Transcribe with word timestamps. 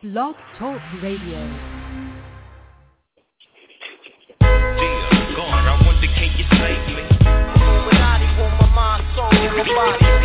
Blog 0.00 0.36
Talk 0.60 0.80
Radio. 1.02 1.40
Dear 4.38 4.54
God, 5.34 5.66
I 5.66 5.82
wonder 5.84 6.06
can 6.14 6.30
you 6.38 6.44
save 6.52 6.86
me? 6.94 7.02
Illuminati 7.58 8.26
my 8.38 8.66
mind, 8.76 9.02
soul, 9.16 9.26
and 9.32 9.56
my 9.56 9.64
body. 9.64 10.17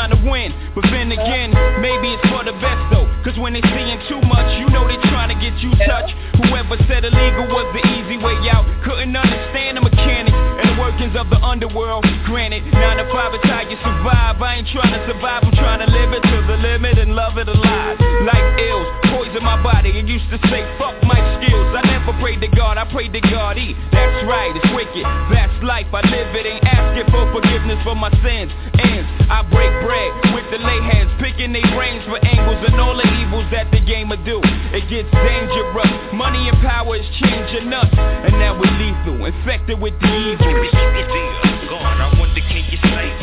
Trying 0.00 0.16
to 0.16 0.30
win, 0.30 0.48
but 0.72 0.80
then 0.88 1.12
again, 1.12 1.52
maybe 1.84 2.08
it's 2.16 2.24
for 2.32 2.40
the 2.40 2.56
best 2.56 2.80
though. 2.88 3.04
Cause 3.20 3.36
when 3.36 3.52
they 3.52 3.60
seeing 3.60 4.00
too 4.08 4.16
much, 4.24 4.48
you 4.56 4.64
know 4.72 4.88
they 4.88 4.96
trying 5.12 5.28
to 5.28 5.36
get 5.36 5.52
you 5.60 5.76
touched. 5.84 6.16
Whoever 6.40 6.80
said 6.88 7.04
illegal 7.04 7.44
was 7.52 7.68
the 7.76 7.84
easy 8.00 8.16
way 8.16 8.32
out, 8.48 8.64
couldn't 8.80 9.12
understand 9.12 9.76
the 9.76 9.84
mechanics 9.84 10.32
and 10.32 10.72
the 10.72 10.76
workings 10.80 11.12
of 11.20 11.28
the 11.28 11.36
underworld. 11.44 12.08
Granted, 12.24 12.64
nine 12.72 12.96
to 12.96 13.04
five 13.12 13.36
is 13.36 13.44
how 13.44 13.60
you 13.60 13.76
survive. 13.84 14.40
I 14.40 14.64
ain't 14.64 14.68
trying 14.72 14.96
to 14.96 15.04
survive, 15.04 15.44
I'm 15.44 15.52
trying 15.52 15.84
to 15.84 15.90
live 15.92 16.16
it 16.16 16.24
to 16.24 16.36
the 16.48 16.56
limit 16.56 16.96
and 16.96 17.12
love 17.12 17.36
it 17.36 17.52
alive. 17.52 18.00
Life 18.24 18.48
ills, 18.56 18.88
poison 19.40 19.44
my 19.44 19.62
body. 19.62 19.90
It 19.90 20.06
used 20.06 20.28
to 20.30 20.38
say, 20.48 20.62
fuck 20.78 20.94
my 21.02 21.18
skills. 21.40 21.76
I 21.76 21.82
never 21.86 22.12
prayed 22.20 22.40
to 22.40 22.48
God, 22.48 22.78
I 22.78 22.84
prayed 22.90 23.12
to 23.12 23.20
God. 23.20 23.58
E, 23.58 23.74
that's 23.92 24.24
right, 24.26 24.52
it's 24.54 24.72
wicked. 24.74 25.04
That's 25.32 25.52
life, 25.62 25.86
I 25.92 26.00
live 26.08 26.34
it. 26.34 26.46
Ain't 26.46 26.64
asking 26.64 27.10
for 27.10 27.24
forgiveness 27.32 27.80
for 27.84 27.94
my 27.94 28.10
sins. 28.22 28.52
Ends, 28.78 29.08
I 29.28 29.42
break 29.50 29.72
bread 29.84 30.34
with 30.34 30.46
the 30.50 30.58
lay 30.58 30.80
hands, 30.92 31.10
picking 31.20 31.52
their 31.52 31.66
brains 31.74 32.04
for 32.06 32.18
angles 32.24 32.60
and 32.68 32.80
all 32.80 32.96
the 32.96 33.08
evils 33.20 33.48
that 33.52 33.70
the 33.70 33.80
game 33.80 34.08
will 34.10 34.22
do. 34.24 34.40
It 34.72 34.88
gets 34.88 35.10
dangerous. 35.10 35.92
Money 36.12 36.48
and 36.48 36.58
power 36.60 36.96
is 36.96 37.06
changing 37.20 37.72
us, 37.72 37.90
and 37.96 38.34
now 38.38 38.58
we're 38.58 38.70
lethal, 38.78 39.24
infected 39.24 39.80
with 39.80 39.94
the 40.00 40.08
evil. 40.08 40.50
I 41.70 42.12
wonder 42.18 42.40
can 42.40 42.64
you 42.70 42.78
save 42.82 43.19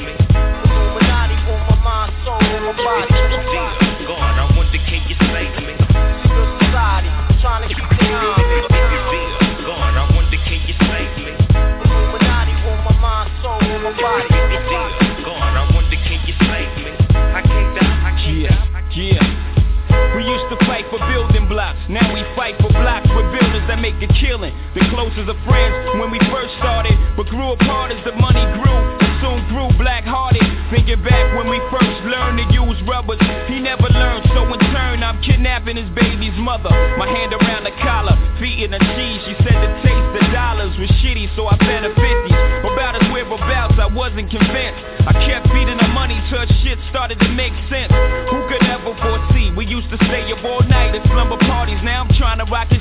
The 24.97 25.05
closest 25.05 25.29
of 25.29 25.37
friends 25.45 26.01
when 26.01 26.09
we 26.09 26.17
first 26.33 26.57
started, 26.57 26.97
but 27.13 27.29
grew 27.29 27.53
apart 27.53 27.93
as 27.93 28.01
the 28.01 28.17
money 28.17 28.41
grew 28.57 28.81
soon 29.21 29.45
grew 29.53 29.69
black-hearted. 29.77 30.41
Thinking 30.73 31.05
back 31.05 31.37
when 31.37 31.53
we 31.53 31.61
first 31.69 32.01
learned 32.09 32.41
to 32.41 32.45
use 32.49 32.81
rubbers, 32.89 33.21
he 33.45 33.61
never 33.61 33.85
learned. 33.93 34.25
So 34.33 34.41
in 34.49 34.57
turn, 34.73 35.05
I'm 35.05 35.21
kidnapping 35.21 35.77
his 35.77 35.85
baby's 35.93 36.33
mother. 36.41 36.73
My 36.97 37.05
hand 37.05 37.29
around 37.29 37.69
the 37.69 37.77
collar, 37.77 38.17
feet 38.41 38.65
in 38.65 38.73
the 38.73 38.81
cheese. 38.81 39.21
She 39.29 39.37
said 39.45 39.53
the 39.61 39.69
taste 39.85 40.17
of 40.17 40.33
dollars 40.33 40.73
was 40.81 40.89
shitty, 41.05 41.29
so 41.37 41.45
I 41.45 41.61
bet 41.61 41.85
her 41.85 41.93
50s. 41.93 42.65
About 42.65 42.97
his 42.97 43.05
whereabouts, 43.13 43.77
I 43.77 43.85
wasn't 43.93 44.33
convinced. 44.33 44.81
I 45.05 45.13
kept 45.29 45.45
feeding 45.53 45.77
her 45.77 45.93
money 45.93 46.17
till 46.33 46.41
her 46.41 46.49
shit 46.65 46.81
started 46.89 47.21
to 47.21 47.29
make 47.37 47.53
sense. 47.69 47.93
Who 48.33 48.41
could 48.49 48.65
ever 48.65 48.97
foresee? 48.97 49.53
We 49.53 49.69
used 49.69 49.93
to 49.93 49.97
stay 50.09 50.25
up 50.33 50.41
all 50.41 50.65
night 50.65 50.97
at 50.97 51.05
slumber 51.05 51.37
parties. 51.45 51.77
Now 51.85 52.01
I'm 52.01 52.13
trying 52.17 52.41
to 52.41 52.47
rock 52.49 52.73
his 52.73 52.76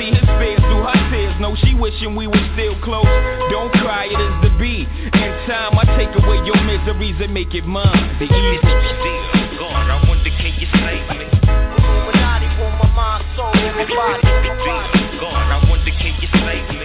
see 0.00 0.10
his 0.16 0.24
fears 0.40 0.60
through 0.64 0.80
her 0.80 1.00
tears. 1.12 1.36
No, 1.40 1.54
she 1.60 1.74
wishing 1.74 2.16
we 2.16 2.26
were 2.26 2.46
still 2.56 2.80
close. 2.80 3.04
Don't 3.52 3.72
cry, 3.84 4.08
it 4.08 4.16
is 4.16 4.34
the 4.40 4.50
B. 4.56 4.88
In 4.88 5.30
time, 5.44 5.76
I 5.76 5.84
take 6.00 6.12
away 6.16 6.40
your 6.48 6.56
miseries 6.64 7.20
and 7.20 7.34
make 7.34 7.52
it 7.52 7.66
mine. 7.66 8.16
The 8.16 8.24
easy. 8.24 8.64
Dear 8.64 9.60
God, 9.60 9.84
I 9.92 10.00
wonder 10.08 10.32
can 10.40 10.56
you 10.56 10.68
save 10.80 11.04
me? 11.20 11.28
Illuminati 11.28 12.48
want 12.56 12.80
my 12.80 12.88
mind, 12.96 13.24
soul, 13.36 13.52
and 13.52 13.76
my 13.76 13.84
body. 13.84 14.24
Dear 14.24 15.20
God, 15.20 15.44
I 15.52 15.68
wonder 15.68 15.92
can 15.92 16.16
you 16.16 16.28
save 16.32 16.64
me? 16.72 16.79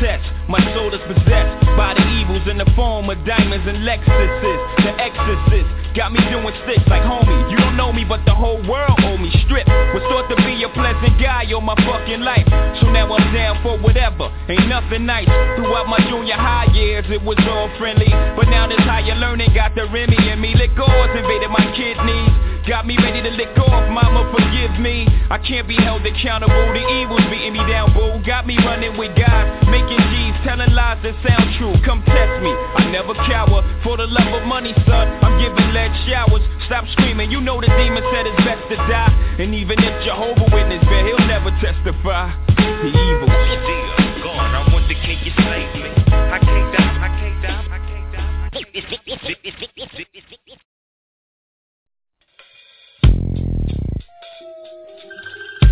Test. 0.00 0.24
My 0.48 0.60
soul 0.74 0.92
is 0.92 1.00
possessed 1.08 1.64
by 1.76 1.94
the 1.96 2.04
evils 2.20 2.44
in 2.48 2.58
the 2.58 2.68
form 2.76 3.08
of 3.08 3.16
diamonds 3.24 3.64
and 3.66 3.84
Lexuses. 3.84 4.60
The 4.84 4.92
exorcist 5.00 5.68
got 5.96 6.12
me 6.12 6.20
doing 6.28 6.52
sticks 6.64 6.84
like 6.88 7.02
homie. 7.02 7.50
You 7.50 7.56
don't 7.56 7.76
know 7.76 7.92
me, 7.92 8.04
but 8.04 8.24
the 8.26 8.34
whole 8.34 8.60
world 8.68 8.98
owe 9.02 9.16
me. 9.16 9.32
Strip 9.46 9.66
was 9.94 10.04
thought 10.10 10.28
to 10.28 10.36
be 10.44 10.62
a 10.64 10.68
pleasant 10.68 11.16
guy 11.20 11.48
all 11.52 11.60
my 11.60 11.76
fucking 11.86 12.20
life. 12.20 12.46
So 12.80 12.90
now 12.90 13.08
I'm 13.08 13.32
down 13.32 13.62
for 13.62 13.78
whatever. 13.78 14.28
Ain't 14.48 14.68
nothing 14.68 15.06
nice. 15.06 15.28
Throughout 15.56 15.88
my 15.88 16.00
junior 16.10 16.36
high 16.36 16.68
years, 16.74 17.04
it 17.08 17.22
was 17.22 17.38
all 17.48 17.70
friendly. 17.78 18.10
But 18.36 18.48
now 18.48 18.68
this 18.68 18.82
higher 18.84 19.14
learning 19.16 19.54
got 19.54 19.74
the 19.74 19.86
Remy 19.88 20.18
in 20.28 20.40
me. 20.40 20.54
Liquors 20.54 21.10
invaded 21.16 21.50
my 21.50 21.64
kidneys. 21.72 22.53
Got 22.64 22.88
me 22.88 22.96
ready 22.96 23.20
to 23.20 23.28
lick 23.36 23.52
off, 23.60 23.84
mama 23.92 24.24
forgive 24.32 24.80
me. 24.80 25.04
I 25.28 25.36
can't 25.36 25.68
be 25.68 25.76
held 25.76 26.00
accountable, 26.00 26.72
the 26.72 26.80
evil's 26.96 27.20
beating 27.28 27.52
me 27.52 27.60
down, 27.68 27.92
boo. 27.92 28.24
Got 28.24 28.48
me 28.48 28.56
running 28.56 28.96
with 28.96 29.12
God, 29.20 29.68
making 29.68 30.00
G's, 30.00 30.32
telling 30.48 30.72
lies 30.72 30.96
that 31.04 31.12
sound 31.20 31.44
true. 31.60 31.76
Come 31.84 32.00
test 32.08 32.40
me, 32.40 32.48
I 32.48 32.88
never 32.88 33.12
cower. 33.28 33.60
For 33.84 34.00
the 34.00 34.08
love 34.08 34.32
of 34.32 34.48
money, 34.48 34.72
son, 34.88 35.12
I'm 35.20 35.36
giving 35.36 35.76
lead 35.76 35.92
showers. 36.08 36.40
Stop 36.64 36.88
screaming, 36.96 37.28
you 37.28 37.44
know 37.44 37.60
the 37.60 37.68
demon 37.68 38.00
said 38.08 38.24
it's 38.24 38.40
best 38.48 38.64
to 38.72 38.76
die. 38.88 39.12
And 39.44 39.52
even 39.52 39.76
if 39.84 39.94
Jehovah 40.08 40.48
Witness, 40.48 40.80
bet 40.88 41.04
he'll 41.04 41.28
never 41.28 41.52
testify. 41.60 42.32
The 42.56 42.88
evil 42.88 43.28
Dear 43.28 44.24
God, 44.24 44.56
I 44.56 44.64
wonder 44.72 44.96
can 45.04 45.20
you 45.20 45.36
save 45.36 45.68
me? 45.84 45.92
I 46.32 46.40
can't 46.40 46.68
die, 46.72 46.96
I 46.96 47.08
can't 47.12 47.38
die, 47.44 47.60
I 47.60 47.80
can't 47.84 48.08
die, 48.08 48.32
I 48.40 48.56
can't 48.56 50.48
die. 50.48 50.63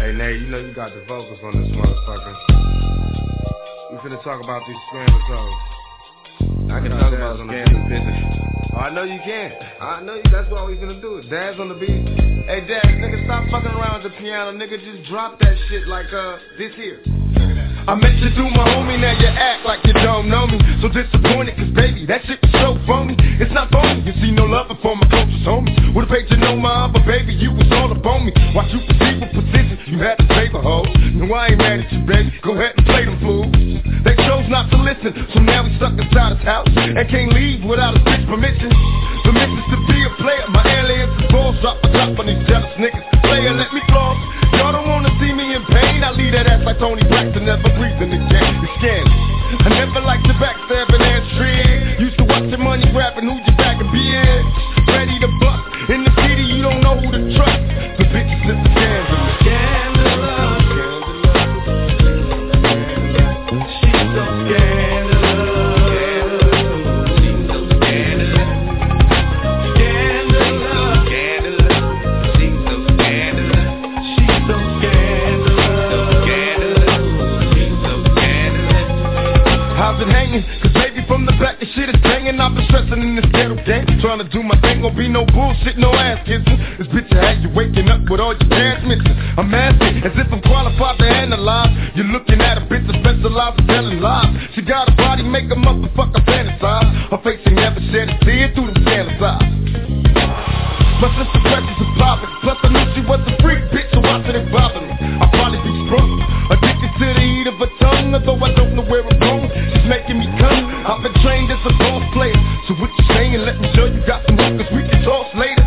Hey, 0.02 0.10
Nate, 0.12 0.40
you 0.40 0.48
know 0.48 0.58
you 0.58 0.74
got 0.74 0.92
the 0.92 1.04
vocals 1.06 1.38
on 1.44 1.62
this 1.62 1.70
motherfucker. 1.78 2.34
We 3.92 3.98
finna 3.98 4.20
talk 4.24 4.42
about 4.42 4.66
these 4.66 4.76
scandals, 4.90 5.22
hoes. 5.30 5.54
I 6.74 6.80
can 6.82 6.90
talk 6.90 7.14
about 7.14 7.38
on 7.38 7.46
the 7.46 7.52
scandals, 7.52 7.86
beat. 7.86 8.02
bitches. 8.02 8.74
Oh, 8.74 8.78
I 8.78 8.90
know 8.90 9.04
you 9.04 9.20
can. 9.22 9.52
I 9.80 10.02
know 10.02 10.16
you. 10.16 10.26
That's 10.32 10.50
why 10.50 10.64
we 10.64 10.74
finna 10.74 11.00
do 11.00 11.18
it. 11.18 11.30
Daz 11.30 11.54
on 11.60 11.68
the 11.68 11.76
beat. 11.76 12.02
Hey, 12.50 12.66
Dad, 12.66 12.82
nigga, 12.98 13.22
stop 13.26 13.48
fucking 13.48 13.70
around 13.70 14.02
with 14.02 14.10
the 14.10 14.18
piano. 14.18 14.50
Nigga, 14.50 14.74
just 14.82 15.08
drop 15.08 15.38
that 15.38 15.54
shit 15.68 15.86
like, 15.86 16.12
uh, 16.12 16.38
this 16.58 16.74
here. 16.74 16.98
I 17.82 17.98
met 17.98 18.14
you 18.22 18.30
through 18.38 18.54
my 18.54 18.62
homie, 18.62 18.94
now 18.94 19.10
you 19.18 19.26
act 19.26 19.66
like 19.66 19.82
you 19.82 19.92
don't 20.06 20.30
know 20.30 20.46
me. 20.46 20.54
So 20.78 20.86
disappointed, 20.86 21.58
cause 21.58 21.74
baby, 21.74 22.06
that 22.06 22.22
shit 22.30 22.38
was 22.38 22.54
so 22.62 22.78
phony. 22.86 23.18
It's 23.42 23.50
not 23.50 23.74
phony, 23.74 24.06
you 24.06 24.14
see 24.22 24.30
no 24.30 24.46
love 24.46 24.70
for 24.78 24.94
my 24.94 25.02
closest 25.10 25.42
homies. 25.42 25.74
Would've 25.90 26.06
paid 26.06 26.30
you 26.30 26.38
no 26.38 26.54
mind, 26.54 26.94
but 26.94 27.02
baby, 27.02 27.34
you 27.34 27.50
was 27.50 27.66
all 27.74 27.90
up 27.90 28.06
on 28.06 28.26
me. 28.26 28.32
Watch 28.54 28.70
you 28.70 28.86
perceive 28.86 29.18
with 29.18 29.34
position, 29.34 29.82
you 29.90 29.98
had 29.98 30.14
to 30.22 30.26
favor 30.30 30.62
hoe. 30.62 30.86
No, 31.18 31.26
I 31.34 31.50
ain't 31.50 31.58
mad 31.58 31.82
at 31.82 31.90
you, 31.90 32.06
baby. 32.06 32.30
Go 32.46 32.54
ahead 32.54 32.78
and 32.78 32.86
play 32.86 33.02
them 33.02 33.18
fools. 33.18 33.50
They 34.06 34.14
chose 34.30 34.46
not 34.46 34.70
to 34.70 34.78
listen, 34.78 35.10
so 35.34 35.42
now 35.42 35.66
we 35.66 35.74
stuck 35.82 35.98
inside 35.98 36.38
his 36.38 36.44
house 36.46 36.70
and 36.70 37.02
can't 37.10 37.34
leave 37.34 37.66
without 37.66 37.98
a 37.98 38.00
bitch 38.06 38.22
permission. 38.30 38.70
Permission 39.26 39.58
to 39.58 39.78
be 39.90 39.98
a 40.06 40.12
player, 40.22 40.46
my 40.54 40.62
aliens 40.62 41.10
balls 41.34 41.58
drop 41.58 41.82
a 41.82 41.90
drop 41.90 42.14
on 42.14 42.30
these 42.30 42.46
jealous 42.46 42.70
niggas. 42.78 43.02
Player, 43.26 43.50
let 43.54 43.74
me 43.74 43.82
floss. 43.90 44.18
I 46.12 46.14
leave 46.14 46.36
that 46.36 46.44
ass 46.44 46.60
like 46.68 46.76
Toni 46.76 47.00
Braxton, 47.08 47.48
never 47.48 47.72
breathing 47.72 48.12
again. 48.12 48.52
Scandal. 48.76 49.64
I 49.64 49.68
never 49.80 50.04
liked 50.04 50.28
the 50.28 50.36
backstabbing 50.36 51.00
ass 51.00 51.24
trick. 51.40 52.04
Used 52.04 52.18
to 52.20 52.28
watch 52.28 52.44
your 52.52 52.60
money 52.60 52.84
grabbing 52.92 53.24
who 53.24 53.40
you 53.40 53.56
back 53.56 53.80
and 53.80 53.88
beard. 53.88 54.44
Ready 54.92 55.16
to 55.24 55.28
bust. 55.40 55.72
In 55.88 56.04
the 56.04 56.12
city, 56.20 56.44
you 56.52 56.60
don't 56.60 56.84
know 56.84 57.00
who 57.00 57.16
to 57.16 57.20
trust. 57.32 57.64
The 57.96 58.04
bitches 58.12 58.44
is 58.44 58.60
scandalous. 58.60 59.40
Scandalous. 59.40 59.51
From 81.22 81.30
the 81.30 81.38
back, 81.38 81.60
the 81.62 81.66
shit 81.78 81.86
is 81.86 81.94
banging. 82.02 82.40
I've 82.40 82.50
been 82.54 82.66
stressing 82.66 82.98
in 82.98 83.14
this 83.14 83.26
ghetto 83.30 83.54
game. 83.62 83.86
Trying 84.02 84.18
to 84.18 84.26
do 84.26 84.42
my 84.42 84.58
thing, 84.58 84.82
won't 84.82 84.98
be 84.98 85.06
no 85.06 85.22
bullshit, 85.30 85.78
no 85.78 85.94
ass 85.94 86.18
kissing. 86.26 86.58
This 86.82 86.90
bitch 86.90 87.06
I 87.14 87.34
had 87.34 87.42
you 87.46 87.50
waking 87.54 87.86
up 87.86 88.02
with 88.10 88.18
all 88.18 88.34
your 88.34 88.48
pants 88.50 88.82
missing. 88.82 89.14
I'm 89.38 89.54
asking, 89.54 90.02
as 90.02 90.14
if 90.18 90.26
I'm 90.32 90.42
qualified 90.42 90.98
to 90.98 91.06
analyze. 91.06 91.70
You're 91.94 92.10
looking 92.10 92.40
at 92.42 92.58
a 92.58 92.66
bitch 92.66 92.82
that 92.90 92.98
specializes 92.98 93.60
in 93.62 93.66
telling 93.70 94.00
lies. 94.02 94.34
She 94.58 94.62
got 94.66 94.90
a 94.90 94.94
body, 94.98 95.22
make 95.22 95.46
a 95.46 95.58
motherfucker 95.58 96.26
fantasize. 96.26 96.90
Her 97.14 97.20
face 97.22 97.38
ain't 97.46 97.54
never 97.54 97.78
shed 97.94 98.10
a 98.10 98.18
tear 98.26 98.50
through 98.58 98.74
the 98.74 98.82
scandal's 98.82 99.22
eyes. 99.22 99.46
My 100.98 101.10
sister 101.18 101.38
precious 101.46 101.78
and 101.82 101.94
poppin'. 101.98 102.30
Plus 102.42 102.58
I 102.62 102.68
knew 102.70 102.86
she 102.98 103.02
was 103.06 103.22
a 103.30 103.34
freak 103.42 103.62
bitch, 103.70 103.90
so 103.94 104.02
why 104.02 104.22
should 104.26 104.38
it 104.38 104.50
bother 104.50 104.82
me? 104.82 104.94
I 105.22 105.26
probably 105.30 105.62
be 105.62 105.70
sprung, 105.86 106.18
addicted 106.50 106.90
to 106.98 107.06
the 107.14 107.22
heat 107.22 107.46
of 107.46 107.58
her 107.62 107.70
tongue, 107.78 108.10
although 108.14 108.38
I 108.42 108.54
don't 108.54 108.74
know 108.74 108.86
where 108.86 109.06
I'm 109.06 109.18
going. 109.18 109.50
She's 109.70 109.86
making 109.86 110.18
me 110.18 110.26
come. 110.38 110.51
I've 110.82 111.02
been 111.02 111.14
trained 111.22 111.50
as 111.50 111.62
a 111.64 111.72
boss 111.78 112.02
player, 112.12 112.34
so 112.66 112.74
what 112.74 112.90
you 112.98 113.04
saying? 113.14 113.38
Let 113.38 113.60
me 113.60 113.70
show 113.74 113.86
you 113.86 114.02
got 114.06 114.26
some 114.26 114.36
hookers 114.36 114.66
we 114.74 114.82
can 114.82 115.02
toss 115.04 115.30
later. 115.38 115.62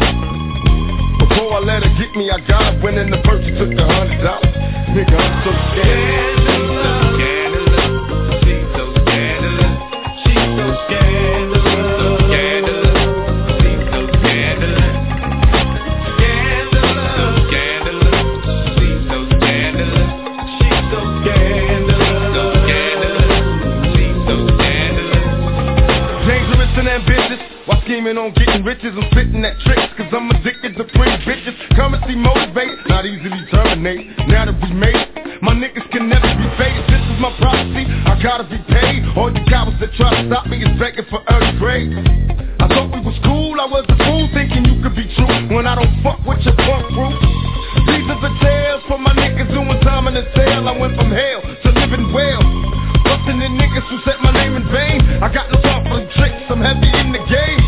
Before 1.24 1.56
I 1.56 1.60
let 1.64 1.84
her 1.84 1.94
get 1.98 2.16
me, 2.16 2.30
I 2.30 2.40
got 2.46 2.84
winning 2.84 3.10
the 3.10 3.22
purse. 3.24 3.46
Took 3.58 3.72
the 3.72 3.86
hundred 3.86 4.22
dollars. 4.24 4.52
Nigga, 4.92 5.16
I'm 5.16 5.44
so 5.44 5.52
scared. 5.72 6.95
Scheming 28.06 28.22
on 28.22 28.34
getting 28.38 28.64
riches, 28.64 28.94
I'm 28.94 29.10
spitting 29.10 29.42
at 29.42 29.58
tricks. 29.66 29.90
Cause 29.98 30.14
I'm 30.14 30.30
addicted 30.30 30.78
to 30.78 30.86
pretty 30.94 31.18
bitches. 31.26 31.58
Come 31.76 31.98
and 31.98 32.04
see 32.06 32.16
motivate, 32.16 32.78
not 32.86 33.06
easily 33.06 33.42
terminate. 33.50 34.14
Now 34.30 34.46
that 34.46 34.54
we 34.62 34.70
made 34.78 34.94
it, 34.94 35.42
my 35.42 35.54
niggas 35.58 35.90
can 35.90 36.06
never 36.10 36.30
be 36.38 36.48
faded. 36.58 36.86
This 36.86 37.02
is 37.02 37.18
my 37.18 37.34
prophecy, 37.42 37.90
I 37.90 38.14
gotta 38.22 38.46
be 38.46 38.62
paid. 38.70 39.10
All 39.18 39.34
you 39.34 39.42
cowards 39.50 39.82
that 39.82 39.90
try 39.98 40.14
to 40.14 40.22
stop 40.30 40.46
me 40.46 40.62
is 40.62 40.70
begging 40.78 41.06
for 41.10 41.26
early 41.34 41.58
grade. 41.58 41.98
I 42.62 42.70
thought 42.70 42.94
we 42.94 43.02
was 43.02 43.18
cool, 43.26 43.58
I 43.58 43.66
was 43.66 43.86
a 43.90 43.98
fool 43.98 44.30
thinking 44.38 44.70
you 44.70 44.78
could 44.86 44.94
be 44.94 45.10
true. 45.18 45.56
When 45.56 45.66
I 45.66 45.74
don't 45.74 45.90
fuck 46.06 46.22
with 46.30 46.46
your 46.46 46.56
punk 46.62 46.86
crew. 46.94 47.10
These 47.90 48.06
are 48.06 48.22
the 48.22 48.34
tales 48.38 48.84
for 48.88 49.02
my 49.02 49.18
niggas 49.18 49.50
doing 49.50 49.82
time 49.82 50.06
in 50.08 50.14
the 50.14 50.26
cell. 50.38 50.70
I 50.70 50.78
went 50.78 50.94
from 50.94 51.10
hell 51.10 51.42
to 51.42 51.70
living 51.74 52.14
well. 52.14 52.42
Busting 53.02 53.42
the 53.42 53.50
niggas 53.50 53.86
who 53.90 53.98
said 54.06 54.22
my 54.22 54.32
name 54.32 54.56
in 54.62 54.66
vain. 54.70 55.02
I 55.26 55.34
got 55.34 55.50
no 55.50 55.58
time 55.62 55.84
for 55.90 55.98
the 55.98 56.08
tricks, 56.14 56.46
I'm 56.54 56.62
heavy 56.62 56.90
in 57.02 57.12
the 57.12 57.24
game. 57.26 57.65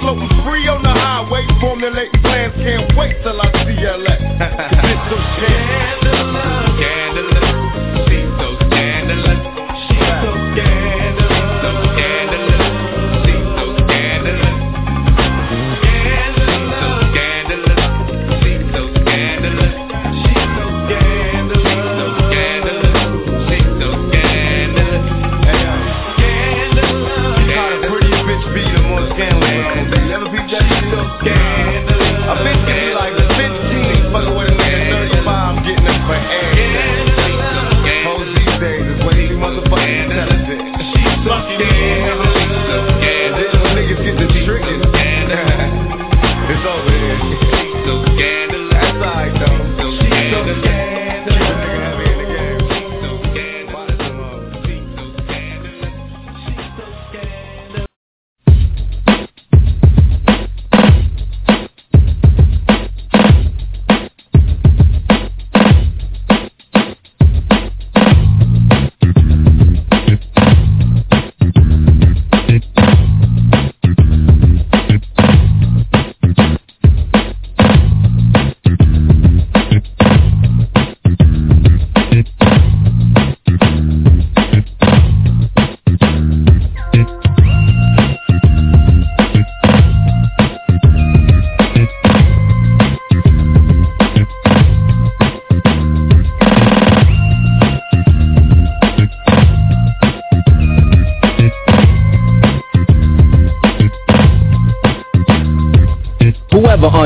Floating 0.00 0.28
free 0.44 0.66
on 0.68 0.82
the 0.82 0.88
highway, 0.88 1.46
formulating 1.60 2.20
plans, 2.22 2.54
can't 2.56 2.96
wait 2.96 3.16
till 3.22 3.40
I 3.40 3.48
see 3.64 3.78
LA. 3.80 4.16
Cause 4.40 4.88
it's 4.88 5.04
so 5.12 5.89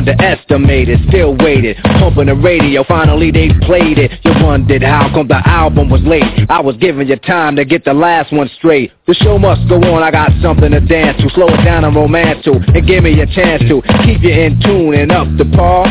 underestimated 0.08 1.00
still 1.08 1.36
waited. 1.36 1.76
Pumping 1.98 2.26
the 2.26 2.34
radio, 2.34 2.84
finally 2.84 3.30
they 3.30 3.48
played 3.62 3.98
it. 3.98 4.12
You 4.24 4.32
wondered 4.44 4.82
how 4.82 5.10
come 5.14 5.28
the 5.28 5.40
album 5.48 5.88
was 5.90 6.02
late. 6.02 6.24
I 6.50 6.60
was 6.60 6.76
giving 6.76 7.08
you 7.08 7.16
time 7.16 7.56
to 7.56 7.64
get 7.64 7.84
the 7.84 7.94
last 7.94 8.32
one 8.32 8.50
straight. 8.56 8.93
The 9.06 9.14
show 9.14 9.38
must 9.38 9.69
go 9.69 9.76
on, 9.76 10.02
I 10.02 10.10
got 10.10 10.31
something 10.43 10.70
to 10.70 10.81
dance 10.81 11.20
to. 11.22 11.31
Slow 11.31 11.48
it 11.48 11.64
down 11.64 11.84
and 11.84 11.94
romance 11.96 12.44
to, 12.44 12.52
and 12.52 12.86
give 12.86 13.05
me 13.05 13.20
a 13.20 13.26
chance 13.26 13.62
to 13.69 13.82
keep 14.05 14.22
you 14.22 14.31
in 14.31 14.60
tune 14.60 14.94
and 14.94 15.10
up 15.10 15.26
to 15.38 15.44
par. 15.56 15.86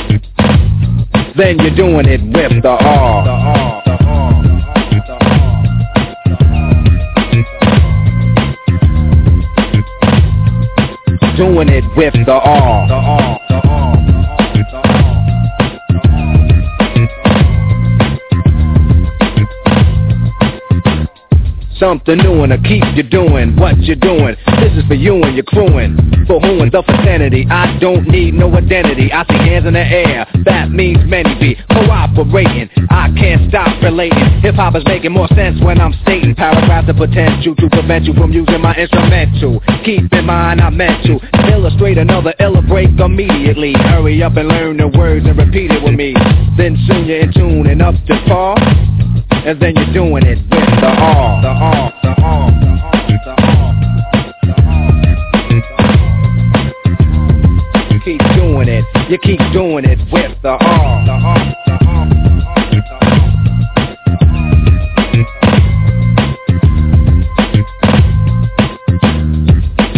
Then 1.36 1.58
you're 1.60 1.76
doing 1.76 2.06
it 2.06 2.22
with 2.22 2.62
the 2.62 2.70
R. 2.70 3.26
The 3.26 3.32
R. 3.32 3.84
Doing 11.36 11.70
it 11.70 11.84
with 11.98 12.14
the 12.14 12.32
R. 12.32 12.88
The 12.88 12.94
R. 12.94 13.40
The 13.50 13.56
R. 13.56 13.83
Something 21.84 22.16
new 22.20 22.48
and 22.48 22.52
to 22.56 22.58
keep 22.64 22.80
you 22.96 23.04
doing 23.04 23.60
what 23.60 23.76
you're 23.84 24.00
doing. 24.00 24.38
This 24.64 24.72
is 24.72 24.88
for 24.88 24.96
you 24.96 25.22
and 25.22 25.36
your 25.36 25.44
crewing. 25.44 26.00
For 26.32 26.40
who 26.40 26.64
and 26.64 26.72
the 26.72 26.80
vicinity. 26.80 27.46
I 27.52 27.78
don't 27.78 28.08
need 28.08 28.36
no 28.36 28.48
identity. 28.56 29.12
I 29.12 29.28
see 29.28 29.36
hands 29.36 29.68
in 29.68 29.74
the 29.74 29.84
air. 29.84 30.26
That 30.46 30.72
means 30.72 31.04
many 31.04 31.36
be 31.44 31.60
cooperating. 31.68 32.72
I 32.90 33.12
can't 33.20 33.50
stop 33.50 33.84
relating. 33.84 34.16
Hip 34.40 34.56
hop 34.56 34.80
is 34.80 34.86
making 34.86 35.12
more 35.12 35.28
sense 35.36 35.60
when 35.60 35.82
I'm 35.82 35.92
stating 36.04 36.34
paragraphs 36.36 36.88
of 36.88 36.96
potential 36.96 37.54
to 37.54 37.68
prevent 37.68 38.06
you 38.06 38.14
from 38.14 38.32
using 38.32 38.62
my 38.62 38.74
instrumental. 38.76 39.60
Keep 39.84 40.14
in 40.14 40.26
mind 40.26 40.62
I 40.62 40.70
meant 40.70 41.04
to 41.08 41.20
illustrate 41.52 41.98
another 41.98 42.34
illa 42.40 42.62
break 42.62 42.96
immediately. 42.98 43.74
Hurry 43.74 44.24
up 44.24 44.38
and 44.38 44.48
learn 44.48 44.78
the 44.78 44.88
words 44.88 45.26
and 45.28 45.38
repeat 45.38 45.70
it 45.70 45.84
with 45.84 45.96
me. 45.96 46.16
Then 46.56 46.80
soon 46.88 47.12
you're 47.12 47.28
in 47.28 47.34
tune 47.34 47.68
and 47.68 47.82
up 47.82 47.96
to 48.08 48.16
par. 48.24 48.56
And 49.32 49.60
then 49.62 49.76
you're 49.76 49.94
doing 49.94 50.24
it 50.26 50.38
with 50.38 50.50
the 50.50 50.88
R. 50.88 51.42
The 51.42 51.48
R. 51.50 51.92
The 52.02 52.10
R. 52.22 52.52
The 52.52 53.34
R. 53.38 53.74
The. 54.44 54.54
Keep 58.06 58.22
doing 58.36 58.68
it. 58.68 58.86
You 59.10 59.18
keep 59.18 59.40
doing 59.52 59.86
it 59.86 60.00
with 60.12 60.42
the 60.42 60.50
R. 60.50 61.06
The 61.06 61.12
R. 61.12 61.56
The 61.66 61.72
R. 61.72 62.04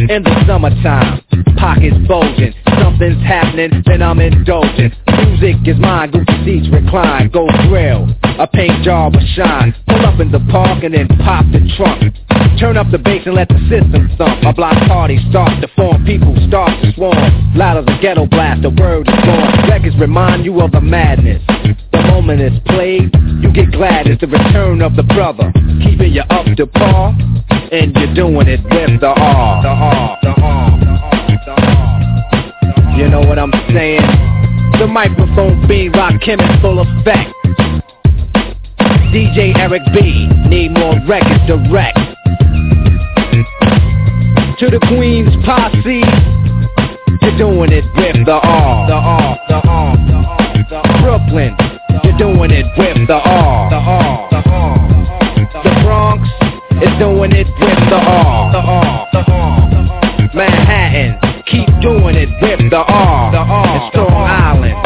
In 0.07 0.21
the 0.21 0.43
summertime, 0.45 1.21
pockets 1.57 1.97
bulging, 2.07 2.53
something's 2.85 3.23
happening, 3.25 3.81
then 3.87 4.03
I'm 4.03 4.19
indulgent. 4.19 4.93
Music 5.25 5.57
is 5.65 5.77
mine, 5.79 6.11
Gucci 6.11 6.45
seats 6.45 6.69
recline, 6.71 7.29
go 7.29 7.47
grill. 7.67 8.05
A 8.37 8.45
paint 8.45 8.83
job 8.83 9.15
will 9.15 9.25
shine. 9.33 9.73
Pull 9.87 10.05
up 10.05 10.19
in 10.19 10.31
the 10.31 10.39
park 10.51 10.83
and 10.83 10.93
then 10.93 11.07
pop 11.25 11.45
the 11.49 11.65
trunk. 11.77 12.13
Turn 12.59 12.77
up 12.77 12.85
the 12.91 12.99
bass 12.99 13.23
and 13.25 13.33
let 13.33 13.49
the 13.49 13.57
system 13.65 14.05
thump. 14.17 14.43
A 14.45 14.53
block 14.53 14.77
party 14.87 15.17
starts 15.31 15.59
to 15.61 15.67
form, 15.75 16.05
people 16.05 16.35
start 16.47 16.69
to 16.83 16.93
swarm. 16.93 17.55
Loud 17.55 17.81
as 17.81 17.85
a 17.89 17.99
ghetto 18.01 18.27
blast, 18.27 18.61
the 18.61 18.69
word 18.69 19.09
is 19.09 19.15
born. 19.25 19.69
Records 19.69 19.97
remind 19.99 20.45
you 20.45 20.61
of 20.61 20.71
the 20.71 20.81
madness. 20.81 21.41
The 21.91 22.01
moment 22.13 22.41
it's 22.41 22.59
played, 22.69 23.09
you 23.41 23.51
get 23.51 23.71
glad 23.71 24.05
it's 24.05 24.21
the 24.21 24.27
return 24.27 24.83
of 24.83 24.95
the 24.95 25.03
brother. 25.03 25.51
Keeping 25.81 26.13
you 26.13 26.23
up 26.29 26.45
to 26.55 26.67
par, 26.67 27.17
and 27.71 27.95
you're 27.95 28.13
doing 28.13 28.47
it 28.47 28.61
with 28.61 29.01
the 29.01 29.09
R, 29.09 29.63
the 29.63 29.69
R, 29.69 30.17
the 30.21 30.29
R. 30.29 30.94
You 32.97 33.09
know 33.09 33.19
what 33.19 33.37
I'm 33.37 33.51
saying? 33.73 33.99
The 34.79 34.87
microphone 34.87 35.67
being 35.67 35.91
rock 35.91 36.21
him 36.23 36.39
in 36.39 36.61
full 36.61 36.79
effect. 36.79 37.35
DJ 39.11 39.53
Eric 39.57 39.81
B, 39.93 40.27
need 40.47 40.71
more 40.71 40.95
records 41.05 41.45
direct. 41.45 41.97
To 44.59 44.69
the 44.71 44.79
Queen's 44.87 45.35
posse, 45.45 46.03
you're 47.21 47.37
doing 47.37 47.73
it 47.73 47.83
with 47.97 48.25
the 48.25 48.31
R. 48.31 48.87
The 48.87 48.93
R, 48.93 49.39
the 49.49 49.55
R, 49.55 49.97
the 49.97 50.13
R, 50.13 50.65
the 50.69 50.75
R. 50.75 51.01
Brooklyn, 51.01 51.55
you're 52.03 52.17
doing 52.17 52.51
it 52.51 52.65
with 52.77 53.07
the 53.07 53.15
R. 53.15 53.69
The 53.71 53.75
R, 53.75 54.29
the 54.31 54.49
R. 54.49 54.79
The 55.63 55.83
Bronx 55.83 56.29
is 56.81 56.97
doing 56.97 57.33
it 57.33 57.47
with 57.59 57.89
the 57.89 57.99
R. 57.99 58.51
The 58.53 58.59
R, 58.59 59.07
the 59.11 59.19
R. 59.31 60.31
Manhattan, 60.33 61.34
keep 61.45 61.69
doing 61.81 62.15
it 62.15 62.29
with 62.41 62.69
the 62.69 62.77
R. 62.77 63.31
The 63.31 63.37
R. 63.37 63.67
And 63.67 63.91
Strong 63.91 64.13
Island, 64.13 64.77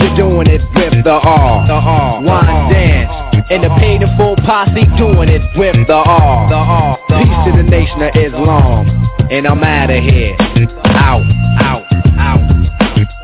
you're 0.00 0.16
doing 0.16 0.46
it 0.48 0.62
with 0.74 1.04
the 1.04 1.10
R. 1.10 1.66
The 1.66 1.74
R. 1.74 2.22
Wyandanch, 2.22 3.50
and 3.50 3.64
the 3.64 3.70
paid 3.78 4.02
in 4.02 4.16
full 4.16 4.36
posse 4.36 4.84
doing 4.96 5.28
it 5.28 5.42
with 5.56 5.76
the 5.86 5.94
R. 5.94 6.48
The 6.48 6.56
R. 6.56 6.98
Peace 7.08 7.38
to 7.46 7.56
the 7.56 7.68
nation 7.68 8.02
of 8.02 8.10
Islam, 8.16 8.88
and 9.30 9.46
I'm 9.46 9.62
out 9.62 9.90
of 9.90 10.02
here. 10.02 10.36
Out, 10.84 11.24
out, 11.60 11.84
out. 12.18 13.15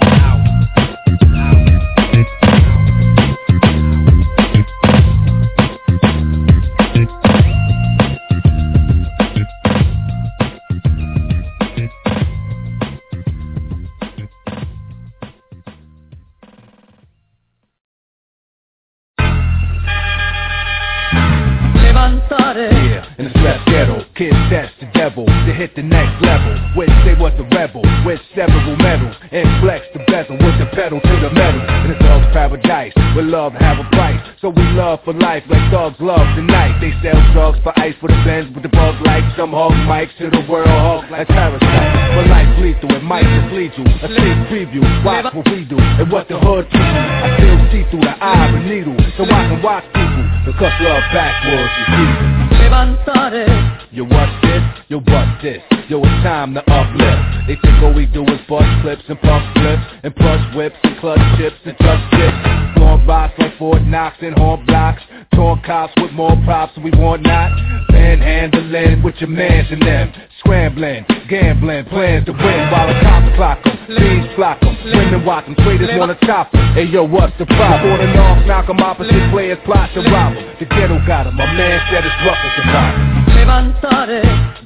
Kids 24.14 24.36
that's 24.50 24.72
the 24.80 24.86
devil 24.92 25.24
to 25.24 25.50
hit 25.52 25.74
the 25.76 25.82
next 25.82 26.20
level. 26.22 26.52
Which 26.76 26.92
they 27.04 27.14
was 27.16 27.32
the 27.36 27.44
rebel 27.52 27.82
with 28.04 28.20
several 28.34 28.76
medals 28.76 29.16
and 29.32 29.48
flex 29.60 29.86
the 29.92 30.00
bezel 30.08 30.36
with 30.36 30.56
the 30.60 30.68
pedal 30.76 31.00
to 31.00 31.14
the 31.20 31.30
metal. 31.32 31.60
And 31.60 31.92
it's 31.92 32.00
thug's 32.00 32.28
paradise, 32.32 32.92
where 33.16 33.24
love 33.24 33.52
have 33.54 33.78
a 33.78 33.88
price. 33.92 34.20
So 34.40 34.50
we 34.50 34.62
love 34.76 35.00
for 35.04 35.12
life 35.12 35.44
like 35.48 35.64
thugs 35.72 36.00
love 36.00 36.24
tonight. 36.36 36.80
They 36.80 36.92
sell 37.00 37.20
drugs 37.32 37.58
for 37.62 37.72
ice 37.78 37.96
for 38.00 38.08
the 38.08 38.20
bends 38.24 38.52
with 38.54 38.62
the 38.62 38.72
bug 38.72 39.00
lights. 39.04 39.36
Some 39.36 39.52
hog 39.52 39.72
mics 39.88 40.16
to 40.18 40.28
the 40.30 40.44
world 40.48 40.68
hog 40.68 41.10
like 41.10 41.28
parasites. 41.28 41.92
But 42.16 42.28
life 42.28 42.52
lethal, 42.60 42.92
it 42.92 43.04
might 43.04 43.24
mislead 43.24 43.72
you. 43.76 43.84
A 43.84 44.08
sneak 44.08 44.38
preview, 44.52 44.84
watch 45.04 45.32
what 45.34 45.48
we 45.48 45.64
do 45.64 45.78
and 45.78 46.10
what 46.10 46.28
the 46.28 46.38
hood 46.38 46.68
you. 46.72 46.80
I 46.80 47.28
still 47.38 47.58
see 47.72 47.84
through 47.90 48.04
the 48.04 48.16
eye 48.20 48.48
of 48.48 48.54
a 48.54 48.60
needle, 48.60 48.96
so 49.16 49.24
I 49.24 49.48
can 49.48 49.62
watch 49.62 49.84
people. 49.92 50.24
Because 50.44 50.72
love 50.80 51.04
backwards 51.12 51.72
is 51.88 52.31
easy. 52.76 53.52
Yo, 53.92 54.04
what's 54.04 54.32
this? 54.42 54.62
Yo, 54.88 54.98
what's 55.00 55.42
this? 55.42 55.62
Yo, 55.88 56.00
it's 56.00 56.22
time 56.24 56.54
to 56.54 56.60
uplift. 56.70 57.46
They 57.46 57.56
think 57.56 57.82
all 57.82 57.92
we 57.92 58.06
do 58.06 58.24
is 58.24 58.40
bust 58.48 58.64
clips 58.82 59.02
and 59.08 59.20
puff 59.20 59.42
flips 59.54 59.82
and 60.02 60.14
plush 60.16 60.56
whips 60.56 60.76
and 60.82 60.98
clutch 60.98 61.20
chips 61.36 61.56
and 61.64 61.76
touch 61.78 62.00
chips. 62.12 62.36
Blowing 62.76 63.06
rocks 63.06 63.34
like 63.38 63.58
Fort 63.58 63.82
Knox 63.82 64.16
and 64.22 64.36
horn 64.38 64.64
blocks. 64.64 65.02
Torn 65.34 65.60
cops 65.66 65.92
with 66.00 66.12
more 66.12 66.36
props 66.44 66.74
than 66.74 66.84
we 66.84 66.90
want 66.92 67.22
not. 67.22 67.52
Panhandling 67.90 69.02
with 69.04 69.16
your 69.16 69.28
mans 69.28 69.68
and 69.70 69.82
them. 69.82 70.12
Scrambling, 70.38 71.04
gambling, 71.28 71.84
plans 71.86 72.26
to 72.26 72.32
win 72.32 72.70
while 72.72 72.88
the 72.88 72.98
cops 73.00 73.36
clock 73.36 73.58
'em. 73.66 73.72
Thieves 73.86 74.34
flock 74.34 74.62
'em, 74.62 74.76
women 74.84 75.24
watch 75.24 75.44
'em, 75.46 75.54
traders 75.56 75.90
wanna 75.98 76.14
top 76.26 76.54
'em. 76.54 76.74
Hey 76.74 76.84
yo, 76.84 77.04
what's 77.04 77.36
the 77.38 77.46
problem? 77.46 77.82
Before 77.82 78.06
the 78.06 78.14
north 78.14 78.46
knock 78.46 78.68
'em, 78.68 78.80
opposite 78.80 79.30
players 79.30 79.58
plot 79.64 79.92
to 79.94 80.00
rob 80.10 80.36
'em. 80.36 80.44
The 80.58 80.64
ghetto 80.66 80.98
got 81.06 81.26
'em, 81.26 81.36
my 81.36 81.46
man 81.52 81.80
said 81.90 82.04
it's 82.04 82.14
rough 82.24 82.38
as 82.44 82.61
a 82.62 82.72
rock. 82.72 82.94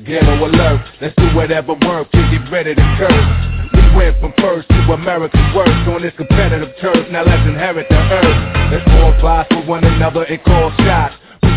Ghetto 0.04 0.44
alert, 0.46 0.80
let's 1.00 1.14
do 1.16 1.34
whatever 1.34 1.74
work 1.74 2.10
to 2.12 2.20
get 2.30 2.50
ready 2.52 2.74
to 2.74 2.96
curse. 2.98 3.28
We 3.74 3.96
went 3.96 4.20
from 4.20 4.32
first 4.38 4.68
to 4.68 4.92
America's 4.92 5.40
worst 5.54 5.88
on 5.88 6.02
this 6.02 6.14
competitive 6.16 6.70
turf. 6.80 7.10
Now 7.10 7.24
let's 7.24 7.42
inherit 7.48 7.88
the 7.88 7.96
earth. 7.96 8.72
Let's 8.72 8.86
all 9.02 9.18
flies 9.20 9.46
for 9.50 9.64
one 9.66 9.84
another 9.84 10.24
and 10.24 10.42
call 10.44 10.70
shots. 10.78 11.14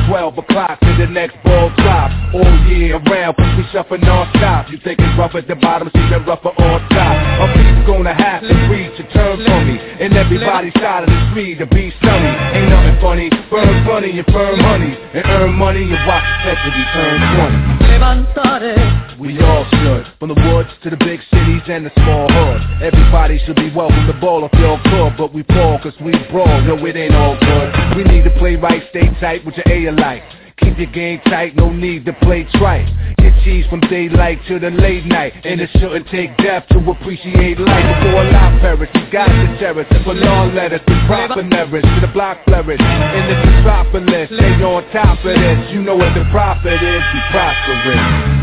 From 0.09 0.33
12 0.33 0.37
o'clock 0.39 0.79
to 0.79 0.97
the 0.97 1.05
next 1.05 1.37
ball 1.43 1.69
drop. 1.77 2.09
All 2.33 2.57
year 2.65 2.97
around, 2.97 3.35
cause 3.35 3.53
we 3.57 3.63
suffer 3.71 3.97
non-stop. 3.97 4.69
You 4.71 4.79
think 4.83 4.97
it's 4.97 5.17
rough 5.19 5.35
at 5.35 5.47
the 5.47 5.55
bottom, 5.55 5.89
see 5.93 6.09
them 6.09 6.25
rougher 6.25 6.49
on 6.49 6.81
top. 6.89 7.13
A 7.13 7.45
beat's 7.53 7.85
gonna 7.85 8.13
have 8.17 8.41
to 8.41 8.53
reach 8.73 8.97
a 8.97 9.05
turn 9.13 9.37
for 9.37 9.61
me. 9.65 9.77
And 9.77 10.17
everybody's 10.17 10.73
side 10.73 11.03
of 11.03 11.09
the 11.09 11.29
street 11.29 11.59
to 11.59 11.67
be 11.67 11.93
sunny. 12.01 12.33
Ain't 12.57 12.69
nothing 12.69 12.97
funny, 13.01 13.29
burn 13.53 13.85
funny 13.85 14.17
and 14.17 14.25
firm 14.33 14.59
honey. 14.59 14.97
And 15.13 15.25
earn 15.29 15.53
money 15.53 15.85
and 15.85 16.01
watch 16.09 16.25
the 16.25 16.57
century 16.57 16.85
turn 16.93 17.77
20. 17.77 17.89
We 19.19 19.37
all 19.43 19.65
should, 19.69 20.07
from 20.17 20.29
the 20.29 20.39
woods 20.47 20.69
to 20.83 20.89
the 20.89 20.95
big 20.95 21.19
cities 21.29 21.61
and 21.67 21.85
the 21.85 21.91
small 22.01 22.31
hoods. 22.31 22.63
Everybody 22.81 23.37
should 23.45 23.57
be 23.57 23.69
welcome 23.75 24.07
to 24.07 24.13
ball 24.13 24.45
if 24.45 24.53
you're 24.57 24.79
good, 24.79 25.17
but 25.17 25.33
we 25.33 25.43
fall 25.43 25.77
cause 25.83 25.93
we 25.99 26.15
brawl. 26.31 26.47
No, 26.63 26.79
it 26.85 26.95
ain't 26.95 27.13
all 27.13 27.37
good. 27.37 27.97
We 27.97 28.03
need 28.05 28.23
to 28.23 28.31
play 28.39 28.55
right, 28.55 28.81
stay 28.91 29.11
tight 29.19 29.43
with 29.45 29.55
your 29.59 29.67
A 29.67 29.91
Keep 30.59 30.77
your 30.77 30.91
game 30.91 31.19
tight, 31.25 31.55
no 31.55 31.71
need 31.71 32.05
to 32.05 32.13
play 32.13 32.45
trite. 32.55 32.87
Get 33.17 33.33
cheese 33.43 33.65
from 33.69 33.79
daylight 33.81 34.39
to 34.47 34.59
the 34.59 34.69
late 34.69 35.05
night. 35.05 35.33
And 35.43 35.61
it 35.61 35.69
shouldn't 35.73 36.07
take 36.07 36.35
death 36.37 36.67
to 36.69 36.79
appreciate 36.91 37.59
life. 37.59 38.03
Before 38.03 38.23
a 38.23 38.31
lot 38.31 38.59
perish, 38.59 38.89
you 38.93 39.11
got 39.11 39.27
the 39.27 39.57
terrorists. 39.59 39.93
For 40.03 40.13
long 40.13 40.55
letters, 40.55 40.81
the 40.87 41.03
proper 41.07 41.43
nervous 41.43 41.83
to 41.83 41.99
the 42.01 42.11
block 42.13 42.43
flourish. 42.45 42.79
In 42.79 43.23
the 43.27 43.35
metropolis, 43.45 44.29
stay 44.35 44.63
on 44.63 44.83
top 44.91 45.19
of 45.19 45.35
this. 45.35 45.71
You 45.71 45.81
know 45.81 45.95
what 45.95 46.13
the 46.15 46.25
profit 46.31 46.81
is, 46.81 47.03
we 47.13 47.19
prosperous. 47.31 48.38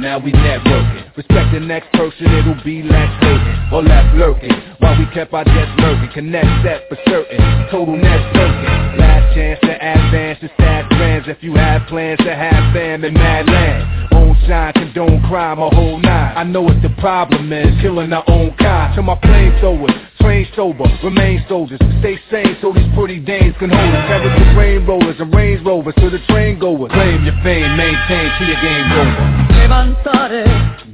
Now 0.00 0.18
we 0.18 0.32
networking. 0.32 1.16
Respect 1.16 1.52
the 1.52 1.60
next 1.60 1.90
person, 1.92 2.26
it'll 2.26 2.62
be 2.62 2.82
less 2.82 3.10
hating 3.20 3.72
or 3.72 3.82
less 3.82 4.06
lurking. 4.14 4.52
While 4.78 4.98
we 4.98 5.06
kept 5.12 5.32
our 5.32 5.44
desk 5.44 5.78
lurking, 5.78 6.10
connect 6.12 6.46
set 6.62 6.88
for 6.88 6.96
certain. 7.06 7.38
Total 7.70 7.96
net 7.96 8.34
lurking. 8.34 8.98
Last 8.98 9.34
chance 9.34 9.58
to 9.62 9.72
advance 9.74 10.40
to 10.40 10.48
stab 10.54 10.88
brands 10.90 11.28
if 11.28 11.42
you 11.42 11.54
have 11.54 11.86
plans 11.88 12.18
to 12.20 12.34
have 12.34 12.74
fam 12.74 13.04
in 13.04 13.14
mad 13.14 13.46
land. 13.46 14.14
Own 14.14 14.35
shine, 14.46 14.72
condone 14.72 15.22
crime, 15.28 15.58
a 15.58 15.68
whole 15.74 15.98
nine. 15.98 16.36
I 16.36 16.44
know 16.44 16.62
what 16.62 16.80
the 16.82 16.90
problem 17.00 17.52
is, 17.52 17.80
killing 17.80 18.12
our 18.12 18.24
own 18.28 18.56
kind. 18.56 18.94
To 18.96 19.02
my 19.02 19.16
flamethrowers, 19.16 19.92
train 20.20 20.46
sober, 20.54 20.84
remain 21.02 21.44
soldiers. 21.48 21.80
Stay 22.00 22.18
sane 22.30 22.56
so 22.60 22.72
these 22.72 22.88
pretty 22.94 23.18
dames 23.20 23.54
can 23.58 23.70
hold 23.70 23.94
us. 23.94 24.06
Terrorists 24.08 24.42
and 24.46 24.56
rain 24.56 24.86
rollers 24.86 25.16
and 25.18 25.34
range 25.34 25.64
rovers 25.66 25.94
to 25.96 26.10
the 26.10 26.18
train 26.28 26.58
goers. 26.58 26.90
Claim 26.92 27.24
your 27.24 27.36
fame, 27.42 27.76
maintain 27.76 28.30
till 28.38 28.48
your 28.48 28.60
game's 28.62 28.92
over. 28.94 29.56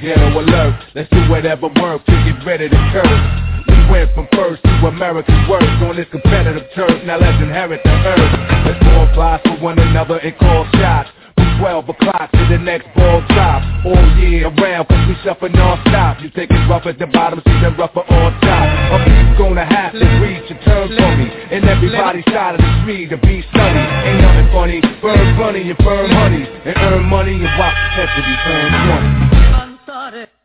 Ghetto 0.00 0.40
alert, 0.40 0.80
let's 0.94 1.10
do 1.10 1.30
whatever 1.30 1.68
work 1.80 2.04
to 2.06 2.12
get 2.24 2.44
ready 2.46 2.68
to 2.68 2.76
curse. 2.92 3.51
We 3.92 3.98
went 3.98 4.14
from 4.14 4.26
first 4.32 4.62
to 4.64 4.88
America's 4.88 5.36
worst 5.50 5.68
on 5.84 5.96
this 5.96 6.08
competitive 6.10 6.64
turf. 6.74 7.04
Now 7.04 7.20
let's 7.20 7.36
inherit 7.44 7.84
the 7.84 7.92
earth. 7.92 8.32
Let's 8.64 8.80
all 8.88 9.04
fly 9.12 9.38
for 9.44 9.60
one 9.60 9.78
another 9.78 10.16
and 10.16 10.32
call 10.38 10.64
shots. 10.80 11.10
From 11.36 11.60
12 11.60 11.88
o'clock 11.90 12.32
to 12.32 12.42
the 12.48 12.56
next 12.56 12.88
ball 12.96 13.20
drop. 13.28 13.60
All 13.84 14.00
year 14.16 14.48
around, 14.48 14.88
cause 14.88 15.04
we 15.08 15.14
suffer 15.22 15.50
non-stop. 15.50 16.24
You 16.24 16.30
think 16.32 16.50
it's 16.50 16.70
rough 16.70 16.86
at 16.86 16.98
the 16.98 17.06
bottom, 17.06 17.42
see 17.44 17.60
them 17.60 17.76
rougher 17.76 18.00
on 18.00 18.32
top. 18.40 18.64
A 18.96 19.04
beat's 19.04 19.36
gonna 19.36 19.66
have 19.68 19.92
to 19.92 20.06
reach 20.24 20.48
a 20.48 20.56
turn 20.64 20.88
for 20.88 21.12
me. 21.20 21.28
And 21.52 21.68
everybody's 21.68 22.24
side 22.32 22.56
of 22.56 22.64
the 22.64 22.72
street 22.80 23.12
to 23.12 23.18
be 23.20 23.44
sunny. 23.52 23.84
Ain't 24.08 24.24
nothing 24.24 24.48
funny, 24.56 24.80
burn 25.04 25.36
funny 25.36 25.68
and 25.68 25.78
firm 25.84 26.08
honey. 26.08 26.48
And 26.64 26.74
earn 26.80 27.04
money 27.12 27.36
and 27.36 27.52
watch 27.60 27.76
the 27.76 28.08
century 28.08 28.36
turn 28.40 28.72
20. 30.16 30.41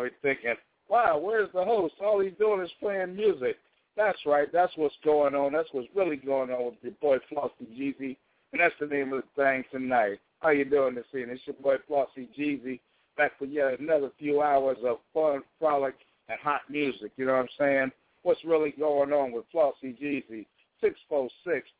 Probably 0.00 0.16
thinking, 0.22 0.54
wow, 0.88 1.18
where's 1.18 1.50
the 1.52 1.64
host? 1.64 1.94
All 2.04 2.20
he's 2.20 2.32
doing 2.38 2.62
is 2.62 2.70
playing 2.80 3.16
music. 3.16 3.56
That's 3.96 4.18
right. 4.24 4.48
That's 4.52 4.72
what's 4.76 4.94
going 5.04 5.34
on. 5.34 5.52
That's 5.52 5.68
what's 5.72 5.88
really 5.94 6.16
going 6.16 6.50
on 6.50 6.66
with 6.66 6.74
your 6.82 6.92
boy 7.00 7.18
Flossy 7.28 7.66
Jeezy. 7.78 8.16
And 8.52 8.60
that's 8.60 8.74
the 8.80 8.86
name 8.86 9.12
of 9.12 9.22
the 9.22 9.42
thing 9.42 9.64
tonight. 9.70 10.18
How 10.40 10.50
you 10.50 10.64
doing 10.64 10.94
this 10.94 11.04
evening? 11.12 11.36
It's 11.36 11.46
your 11.46 11.56
boy 11.62 11.76
Flossy 11.86 12.28
Jeezy 12.38 12.80
back 13.16 13.38
for 13.38 13.44
yet 13.44 13.78
another 13.78 14.10
few 14.18 14.42
hours 14.42 14.78
of 14.84 14.98
fun, 15.12 15.42
frolic, 15.58 15.94
and 16.28 16.40
hot 16.40 16.62
music. 16.70 17.12
You 17.16 17.26
know 17.26 17.34
what 17.34 17.42
I'm 17.42 17.48
saying? 17.58 17.92
What's 18.22 18.44
really 18.44 18.72
going 18.78 19.12
on 19.12 19.32
with 19.32 19.44
Flossy 19.52 19.94
Jeezy? 20.00 20.46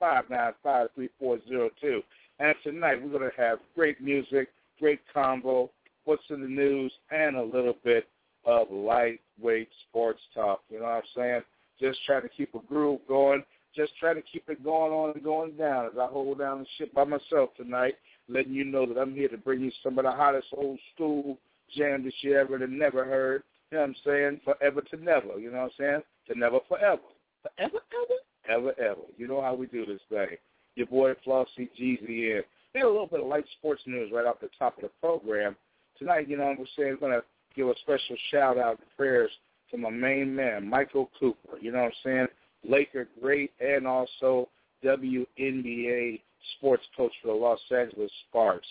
646-595-3402. 0.02 2.02
And 2.38 2.54
tonight 2.62 3.02
we're 3.02 3.18
going 3.18 3.30
to 3.30 3.40
have 3.40 3.59
great 3.74 4.02
music, 4.02 4.48
great 4.78 5.00
combo, 5.12 5.70
what's 6.04 6.22
in 6.30 6.40
the 6.40 6.48
news, 6.48 6.92
and 7.10 7.36
a 7.36 7.42
little 7.42 7.76
bit 7.84 8.08
of 8.44 8.70
lightweight 8.70 9.68
sports 9.88 10.20
talk. 10.34 10.62
You 10.70 10.78
know 10.78 10.84
what 10.84 10.92
I'm 10.92 11.02
saying? 11.16 11.42
Just 11.80 11.98
trying 12.06 12.22
to 12.22 12.28
keep 12.28 12.54
a 12.54 12.60
groove 12.60 13.00
going. 13.08 13.44
Just 13.74 13.92
trying 14.00 14.16
to 14.16 14.22
keep 14.22 14.48
it 14.48 14.64
going 14.64 14.92
on 14.92 15.12
and 15.14 15.22
going 15.22 15.52
down 15.56 15.86
as 15.86 15.92
I 16.00 16.06
hold 16.06 16.40
down 16.40 16.60
the 16.60 16.66
ship 16.76 16.92
by 16.92 17.04
myself 17.04 17.50
tonight, 17.56 17.94
letting 18.28 18.52
you 18.52 18.64
know 18.64 18.84
that 18.86 18.98
I'm 18.98 19.14
here 19.14 19.28
to 19.28 19.38
bring 19.38 19.60
you 19.60 19.70
some 19.82 19.98
of 19.98 20.04
the 20.04 20.10
hottest 20.10 20.48
old 20.56 20.78
school 20.94 21.38
jam 21.76 22.04
that 22.04 22.12
you 22.22 22.36
ever 22.36 22.56
and 22.56 22.78
never 22.78 23.04
heard. 23.04 23.44
You 23.70 23.78
know 23.78 23.82
what 23.82 23.90
I'm 23.90 23.96
saying? 24.04 24.40
Forever 24.44 24.80
to 24.80 24.96
never. 24.96 25.38
You 25.38 25.52
know 25.52 25.58
what 25.58 25.64
I'm 25.64 25.70
saying? 25.78 26.02
To 26.28 26.38
never 26.38 26.58
forever. 26.68 27.02
Forever, 27.42 27.78
ever? 28.02 28.58
Ever, 28.58 28.80
ever. 28.80 29.02
You 29.16 29.28
know 29.28 29.40
how 29.40 29.54
we 29.54 29.66
do 29.66 29.86
this 29.86 30.00
thing. 30.08 30.36
Your 30.74 30.86
boy 30.88 31.14
Flossy 31.24 31.70
Jeezy. 31.80 32.08
We 32.08 32.42
had 32.74 32.84
a 32.84 32.88
little 32.88 33.06
bit 33.06 33.20
of 33.20 33.26
light 33.26 33.44
sports 33.58 33.82
news 33.86 34.10
right 34.12 34.26
off 34.26 34.40
the 34.40 34.50
top 34.58 34.76
of 34.78 34.82
the 34.82 34.90
program. 35.00 35.56
Tonight, 36.00 36.30
you 36.30 36.38
know 36.38 36.46
what 36.46 36.58
I'm 36.58 36.66
saying, 36.78 36.92
I'm 36.92 36.98
going 36.98 37.12
to 37.12 37.22
give 37.54 37.68
a 37.68 37.74
special 37.82 38.16
shout-out 38.30 38.78
and 38.78 38.96
prayers 38.96 39.30
to 39.70 39.76
my 39.76 39.90
main 39.90 40.34
man, 40.34 40.66
Michael 40.66 41.10
Cooper. 41.20 41.58
You 41.60 41.72
know 41.72 41.82
what 41.82 41.92
I'm 41.92 41.92
saying? 42.02 42.26
Laker 42.66 43.06
great 43.20 43.52
and 43.60 43.86
also 43.86 44.48
WNBA 44.82 46.20
sports 46.56 46.84
coach 46.96 47.12
for 47.20 47.28
the 47.28 47.34
Los 47.34 47.60
Angeles 47.70 48.10
Sparks. 48.28 48.66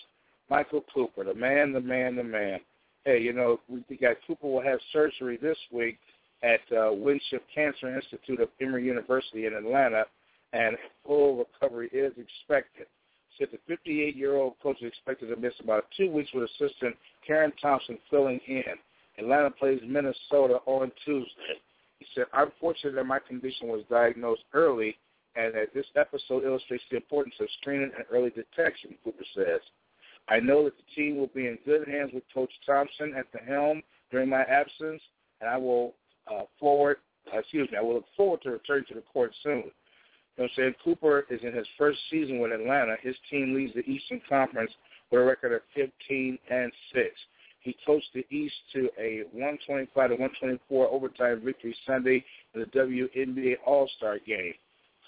Michael 0.50 0.84
Cooper, 0.92 1.22
the 1.22 1.34
man, 1.34 1.72
the 1.72 1.80
man, 1.80 2.16
the 2.16 2.24
man. 2.24 2.58
Hey, 3.04 3.20
you 3.20 3.32
know, 3.32 3.60
we 3.68 3.96
got 3.96 4.16
Cooper 4.26 4.48
will 4.48 4.62
have 4.62 4.80
surgery 4.92 5.38
this 5.40 5.58
week 5.70 5.98
at 6.42 6.60
uh, 6.76 6.92
Winship 6.92 7.44
Cancer 7.54 7.94
Institute 7.94 8.40
of 8.40 8.48
Emory 8.60 8.84
University 8.84 9.46
in 9.46 9.54
Atlanta, 9.54 10.04
and 10.52 10.76
full 11.06 11.36
recovery 11.36 11.88
is 11.92 12.12
expected. 12.18 12.86
Said 13.38 13.48
the 13.52 13.72
58-year-old 13.72 14.54
coach 14.60 14.82
is 14.82 14.88
expected 14.88 15.28
to 15.28 15.36
miss 15.36 15.54
about 15.62 15.84
two 15.96 16.10
weeks 16.10 16.30
with 16.34 16.50
assistant 16.50 16.96
Karleen 17.28 17.52
Thompson 17.60 17.98
filling 18.10 18.40
in. 18.46 18.62
Atlanta 19.18 19.50
plays 19.50 19.80
Minnesota 19.86 20.58
on 20.66 20.90
Tuesday. 21.04 21.60
He 21.98 22.06
said, 22.14 22.24
I'm 22.32 22.50
fortunate 22.60 22.94
that 22.94 23.04
my 23.04 23.18
condition 23.18 23.68
was 23.68 23.82
diagnosed 23.90 24.44
early 24.54 24.96
and 25.36 25.54
that 25.54 25.74
this 25.74 25.86
episode 25.96 26.44
illustrates 26.44 26.84
the 26.90 26.96
importance 26.96 27.34
of 27.40 27.48
screening 27.60 27.90
and 27.96 28.04
early 28.10 28.30
detection, 28.30 28.94
Cooper 29.04 29.24
says. 29.34 29.60
I 30.28 30.40
know 30.40 30.64
that 30.64 30.74
the 30.76 30.94
team 30.94 31.16
will 31.16 31.30
be 31.34 31.46
in 31.46 31.58
good 31.64 31.86
hands 31.86 32.10
with 32.12 32.24
Coach 32.32 32.52
Thompson 32.66 33.14
at 33.16 33.26
the 33.32 33.38
helm 33.38 33.82
during 34.10 34.28
my 34.28 34.42
absence, 34.42 35.02
and 35.40 35.48
I 35.50 35.56
will 35.56 35.94
uh, 36.30 36.42
forward, 36.58 36.98
uh, 37.32 37.38
excuse 37.38 37.70
me, 37.70 37.78
I 37.78 37.82
will 37.82 37.94
look 37.94 38.06
forward 38.16 38.42
to 38.42 38.50
returning 38.50 38.86
to 38.88 38.94
the 38.94 39.02
court 39.02 39.32
soon. 39.42 39.52
You 39.52 39.64
know 39.64 40.44
what 40.44 40.44
I'm 40.44 40.50
saying? 40.56 40.74
Cooper 40.84 41.26
is 41.30 41.40
in 41.42 41.52
his 41.52 41.66
first 41.76 41.98
season 42.10 42.38
with 42.38 42.52
Atlanta. 42.52 42.96
His 43.02 43.16
team 43.30 43.54
leads 43.54 43.74
the 43.74 43.80
Eastern 43.80 44.20
Conference 44.28 44.70
with 45.10 45.20
a 45.20 45.24
record 45.24 45.52
of 45.52 45.62
15 45.74 46.38
and 46.50 46.72
6. 46.94 47.06
He 47.60 47.76
coached 47.84 48.08
the 48.14 48.24
East 48.30 48.54
to 48.72 48.88
a 48.98 49.24
125 49.32 50.10
to 50.10 50.14
124 50.14 50.88
overtime 50.88 51.42
victory 51.44 51.76
Sunday 51.86 52.24
in 52.54 52.60
the 52.60 52.66
WNBA 52.66 53.56
All-Star 53.66 54.18
game. 54.26 54.54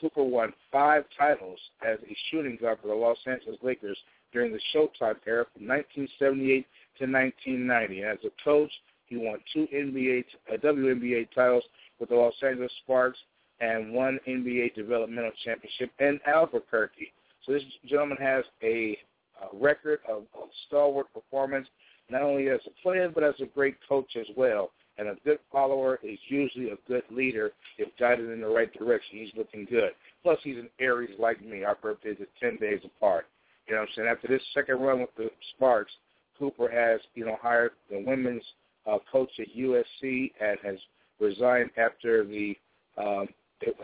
Cooper 0.01 0.25
won 0.25 0.53
five 0.71 1.05
titles 1.17 1.59
as 1.87 1.99
a 2.01 2.17
shooting 2.31 2.59
guard 2.61 2.79
for 2.83 2.89
the 2.89 2.95
Los 2.95 3.19
Angeles 3.27 3.59
Lakers 3.63 3.97
during 4.33 4.53
the 4.53 4.61
Showtime 4.75 5.17
era 5.27 5.47
from 5.55 5.69
1978 5.69 6.67
to 6.99 7.05
1990. 7.07 8.03
As 8.03 8.19
a 8.25 8.45
coach, 8.45 8.71
he 9.07 9.17
won 9.17 9.39
two 9.53 9.69
NBA, 9.73 10.25
uh, 10.53 10.57
WNBA 10.57 11.29
titles 11.35 11.65
with 12.01 12.09
the 12.09 12.15
Los 12.15 12.35
Angeles 12.43 12.73
Sparks 12.83 13.19
and 13.61 13.93
one 13.93 14.19
NBA 14.27 14.75
developmental 14.75 15.31
championship 15.45 15.91
in 16.01 16.19
Albuquerque. 16.27 17.13
So 17.47 17.53
this 17.53 17.63
gentleman 17.87 18.19
has 18.19 18.45
a, 18.63 18.99
a 19.43 19.57
record 19.57 20.01
of, 20.09 20.25
stalwart 20.67 21.13
performance, 21.13 21.69
not 22.11 22.23
only 22.23 22.49
as 22.49 22.61
a 22.67 22.83
player, 22.83 23.11
but 23.13 23.23
as 23.23 23.35
a 23.41 23.47
great 23.47 23.77
coach 23.89 24.17
as 24.19 24.27
well. 24.37 24.71
And 24.99 25.09
a 25.09 25.17
good 25.25 25.39
follower 25.51 25.99
is 26.03 26.19
usually 26.29 26.71
a 26.71 26.77
good 26.87 27.03
leader 27.11 27.53
if 27.79 27.89
guided 27.99 28.31
in 28.31 28.41
the 28.41 28.49
right 28.49 28.73
direction. 28.73 29.19
He's 29.19 29.33
looking 29.37 29.65
good. 29.65 29.93
Plus, 30.23 30.39
he's 30.43 30.59
an 30.59 30.69
Aries 30.79 31.19
like 31.19 31.43
me. 31.45 31.65
Our 31.65 31.77
birthdays 31.77 32.19
are 32.21 32.51
10 32.51 32.59
days 32.59 32.81
apart. 32.85 33.27
You 33.67 33.75
know 33.75 33.81
what 33.81 33.89
I'm 33.89 33.95
saying? 33.97 34.09
After 34.09 34.29
this 34.29 34.43
second 34.53 34.81
run 34.81 35.01
with 35.01 35.15
the 35.17 35.31
Sparks, 35.55 35.93
Cooper 36.39 36.71
has, 36.71 37.01
you 37.15 37.25
know, 37.25 37.37
hired 37.41 37.73
the 37.91 38.03
women's 38.07 38.43
uh, 38.87 38.99
coach 39.11 39.31
at 39.39 39.47
USC 39.57 40.33
and 40.41 40.59
has 40.63 40.77
resigned 41.21 41.71
after 41.77 42.25
the 42.25 42.57
um, 42.99 43.29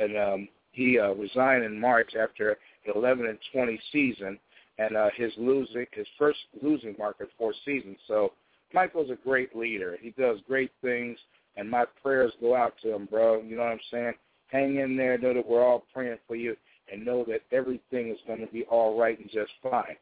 and 0.01 0.17
um, 0.19 0.49
he 0.73 0.99
uh, 0.99 1.13
resigned 1.15 1.65
in 1.65 1.81
March 1.81 2.13
after 2.21 2.51
an 2.51 2.93
11 2.95 3.27
and 3.27 3.39
20 3.53 3.81
season 3.93 4.39
and 4.79 4.97
uh, 4.97 5.09
his 5.17 5.33
losing 5.37 5.87
his 5.93 6.07
first 6.19 6.39
losing 6.63 6.95
mark 6.99 7.17
in 7.21 7.27
four 7.37 7.53
seasons. 7.65 7.97
So 8.07 8.33
Michael's 8.73 9.11
a 9.11 9.17
great 9.17 9.57
leader. 9.57 9.97
He 10.01 10.11
does 10.11 10.39
great 10.47 10.71
things, 10.83 11.19
and 11.57 11.71
my 11.71 11.85
prayers 12.03 12.33
go 12.41 12.55
out 12.55 12.75
to 12.83 12.95
him, 12.95 13.07
bro. 13.11 13.43
You 13.43 13.57
know 13.57 13.63
what 13.63 13.73
I'm 13.73 13.81
saying? 13.91 14.13
Hang 14.49 14.77
in 14.77 14.97
there. 14.97 15.19
Know 15.19 15.35
that 15.35 15.47
we're 15.47 15.65
all 15.65 15.85
praying 15.93 16.19
for 16.27 16.37
you, 16.37 16.57
and 16.93 17.05
know 17.05 17.25
that 17.29 17.43
everything 17.53 18.11
is 18.11 18.19
going 18.27 18.41
to 18.41 18.47
be 18.47 18.65
all 18.65 18.99
right 18.99 19.19
and 19.19 19.31
just 19.31 19.51
fine. 19.63 19.97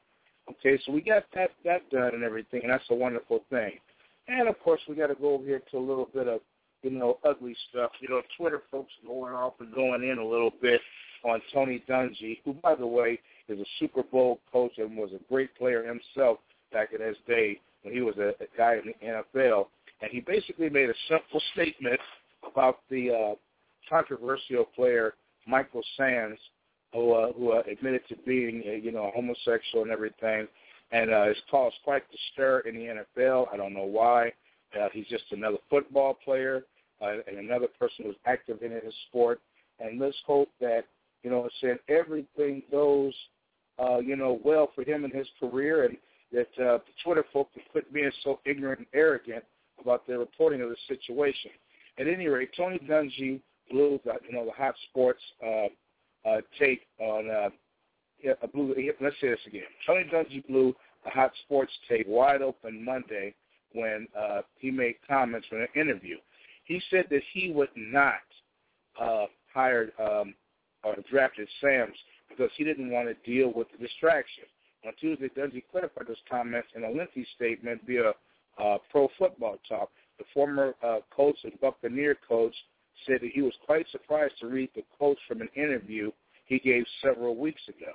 Okay, 0.49 0.79
so 0.85 0.93
we 0.93 1.01
got 1.01 1.25
that 1.35 1.51
that 1.65 1.89
done 1.91 2.15
and 2.15 2.23
everything, 2.23 2.61
and 2.62 2.73
that's 2.73 2.85
a 2.91 2.95
wonderful 2.95 3.41
thing. 3.51 3.73
And 4.29 4.49
of 4.49 4.59
course, 4.61 4.81
we 4.89 4.95
got 4.95 5.09
to 5.09 5.15
go 5.15 5.35
over 5.35 5.45
here 5.45 5.62
to 5.71 5.79
a 5.79 5.81
little 5.81 6.09
bit 6.12 6.29
of 6.29 6.41
you 6.83 6.91
know 6.91 7.19
ugly 7.25 7.57
stuff. 7.71 7.91
You 8.01 8.09
know, 8.09 8.23
Twitter 8.37 8.62
folks 8.71 8.93
going 9.07 9.33
off 9.33 9.55
and 9.61 9.75
going 9.75 10.05
in 10.05 10.19
a 10.19 10.25
little 10.25 10.53
bit 10.62 10.81
on 11.25 11.41
Tony 11.53 11.83
Dungy, 11.89 12.39
who, 12.45 12.53
by 12.55 12.75
the 12.75 12.87
way, 12.87 13.19
is 13.49 13.61
a 13.61 13.65
Super 13.79 14.03
Bowl 14.03 14.41
coach 14.53 14.73
and 14.79 14.97
was 14.97 15.11
a 15.13 15.33
great 15.33 15.55
player 15.57 15.83
himself 15.85 16.39
back 16.73 16.91
in 16.93 17.07
his 17.07 17.17
day 17.27 17.61
when 17.83 17.95
he 17.95 18.01
was 18.01 18.17
a, 18.19 18.31
a 18.43 18.47
guy 18.57 18.75
in 18.75 18.93
the 19.01 19.07
NFL. 19.07 19.67
And 20.03 20.11
he 20.11 20.21
basically 20.21 20.69
made 20.69 20.91
a 20.91 20.95
simple 21.09 21.41
statement 21.53 22.01
about 22.47 22.81
the 22.91 23.11
uh, 23.11 23.35
controversial 23.89 24.65
player 24.75 25.15
Michael 25.47 25.83
Sams, 25.97 26.39
who 26.93 27.13
uh, 27.13 27.33
who 27.33 27.53
uh, 27.53 27.63
admitted 27.71 28.03
to 28.09 28.17
being 28.27 28.63
uh, 28.67 28.73
you 28.73 28.93
know 28.93 29.11
homosexual 29.15 29.85
and 29.85 29.93
everything, 29.93 30.47
and 30.93 31.13
uh, 31.13 31.23
it's 31.23 31.41
caused 31.51 31.77
quite 31.85 32.03
the 32.11 32.19
stir 32.33 32.61
in 32.61 32.75
the 32.75 33.05
NFL. 33.21 33.47
I 33.53 33.57
don't 33.57 33.73
know 33.73 33.85
why. 33.85 34.33
Uh, 34.79 34.89
he's 34.93 35.07
just 35.07 35.25
another 35.31 35.59
football 35.71 36.15
player 36.15 36.65
uh, 37.01 37.15
and 37.29 37.39
another 37.39 37.69
person 37.79 38.05
who's 38.05 38.17
active 38.27 38.63
in 38.63 38.73
his 38.73 38.95
sport. 39.09 39.41
And 39.79 40.01
let's 40.01 40.17
hope 40.27 40.49
that 40.61 40.85
you 41.27 41.33
know, 41.33 41.49
saying 41.61 41.79
everything 41.89 42.63
goes 42.71 43.13
uh, 43.79 43.99
you 43.99 44.17
know 44.17 44.41
well 44.45 44.71
for 44.75 44.83
him 44.83 45.05
in 45.05 45.11
his 45.11 45.27
career, 45.39 45.85
and 45.85 45.97
that 46.33 46.49
uh, 46.65 46.79
the 46.79 46.93
Twitter 47.05 47.25
folk 47.33 47.53
can 47.53 47.62
quit 47.71 47.93
being 47.93 48.11
so 48.25 48.41
ignorant 48.45 48.81
and 48.81 48.89
arrogant 48.95 49.45
about 49.81 50.07
their 50.07 50.19
reporting 50.19 50.61
of 50.62 50.71
the 50.71 50.77
situation. 50.89 51.51
At 51.99 52.09
any 52.09 52.27
rate, 52.27 52.51
Tony 52.57 52.79
Dungy 52.79 53.41
blew 53.71 54.01
the, 54.05 54.15
you 54.29 54.35
know 54.35 54.45
the 54.45 54.53
hot 54.53 54.75
sports 54.89 55.21
uh, 55.45 55.67
uh, 56.29 56.41
take 56.59 56.83
on. 56.99 57.31
Uh, 57.31 57.51
yeah, 58.23 58.33
blew, 58.53 58.75
let's 59.01 59.17
say 59.21 59.29
this 59.29 59.39
again. 59.47 59.62
Tony 59.87 60.05
Dungy 60.12 60.47
blew 60.47 60.75
the 61.05 61.11
hot 61.11 61.33
sports 61.45 61.73
tape 61.89 62.09
wide 62.09 62.43
open 62.43 62.83
Monday 62.83 63.35
when 63.73 64.09
uh, 64.19 64.41
he 64.59 64.71
made 64.71 64.95
comments 65.07 65.47
in 65.53 65.61
an 65.61 65.69
interview. 65.75 66.17
He 66.65 66.81
said 66.91 67.05
that 67.11 67.21
he 67.33 67.53
would 67.53 67.69
not 67.77 68.15
uh, 69.01 69.27
hire 69.53 69.91
um, 70.01 70.35
or 70.83 70.97
drafted 71.11 71.49
Sams 71.61 71.97
because 72.37 72.53
he 72.57 72.64
didn't 72.64 72.90
want 72.90 73.09
to 73.09 73.31
deal 73.31 73.53
with 73.55 73.68
the 73.72 73.79
distraction. 73.79 74.44
On 74.87 74.92
Tuesday, 75.01 75.29
Dungy 75.29 75.62
clarified 75.70 76.07
those 76.09 76.16
comments 76.31 76.68
in 76.75 76.85
a 76.85 76.90
lengthy 76.90 77.27
statement 77.35 77.81
via 77.87 78.12
uh, 78.59 78.79
Pro 78.90 79.09
Football 79.18 79.59
Talk. 79.68 79.90
The 80.18 80.25
former 80.33 80.75
uh, 80.83 80.99
coach 81.14 81.37
and 81.44 81.59
Buccaneer 81.61 82.16
coach 82.29 82.55
said 83.07 83.18
that 83.20 83.31
he 83.33 83.42
was 83.42 83.53
quite 83.64 83.87
surprised 83.90 84.35
to 84.40 84.46
read 84.46 84.70
the 84.75 84.83
quotes 84.96 85.20
from 85.29 85.40
an 85.40 85.49
interview 85.55 86.11
he 86.46 86.59
gave 86.59 86.85
several 87.03 87.37
weeks 87.37 87.61
ago. 87.68 87.92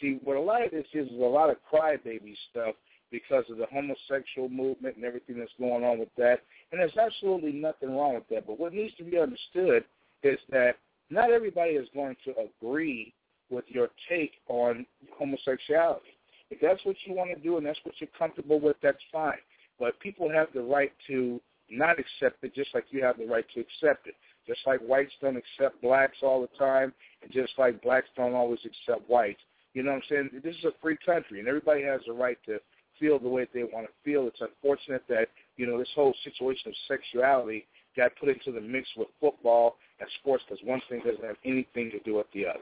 See, 0.00 0.18
what 0.22 0.36
a 0.36 0.40
lot 0.40 0.64
of 0.64 0.72
this 0.72 0.84
is 0.92 1.06
is 1.06 1.18
a 1.18 1.24
lot 1.24 1.50
of 1.50 1.56
crybaby 1.72 2.34
stuff 2.50 2.74
because 3.10 3.44
of 3.48 3.56
the 3.56 3.66
homosexual 3.72 4.48
movement 4.48 4.96
and 4.96 5.04
everything 5.04 5.38
that's 5.38 5.52
going 5.58 5.84
on 5.84 5.98
with 5.98 6.14
that. 6.16 6.40
And 6.72 6.80
there's 6.80 6.96
absolutely 6.96 7.52
nothing 7.52 7.96
wrong 7.96 8.14
with 8.14 8.28
that. 8.30 8.46
But 8.46 8.58
what 8.58 8.74
needs 8.74 8.94
to 8.96 9.04
be 9.04 9.18
understood 9.18 9.84
is 10.22 10.38
that 10.50 10.72
not 11.08 11.30
everybody 11.30 11.72
is 11.72 11.88
going 11.94 12.16
to 12.24 12.34
agree 12.40 13.14
with 13.50 13.64
your 13.68 13.88
take 14.08 14.32
on 14.48 14.86
homosexuality. 15.18 16.16
If 16.50 16.60
that's 16.60 16.84
what 16.84 16.96
you 17.04 17.14
want 17.14 17.30
to 17.34 17.42
do 17.42 17.56
and 17.56 17.66
that's 17.66 17.78
what 17.82 17.94
you're 17.98 18.10
comfortable 18.18 18.60
with, 18.60 18.76
that's 18.82 19.02
fine. 19.12 19.38
But 19.78 19.98
people 20.00 20.30
have 20.30 20.48
the 20.54 20.62
right 20.62 20.92
to 21.08 21.40
not 21.70 21.96
accept 21.98 22.42
it, 22.42 22.54
just 22.54 22.70
like 22.74 22.84
you 22.90 23.02
have 23.02 23.18
the 23.18 23.26
right 23.26 23.44
to 23.54 23.60
accept 23.60 24.06
it. 24.06 24.14
Just 24.46 24.60
like 24.66 24.80
whites 24.80 25.12
don't 25.20 25.36
accept 25.36 25.82
blacks 25.82 26.18
all 26.22 26.40
the 26.40 26.58
time, 26.58 26.92
and 27.22 27.32
just 27.32 27.52
like 27.58 27.82
blacks 27.82 28.06
don't 28.16 28.34
always 28.34 28.60
accept 28.64 29.08
whites. 29.10 29.40
You 29.74 29.82
know 29.82 29.92
what 29.92 30.02
I'm 30.10 30.30
saying? 30.30 30.42
This 30.44 30.56
is 30.56 30.64
a 30.64 30.72
free 30.80 30.96
country, 31.04 31.40
and 31.40 31.48
everybody 31.48 31.82
has 31.82 32.00
the 32.06 32.12
right 32.12 32.38
to 32.46 32.60
feel 32.98 33.18
the 33.18 33.28
way 33.28 33.46
they 33.52 33.64
want 33.64 33.86
to 33.86 33.92
feel. 34.04 34.26
It's 34.26 34.40
unfortunate 34.40 35.02
that 35.08 35.28
you 35.56 35.66
know 35.66 35.78
this 35.78 35.90
whole 35.94 36.14
situation 36.24 36.68
of 36.68 36.74
sexuality 36.88 37.66
got 37.96 38.12
put 38.20 38.28
into 38.28 38.52
the 38.52 38.60
mix 38.60 38.88
with 38.96 39.08
football 39.20 39.76
and 40.00 40.08
sports 40.20 40.44
because 40.48 40.64
one 40.64 40.80
thing 40.88 41.00
doesn't 41.04 41.24
have 41.24 41.36
anything 41.44 41.90
to 41.90 41.98
do 42.00 42.16
with 42.16 42.26
the 42.32 42.46
other. 42.46 42.60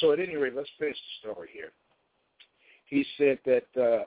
So 0.00 0.12
at 0.12 0.20
any 0.20 0.36
rate, 0.36 0.54
let's 0.54 0.68
finish 0.78 0.96
the 0.96 1.30
story 1.30 1.48
here. 1.52 1.72
He 2.86 3.04
said 3.16 3.38
that 3.46 3.66
uh, 3.80 4.04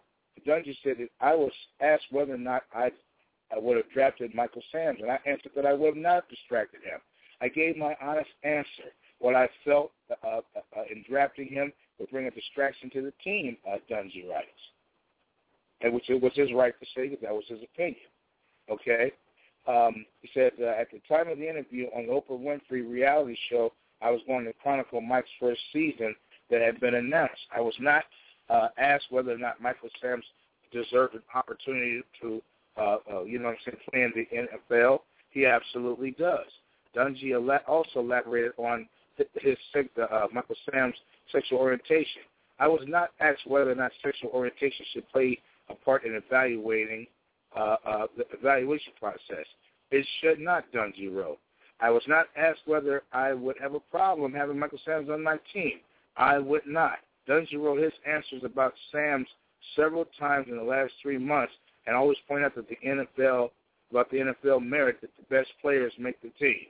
Dungy 0.48 0.76
said 0.84 0.98
that 1.00 1.10
I 1.22 1.34
was 1.34 1.52
asked 1.82 2.06
whether 2.12 2.34
or 2.34 2.38
not 2.38 2.64
I, 2.74 2.92
I 3.56 3.60
would 3.60 3.78
have 3.78 3.90
drafted 3.92 4.36
Michael 4.36 4.64
Sam's, 4.72 5.00
and 5.02 5.12
I 5.12 5.20
answered 5.26 5.52
that 5.56 5.66
I 5.66 5.74
would 5.74 5.96
have 5.96 6.04
not 6.04 6.30
distracted 6.30 6.82
him. 6.84 7.00
I 7.42 7.48
gave 7.48 7.78
my 7.78 7.96
honest 8.02 8.30
answer. 8.44 8.92
What 9.20 9.36
I 9.36 9.48
felt 9.64 9.92
uh, 10.24 10.42
uh 10.56 10.82
in 10.92 11.04
drafting 11.10 11.48
him 11.48 11.72
would 12.00 12.10
bring 12.12 12.28
a 12.28 12.32
distraction 12.32 12.90
to 12.92 13.02
the 13.02 13.14
team, 13.24 13.58
uh, 13.68 13.78
Dungy 13.90 14.30
writes. 14.30 14.50
And 15.82 15.94
which 15.94 16.10
it 16.10 16.22
was 16.22 16.34
his 16.36 16.52
right 16.54 16.74
to 16.80 16.86
say 16.96 17.10
that 17.10 17.22
that 17.22 17.34
was 17.34 17.46
his 17.48 17.60
opinion. 17.64 18.08
Okay? 18.70 19.12
Um, 19.68 20.06
he 20.22 20.30
said, 20.34 20.52
uh, 20.62 20.80
at 20.80 20.92
the 20.92 21.02
time 21.08 21.28
of 21.28 21.38
the 21.38 21.50
interview 21.50 21.88
on 21.96 22.06
the 22.06 22.12
Oprah 22.12 22.40
Winfrey 22.40 22.88
reality 22.88 23.36
show, 23.50 23.74
I 24.02 24.12
was 24.12 24.22
going 24.28 24.46
to 24.46 24.54
chronicle 24.54 25.02
Mike's 25.02 25.30
first 25.40 25.62
season 25.74 26.16
that 26.50 26.62
had 26.62 26.80
been 26.80 26.96
announced. 26.96 27.42
I 27.56 27.62
was 27.62 27.76
not 27.80 28.04
uh, 28.50 28.68
asked 28.78 29.06
whether 29.10 29.32
or 29.32 29.38
not 29.38 29.62
Michael 29.62 29.90
Sams 30.02 30.26
deserved 30.72 31.16
an 31.16 31.24
opportunity 31.34 32.02
to, 32.22 32.42
uh, 32.78 32.98
uh, 33.12 33.24
you 33.24 33.40
know 33.40 33.46
what 33.46 33.58
I'm 33.68 33.74
saying, 33.74 33.78
play 33.90 34.02
in 34.04 34.14
the 34.16 34.76
NFL. 34.76 35.00
He 35.32 35.46
absolutely 35.46 36.12
does. 36.12 36.48
Dungy 36.96 37.34
also 37.68 38.00
elaborated 38.00 38.54
on 38.58 38.88
his 39.42 39.58
uh, 39.76 40.28
Michael 40.34 40.56
Sam's 40.72 40.96
sexual 41.32 41.60
orientation. 41.60 42.22
I 42.60 42.68
was 42.68 42.82
not 42.88 43.10
asked 43.20 43.46
whether 43.46 43.72
or 43.72 43.76
not 43.76 43.92
sexual 44.04 44.30
orientation 44.32 44.86
should 44.94 45.10
play 45.10 45.40
a 45.70 45.76
part 45.76 46.06
in 46.06 46.16
evaluating 46.16 47.08
uh, 47.56 47.76
uh, 47.86 48.08
the 48.18 48.26
evaluation 48.38 48.94
process. 49.00 49.46
It 49.92 50.06
should 50.22 50.40
not, 50.40 50.66
Dungy 50.74 51.14
wrote. 51.14 51.40
I 51.86 51.92
was 51.92 52.02
not 52.08 52.26
asked 52.36 52.62
whether 52.66 53.04
I 53.14 53.34
would 53.34 53.58
have 53.62 53.76
a 53.76 53.80
problem 53.80 54.34
having 54.34 54.58
Michael 54.58 54.80
Sams 54.84 55.08
on 55.08 55.22
my 55.22 55.38
team. 55.54 55.82
I 56.18 56.40
would 56.40 56.66
not. 56.66 56.98
Dungy 57.30 57.60
wrote 57.60 57.80
his 57.80 57.94
answers 58.08 58.44
about 58.44 58.74
Sams 58.92 59.28
several 59.76 60.06
times 60.18 60.48
in 60.50 60.58
the 60.58 60.64
last 60.64 60.94
three 61.00 61.20
months 61.20 61.54
and 61.86 61.96
always 61.96 62.18
point 62.28 62.44
out 62.44 62.56
that 62.56 62.68
the 62.68 62.78
NFL 62.84 63.52
about 63.92 64.10
the 64.10 64.18
NFL 64.18 64.66
merit 64.66 64.98
that 65.02 65.12
the 65.16 65.36
best 65.36 65.50
players 65.62 65.94
make 66.00 66.20
the 66.24 66.32
team. 66.40 66.66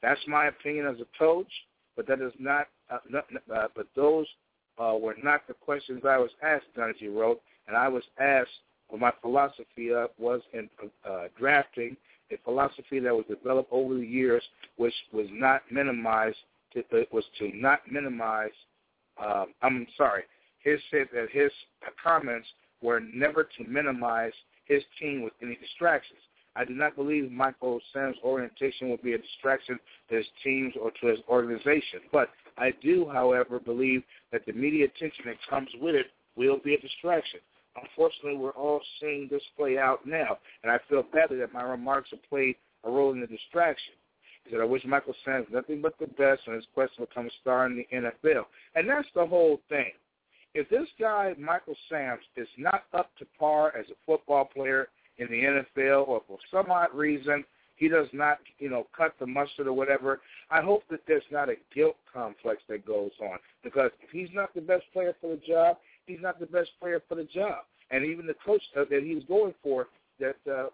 That's 0.00 0.20
my 0.28 0.46
opinion 0.46 0.86
as 0.86 1.00
a 1.00 1.18
coach, 1.18 1.50
but 1.96 2.06
that 2.06 2.20
is 2.20 2.32
not. 2.38 2.68
Uh, 2.88 2.98
not 3.10 3.24
uh, 3.52 3.66
but 3.74 3.88
those 3.96 4.26
uh, 4.78 4.94
were 4.94 5.16
not 5.24 5.40
the 5.48 5.54
questions 5.54 6.02
I 6.08 6.18
was 6.18 6.30
asked. 6.40 6.66
Dungy 6.78 7.12
wrote, 7.12 7.40
and 7.66 7.76
I 7.76 7.88
was 7.88 8.04
asked 8.20 8.60
what 8.90 9.00
my 9.00 9.12
philosophy 9.22 9.92
uh, 9.92 10.06
was 10.20 10.40
in 10.52 10.70
uh, 11.04 11.24
drafting 11.36 11.96
a 12.32 12.38
philosophy 12.44 12.98
that 13.00 13.14
was 13.14 13.24
developed 13.28 13.72
over 13.72 13.94
the 13.94 14.06
years, 14.06 14.42
which 14.76 14.94
was 15.12 15.26
not 15.30 15.62
minimized. 15.70 16.38
To, 16.74 16.80
it 16.92 17.12
was 17.12 17.24
to 17.38 17.50
not 17.54 17.80
minimize. 17.90 18.50
Um, 19.22 19.46
I'm 19.62 19.86
sorry. 19.96 20.22
His 20.64 20.80
said 20.90 21.08
that 21.12 21.28
his 21.30 21.50
comments 22.02 22.48
were 22.82 23.00
never 23.00 23.44
to 23.44 23.64
minimize 23.68 24.32
his 24.64 24.82
team 25.00 25.22
with 25.22 25.32
any 25.42 25.56
distractions. 25.56 26.20
I 26.54 26.64
do 26.64 26.74
not 26.74 26.96
believe 26.96 27.30
Michael 27.30 27.80
Sam's 27.92 28.16
orientation 28.22 28.90
will 28.90 28.98
be 28.98 29.14
a 29.14 29.18
distraction 29.18 29.78
to 30.10 30.16
his 30.16 30.26
teams 30.44 30.74
or 30.80 30.90
to 31.00 31.06
his 31.06 31.18
organization. 31.28 32.00
But 32.12 32.28
I 32.58 32.72
do, 32.82 33.08
however, 33.10 33.58
believe 33.58 34.02
that 34.32 34.44
the 34.46 34.52
media 34.52 34.84
attention 34.86 35.24
that 35.26 35.36
comes 35.48 35.68
with 35.80 35.94
it 35.94 36.06
will 36.36 36.58
be 36.58 36.74
a 36.74 36.80
distraction. 36.80 37.40
Unfortunately, 37.80 38.36
we're 38.36 38.50
all 38.50 38.80
seeing 39.00 39.28
this 39.30 39.42
play 39.56 39.78
out 39.78 40.06
now, 40.06 40.38
and 40.62 40.70
I 40.70 40.78
feel 40.88 41.02
badly 41.02 41.38
that 41.38 41.52
my 41.52 41.62
remarks 41.62 42.10
have 42.10 42.22
played 42.28 42.56
a 42.84 42.90
role 42.90 43.12
in 43.12 43.20
the 43.20 43.26
distraction. 43.26 43.94
He 44.44 44.50
said, 44.50 44.60
I 44.60 44.64
wish 44.64 44.84
Michael 44.84 45.14
Sams 45.24 45.46
nothing 45.50 45.80
but 45.80 45.94
the 45.98 46.06
best 46.06 46.42
on 46.48 46.54
his 46.54 46.66
quest 46.74 46.96
to 46.96 47.02
become 47.02 47.26
a 47.26 47.30
star 47.40 47.66
in 47.66 47.76
the 47.76 47.86
NFL. 47.94 48.44
And 48.74 48.88
that's 48.88 49.08
the 49.14 49.26
whole 49.26 49.60
thing. 49.68 49.92
If 50.54 50.68
this 50.68 50.88
guy, 51.00 51.34
Michael 51.38 51.76
Sams, 51.88 52.22
is 52.36 52.48
not 52.58 52.84
up 52.92 53.10
to 53.18 53.26
par 53.38 53.74
as 53.76 53.86
a 53.88 53.94
football 54.04 54.44
player 54.44 54.88
in 55.18 55.28
the 55.28 55.42
NFL 55.42 56.08
or 56.08 56.22
for 56.26 56.38
some 56.50 56.70
odd 56.70 56.92
reason 56.94 57.44
he 57.76 57.88
does 57.88 58.06
not, 58.12 58.38
you 58.58 58.68
know, 58.68 58.86
cut 58.96 59.14
the 59.18 59.26
mustard 59.26 59.66
or 59.66 59.72
whatever, 59.72 60.20
I 60.50 60.60
hope 60.60 60.84
that 60.90 61.00
there's 61.08 61.22
not 61.30 61.48
a 61.48 61.56
guilt 61.74 61.96
complex 62.12 62.62
that 62.68 62.86
goes 62.86 63.10
on. 63.20 63.38
Because 63.64 63.90
if 64.02 64.10
he's 64.10 64.28
not 64.32 64.54
the 64.54 64.60
best 64.60 64.84
player 64.92 65.16
for 65.20 65.30
the 65.30 65.40
job, 65.44 65.78
he's 66.06 66.20
not 66.20 66.40
the 66.40 66.46
best 66.46 66.70
player 66.80 67.02
for 67.08 67.14
the 67.14 67.24
job. 67.24 67.64
And 67.90 68.04
even 68.04 68.26
the 68.26 68.34
coach 68.44 68.62
that 68.74 69.02
he's 69.02 69.24
going 69.24 69.54
for 69.62 69.88
that 70.20 70.36
uh, 70.50 70.68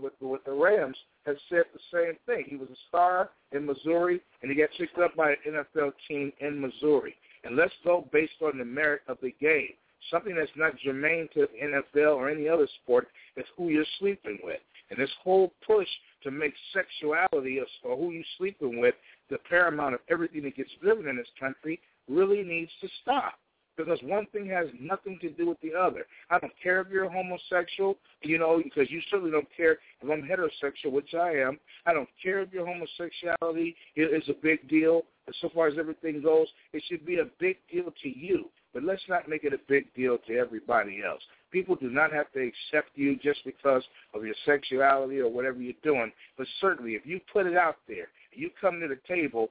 with, 0.00 0.12
with 0.20 0.44
the 0.44 0.52
Rams 0.52 0.96
has 1.26 1.36
said 1.48 1.64
the 1.72 1.80
same 1.92 2.16
thing. 2.26 2.44
He 2.48 2.56
was 2.56 2.68
a 2.70 2.80
star 2.88 3.30
in 3.52 3.66
Missouri, 3.66 4.20
and 4.42 4.50
he 4.50 4.56
got 4.56 4.70
picked 4.78 4.98
up 4.98 5.14
by 5.14 5.30
an 5.30 5.36
NFL 5.48 5.92
team 6.08 6.32
in 6.40 6.60
Missouri. 6.60 7.14
And 7.44 7.56
let's 7.56 7.74
go 7.84 8.08
based 8.12 8.40
on 8.42 8.58
the 8.58 8.64
merit 8.64 9.02
of 9.08 9.18
the 9.22 9.34
game. 9.40 9.74
Something 10.10 10.36
that's 10.36 10.50
not 10.56 10.78
germane 10.78 11.28
to 11.34 11.46
the 11.52 11.66
NFL 11.66 12.16
or 12.16 12.30
any 12.30 12.48
other 12.48 12.68
sport 12.82 13.08
is 13.36 13.44
who 13.56 13.68
you're 13.68 13.84
sleeping 13.98 14.38
with. 14.42 14.60
And 14.90 14.98
this 14.98 15.10
whole 15.22 15.52
push 15.66 15.88
to 16.22 16.30
make 16.30 16.54
sexuality 16.72 17.60
or 17.84 17.96
who 17.96 18.12
you're 18.12 18.24
sleeping 18.38 18.80
with 18.80 18.94
the 19.28 19.38
paramount 19.48 19.94
of 19.94 20.00
everything 20.08 20.42
that 20.44 20.56
gets 20.56 20.70
driven 20.80 21.08
in 21.08 21.16
this 21.16 21.28
country 21.38 21.78
really 22.08 22.42
needs 22.42 22.70
to 22.80 22.88
stop 23.02 23.34
because 23.78 23.98
one 24.02 24.26
thing 24.32 24.46
has 24.48 24.66
nothing 24.78 25.18
to 25.22 25.30
do 25.30 25.48
with 25.48 25.60
the 25.62 25.72
other. 25.72 26.04
I 26.30 26.38
don't 26.38 26.52
care 26.60 26.80
if 26.80 26.88
you're 26.88 27.08
homosexual, 27.08 27.96
you 28.22 28.36
know, 28.36 28.60
because 28.62 28.90
you 28.90 29.00
certainly 29.08 29.30
don't 29.30 29.48
care 29.56 29.78
if 30.02 30.10
I'm 30.10 30.22
heterosexual, 30.22 30.92
which 30.92 31.14
I 31.14 31.30
am. 31.30 31.58
I 31.86 31.94
don't 31.94 32.08
care 32.22 32.40
if 32.40 32.52
your 32.52 32.66
homosexuality 32.66 33.76
is 33.96 34.28
a 34.28 34.34
big 34.42 34.68
deal. 34.68 35.02
So 35.40 35.48
far 35.54 35.68
as 35.68 35.74
everything 35.78 36.20
goes, 36.22 36.48
it 36.72 36.82
should 36.88 37.06
be 37.06 37.20
a 37.20 37.26
big 37.38 37.58
deal 37.70 37.92
to 38.02 38.08
you. 38.08 38.50
But 38.74 38.82
let's 38.82 39.02
not 39.08 39.28
make 39.28 39.44
it 39.44 39.52
a 39.52 39.58
big 39.68 39.94
deal 39.94 40.18
to 40.26 40.36
everybody 40.36 41.00
else. 41.06 41.22
People 41.50 41.76
do 41.76 41.88
not 41.88 42.12
have 42.12 42.30
to 42.32 42.40
accept 42.40 42.90
you 42.96 43.16
just 43.16 43.40
because 43.44 43.82
of 44.12 44.24
your 44.24 44.34
sexuality 44.44 45.20
or 45.20 45.30
whatever 45.30 45.58
you're 45.60 45.72
doing. 45.82 46.12
But 46.36 46.46
certainly, 46.60 46.92
if 46.92 47.06
you 47.06 47.20
put 47.32 47.46
it 47.46 47.56
out 47.56 47.76
there, 47.86 48.08
you 48.32 48.50
come 48.60 48.80
to 48.80 48.88
the 48.88 48.98
table 49.06 49.50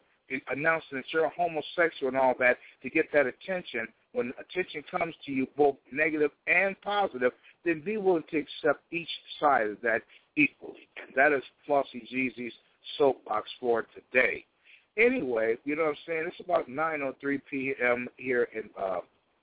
announcing 0.49 0.97
that 0.97 1.05
you're 1.11 1.29
homosexual 1.29 2.09
and 2.09 2.17
all 2.17 2.33
that 2.39 2.57
to 2.83 2.89
get 2.89 3.05
that 3.13 3.25
attention, 3.25 3.87
when 4.13 4.33
attention 4.39 4.83
comes 4.89 5.15
to 5.25 5.31
you, 5.31 5.47
both 5.55 5.75
negative 5.91 6.31
and 6.47 6.79
positive, 6.81 7.31
then 7.65 7.81
be 7.83 7.97
willing 7.97 8.23
to 8.31 8.37
accept 8.37 8.81
each 8.91 9.09
side 9.39 9.67
of 9.67 9.77
that 9.81 10.01
equally. 10.35 10.87
And 11.01 11.15
that 11.15 11.31
is 11.31 11.43
Flossie 11.67 12.07
Jeezy's 12.11 12.53
soapbox 12.97 13.49
for 13.59 13.85
today. 13.93 14.45
Anyway, 14.97 15.57
you 15.63 15.75
know 15.75 15.83
what 15.83 15.89
I'm 15.89 15.97
saying? 16.07 16.23
It's 16.27 16.39
about 16.39 16.67
9.03 16.67 17.41
p.m. 17.49 18.07
here 18.17 18.47
in 18.55 18.63
uh, 18.81 18.99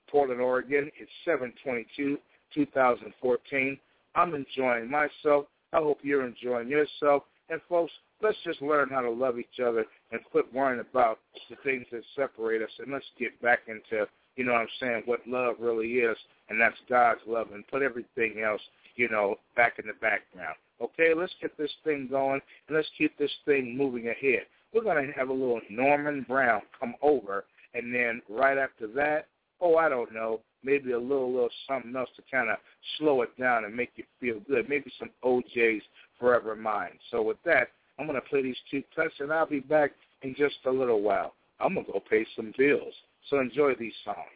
Portland, 0.09 0.41
Oregon. 0.41 0.91
It's 0.99 1.11
722, 1.23 2.17
2014. 2.53 3.77
I'm 4.15 4.35
enjoying 4.35 4.89
myself. 4.89 5.45
I 5.71 5.77
hope 5.77 5.99
you're 6.01 6.25
enjoying 6.25 6.67
yourself. 6.67 7.23
And 7.49 7.61
folks, 7.69 7.91
let's 8.25 8.37
just 8.43 8.61
learn 8.61 8.89
how 8.89 9.01
to 9.01 9.09
love 9.09 9.37
each 9.37 9.59
other 9.63 9.85
and 10.11 10.19
quit 10.31 10.51
worrying 10.53 10.79
about 10.79 11.19
the 11.49 11.55
things 11.63 11.85
that 11.91 12.01
separate 12.15 12.61
us 12.63 12.69
and 12.79 12.91
let's 12.91 13.05
get 13.19 13.39
back 13.41 13.59
into, 13.67 14.07
you 14.35 14.43
know 14.43 14.53
what 14.53 14.61
I'm 14.61 14.67
saying, 14.79 15.03
what 15.05 15.19
love 15.27 15.55
really 15.59 15.93
is, 15.93 16.17
and 16.49 16.59
that's 16.59 16.75
God's 16.89 17.21
love, 17.27 17.47
and 17.53 17.67
put 17.67 17.83
everything 17.83 18.41
else, 18.43 18.61
you 18.95 19.09
know, 19.09 19.35
back 19.55 19.77
in 19.77 19.85
the 19.85 19.93
background. 19.93 20.55
Okay, 20.81 21.13
let's 21.15 21.33
get 21.39 21.55
this 21.57 21.71
thing 21.83 22.07
going, 22.09 22.41
and 22.67 22.75
let's 22.75 22.89
keep 22.97 23.15
this 23.17 23.31
thing 23.45 23.77
moving 23.77 24.07
ahead. 24.09 24.45
We're 24.73 24.83
to 24.83 25.11
have 25.13 25.29
a 25.29 25.33
little 25.33 25.61
Norman 25.69 26.25
Brown 26.27 26.61
come 26.79 26.95
over, 27.01 27.45
and 27.75 27.93
then 27.93 28.21
right 28.29 28.57
after 28.57 28.87
that, 28.87 29.27
oh, 29.61 29.77
I 29.77 29.87
don't 29.87 30.13
know, 30.13 30.41
maybe 30.63 30.91
a 30.91 30.99
little, 30.99 31.31
little 31.31 31.49
something 31.67 31.95
else 31.95 32.09
to 32.17 32.23
kind 32.29 32.49
of 32.49 32.57
slow 32.97 33.21
it 33.21 33.29
down 33.39 33.65
and 33.65 33.75
make 33.75 33.91
you 33.95 34.03
feel 34.19 34.41
good. 34.49 34.67
Maybe 34.67 34.91
some 34.99 35.11
O'Jays 35.23 35.83
Forever 36.19 36.55
Mine. 36.55 36.97
So 37.11 37.21
with 37.21 37.37
that, 37.45 37.69
I'm 37.97 38.07
going 38.07 38.19
to 38.19 38.27
play 38.27 38.41
these 38.41 38.57
two 38.69 38.83
cuts, 38.95 39.13
and 39.19 39.31
I'll 39.31 39.45
be 39.45 39.59
back 39.59 39.91
in 40.21 40.35
just 40.35 40.55
a 40.65 40.71
little 40.71 41.01
while. 41.01 41.33
I'm 41.59 41.75
going 41.75 41.85
to 41.85 41.93
go 41.93 42.03
pay 42.09 42.25
some 42.35 42.53
bills. 42.57 42.93
So 43.29 43.39
enjoy 43.39 43.75
these 43.75 43.93
songs. 44.03 44.34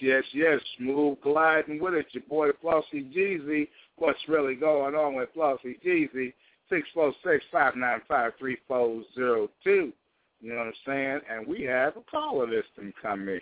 Yes, 0.00 0.24
yes. 0.32 0.60
Smooth 0.78 1.18
gliding 1.22 1.80
with 1.80 1.94
it. 1.94 2.06
Your 2.12 2.22
boy 2.28 2.50
Flossy 2.60 3.04
Jeezy. 3.14 3.68
What's 3.96 4.18
really 4.28 4.54
going 4.54 4.94
on 4.94 5.14
with 5.14 5.28
Flossy 5.34 5.78
Jeezy? 5.84 6.32
Six 6.68 6.88
four 6.94 7.12
six 7.24 7.44
five 7.52 7.76
nine 7.76 8.00
five 8.08 8.32
three 8.38 8.56
four 8.66 9.02
zero 9.14 9.48
two. 9.62 9.92
You 10.40 10.52
know 10.52 10.58
what 10.58 10.68
I'm 10.68 10.72
saying? 10.86 11.20
And 11.30 11.46
we 11.46 11.62
have 11.62 11.96
a 11.96 12.02
caller 12.10 12.46
listing 12.46 12.92
come 13.00 13.28
in. 13.28 13.40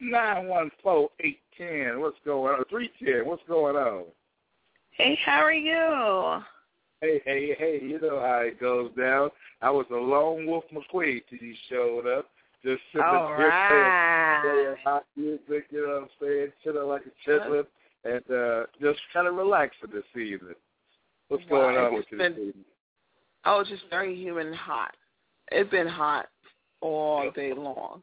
Nine 0.00 0.46
one 0.46 0.70
four 0.82 1.10
eight 1.20 1.40
ten. 1.58 2.00
What's 2.00 2.18
going 2.24 2.54
on? 2.54 2.64
Three 2.70 2.90
ten. 3.02 3.26
What's 3.26 3.42
going 3.48 3.76
on? 3.76 4.04
Hey, 4.92 5.18
how 5.24 5.40
are 5.40 5.52
you? 5.52 6.42
Hey, 7.00 7.22
hey, 7.24 7.56
hey, 7.58 7.80
you 7.82 7.98
know 8.00 8.20
how 8.20 8.42
it 8.44 8.60
goes 8.60 8.90
down. 8.98 9.30
I 9.62 9.70
was 9.70 9.86
a 9.90 9.94
lone 9.94 10.46
wolf 10.46 10.64
McQueen 10.70 11.22
till 11.30 11.38
you 11.38 11.54
showed 11.70 12.06
up. 12.06 12.26
Just 12.62 12.82
sitting 12.92 13.06
All 13.06 13.28
here 13.28 13.48
right. 13.48 14.40
playing, 14.42 14.64
playing 14.64 14.76
hot 14.84 15.04
music, 15.16 15.66
you 15.70 15.86
know 15.86 15.94
what 15.94 16.02
I'm 16.02 16.08
saying? 16.20 16.52
Chilling 16.62 16.88
like 16.88 17.02
a 17.06 17.30
chitlin 17.30 17.64
and 18.04 18.22
uh 18.30 18.66
just 18.80 19.00
kind 19.12 19.26
of 19.26 19.34
relaxing 19.34 19.90
this 19.92 20.04
evening. 20.14 20.54
What's 21.28 21.44
going 21.48 21.76
on 21.76 21.94
with 21.94 22.04
you 22.10 22.18
been- 22.18 22.32
this 22.32 22.40
evening? 22.40 22.64
Oh, 23.46 23.60
it's 23.60 23.70
just 23.70 23.84
very 23.88 24.14
humid 24.14 24.46
and 24.46 24.54
hot. 24.54 24.94
It's 25.50 25.70
been 25.70 25.88
hot 25.88 26.26
all 26.82 27.30
day 27.34 27.54
long. 27.54 28.02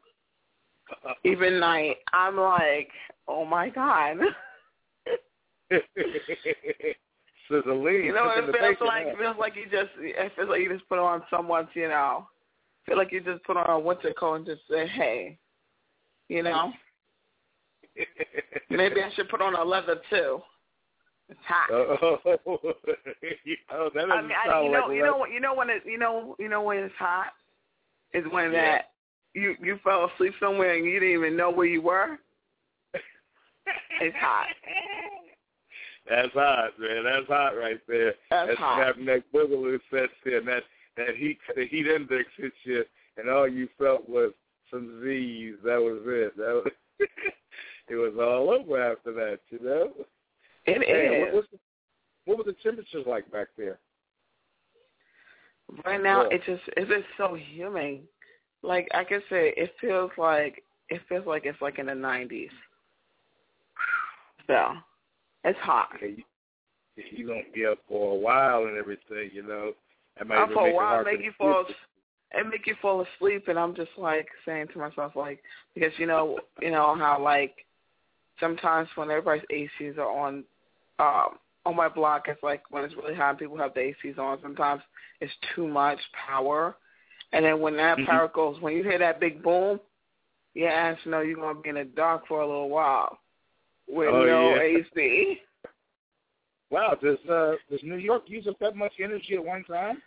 Even 1.24 1.60
night, 1.60 1.98
I'm 2.12 2.36
like, 2.36 2.90
oh 3.28 3.44
my 3.44 3.68
god. 3.68 4.16
Sizzling. 7.48 8.04
You 8.04 8.12
know, 8.14 8.30
it 8.34 8.44
feels 8.58 8.76
like 8.80 9.06
it 9.06 9.16
feels 9.18 9.36
like 9.38 9.54
you 9.56 9.64
just 9.64 9.90
it 9.98 10.32
feels 10.36 10.48
like 10.48 10.60
you 10.60 10.72
just 10.72 10.88
put 10.88 10.98
on 10.98 11.22
someone's, 11.30 11.68
you 11.74 11.88
know, 11.88 12.26
feel 12.88 12.96
like 12.96 13.12
you 13.12 13.20
just 13.20 13.44
put 13.44 13.56
on 13.56 13.68
a 13.68 13.78
winter 13.78 14.12
coat 14.18 14.34
and 14.34 14.46
just 14.46 14.62
say, 14.70 14.86
hey, 14.86 15.38
you 16.28 16.42
know, 16.42 16.72
maybe 18.70 19.02
I 19.02 19.10
should 19.14 19.28
put 19.28 19.42
on 19.42 19.54
a 19.54 19.64
leather 19.64 20.00
too. 20.10 20.40
It's 21.28 21.40
hot. 21.46 21.70
oh, 21.70 22.18
oh, 22.24 22.58
that 23.94 24.10
I 24.10 24.22
mean, 24.22 24.30
I, 24.32 24.62
you 24.62 24.72
know, 24.72 24.86
like 24.86 24.96
you 24.96 25.02
know, 25.02 25.26
you 25.26 25.40
know 25.40 25.54
when 25.54 25.68
it, 25.68 25.82
you 25.84 25.98
know, 25.98 26.34
you 26.38 26.48
know 26.48 26.62
when 26.62 26.78
it's 26.78 26.94
hot 26.98 27.32
is 28.14 28.24
when 28.30 28.52
Yeah. 28.52 28.62
that 28.62 28.90
you 29.34 29.54
you 29.62 29.78
fell 29.84 30.10
asleep 30.14 30.32
somewhere 30.40 30.74
and 30.74 30.86
you 30.86 30.98
didn't 30.98 31.14
even 31.14 31.36
know 31.36 31.50
where 31.50 31.66
you 31.66 31.82
were. 31.82 32.18
It's 34.00 34.16
hot. 34.16 34.46
That's 36.08 36.32
hot, 36.32 36.70
man. 36.78 37.04
That's 37.04 37.26
hot 37.26 37.50
right 37.50 37.80
there. 37.86 38.14
That's 38.30 38.48
that 38.50 38.58
hot. 38.58 38.98
neck 38.98 39.24
boogaloo 39.34 39.78
sets 39.90 40.12
in. 40.24 40.46
That 40.46 40.62
that 40.98 41.16
heat 41.16 41.38
the 41.56 41.66
heat 41.66 41.86
index 41.86 42.28
hits 42.36 42.56
you, 42.64 42.84
and 43.16 43.30
all 43.30 43.48
you 43.48 43.68
felt 43.78 44.08
was 44.08 44.32
some 44.70 45.00
Z's. 45.02 45.54
That 45.64 45.80
was 45.80 46.00
it. 46.04 46.36
That 46.36 46.62
was, 46.64 46.72
it 47.88 47.94
was 47.94 48.12
all 48.20 48.50
over 48.50 48.92
after 48.92 49.12
that. 49.12 49.38
You 49.50 49.58
know. 49.62 49.92
It 50.66 50.80
Man, 50.80 51.20
what, 51.20 51.28
is. 51.28 51.34
what's 51.34 51.48
the, 51.50 51.58
what 52.26 52.38
were 52.38 52.44
the 52.44 52.56
temperatures 52.62 53.06
like 53.06 53.30
back 53.32 53.48
there? 53.56 53.78
Right 55.84 56.02
now, 56.02 56.22
Yeah. 56.22 56.36
it 56.36 56.42
just 56.46 56.62
it's 56.76 56.88
just 56.90 57.06
so 57.16 57.34
humid. 57.34 58.02
Like 58.62 58.88
I 58.94 59.04
can 59.04 59.20
say, 59.30 59.54
it 59.56 59.72
feels 59.80 60.10
like 60.18 60.62
it 60.88 61.00
feels 61.08 61.26
like 61.26 61.46
it's 61.46 61.60
like 61.60 61.78
in 61.78 61.86
the 61.86 61.94
nineties. 61.94 62.50
So 64.46 64.72
it's 65.44 65.58
hot. 65.60 65.90
You, 66.00 66.16
you 66.96 67.26
gonna 67.26 67.40
be 67.54 67.66
up 67.66 67.78
for 67.88 68.12
a 68.12 68.18
while 68.18 68.64
and 68.64 68.76
everything, 68.76 69.30
you 69.32 69.42
know. 69.42 69.72
That 70.18 70.26
might 70.26 70.38
Up 70.38 70.52
for 70.52 70.68
a 70.68 70.74
while, 70.74 71.04
make 71.04 71.22
you 71.22 71.32
fall, 71.38 71.64
and 72.32 72.48
make 72.48 72.66
you 72.66 72.74
fall 72.82 73.04
asleep, 73.16 73.48
and 73.48 73.58
I'm 73.58 73.74
just 73.74 73.90
like 73.96 74.26
saying 74.44 74.68
to 74.72 74.78
myself, 74.78 75.14
like, 75.14 75.42
because 75.74 75.92
you 75.98 76.06
know, 76.06 76.38
you 76.60 76.70
know 76.70 76.96
how 76.96 77.22
like 77.22 77.64
sometimes 78.40 78.88
when 78.96 79.10
everybody's 79.10 79.44
ACs 79.80 79.98
are 79.98 80.10
on, 80.10 80.44
um, 80.98 81.38
on 81.64 81.76
my 81.76 81.88
block, 81.88 82.24
it's 82.28 82.42
like 82.42 82.62
when 82.70 82.84
it's 82.84 82.96
really 82.96 83.14
hot, 83.14 83.30
and 83.30 83.38
people 83.38 83.56
have 83.58 83.74
the 83.74 83.92
ACs 84.04 84.18
on. 84.18 84.38
Sometimes 84.42 84.82
it's 85.20 85.32
too 85.54 85.68
much 85.68 85.98
power, 86.26 86.76
and 87.32 87.44
then 87.44 87.60
when 87.60 87.76
that 87.76 87.98
Mhm. 87.98 88.06
power 88.06 88.28
goes, 88.28 88.60
when 88.60 88.74
you 88.74 88.82
hear 88.82 88.98
that 88.98 89.20
big 89.20 89.42
boom, 89.42 89.80
your 90.54 90.70
ass 90.70 90.98
know 91.06 91.20
you're 91.20 91.36
gonna 91.36 91.60
be 91.60 91.68
in 91.68 91.76
the 91.76 91.84
dark 91.84 92.26
for 92.26 92.40
a 92.40 92.46
little 92.46 92.70
while 92.70 93.20
with 93.86 94.08
Oh, 94.08 94.24
no 94.24 94.56
yeah. 94.56 94.60
AC. 94.62 95.42
Wow, 96.70 96.96
does 97.00 97.18
uh 97.30 97.52
does 97.70 97.80
New 97.82 97.96
York 97.96 98.24
use 98.26 98.46
up 98.46 98.58
that 98.60 98.76
much 98.76 98.92
energy 99.02 99.34
at 99.34 99.44
one 99.44 99.64
time? 99.64 100.02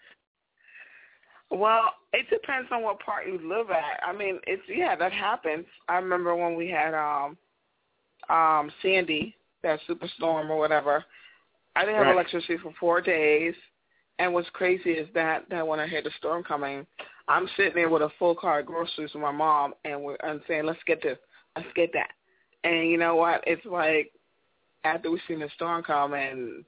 Well, 1.50 1.94
it 2.14 2.30
depends 2.30 2.70
on 2.72 2.82
what 2.82 3.00
part 3.00 3.28
you 3.28 3.40
live 3.44 3.72
at. 3.72 4.02
I 4.08 4.14
mean, 4.14 4.40
it's 4.48 4.64
yeah, 4.68 4.96
that 4.96 5.12
happens. 5.12 5.66
I 5.90 5.96
remember 5.96 6.36
when 6.36 6.56
we 6.56 6.70
had 6.70 6.94
um 6.94 7.38
um 8.30 8.72
Sandy, 8.82 9.36
that 9.64 9.80
superstorm 9.90 10.50
or 10.50 10.58
whatever. 10.58 11.04
I 11.76 11.82
didn't 11.82 11.96
have 11.96 12.06
Right. 12.08 12.14
electricity 12.16 12.58
for 12.58 12.74
four 12.80 13.02
days. 13.02 13.56
And 14.20 14.34
what's 14.34 14.50
crazy 14.52 14.92
is 14.92 15.12
that 15.14 15.50
that 15.50 15.66
when 15.66 15.80
I 15.80 15.88
heard 15.88 16.04
the 16.04 16.12
storm 16.12 16.44
coming, 16.44 16.86
I'm 17.28 17.48
sitting 17.58 17.74
there 17.76 17.90
with 17.90 18.04
a 18.04 18.12
full 18.20 18.36
car 18.36 18.60
of 18.60 18.68
groceries 18.68 19.14
with 19.14 19.24
my 19.24 19.32
mom, 19.32 19.74
and 19.84 20.04
we're 20.04 20.18
and 20.22 20.42
saying, 20.48 20.66
"Let's 20.66 20.84
get 20.86 21.02
this, 21.02 21.18
let's 21.56 21.72
get 21.76 21.92
that." 21.94 22.12
And 22.64 22.88
you 22.90 22.98
know 22.98 23.16
what? 23.16 23.44
It's 23.48 23.66
like 23.66 24.12
after 24.84 25.12
we've 25.12 25.22
seen 25.28 25.40
the 25.40 25.50
storm 25.56 25.84
come, 25.84 26.14
and 26.14 26.64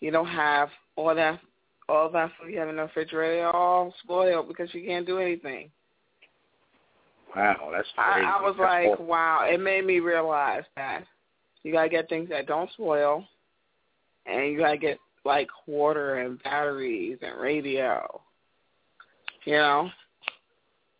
you 0.00 0.10
don't 0.10 0.26
have 0.26 0.68
all 0.96 1.14
that 1.14 1.40
all 1.88 2.10
that 2.10 2.30
food 2.40 2.50
you 2.50 2.58
have 2.58 2.68
in 2.68 2.76
the 2.76 2.82
refrigerator 2.82 3.50
all 3.50 3.92
spoiled 4.02 4.48
because 4.48 4.72
you 4.72 4.84
can't 4.86 5.06
do 5.06 5.18
anything. 5.18 5.70
Wow, 7.36 7.70
that's 7.72 7.88
I, 7.98 8.12
crazy. 8.12 8.26
I 8.26 8.40
was 8.42 8.54
That's 8.58 8.68
like, 8.68 8.86
awful. 8.92 9.06
wow. 9.06 9.46
It 9.50 9.60
made 9.60 9.84
me 9.84 10.00
realize 10.00 10.62
that 10.76 11.04
you 11.62 11.72
gotta 11.72 11.88
get 11.88 12.08
things 12.08 12.28
that 12.28 12.46
don't 12.46 12.70
spoil, 12.72 13.24
and 14.26 14.52
you 14.52 14.58
gotta 14.58 14.78
get 14.78 14.98
like 15.24 15.48
water 15.66 16.20
and 16.20 16.42
batteries 16.42 17.18
and 17.22 17.40
radio. 17.40 18.20
You 19.44 19.54
know, 19.54 19.90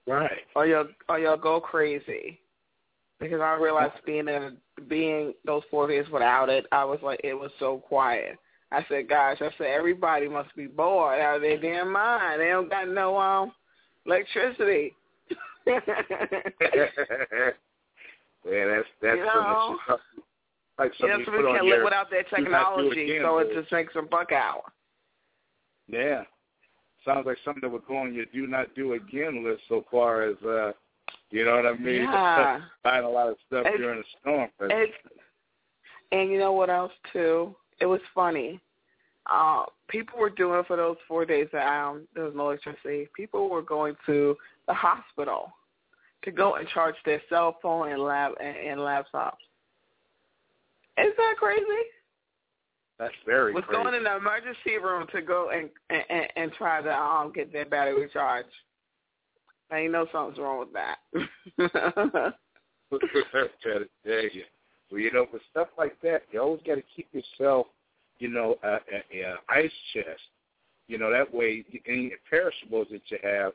right. 0.07 0.31
or 0.55 0.67
you'll 0.67 0.89
or 1.09 1.19
you'll 1.19 1.37
go 1.37 1.61
crazy. 1.61 2.41
Because 3.21 3.41
I 3.41 3.55
realized 3.55 3.95
being 4.05 4.29
in 4.29 4.57
being 4.89 5.33
those 5.45 5.63
four 5.71 5.89
days 5.89 6.05
without 6.13 6.49
it, 6.49 6.67
I 6.73 6.85
was 6.85 6.99
like, 7.03 7.21
it 7.23 7.35
was 7.35 7.51
so 7.59 7.79
quiet. 7.79 8.39
I 8.73 8.85
said, 8.89 9.09
gosh, 9.09 9.39
I 9.41 9.51
said 9.57 9.69
everybody 9.69 10.29
must 10.29 10.55
be 10.57 10.67
bored 10.67 11.21
out 11.21 11.37
of 11.37 11.43
their 11.43 11.61
damn 11.61 11.93
mind. 11.93 12.41
They 12.41 12.49
don't 12.49 12.69
got 12.69 12.89
no 12.89 13.17
um 13.17 13.53
electricity. 14.05 14.95
yeah, 15.67 15.81
that's 18.45 18.89
that's 19.01 19.17
You 19.17 19.25
know? 19.25 19.77
that 19.89 19.99
like 20.79 20.93
something 20.99 21.09
know, 21.09 21.19
you 21.19 21.25
so 21.25 21.31
put 21.31 21.47
we 21.47 21.53
can't 21.53 21.67
your, 21.67 21.77
live 21.77 21.85
without 21.85 22.11
their 22.11 22.25
do 22.25 22.51
not 22.51 22.77
do 22.77 22.91
it 22.91 22.95
technology, 22.95 23.19
so 23.23 23.39
it 23.39 23.55
just 23.55 23.73
makes 23.73 23.95
them 23.95 24.09
buck 24.11 24.33
out. 24.33 24.65
Yeah. 25.89 26.25
Sounds 27.05 27.27
like 27.27 27.37
something 27.45 27.61
that 27.63 27.71
would 27.71 27.87
go 27.87 27.99
on 27.99 28.15
your 28.15 28.25
do 28.27 28.47
not 28.47 28.75
do 28.75 28.95
again 28.95 29.45
list 29.45 29.63
so 29.69 29.85
far 29.91 30.23
as 30.23 30.37
uh 30.43 30.73
you 31.31 31.45
know 31.45 31.57
what 31.57 31.67
I 31.67 31.77
mean? 31.77 32.03
Yeah. 32.11 32.61
Buying 32.83 33.05
a 33.05 33.11
lot 33.11 33.29
of 33.29 33.37
stuff 33.47 33.67
It's- 33.67 33.79
during 33.79 33.99
the 34.01 34.05
storm. 34.21 34.51
But 34.59 34.71
and 36.13 36.31
you 36.31 36.39
know 36.39 36.53
what 36.53 36.71
else 36.71 36.93
too? 37.13 37.55
It 37.81 37.87
was 37.87 38.01
funny. 38.15 38.61
Uh, 39.31 39.65
people 39.89 40.19
were 40.19 40.31
doing 40.31 40.63
for 40.67 40.77
those 40.77 40.97
four 41.09 41.25
days 41.25 41.49
that 41.53 41.67
um, 41.67 42.07
there 42.15 42.25
was 42.25 42.35
no 42.37 42.51
electricity. 42.51 43.09
People 43.17 43.49
were 43.49 43.63
going 43.63 43.97
to 44.07 44.37
the 44.69 44.75
hospital 44.75 45.53
to 46.25 46.31
go 46.31 46.55
and 46.57 46.69
charge 46.69 46.95
their 47.05 47.23
cell 47.29 47.57
phone 47.63 47.91
and 47.91 48.03
lap 48.03 48.33
and, 48.41 48.57
and 48.57 48.81
laptops. 48.81 49.33
Is 50.99 51.13
that 51.17 51.35
crazy? 51.39 51.65
that's 52.99 53.15
very 53.27 53.53
was 53.53 53.65
crazy. 53.65 53.83
going 53.83 53.95
in 53.95 54.05
the 54.05 54.17
emergency 54.17 54.79
room 54.81 55.05
to 55.13 55.21
go 55.21 55.51
and 55.51 55.69
and, 55.91 56.05
and, 56.11 56.27
and 56.37 56.53
try 56.53 56.81
to 56.81 56.95
um 56.95 57.33
get 57.35 57.53
their 57.53 57.65
battery 57.65 58.09
charged. 58.13 58.49
Now 59.71 59.79
you 59.79 59.91
know 59.91 60.07
something's 60.13 60.39
wrong 60.39 60.61
with 60.61 60.73
that. 60.73 60.99
You. 64.35 64.43
Well, 64.91 65.01
you 65.01 65.11
know, 65.13 65.27
for 65.31 65.41
stuff 65.51 65.69
like 65.79 66.01
that, 66.03 66.23
you 66.31 66.41
always 66.41 66.61
got 66.67 66.77
to 66.77 66.83
keep 66.95 67.09
yourself, 67.13 67.67
you 68.19 68.29
know, 68.29 68.57
a, 68.63 68.69
a, 68.75 69.23
a 69.23 69.35
ice 69.49 69.73
chest. 69.93 70.21
You 70.87 70.99
know, 70.99 71.11
that 71.11 71.33
way, 71.33 71.65
any 71.89 72.13
perishables 72.29 72.89
that 72.91 73.01
you 73.09 73.19
have, 73.23 73.53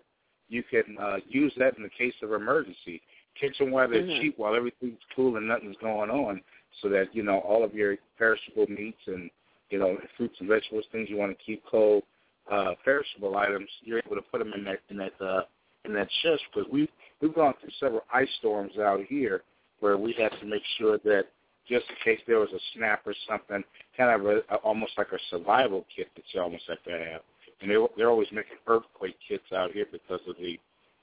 you 0.50 0.64
can 0.64 0.98
uh, 1.00 1.18
use 1.28 1.54
that 1.58 1.78
in 1.78 1.84
the 1.84 1.90
case 1.90 2.16
of 2.24 2.34
emergency. 2.34 3.02
Kitchen 3.40 3.72
while 3.72 3.88
they're 3.88 4.04
Mhm. 4.04 4.20
cheap, 4.20 4.38
while 4.38 4.56
everything's 4.56 5.00
cool 5.16 5.38
and 5.38 5.48
nothing's 5.48 5.78
going 5.78 6.10
on, 6.10 6.42
so 6.82 6.90
that 6.90 7.14
you 7.16 7.24
know 7.24 7.40
all 7.40 7.64
of 7.64 7.74
your 7.74 7.98
perishable 8.18 8.66
meats 8.68 9.00
and 9.08 9.30
you 9.70 9.78
know 9.78 9.98
fruits 10.18 10.36
and 10.40 10.50
vegetables, 10.50 10.86
things 10.92 11.10
you 11.10 11.16
want 11.18 11.38
to 11.38 11.46
keep 11.46 11.64
cold, 11.66 12.04
uh, 12.52 12.74
perishable 12.84 13.38
items, 13.38 13.70
you're 13.82 14.00
able 14.00 14.16
to 14.16 14.22
put 14.24 14.40
them 14.40 14.52
in 14.54 14.64
that 14.66 14.80
in 14.90 14.98
that 14.98 15.14
uh, 15.22 15.44
in 15.86 15.94
that 15.94 16.10
chest 16.22 16.42
because 16.54 16.70
we 16.72 16.90
we've 17.22 17.34
gone 17.34 17.54
through 17.60 17.72
several 17.80 18.04
ice 18.14 18.30
storms 18.40 18.78
out 18.78 19.00
here 19.08 19.44
where 19.80 19.98
we 19.98 20.14
had 20.14 20.32
to 20.40 20.46
make 20.46 20.64
sure 20.78 20.98
that 21.00 21.26
just 21.68 21.86
in 21.90 21.96
case 22.04 22.20
there 22.28 22.40
was 22.40 22.50
a 22.54 22.60
snap 22.76 23.02
or 23.06 23.14
something, 23.28 23.64
kind 23.96 24.20
of 24.20 24.26
a, 24.26 24.40
a, 24.54 24.58
almost 24.58 24.94
like 24.98 25.12
a 25.14 25.20
survival 25.30 25.86
kit 25.96 26.08
that 26.16 26.24
you 26.32 26.42
almost 26.42 26.64
have 26.68 26.84
to 26.84 26.92
have. 26.92 27.22
And 27.62 27.70
they're 27.70 27.86
they're 27.98 28.10
always 28.10 28.28
making 28.32 28.58
earthquake 28.68 29.16
kits 29.28 29.52
out 29.56 29.72
here 29.72 29.86
because 29.92 30.22
of 30.28 30.36
the 30.38 30.60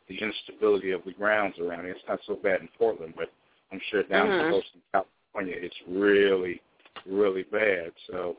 the 0.09 0.19
instability 0.19 0.93
of 0.93 1.03
the 1.05 1.13
grounds 1.13 1.57
around 1.59 1.85
here. 1.85 1.93
It's 1.93 2.09
not 2.09 2.21
so 2.27 2.37
bad 2.37 2.61
in 2.61 2.69
Portland, 2.79 3.15
but 3.17 3.31
I'm 3.73 3.81
sure 3.91 4.03
down 4.05 4.29
Mhm. 4.29 4.45
the 4.45 4.51
coast 4.51 4.69
in 4.75 4.81
California, 4.93 5.57
it's 5.59 5.77
really, 5.89 6.63
really 7.05 7.43
bad. 7.43 7.93
So, 8.07 8.37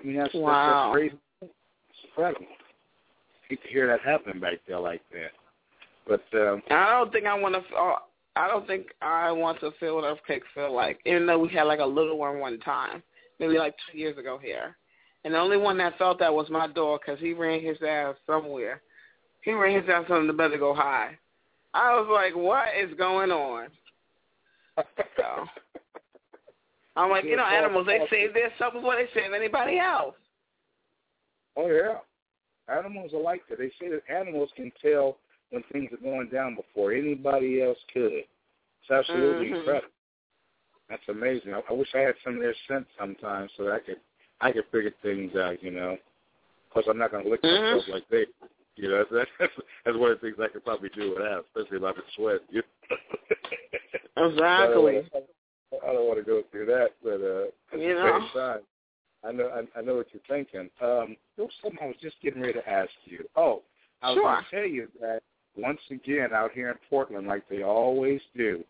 I 0.00 0.04
mean, 0.04 0.16
that's, 0.16 0.32
Wow. 0.32 0.42
that's, 0.42 0.66
that's 0.66 0.92
crazy. 0.92 1.18
It's 1.90 2.04
incredible. 2.04 2.46
hate 3.48 3.62
to 3.62 3.68
hear 3.68 3.86
that 3.88 4.00
happening 4.00 4.40
back 4.40 4.64
there 4.66 4.78
like 4.78 5.02
that. 5.10 5.32
But 6.06 6.24
um, 6.34 6.62
I 6.70 6.90
don't 6.90 7.12
think 7.12 7.26
I 7.26 7.38
want 7.38 7.54
to. 7.54 7.76
Uh, 7.76 7.98
I 8.34 8.48
don't 8.48 8.66
think 8.66 8.86
I 9.02 9.30
want 9.30 9.60
to 9.60 9.72
feel 9.78 9.96
what 9.96 10.04
earthquakes 10.04 10.46
feel 10.54 10.74
like. 10.74 11.00
Even 11.04 11.26
though 11.26 11.38
we 11.38 11.48
had 11.50 11.64
like 11.64 11.80
a 11.80 11.84
little 11.84 12.18
one 12.18 12.40
one 12.40 12.58
time, 12.60 13.02
maybe 13.38 13.58
like 13.58 13.74
two 13.90 13.98
years 13.98 14.18
ago 14.18 14.38
here, 14.42 14.76
and 15.24 15.34
the 15.34 15.38
only 15.38 15.56
one 15.56 15.78
that 15.78 15.98
felt 15.98 16.18
that 16.18 16.32
was 16.32 16.48
my 16.50 16.66
dog 16.66 17.00
because 17.04 17.20
he 17.20 17.32
ran 17.32 17.60
his 17.60 17.76
ass 17.86 18.16
somewhere. 18.26 18.80
He 19.42 19.52
ran 19.52 19.80
his 19.80 19.88
ass 19.88 20.08
bed 20.08 20.48
to 20.48 20.58
go 20.58 20.74
high. 20.74 21.16
I 21.74 21.94
was 21.94 22.08
like, 22.12 22.34
what 22.34 22.68
is 22.78 22.96
going 22.96 23.30
on? 23.30 23.68
So 24.76 25.46
I'm 26.96 27.10
like, 27.10 27.24
you 27.24 27.36
know, 27.36 27.44
animals 27.44 27.86
they 27.86 28.00
save 28.10 28.34
their 28.34 28.50
self 28.58 28.74
before 28.74 28.96
they 28.96 29.06
save 29.14 29.32
anybody 29.32 29.78
else. 29.78 30.14
Oh 31.56 31.68
yeah, 31.68 31.98
animals 32.74 33.12
are 33.14 33.20
like 33.20 33.42
that. 33.48 33.58
They 33.58 33.70
say 33.80 33.90
that 33.90 34.02
animals 34.10 34.50
can 34.56 34.72
tell 34.82 35.18
when 35.52 35.62
things 35.70 35.90
are 35.92 36.02
going 36.02 36.28
down 36.28 36.56
before 36.56 36.92
anybody 36.92 37.62
else 37.62 37.78
could. 37.92 38.24
It's 38.82 38.90
absolutely 38.90 39.46
Mhm. 39.46 39.58
incredible. 39.58 39.88
That's 40.88 41.08
amazing. 41.08 41.54
I, 41.54 41.62
I 41.68 41.72
wish 41.72 41.94
I 41.94 42.00
had 42.00 42.16
some 42.24 42.34
of 42.34 42.40
their 42.40 42.54
sense 42.66 42.86
sometimes 42.98 43.52
so 43.56 43.64
that 43.64 43.72
I 43.74 43.78
could 43.80 44.00
I 44.40 44.50
could 44.50 44.66
figure 44.72 44.90
things 45.02 45.36
out. 45.36 45.62
You 45.62 45.70
know, 45.70 45.90
of 45.92 46.70
course 46.70 46.86
I'm 46.88 46.98
not 46.98 47.12
going 47.12 47.24
to 47.24 47.30
lick 47.30 47.42
Mhm. 47.42 47.62
myself 47.64 47.88
like 47.88 48.08
they. 48.08 48.26
You 48.76 48.88
know, 48.88 49.04
that's 49.10 49.30
that's, 49.38 49.52
that's 49.84 49.96
one 49.96 50.10
of 50.10 50.20
the 50.20 50.26
things 50.26 50.40
I 50.40 50.48
could 50.48 50.64
probably 50.64 50.88
do 50.88 51.10
without, 51.14 51.44
especially 51.46 51.76
if 51.78 51.84
I 51.84 51.92
could 51.92 52.10
sweat. 52.16 52.40
You 52.50 52.62
know? 54.16 54.26
Exactly. 54.30 55.08
I 55.82 55.92
don't 55.92 56.06
want 56.06 56.18
to 56.18 56.24
go 56.24 56.42
through 56.50 56.66
that, 56.66 56.90
but 57.02 57.20
uh, 57.20 57.78
You 57.78 57.94
know. 57.94 58.18
same 58.20 58.28
time, 58.34 58.60
I 59.24 59.32
know 59.32 59.48
I, 59.48 59.78
I 59.78 59.82
know 59.82 59.96
what 59.96 60.08
you're 60.12 60.22
thinking. 60.28 60.68
Um, 60.80 61.16
there 61.36 61.46
was 61.46 61.54
something 61.62 61.78
I 61.82 61.86
was 61.86 61.96
just 62.02 62.20
getting 62.22 62.40
ready 62.42 62.54
to 62.54 62.68
ask 62.68 62.90
you. 63.04 63.24
Oh, 63.36 63.62
I 64.02 64.10
was 64.10 64.16
Sure. 64.16 64.24
going 64.24 64.44
to 64.44 64.50
tell 64.50 64.66
you 64.66 64.88
that 65.00 65.22
once 65.56 65.80
again 65.90 66.32
out 66.32 66.52
here 66.52 66.70
in 66.70 66.76
Portland, 66.88 67.26
like 67.26 67.48
they 67.48 67.62
always 67.62 68.20
do, 68.36 68.64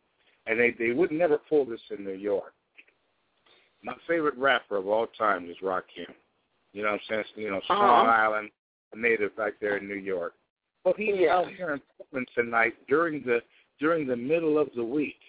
and 0.46 0.58
they 0.58 0.70
they 0.78 0.92
would 0.92 1.12
never 1.12 1.38
pull 1.38 1.64
this 1.64 1.80
in 1.96 2.04
New 2.04 2.12
York. 2.14 2.52
My 3.82 3.94
favorite 4.06 4.36
rapper 4.36 4.76
of 4.76 4.86
all 4.86 5.06
time 5.18 5.48
is 5.50 5.56
Rakim. 5.62 6.06
You 6.72 6.82
know 6.82 6.92
what 6.92 6.94
I'm 6.94 7.06
saying? 7.08 7.24
You 7.36 7.50
know, 7.50 7.60
Strong 7.64 7.82
Uh-huh. 7.82 8.10
Island, 8.10 8.50
a 8.92 8.96
native 8.98 9.36
back 9.36 9.54
there 9.60 9.76
in 9.76 9.88
New 9.88 9.94
York. 9.96 10.34
Well, 10.84 10.94
he's 10.96 11.16
Yeah. 11.16 11.36
out 11.36 11.48
here 11.52 11.70
in 11.74 11.80
Portland 11.96 12.28
tonight 12.34 12.74
during 12.88 13.22
the 13.22 13.42
during 13.78 14.06
the 14.06 14.16
middle 14.16 14.58
of 14.58 14.72
the 14.74 14.84
week, 14.84 15.20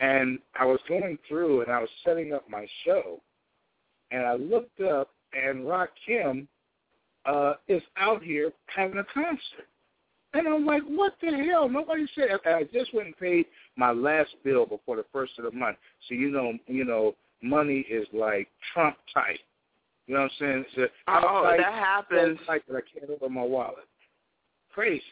and 0.00 0.40
I 0.54 0.64
was 0.64 0.80
going 0.88 1.18
through 1.28 1.62
and 1.62 1.70
I 1.72 1.78
was 1.80 1.90
setting 2.04 2.32
up 2.32 2.48
my 2.48 2.66
show, 2.84 3.20
and 4.10 4.24
I 4.26 4.34
looked 4.34 4.80
up 4.80 5.10
and 5.32 5.64
Rakim 5.64 6.46
uh, 7.26 7.54
is 7.68 7.82
out 7.96 8.22
here 8.22 8.52
having 8.66 8.98
a 8.98 9.04
concert. 9.04 9.68
And 10.34 10.48
I'm 10.48 10.66
like, 10.66 10.82
what 10.82 11.14
the 11.22 11.30
hell? 11.48 11.68
Nobody 11.68 12.06
said. 12.14 12.28
And 12.44 12.54
I 12.56 12.62
just 12.64 12.92
went 12.92 13.06
and 13.06 13.18
paid 13.18 13.46
my 13.76 13.92
last 13.92 14.30
bill 14.42 14.66
before 14.66 14.96
the 14.96 15.04
first 15.12 15.32
of 15.38 15.44
the 15.44 15.52
month. 15.52 15.76
So 16.08 16.14
you 16.14 16.30
know, 16.30 16.52
you 16.66 16.84
know, 16.84 17.14
money 17.42 17.86
is 17.90 18.06
like 18.12 18.48
Trump 18.72 18.96
tight. 19.12 19.40
You 20.06 20.14
know 20.14 20.22
what 20.22 20.32
I'm 20.32 20.38
saying? 20.38 20.64
It's 20.76 20.92
a, 21.08 21.10
Oh, 21.10 21.44
tight, 21.44 21.58
that 21.58 21.72
happens. 21.72 22.38
Tight 22.46 22.62
that 22.68 22.76
I 22.76 22.80
can't 22.80 23.10
open 23.10 23.32
my 23.32 23.42
wallet. 23.42 23.86
Crazy. 24.74 25.02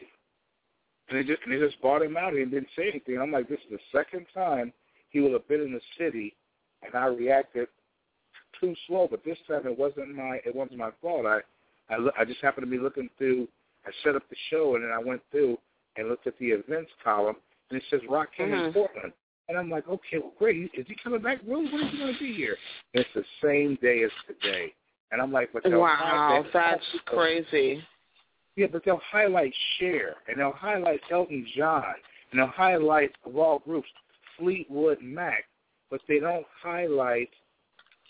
And 1.09 1.17
they 1.17 1.23
just 1.23 1.41
and 1.45 1.53
they 1.53 1.65
just 1.65 1.81
bought 1.81 2.01
him 2.01 2.17
out 2.17 2.33
and 2.33 2.51
didn't 2.51 2.67
say 2.75 2.89
anything. 2.89 3.19
I'm 3.19 3.31
like, 3.31 3.49
this 3.49 3.59
is 3.59 3.77
the 3.79 3.97
second 3.97 4.25
time 4.33 4.73
he 5.09 5.19
will 5.19 5.33
have 5.33 5.47
been 5.47 5.61
in 5.61 5.73
the 5.73 5.81
city, 5.97 6.35
and 6.83 6.95
I 6.95 7.05
reacted 7.05 7.67
too 8.59 8.75
slow. 8.87 9.07
But 9.09 9.23
this 9.23 9.37
time 9.47 9.65
it 9.65 9.77
wasn't 9.77 10.15
my 10.15 10.39
it 10.45 10.55
wasn't 10.55 10.79
my 10.79 10.91
fault. 11.01 11.25
I 11.25 11.39
I, 11.89 12.09
I 12.19 12.25
just 12.25 12.41
happened 12.41 12.65
to 12.65 12.71
be 12.71 12.81
looking 12.81 13.09
through. 13.17 13.47
I 13.85 13.91
set 14.03 14.15
up 14.15 14.23
the 14.29 14.35
show 14.49 14.75
and 14.75 14.83
then 14.83 14.91
I 14.91 14.99
went 14.99 15.21
through 15.31 15.57
and 15.97 16.09
looked 16.09 16.27
at 16.27 16.37
the 16.39 16.47
events 16.47 16.91
column 17.03 17.35
and 17.69 17.77
it 17.81 17.83
says 17.89 18.01
Rakim 18.09 18.39
in 18.39 18.49
Mhm. 18.49 18.73
Portland. 18.73 19.13
And 19.49 19.57
I'm 19.57 19.69
like, 19.69 19.87
okay, 19.89 20.19
well, 20.19 20.33
great. 20.39 20.71
Is 20.73 20.87
he 20.87 20.95
coming 20.95 21.21
back? 21.21 21.39
Really? 21.45 21.65
When 21.69 21.83
is 21.83 21.91
he 21.91 21.97
going 21.97 22.13
to 22.13 22.19
be 22.19 22.33
here? 22.33 22.57
And 22.93 23.03
it's 23.03 23.13
the 23.13 23.25
same 23.41 23.75
day 23.81 24.03
as 24.03 24.11
today. 24.25 24.73
And 25.11 25.21
I'm 25.21 25.31
like, 25.31 25.51
but 25.51 25.63
Wow, 25.69 26.45
that's 26.53 26.85
crazy. 27.05 27.83
Yeah, 28.55 28.67
but 28.71 28.83
they'll 28.85 29.01
highlight 29.11 29.53
Cher 29.77 30.15
and 30.27 30.39
they'll 30.39 30.51
highlight 30.51 31.01
Elton 31.11 31.45
John 31.55 31.95
and 32.31 32.39
they'll 32.39 32.47
highlight 32.47 33.11
of 33.25 33.35
all 33.35 33.59
groups 33.59 33.89
Fleetwood 34.37 35.01
Mac, 35.01 35.45
but 35.89 36.01
they 36.07 36.19
don't 36.19 36.45
highlight 36.61 37.29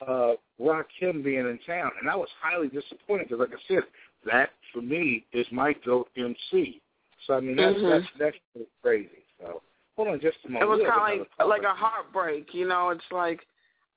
uh 0.07 0.33
Rakim 0.59 1.23
being 1.23 1.45
in 1.45 1.59
town. 1.65 1.91
And 1.99 2.09
I 2.09 2.15
was 2.15 2.29
highly 2.41 2.67
disappointed 2.67 3.29
because, 3.29 3.39
like 3.39 3.57
I 3.57 3.61
said, 3.67 3.83
that 4.25 4.51
for 4.71 4.81
me 4.81 5.25
is 5.33 5.45
my 5.51 5.73
go 5.85 6.07
MC. 6.15 6.81
So 7.25 7.35
I 7.35 7.39
mean, 7.39 7.55
that's 7.55 7.77
Mhm. 7.77 7.89
that's 7.89 8.07
that's 8.17 8.37
pretty 8.53 8.69
crazy. 8.81 9.25
So 9.39 9.61
hold 9.95 10.07
on 10.09 10.19
just 10.19 10.37
a 10.45 10.49
moment. 10.49 10.63
It 10.63 10.69
was 10.69 10.89
kind 10.89 11.21
of 11.21 11.27
like 11.39 11.47
like 11.47 11.63
a 11.63 11.73
heartbreak, 11.73 12.53
you 12.53 12.67
know. 12.67 12.89
It's 12.89 13.11
like, 13.11 13.45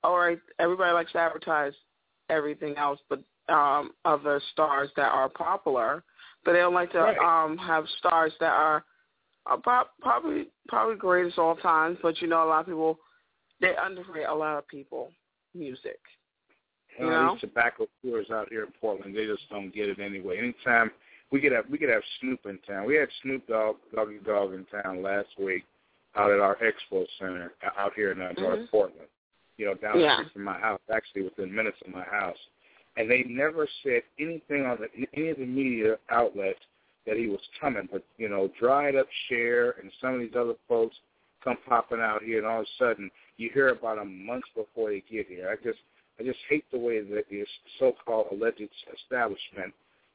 all 0.03 0.17
right, 0.17 0.39
everybody 0.59 0.91
likes 0.93 1.11
to 1.13 1.19
advertise 1.19 1.73
everything 2.29 2.77
else, 2.77 2.99
but 3.09 3.21
um 3.49 3.91
other 4.05 4.41
stars 4.51 4.89
that 4.95 5.11
are 5.11 5.29
popular, 5.29 6.03
but 6.43 6.53
they 6.53 6.59
don't 6.59 6.73
like 6.73 6.91
to 6.91 6.99
Right. 6.99 7.17
um 7.17 7.57
have 7.57 7.87
stars 7.99 8.33
that 8.39 8.51
are 8.51 8.85
uh, 9.45 9.57
pro- 9.57 9.89
probably 10.01 10.49
probably 10.67 10.95
greatest 10.95 11.39
all 11.39 11.55
time. 11.55 11.97
But 12.01 12.21
you 12.21 12.27
know, 12.27 12.43
a 12.43 12.47
lot 12.47 12.61
of 12.61 12.65
people 12.65 12.99
they 13.59 13.75
underrate 13.75 14.27
a 14.27 14.33
lot 14.33 14.57
of 14.57 14.67
people 14.67 15.11
music. 15.53 15.99
You 16.97 17.05
You 17.05 17.11
know, 17.11 17.25
know? 17.25 17.31
these 17.33 17.41
tobacco 17.41 17.87
tours 18.03 18.29
out 18.31 18.49
here 18.49 18.63
in 18.63 18.71
Portland, 18.79 19.15
they 19.15 19.25
just 19.25 19.49
don't 19.49 19.73
get 19.73 19.89
it 19.89 19.99
anyway. 19.99 20.37
Anytime 20.39 20.91
we 21.31 21.41
could 21.41 21.51
have 21.51 21.65
we 21.69 21.77
could 21.77 21.89
have 21.89 22.03
Snoop 22.19 22.45
in 22.45 22.57
town. 22.59 22.85
We 22.85 22.95
had 22.95 23.09
Snoop 23.21 23.47
Dogg 23.47 23.77
Doggy 23.93 24.19
Dogg 24.25 24.53
in 24.53 24.65
town 24.65 25.01
last 25.03 25.29
week 25.37 25.63
out 26.15 26.31
at 26.31 26.39
our 26.39 26.55
expo 26.57 27.05
center 27.19 27.53
out 27.77 27.93
here 27.95 28.11
in 28.11 28.21
uh, 28.21 28.31
North 28.37 28.59
Mhm. 28.59 28.69
Portland. 28.71 29.07
You 29.57 29.65
know, 29.67 29.73
down 29.75 29.97
the 29.97 30.03
Yeah. 30.03 30.17
street 30.19 30.33
from 30.33 30.43
my 30.43 30.57
house, 30.59 30.79
actually 30.91 31.23
within 31.23 31.53
minutes 31.53 31.77
of 31.81 31.93
my 31.93 32.03
house. 32.03 32.37
And 32.95 33.09
they 33.09 33.23
never 33.23 33.67
said 33.83 34.03
anything 34.19 34.65
on 34.65 34.77
the, 34.79 35.07
any 35.13 35.29
of 35.29 35.37
the 35.37 35.45
media 35.45 35.99
outlets 36.09 36.59
that 37.05 37.17
he 37.17 37.27
was 37.27 37.41
coming. 37.59 37.87
But 37.91 38.03
you 38.17 38.29
know, 38.29 38.47
dried 38.59 38.95
up 38.95 39.07
Cher 39.27 39.71
and 39.81 39.91
some 40.01 40.15
of 40.15 40.19
these 40.21 40.35
other 40.35 40.55
folks 40.67 40.95
come 41.43 41.57
popping 41.67 42.01
out 42.01 42.23
here, 42.23 42.39
and 42.39 42.47
all 42.47 42.61
of 42.61 42.65
a 42.65 42.69
sudden 42.83 43.11
you 43.37 43.49
hear 43.53 43.69
about 43.69 43.97
them 43.97 44.25
months 44.25 44.47
before 44.55 44.89
they 44.89 45.01
get 45.01 45.27
here. 45.27 45.49
I 45.49 45.55
just 45.63 45.79
I 46.19 46.23
just 46.23 46.39
hate 46.49 46.65
the 46.71 46.77
way 46.79 47.01
that 47.01 47.25
this 47.29 47.47
so-called 47.79 48.27
alleged 48.31 48.61
establishment 49.03 49.73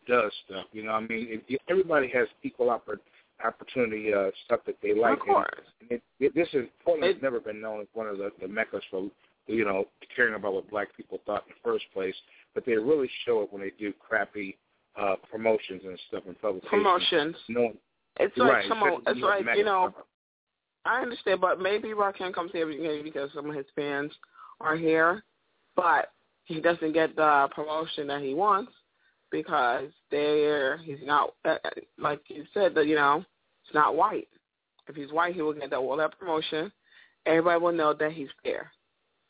does 0.08 0.32
stuff. 0.46 0.66
You 0.72 0.84
know, 0.84 0.92
what 0.92 1.04
I 1.04 1.06
mean, 1.06 1.26
it, 1.30 1.44
it, 1.48 1.60
everybody 1.68 2.08
has 2.14 2.26
equal 2.42 2.66
oppor- 2.66 2.98
opportunity 3.44 4.12
uh, 4.12 4.30
stuff 4.44 4.60
that 4.66 4.76
they 4.82 4.94
like. 4.94 5.14
of 5.20 5.26
course. 5.26 5.48
And 5.80 5.92
it, 5.92 6.02
it, 6.20 6.34
this 6.34 6.48
is 6.52 6.66
Portland's 6.84 7.18
It- 7.18 7.22
never 7.22 7.40
been 7.40 7.60
known 7.60 7.80
as 7.82 7.86
one 7.94 8.06
of 8.08 8.18
the, 8.18 8.30
the 8.40 8.48
meccas 8.48 8.82
for 8.90 9.08
you 9.46 9.64
know 9.64 9.84
caring 10.14 10.34
about 10.34 10.54
what 10.54 10.70
black 10.70 10.88
people 10.96 11.18
thought 11.26 11.44
in 11.48 11.54
the 11.54 11.68
first 11.70 11.84
place. 11.92 12.14
But 12.54 12.66
they 12.66 12.72
really 12.74 13.08
show 13.24 13.42
it 13.42 13.52
when 13.52 13.62
they 13.62 13.72
do 13.78 13.92
crappy 14.06 14.58
uh, 15.00 15.14
promotions 15.30 15.82
and 15.84 15.98
stuff 16.08 16.24
in 16.26 16.34
publications. 16.34 16.70
Promotions. 16.70 17.36
No, 17.48 17.72
It's 18.20 18.36
like 18.36 18.52
right. 18.52 18.68
someone. 18.68 18.94
especially 19.06 19.20
It's 19.20 19.46
like 19.46 19.56
you 19.56 19.64
know. 19.64 19.90
stuff. 19.92 20.04
I 20.84 21.00
understand, 21.00 21.40
but 21.40 21.60
maybe 21.60 21.88
Rakim 21.90 22.34
comes 22.34 22.50
here 22.50 22.66
because 23.04 23.30
some 23.34 23.48
of 23.48 23.54
his 23.54 23.66
fans 23.76 24.10
are 24.60 24.76
here, 24.76 25.22
but 25.76 26.12
he 26.44 26.60
doesn't 26.60 26.92
get 26.92 27.14
the 27.16 27.48
promotion 27.54 28.06
that 28.08 28.22
he 28.22 28.34
wants 28.34 28.72
because 29.30 29.88
they're 30.10 30.78
he's 30.78 30.98
not 31.02 31.34
uh, 31.44 31.56
uh, 31.64 31.70
like 31.98 32.20
you 32.28 32.44
said 32.52 32.74
that 32.74 32.86
you 32.86 32.94
know 32.94 33.24
he's 33.64 33.74
not 33.74 33.96
white. 33.96 34.28
If 34.88 34.96
he's 34.96 35.12
white, 35.12 35.34
he 35.34 35.42
will 35.42 35.52
get 35.52 35.70
that 35.70 35.76
all 35.76 35.96
that 35.96 36.18
promotion. 36.18 36.72
Everybody 37.24 37.60
will 37.60 37.72
know 37.72 37.94
that 37.94 38.12
he's 38.12 38.28
there. 38.44 38.72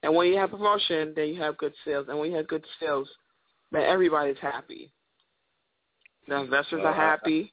And 0.03 0.15
when 0.17 0.29
you 0.29 0.39
have 0.39 0.51
promotion, 0.51 1.13
then 1.15 1.29
you 1.29 1.41
have 1.41 1.59
good 1.59 1.75
sales. 1.85 2.07
And 2.09 2.19
when 2.19 2.31
you 2.31 2.37
have 2.39 2.49
good 2.49 2.65
sales, 2.81 3.09
then 3.71 3.83
everybody's 3.83 4.39
happy. 4.41 4.91
The 6.27 6.37
investors 6.41 6.81
Uh, 6.83 6.89
are 6.89 6.93
happy. 6.95 7.53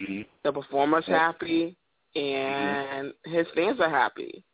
Mhm. 0.00 0.26
The 0.42 0.52
performer's 0.52 1.04
happy, 1.06 1.76
and 2.14 3.12
his 3.24 3.46
fans 3.50 3.80
are 3.80 3.90
happy. 3.90 4.44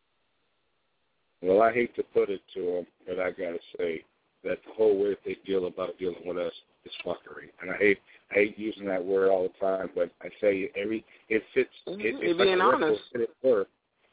Well, 1.43 1.63
I 1.63 1.73
hate 1.73 1.95
to 1.97 2.03
put 2.03 2.31
it 2.31 2.43
to 2.55 2.63
them, 2.63 2.87
but 3.07 3.21
I 3.21 3.31
gotta 3.31 3.59
say 3.77 4.05
that 4.45 4.59
the 4.65 4.73
whole 4.77 4.99
way 4.99 5.11
that 5.11 5.19
they 5.25 5.37
deal 5.47 5.67
about 5.67 5.99
dealing 5.99 6.27
with 6.27 6.39
us 6.39 6.53
is 6.85 6.93
fuckery, 7.05 7.51
and 7.61 7.71
I 7.71 7.77
hate 7.77 7.99
I 8.31 8.35
hate 8.35 8.59
using 8.59 8.87
that 8.87 9.05
word 9.05 9.31
all 9.31 9.45
the 9.45 9.67
time, 9.67 9.91
but 9.95 10.11
I 10.21 10.29
tell 10.41 10.53
you, 10.53 10.69
every 10.77 11.05
it 11.29 11.43
fits. 11.55 11.71
It, 11.87 12.17
it's 12.21 12.39
being 12.39 12.59
ripple 12.59 12.63
honest. 12.63 13.01
word. 13.43 13.67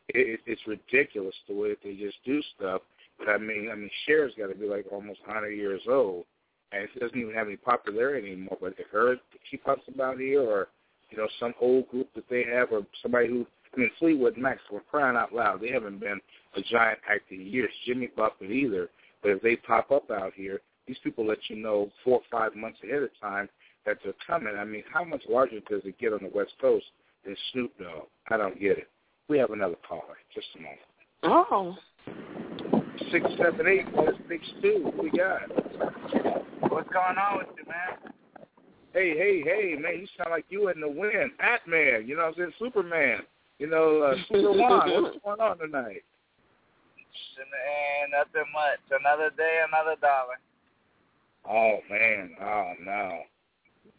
It, 0.09 0.39
it, 0.39 0.39
it's 0.45 0.61
ridiculous 0.67 1.35
the 1.47 1.55
way 1.55 1.69
that 1.69 1.79
they 1.83 1.95
just 1.95 2.17
do 2.25 2.41
stuff. 2.55 2.81
But 3.17 3.29
I 3.29 3.37
mean, 3.37 3.69
I 3.71 3.75
mean, 3.75 3.89
Cher's 4.05 4.33
got 4.37 4.47
to 4.47 4.55
be 4.55 4.67
like 4.67 4.85
almost 4.91 5.19
100 5.25 5.49
years 5.51 5.81
old, 5.89 6.25
and 6.71 6.87
she 6.93 6.99
doesn't 6.99 7.17
even 7.17 7.33
have 7.33 7.47
any 7.47 7.57
popularity 7.57 8.31
anymore. 8.31 8.57
But 8.61 8.75
if 8.77 8.87
her 8.91 9.15
she 9.49 9.57
pops 9.57 9.87
about 9.93 10.19
here, 10.19 10.41
or 10.41 10.67
you 11.09 11.17
know, 11.17 11.27
some 11.39 11.53
old 11.59 11.89
group 11.89 12.09
that 12.15 12.29
they 12.29 12.43
have, 12.43 12.71
or 12.71 12.85
somebody 13.01 13.27
who 13.27 13.45
I 13.75 13.79
mean, 13.79 13.91
Fleetwood 13.99 14.37
Mac, 14.37 14.59
for 14.69 14.81
crying 14.89 15.17
out 15.17 15.33
loud, 15.33 15.61
they 15.61 15.71
haven't 15.71 15.99
been 15.99 16.21
a 16.55 16.61
giant 16.61 16.99
act 17.09 17.31
in 17.31 17.45
years. 17.45 17.71
Jimmy 17.85 18.09
Buffett 18.15 18.51
either. 18.51 18.89
But 19.21 19.31
if 19.31 19.41
they 19.41 19.55
pop 19.55 19.91
up 19.91 20.11
out 20.11 20.33
here, 20.35 20.61
these 20.87 20.97
people 21.03 21.25
let 21.25 21.39
you 21.49 21.55
know 21.55 21.91
four 22.03 22.19
or 22.19 22.21
five 22.31 22.55
months 22.55 22.79
ahead 22.83 23.01
of 23.01 23.09
time 23.19 23.49
that 23.85 23.97
they're 24.03 24.13
coming. 24.25 24.55
I 24.57 24.63
mean, 24.65 24.83
how 24.91 25.03
much 25.03 25.23
larger 25.27 25.59
does 25.69 25.81
it 25.83 25.97
get 25.97 26.13
on 26.13 26.19
the 26.21 26.31
West 26.33 26.53
Coast 26.61 26.85
than 27.25 27.35
Snoop 27.51 27.71
Dogg? 27.79 28.07
I 28.29 28.37
don't 28.37 28.59
get 28.59 28.77
it. 28.77 28.89
We 29.27 29.37
have 29.39 29.51
another 29.51 29.77
caller. 29.87 30.17
Just 30.33 30.47
a 30.55 30.61
moment. 30.61 30.79
Oh. 31.23 31.75
Six 33.11 33.25
seven 33.37 33.67
eight 33.67 33.91
one 33.93 34.13
six 34.29 34.43
two. 34.61 34.81
What 34.83 35.03
we 35.03 35.11
got? 35.11 35.41
What's 36.69 36.89
going 36.89 37.17
on 37.17 37.39
with 37.39 37.47
you, 37.57 37.65
man? 37.67 38.13
Hey, 38.93 39.17
hey, 39.17 39.41
hey, 39.43 39.75
man! 39.77 39.99
You 39.99 40.07
sound 40.17 40.31
like 40.31 40.45
you 40.49 40.69
in 40.69 40.79
the 40.79 40.87
wind, 40.87 41.31
Batman. 41.37 42.07
You 42.07 42.15
know, 42.15 42.23
what 42.23 42.27
I'm 42.29 42.35
saying 42.37 42.53
Superman. 42.59 43.19
You 43.59 43.67
know, 43.67 44.01
uh, 44.01 44.15
Super 44.27 44.51
One. 44.51 45.03
What's 45.03 45.17
going 45.25 45.39
on 45.39 45.57
tonight? 45.57 46.03
And 47.39 48.11
nothing 48.11 48.49
much. 48.53 48.79
Another 48.91 49.29
day, 49.35 49.61
another 49.67 49.95
dollar. 50.01 50.39
Oh 51.47 51.79
man, 51.89 52.31
oh 52.41 52.73
no, 52.83 53.21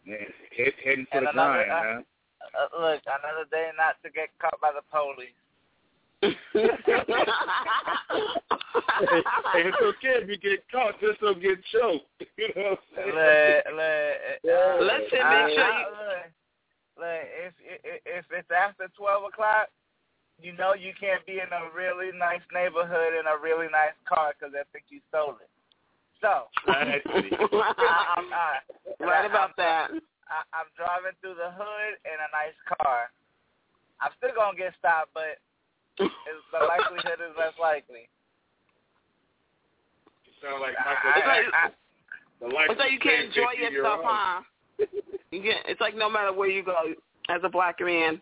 man, 0.05 0.25
head, 0.55 0.73
heading 0.83 1.05
for 1.11 1.17
And 1.19 1.27
the 1.27 1.31
another- 1.31 1.65
grind, 1.65 1.71
uh, 1.71 1.83
man. 1.83 2.05
Uh, 2.47 2.67
look, 2.81 3.01
another 3.07 3.45
day 3.51 3.69
not 3.77 3.95
to 4.03 4.09
get 4.09 4.29
caught 4.39 4.59
by 4.61 4.71
the 4.71 4.81
police. 4.91 5.33
hey, 6.21 6.33
it's 9.67 9.77
okay 9.81 10.15
if 10.23 10.29
you 10.29 10.37
get 10.37 10.63
caught, 10.71 10.99
just 10.99 11.19
don't 11.21 11.41
get 11.41 11.57
choked. 11.71 12.05
You 12.37 12.49
know 12.55 12.77
what 12.77 12.79
I'm 12.79 12.95
saying? 12.95 13.15
Look, 13.15 13.65
look, 13.73 14.53
uh, 14.53 14.83
Listen, 14.83 15.19
I- 15.23 15.45
make 15.45 15.55
sure 15.57 15.73
you- 15.73 15.89
look, 15.97 16.25
look, 16.97 17.23
if, 17.45 17.53
if 17.65 18.01
if 18.05 18.25
it's 18.31 18.51
after 18.51 18.87
twelve 18.97 19.23
o'clock, 19.23 19.67
you 20.41 20.53
know 20.53 20.73
you 20.73 20.93
can't 20.99 21.25
be 21.25 21.41
in 21.41 21.49
a 21.49 21.63
really 21.73 22.13
nice 22.17 22.45
neighborhood 22.53 23.17
in 23.17 23.25
a 23.25 23.37
really 23.41 23.67
nice 23.71 23.97
car 24.07 24.33
because 24.37 24.53
they 24.53 24.61
think 24.71 24.85
you 24.89 25.01
stole 25.09 25.37
it. 25.41 25.49
So, 26.21 26.49
I, 26.67 26.97
I'm, 28.17 28.27
I, 28.33 28.61
right 28.99 29.25
about 29.25 29.55
that. 29.57 29.89
I, 30.29 30.39
I'm 30.53 30.69
driving 30.77 31.13
through 31.21 31.37
the 31.37 31.53
hood 31.53 31.93
in 32.05 32.17
a 32.17 32.29
nice 32.33 32.57
car. 32.81 33.09
I'm 34.01 34.13
still 34.17 34.33
gonna 34.35 34.57
get 34.57 34.73
stopped, 34.77 35.13
but 35.13 35.41
it's, 35.97 36.45
the 36.53 36.61
likelihood 36.65 37.17
is 37.21 37.33
less 37.37 37.53
likely. 37.61 38.05
You 40.25 40.33
sound 40.41 40.61
like 40.61 40.77
Michael 40.77 41.11
I- 41.13 41.21
Jackson. 41.21 41.53
I- 41.53 41.77
The 42.39 42.53
life 42.53 42.69
It's 42.69 42.79
like 42.79 42.93
you 42.93 42.99
can't 43.01 43.33
enjoy 43.33 43.57
yourself, 43.57 44.01
your 44.01 44.05
huh? 44.05 44.41
You 45.31 45.41
get. 45.41 45.65
It's 45.65 45.81
like 45.81 45.95
no 45.97 46.09
matter 46.09 46.31
where 46.31 46.49
you 46.49 46.61
go, 46.61 46.93
as 47.29 47.41
a 47.43 47.49
black 47.49 47.81
man, 47.81 48.21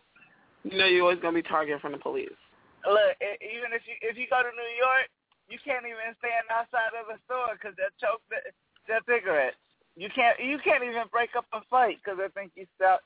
you 0.66 0.78
know 0.78 0.86
you're 0.86 1.02
always 1.02 1.22
gonna 1.22 1.38
be 1.38 1.46
targeted 1.46 1.80
from 1.80 1.92
the 1.92 1.98
police. 1.98 2.34
Look, 2.82 3.14
e- 3.22 3.38
even 3.46 3.70
if 3.70 3.86
you 3.86 3.94
if 4.02 4.18
you 4.18 4.26
go 4.26 4.42
to 4.42 4.50
New 4.50 4.72
York, 4.74 5.06
you 5.46 5.58
can't 5.62 5.86
even 5.86 6.14
stand 6.18 6.46
outside 6.50 6.90
of 6.98 7.06
a 7.06 7.18
store 7.26 7.54
because 7.54 7.78
they'll 7.78 7.94
choke 8.02 8.22
the, 8.30 8.42
their 8.90 9.02
cigarettes. 9.06 9.58
You 9.94 10.10
can't 10.10 10.38
you 10.42 10.58
can't 10.58 10.82
even 10.82 11.06
break 11.10 11.38
up 11.38 11.46
a 11.54 11.62
fight 11.70 12.02
because 12.02 12.18
they 12.18 12.28
think 12.34 12.52
you 12.58 12.66
sell 12.78 12.98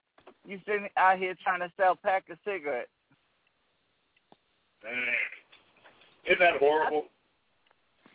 you 0.48 0.58
sitting 0.64 0.88
out 0.96 1.20
here 1.20 1.36
trying 1.44 1.60
to 1.60 1.70
sell 1.76 1.96
pack 1.96 2.28
of 2.32 2.38
cigarettes. 2.44 2.92
Man. 4.82 4.96
Isn't 6.24 6.40
that 6.40 6.56
horrible? 6.56 7.12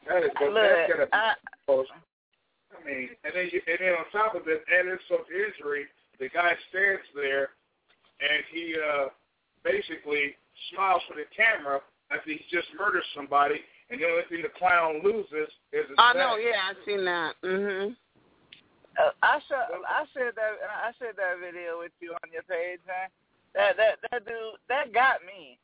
That 0.08 0.24
is 0.24 0.30
but 0.38 0.54
Look, 0.54 0.66
that's 0.66 0.90
gonna 0.90 1.06
be 1.06 1.14
I. 1.14 1.34
I 1.70 2.84
mean, 2.84 3.10
and 3.24 3.34
then 3.34 3.50
you, 3.54 3.62
and 3.66 3.78
then 3.80 3.94
on 3.94 4.06
top 4.12 4.36
of 4.36 4.48
it, 4.48 4.66
add 4.68 4.86
insult 4.86 5.30
to 5.30 5.34
injury, 5.34 5.86
the 6.20 6.30
guy 6.30 6.54
stands 6.70 7.08
there 7.16 7.56
and 8.20 8.44
he 8.52 8.76
uh 8.76 9.08
basically 9.66 10.38
smiles 10.72 11.02
for 11.10 11.18
the 11.18 11.26
camera 11.36 11.82
after 12.14 12.30
he's 12.32 12.46
just 12.54 12.70
murdered 12.78 13.04
somebody, 13.18 13.60
and 13.90 14.00
the 14.00 14.06
only 14.06 14.24
thing 14.30 14.46
the 14.46 14.54
clown 14.54 15.02
loses 15.04 15.50
is 15.74 15.90
his 15.90 15.98
I 15.98 16.14
neck. 16.14 16.22
know. 16.22 16.36
Yeah, 16.38 16.70
I've 16.70 16.78
seen 16.86 17.04
that. 17.04 17.34
Mhm. 17.44 17.98
uh, 18.98 19.12
I 19.22 19.42
shared 19.50 19.68
I 19.90 20.06
shared 20.14 20.36
that 20.36 20.54
I 20.70 20.94
shared 21.00 21.18
that 21.18 21.40
video 21.42 21.80
with 21.80 21.92
you 22.00 22.14
on 22.14 22.32
your 22.32 22.44
page, 22.44 22.80
man. 22.88 23.10
That 23.54 23.76
that 23.78 24.00
that 24.12 24.24
dude 24.26 24.56
that 24.70 24.94
got 24.94 25.26
me. 25.26 25.58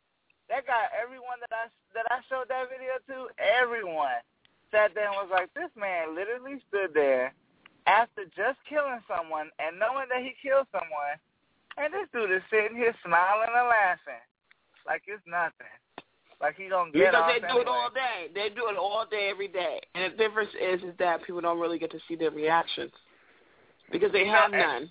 That 0.50 0.68
got 0.68 0.92
everyone 0.92 1.40
that 1.40 1.54
I 1.54 1.70
that 1.94 2.12
I 2.12 2.20
showed 2.28 2.50
that 2.50 2.68
video 2.70 2.98
to. 3.08 3.30
Everyone 3.40 4.20
sat 4.72 4.94
there 4.96 5.08
and 5.08 5.16
was 5.16 5.30
like, 5.32 5.54
"This 5.54 5.72
man 5.76 6.16
literally 6.16 6.60
stood 6.68 6.94
there 6.94 7.34
after 7.88 8.26
just 8.36 8.60
killing 8.68 9.02
someone 9.08 9.50
and 9.60 9.80
knowing 9.80 10.08
that 10.10 10.22
he 10.22 10.34
killed 10.42 10.68
someone, 10.72 11.16
and 11.78 11.94
this 11.94 12.08
dude 12.14 12.32
is 12.32 12.44
sitting 12.50 12.76
here 12.76 12.96
smiling 13.04 13.52
and 13.54 13.68
laughing 13.68 14.26
like 14.86 15.04
it's 15.08 15.22
nothing, 15.28 15.72
like 16.42 16.56
he 16.58 16.70
gonna 16.70 16.92
get 16.92 17.12
Because 17.12 17.16
off 17.16 17.32
they 17.32 17.40
do 17.48 17.60
it 17.62 17.68
all 17.68 17.90
day. 17.94 18.28
They 18.34 18.50
do 18.50 18.68
it 18.70 18.78
all 18.78 19.06
day, 19.10 19.30
every 19.30 19.48
day. 19.48 19.80
And 19.96 20.12
the 20.12 20.18
difference 20.18 20.50
is, 20.60 20.82
is 20.82 20.96
that 21.00 21.24
people 21.24 21.42
don't 21.42 21.60
really 21.60 21.80
get 21.80 21.92
to 21.92 22.00
see 22.08 22.16
their 22.16 22.32
reactions 22.32 22.92
because 23.92 24.12
they 24.12 24.28
have 24.28 24.52
none. 24.52 24.90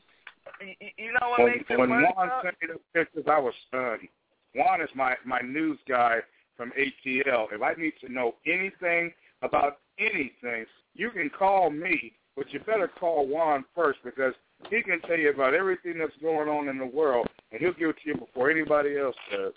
You, 0.60 0.88
you 0.96 1.12
know 1.12 1.30
what 1.30 1.40
When, 1.40 1.52
makes 1.52 1.64
it 1.68 1.78
when 1.78 1.90
worse? 1.90 2.06
Juan 2.16 2.28
though? 2.28 2.40
sent 2.44 2.56
me 2.62 2.68
the 2.74 2.98
pictures, 2.98 3.24
I 3.30 3.38
was 3.38 3.54
stunned. 3.68 4.08
Juan 4.54 4.80
is 4.80 4.90
my 4.94 5.14
my 5.24 5.40
news 5.40 5.78
guy 5.88 6.18
from 6.56 6.72
ATL. 6.78 7.46
If 7.52 7.62
I 7.62 7.74
need 7.74 7.92
to 8.04 8.12
know 8.12 8.34
anything 8.46 9.12
about 9.42 9.78
anything, 9.98 10.66
you 10.94 11.10
can 11.10 11.30
call 11.30 11.70
me, 11.70 12.12
but 12.36 12.52
you 12.52 12.60
better 12.60 12.88
call 12.88 13.26
Juan 13.26 13.64
first 13.74 14.00
because 14.04 14.34
he 14.68 14.82
can 14.82 15.00
tell 15.02 15.18
you 15.18 15.30
about 15.30 15.54
everything 15.54 15.98
that's 15.98 16.16
going 16.20 16.48
on 16.48 16.68
in 16.68 16.78
the 16.78 16.86
world, 16.86 17.28
and 17.52 17.60
he'll 17.60 17.72
give 17.72 17.90
it 17.90 17.96
to 18.04 18.08
you 18.08 18.16
before 18.16 18.50
anybody 18.50 18.98
else 18.98 19.16
does. 19.30 19.54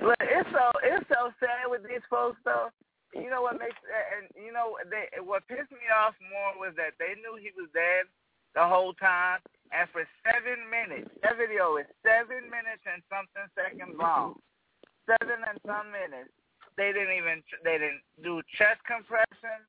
But 0.00 0.16
it's 0.20 0.48
so 0.52 0.70
it's 0.80 1.08
so 1.08 1.34
sad 1.40 1.68
with 1.68 1.82
these 1.82 2.04
folks 2.08 2.38
though. 2.44 2.70
You 3.12 3.28
know 3.28 3.42
what 3.42 3.58
makes 3.58 3.76
and 3.90 4.30
you 4.38 4.52
know 4.52 4.78
they 4.88 5.10
what 5.20 5.44
pissed 5.48 5.72
me 5.74 5.90
off 5.90 6.14
more 6.30 6.56
was 6.56 6.72
that 6.78 6.96
they 6.96 7.18
knew 7.20 7.36
he 7.36 7.50
was 7.58 7.68
dead 7.74 8.06
the 8.54 8.64
whole 8.66 8.94
time, 8.94 9.38
and 9.70 9.86
for 9.94 10.02
seven 10.26 10.66
minutes, 10.66 11.10
that 11.22 11.38
video 11.38 11.78
is 11.78 11.86
seven 12.02 12.50
minutes 12.50 12.82
and 12.82 13.02
something 13.06 13.46
seconds 13.54 13.94
long, 13.94 14.40
seven 15.06 15.38
and 15.46 15.58
some 15.62 15.90
minutes. 15.94 16.34
They 16.74 16.90
didn't 16.94 17.14
even 17.14 17.42
they 17.62 17.78
didn't 17.78 18.02
do 18.24 18.40
chest 18.56 18.80
compression. 18.86 19.60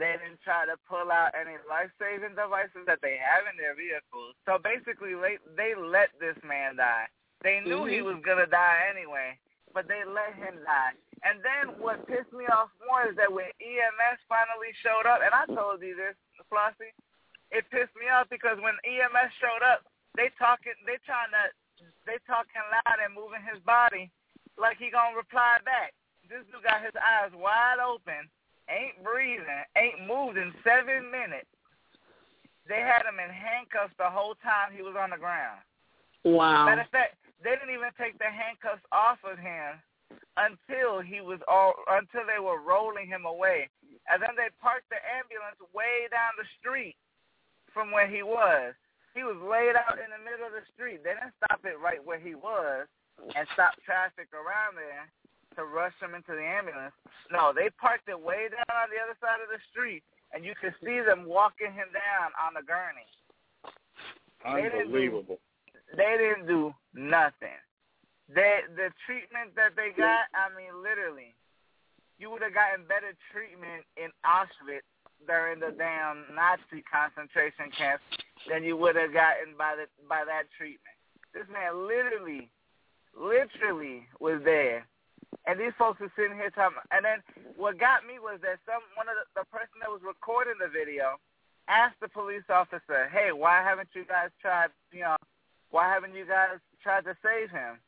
They 0.00 0.16
didn't 0.16 0.40
try 0.40 0.64
to 0.64 0.80
pull 0.88 1.12
out 1.12 1.36
any 1.36 1.60
life 1.68 1.92
saving 2.00 2.32
devices 2.32 2.88
that 2.88 3.04
they 3.04 3.20
have 3.20 3.44
in 3.44 3.60
their 3.60 3.76
vehicles. 3.76 4.32
So 4.48 4.56
basically, 4.56 5.12
they 5.12 5.36
they 5.60 5.76
let 5.76 6.08
this 6.16 6.40
man 6.40 6.80
die. 6.80 7.04
They 7.44 7.60
knew 7.60 7.84
he 7.84 8.00
Mhm. 8.00 8.08
was 8.16 8.18
gonna 8.24 8.46
die 8.48 8.88
anyway, 8.88 9.36
but 9.76 9.86
they 9.86 10.02
let 10.04 10.32
him 10.34 10.56
die. 10.64 10.96
And 11.22 11.44
then 11.44 11.78
what 11.78 12.06
pissed 12.08 12.32
me 12.32 12.46
off 12.48 12.72
more 12.88 13.04
is 13.04 13.16
that 13.16 13.30
when 13.30 13.52
EMS 13.60 14.20
finally 14.26 14.72
showed 14.80 15.04
up, 15.04 15.20
and 15.20 15.34
I 15.34 15.44
told 15.52 15.82
you 15.82 15.94
this, 15.94 16.16
Flauxy, 16.50 16.92
it 17.50 17.68
pissed 17.68 17.94
me 17.96 18.08
off 18.08 18.28
because 18.30 18.58
when 18.60 18.78
EMS 18.84 19.32
showed 19.34 19.62
up, 19.62 19.84
they 20.16 20.30
talking, 20.38 20.72
they 20.86 20.96
trying 21.04 21.30
to, 21.30 21.44
they 22.06 22.16
talking 22.26 22.62
loud 22.72 22.98
and 23.04 23.12
moving 23.12 23.42
his 23.42 23.60
body 23.60 24.10
like 24.56 24.78
he 24.78 24.88
gonna 24.90 25.16
reply 25.16 25.58
back. 25.64 25.92
This 26.28 26.46
dude 26.46 26.62
got 26.62 26.82
his 26.82 26.96
eyes 26.96 27.32
wide 27.32 27.80
open, 27.80 28.30
ain't 28.70 29.02
breathing, 29.02 29.66
ain't 29.76 30.06
moved 30.06 30.38
in 30.38 30.54
seven 30.62 31.10
minutes. 31.10 31.50
They 32.70 32.80
had 32.80 33.02
him 33.02 33.18
in 33.18 33.28
handcuffs 33.28 33.94
the 33.98 34.08
whole 34.08 34.38
time 34.40 34.70
he 34.70 34.86
was 34.86 34.94
on 34.94 35.10
the 35.10 35.18
ground. 35.18 35.58
Wow. 36.22 36.70
Matter 36.70 36.86
of 36.86 36.92
fact, 36.94 37.18
they 37.42 37.58
didn't 37.58 37.74
even 37.74 37.90
take 37.98 38.14
the 38.22 38.30
handcuffs 38.30 38.84
off 38.92 39.18
of 39.26 39.40
him 39.40 39.80
until 40.38 41.02
he 41.02 41.18
was 41.20 41.40
all 41.48 41.74
until 41.90 42.22
they 42.28 42.38
were 42.38 42.62
rolling 42.62 43.10
him 43.10 43.26
away. 43.26 43.66
And 44.06 44.22
then 44.22 44.38
they 44.38 44.52
parked 44.62 44.86
the 44.92 45.00
ambulance 45.02 45.58
way 45.74 46.06
down 46.10 46.38
the 46.38 46.46
street 46.60 46.94
from 47.72 47.90
where 47.90 48.06
he 48.06 48.22
was. 48.22 48.76
He 49.14 49.26
was 49.26 49.38
laid 49.42 49.74
out 49.74 49.98
in 49.98 50.06
the 50.06 50.22
middle 50.22 50.46
of 50.46 50.54
the 50.54 50.66
street. 50.70 51.02
They 51.02 51.18
didn't 51.18 51.34
stop 51.42 51.66
it 51.66 51.78
right 51.82 51.98
where 51.98 52.20
he 52.22 52.38
was 52.38 52.86
and 53.34 53.44
stop 53.52 53.74
traffic 53.82 54.30
around 54.32 54.78
there 54.78 55.10
to 55.60 55.68
rush 55.68 55.94
him 56.00 56.16
into 56.16 56.32
the 56.32 56.42
ambulance. 56.42 56.96
No, 57.28 57.52
they 57.52 57.68
parked 57.76 58.08
it 58.08 58.16
way 58.18 58.48
down 58.48 58.72
on 58.72 58.88
the 58.88 58.96
other 58.98 59.14
side 59.20 59.44
of 59.44 59.52
the 59.52 59.60
street 59.68 60.02
and 60.32 60.44
you 60.44 60.54
could 60.56 60.74
see 60.80 61.00
them 61.04 61.26
walking 61.28 61.70
him 61.76 61.92
down 61.92 62.32
on 62.40 62.56
the 62.56 62.64
gurney. 62.64 63.04
They 64.44 64.62
didn't 64.62 64.88
do- 64.90 64.96
Unbelievable. 64.96 65.38
they 65.96 66.16
didn't 66.16 66.46
do 66.46 66.72
nothing. 66.94 67.58
They 68.32 68.62
the 68.78 68.94
treatment 69.06 69.54
that 69.56 69.74
they 69.74 69.90
got, 69.90 70.30
I 70.32 70.48
mean, 70.54 70.70
literally, 70.82 71.34
you 72.18 72.30
would 72.30 72.42
have 72.42 72.54
gotten 72.54 72.86
better 72.86 73.10
treatment 73.34 73.82
in 73.98 74.10
Auschwitz 74.24 74.86
during 75.26 75.58
the 75.58 75.74
damn 75.76 76.24
Nazi 76.34 76.80
concentration 76.86 77.74
camps 77.76 78.04
than 78.48 78.62
you 78.62 78.76
would 78.76 78.94
have 78.94 79.12
gotten 79.12 79.58
by 79.58 79.74
the 79.74 79.86
by 80.08 80.22
that 80.24 80.44
treatment. 80.56 80.94
This 81.34 81.44
man 81.52 81.74
literally, 81.88 82.48
literally 83.18 84.06
was 84.20 84.40
there, 84.44 84.86
and 85.46 85.58
these 85.58 85.74
folks 85.78 86.00
were 86.00 86.12
sitting 86.16 86.36
here 86.36 86.50
talking. 86.50 86.78
And 86.90 87.04
then 87.04 87.22
what 87.56 87.78
got 87.78 88.06
me 88.06 88.18
was 88.18 88.40
that 88.42 88.62
some 88.66 88.82
one 88.94 89.08
of 89.08 89.16
the, 89.16 89.42
the 89.42 89.46
person 89.50 89.80
that 89.80 89.90
was 89.90 90.02
recording 90.04 90.58
the 90.60 90.70
video 90.70 91.16
asked 91.68 92.00
the 92.00 92.08
police 92.08 92.46
officer, 92.48 93.08
"Hey, 93.10 93.32
why 93.32 93.62
haven't 93.62 93.90
you 93.94 94.04
guys 94.04 94.30
tried? 94.40 94.70
You 94.92 95.06
know, 95.06 95.16
why 95.70 95.88
haven't 95.88 96.14
you 96.14 96.26
guys 96.26 96.58
tried 96.82 97.04
to 97.04 97.16
save 97.22 97.50
him?" 97.50 97.78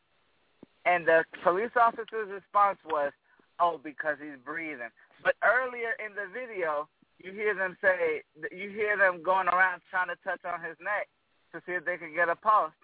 And 0.85 1.07
the 1.07 1.25
police 1.43 1.75
officer's 1.77 2.31
response 2.31 2.79
was, 2.85 3.13
"Oh, 3.61 3.79
because 3.83 4.17
he's 4.21 4.39
breathing." 4.45 4.91
But 5.23 5.39
earlier 5.43 5.95
in 6.03 6.15
the 6.19 6.27
video, 6.27 6.89
you 7.23 7.31
hear 7.31 7.55
them 7.55 7.77
say, 7.81 8.23
you 8.51 8.71
hear 8.71 8.99
them 8.99 9.23
going 9.23 9.47
around 9.47 9.81
trying 9.91 10.11
to 10.11 10.19
touch 10.27 10.43
on 10.45 10.59
his 10.59 10.75
neck 10.83 11.07
to 11.55 11.63
see 11.65 11.73
if 11.79 11.85
they 11.87 11.97
can 11.97 12.15
get 12.15 12.29
a 12.29 12.35
pulse. 12.35 12.75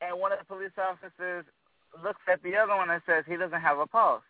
And 0.00 0.20
one 0.20 0.30
of 0.30 0.38
the 0.38 0.46
police 0.46 0.74
officers 0.78 1.44
looks 2.02 2.22
at 2.30 2.42
the 2.42 2.56
other 2.56 2.74
one 2.74 2.90
and 2.90 3.02
says, 3.06 3.24
"He 3.26 3.36
doesn't 3.36 3.60
have 3.60 3.78
a 3.78 3.86
pulse." 3.86 4.22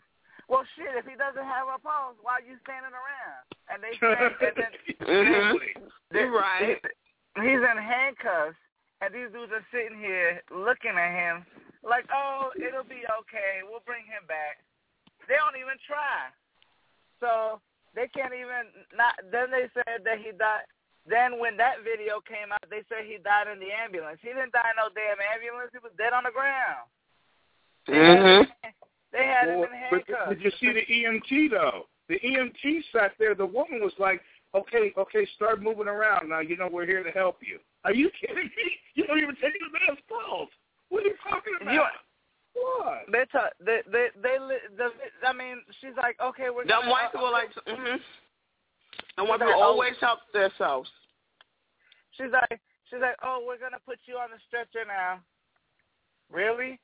Well, 0.48 0.64
shit, 0.76 0.92
if 0.96 1.06
he 1.06 1.16
doesn't 1.16 1.44
have 1.44 1.68
a 1.72 1.78
pulse, 1.78 2.16
why 2.20 2.40
are 2.40 2.44
you 2.44 2.58
standing 2.64 2.92
around? 2.92 3.42
And 3.72 3.80
they 3.80 3.96
say, 4.00 4.12
and 4.44 4.56
then, 4.56 4.72
Mhm. 5.00 5.90
they- 6.10 6.24
right. 6.28 6.80
He's 7.36 7.62
in 7.64 7.78
handcuffs, 7.78 8.56
and 9.00 9.12
these 9.14 9.30
dudes 9.32 9.50
are 9.52 9.64
sitting 9.72 9.98
here 9.98 10.42
looking 10.50 10.96
at 10.98 11.10
him 11.10 11.46
like, 11.82 12.06
"Oh, 12.12 12.52
it'll 12.54 12.84
be 12.84 13.02
okay. 13.20 13.62
We'll 13.64 13.80
bring 13.86 14.04
him 14.04 14.24
back." 14.26 14.58
They 15.26 15.34
don't 15.36 15.56
even 15.56 15.78
try. 15.86 16.28
So 17.20 17.60
they 17.94 18.06
can't 18.08 18.34
even 18.34 18.68
not. 18.94 19.14
Then 19.32 19.50
they 19.50 19.68
said 19.72 20.04
that 20.04 20.18
he 20.18 20.32
died. 20.32 20.66
Then 21.06 21.38
when 21.38 21.56
that 21.56 21.80
video 21.82 22.20
came 22.20 22.52
out, 22.52 22.64
they 22.70 22.82
said 22.88 23.04
he 23.04 23.18
died 23.18 23.48
in 23.48 23.58
the 23.58 23.72
ambulance. 23.72 24.20
He 24.22 24.28
didn't 24.28 24.52
die 24.52 24.70
in 24.70 24.76
no 24.76 24.88
damn 24.94 25.20
ambulance. 25.20 25.72
He 25.72 25.78
was 25.78 25.92
dead 25.98 26.12
on 26.12 26.24
the 26.24 26.30
ground. 26.30 26.88
Mhm. 27.88 28.50
They 29.12 29.26
had 29.26 29.48
him 29.48 29.60
Well, 29.60 29.64
in 29.64 29.80
but 29.90 30.08
handcuffs. 30.08 30.28
did 30.30 30.42
you 30.42 30.50
see 30.52 30.72
the 30.72 30.84
EMT 30.90 31.48
though? 31.48 31.88
The 32.08 32.18
EMT 32.24 32.82
sat 32.92 33.12
there. 33.18 33.34
The 33.34 33.46
woman 33.46 33.80
was 33.80 33.96
like, 33.98 34.22
"Okay, 34.54 34.92
okay, 34.96 35.24
start 35.26 35.62
moving 35.62 35.88
around 35.88 36.28
now. 36.28 36.40
You 36.40 36.56
know 36.56 36.68
we're 36.68 36.86
here 36.86 37.02
to 37.02 37.10
help 37.10 37.42
you." 37.42 37.60
Are 37.84 37.92
you 37.92 38.10
kidding 38.10 38.50
me? 38.56 38.80
You 38.94 39.06
don't 39.06 39.18
even 39.18 39.36
take 39.36 39.54
the 39.58 39.70
man's 39.70 40.00
pulse. 40.08 40.50
What 40.88 41.04
are 41.04 41.06
you 41.06 41.16
talking 41.22 41.54
about? 41.60 41.72
You- 41.72 41.84
what? 42.54 43.10
They 43.10 43.24
talk. 43.26 43.52
They 43.60 43.82
they 43.90 44.08
they. 44.22 44.38
The, 44.76 44.90
I 45.26 45.32
mean, 45.32 45.62
she's 45.80 45.96
like, 45.96 46.18
okay, 46.20 46.50
we're. 46.50 46.64
Them 46.64 46.80
gonna, 46.82 46.90
white 46.90 47.06
uh, 47.06 47.10
people 47.10 47.32
like, 47.32 47.50
mhm. 47.66 48.00
And 49.18 49.28
white 49.28 49.40
people 49.40 49.54
oh. 49.56 49.62
always 49.62 49.94
help 50.00 50.20
themselves. 50.32 50.90
She's 52.12 52.30
like, 52.30 52.60
she's 52.90 53.00
like, 53.00 53.16
oh, 53.22 53.44
we're 53.46 53.58
gonna 53.58 53.82
put 53.84 53.98
you 54.06 54.14
on 54.16 54.30
the 54.30 54.38
stretcher 54.46 54.86
now. 54.86 55.20
Really? 56.30 56.78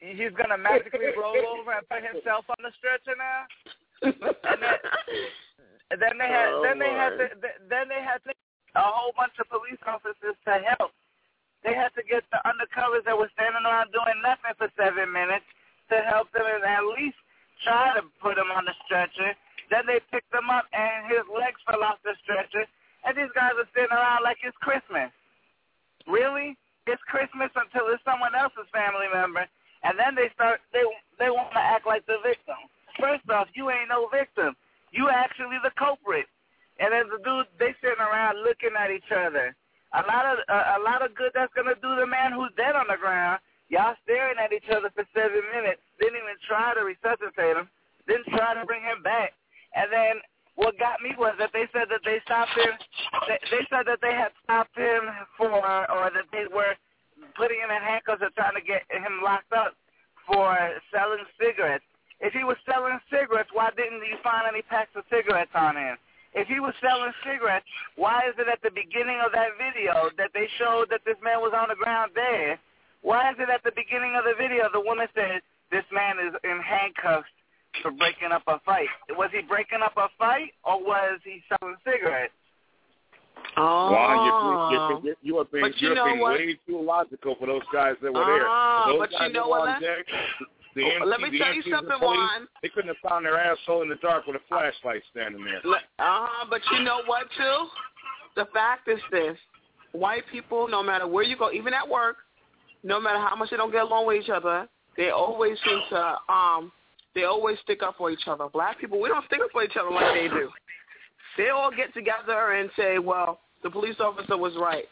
He- 0.00 0.14
He's 0.16 0.32
gonna 0.32 0.56
magically 0.58 1.12
roll 1.16 1.36
over 1.60 1.72
and 1.72 1.88
put 1.88 2.02
himself 2.02 2.44
on 2.48 2.56
the 2.64 2.72
stretcher 2.78 3.14
now? 3.16 3.44
And 5.90 6.00
then, 6.00 6.00
then 6.00 6.18
they 6.18 6.28
had, 6.30 6.48
Oh, 6.54 6.62
then 6.62 6.78
they 6.78 6.88
had 6.94 7.12
to, 7.18 7.26
then 7.68 7.88
they 7.88 8.00
had 8.02 8.22
to, 8.24 8.32
a 8.76 8.80
whole 8.82 9.12
bunch 9.16 9.34
of 9.38 9.48
police 9.50 9.80
officers 9.86 10.36
to 10.46 10.52
help. 10.78 10.92
They 11.66 11.74
had 11.74 11.92
to 11.98 12.02
get 12.06 12.24
the 12.32 12.40
undercovers 12.46 13.04
that 13.04 13.18
were 13.18 13.28
standing 13.34 13.66
around 13.66 13.92
doing 13.92 14.22
nothing 14.22 14.54
for 14.56 14.70
seven 14.78 15.12
minutes 15.12 15.44
to 15.90 16.00
help 16.08 16.30
them 16.32 16.46
and 16.46 16.64
at 16.64 16.86
least 16.96 17.18
try 17.66 17.92
to 17.98 18.02
put 18.22 18.38
him 18.38 18.48
on 18.54 18.64
the 18.64 18.72
stretcher. 18.86 19.34
Then 19.68 19.84
they 19.86 20.00
picked 20.10 20.32
him 20.32 20.48
up 20.48 20.64
and 20.72 21.10
his 21.12 21.26
legs 21.28 21.60
fell 21.68 21.82
off 21.84 21.98
the 22.06 22.14
stretcher. 22.24 22.64
And 23.04 23.12
these 23.18 23.30
guys 23.34 23.52
are 23.58 23.68
sitting 23.74 23.92
around 23.92 24.22
like 24.24 24.38
it's 24.46 24.56
Christmas. 24.64 25.10
Really? 26.06 26.56
It's 26.86 27.02
Christmas 27.10 27.50
until 27.58 27.90
it's 27.92 28.02
someone 28.06 28.32
else's 28.34 28.66
family 28.72 29.06
member, 29.12 29.44
and 29.82 29.98
then 29.98 30.14
they 30.14 30.28
start 30.34 30.60
they 30.72 30.84
they 31.18 31.30
want 31.30 31.52
to 31.52 31.62
act 31.62 31.86
like 31.86 32.04
the 32.06 32.20
victim. 32.22 32.58
First 32.98 33.24
off, 33.30 33.48
you 33.54 33.70
ain't 33.70 33.88
no 33.88 34.08
victim. 34.12 34.56
You 34.92 35.08
actually 35.08 35.58
the 35.62 35.72
culprit. 35.78 36.26
And 36.80 36.92
then 36.92 37.08
the 37.12 37.20
dude 37.20 37.48
they 37.58 37.72
sitting 37.80 38.00
around 38.00 38.42
looking 38.42 38.76
at 38.76 38.90
each 38.90 39.08
other. 39.12 39.56
A 39.92 40.02
lot 40.06 40.24
of 40.26 40.36
a, 40.48 40.58
a 40.76 40.80
lot 40.80 41.04
of 41.04 41.16
good 41.16 41.32
that's 41.34 41.52
gonna 41.54 41.76
do 41.80 41.96
the 41.96 42.06
man 42.06 42.32
who's 42.32 42.52
dead 42.56 42.76
on 42.76 42.88
the 42.88 43.00
ground. 43.00 43.40
Y'all 43.70 43.94
staring 44.02 44.38
at 44.42 44.52
each 44.52 44.66
other 44.68 44.90
for 44.92 45.06
seven 45.14 45.46
minutes. 45.54 45.80
Didn't 46.02 46.18
even 46.18 46.36
try 46.42 46.74
to 46.74 46.82
resuscitate 46.82 47.54
him. 47.54 47.70
Didn't 48.10 48.26
try 48.34 48.58
to 48.58 48.66
bring 48.66 48.82
him 48.82 49.02
back. 49.06 49.32
And 49.78 49.86
then 49.92 50.18
what 50.58 50.78
got 50.78 51.00
me 51.00 51.14
was 51.16 51.38
that 51.38 51.54
they 51.54 51.70
said 51.72 51.86
that 51.88 52.02
they 52.04 52.18
stopped 52.26 52.52
him. 52.58 52.74
They, 53.30 53.38
they 53.48 53.62
said 53.70 53.86
that 53.86 54.02
they 54.02 54.12
had 54.12 54.34
stopped 54.42 54.76
him 54.76 55.06
for, 55.38 55.54
or 55.54 56.10
that 56.10 56.26
they 56.34 56.50
were 56.52 56.74
putting 57.36 57.58
him 57.58 57.70
in 57.70 57.82
handcuffs 57.82 58.22
or 58.22 58.30
trying 58.36 58.54
to 58.56 58.64
get 58.64 58.84
him 58.90 59.20
locked 59.24 59.52
up 59.52 59.74
for 60.26 60.56
selling 60.92 61.24
cigarettes. 61.38 61.84
If 62.20 62.32
he 62.34 62.44
was 62.44 62.56
selling 62.68 63.00
cigarettes, 63.08 63.50
why 63.52 63.70
didn't 63.76 64.04
you 64.04 64.20
find 64.22 64.44
any 64.46 64.62
packs 64.62 64.92
of 64.94 65.04
cigarettes 65.08 65.54
on 65.54 65.76
him? 65.76 65.96
If 66.32 66.46
he 66.46 66.60
was 66.60 66.74
selling 66.78 67.12
cigarettes, 67.24 67.66
why 67.96 68.28
is 68.28 68.36
it 68.38 68.46
at 68.46 68.62
the 68.62 68.70
beginning 68.70 69.18
of 69.24 69.32
that 69.32 69.58
video 69.58 70.10
that 70.16 70.30
they 70.32 70.46
showed 70.58 70.86
that 70.90 71.02
this 71.04 71.18
man 71.24 71.40
was 71.40 71.52
on 71.56 71.68
the 71.68 71.74
ground 71.74 72.12
dead? 72.14 72.58
Why 73.02 73.30
is 73.32 73.36
it 73.40 73.48
at 73.48 73.64
the 73.64 73.72
beginning 73.74 74.14
of 74.14 74.22
the 74.24 74.36
video 74.38 74.68
the 74.70 74.80
woman 74.80 75.08
said 75.14 75.42
this 75.72 75.84
man 75.90 76.20
is 76.20 76.34
in 76.44 76.60
handcuffs 76.60 77.32
for 77.82 77.90
breaking 77.90 78.30
up 78.30 78.42
a 78.46 78.60
fight? 78.62 78.92
Was 79.10 79.30
he 79.32 79.42
breaking 79.42 79.82
up 79.82 79.96
a 79.96 80.08
fight 80.18 80.52
or 80.62 80.78
was 80.78 81.18
he 81.24 81.42
selling 81.48 81.76
cigarettes? 81.82 82.36
Oh. 83.56 84.70
You're, 84.70 85.00
you're, 85.04 85.14
you 85.22 85.38
are 85.38 85.44
being, 85.44 85.64
But 85.64 85.80
you 85.80 85.94
you're 85.94 86.04
being 86.04 86.20
way 86.20 86.58
too 86.66 86.80
logical 86.82 87.36
for 87.38 87.46
those 87.46 87.62
guys 87.72 87.94
that 88.02 88.12
were 88.12 88.22
Ah, 88.22 88.84
there. 88.86 88.94
For 88.94 88.98
those 88.98 89.08
but 89.18 89.26
you 89.26 89.32
know 89.32 89.48
what, 89.48 89.60
were 89.62 89.68
on 89.68 89.82
Len? 89.82 89.82
deck, 89.82 90.06
the 90.76 90.82
Oh, 91.02 91.04
let 91.04 91.20
me 91.20 91.30
the 91.30 91.38
tell 91.38 91.52
you 91.54 91.62
something, 91.62 91.98
police, 91.98 92.16
Juan. 92.16 92.48
They 92.62 92.68
couldn't 92.68 92.88
have 92.88 93.10
found 93.10 93.26
their 93.26 93.38
asshole 93.38 93.82
in 93.82 93.88
the 93.88 93.96
dark 93.96 94.26
with 94.26 94.36
a 94.36 94.40
flashlight 94.48 95.02
standing 95.10 95.44
there. 95.44 95.58
Uh-huh, 95.98 96.46
but 96.48 96.60
you 96.72 96.84
know 96.84 97.02
what, 97.06 97.26
too? 97.36 97.66
The 98.36 98.46
fact 98.52 98.88
is 98.88 99.00
this. 99.10 99.36
White 99.92 100.22
people, 100.30 100.68
no 100.68 100.82
matter 100.82 101.06
where 101.08 101.24
you 101.24 101.36
go, 101.36 101.50
even 101.50 101.74
at 101.74 101.88
work, 101.88 102.18
no 102.84 103.00
matter 103.00 103.18
how 103.18 103.34
much 103.34 103.50
they 103.50 103.56
don't 103.56 103.72
get 103.72 103.82
along 103.82 104.06
with 104.06 104.22
each 104.22 104.30
other, 104.30 104.68
they 104.96 105.10
always 105.10 105.58
seem 105.64 105.80
to, 105.90 106.16
um, 106.32 106.70
they 107.14 107.24
always 107.24 107.58
stick 107.64 107.82
up 107.82 107.96
for 107.98 108.10
each 108.10 108.28
other. 108.28 108.46
Black 108.52 108.78
people, 108.78 109.00
we 109.00 109.08
don't 109.08 109.24
stick 109.26 109.40
up 109.42 109.50
for 109.50 109.64
each 109.64 109.76
other 109.78 109.90
like 109.90 110.14
they 110.14 110.28
do. 110.28 110.48
They 111.36 111.48
all 111.50 111.70
get 111.70 111.92
together 111.94 112.52
and 112.52 112.70
say, 112.76 112.98
well, 112.98 113.40
the 113.62 113.70
police 113.70 113.96
officer 114.00 114.36
was 114.36 114.54
right. 114.60 114.84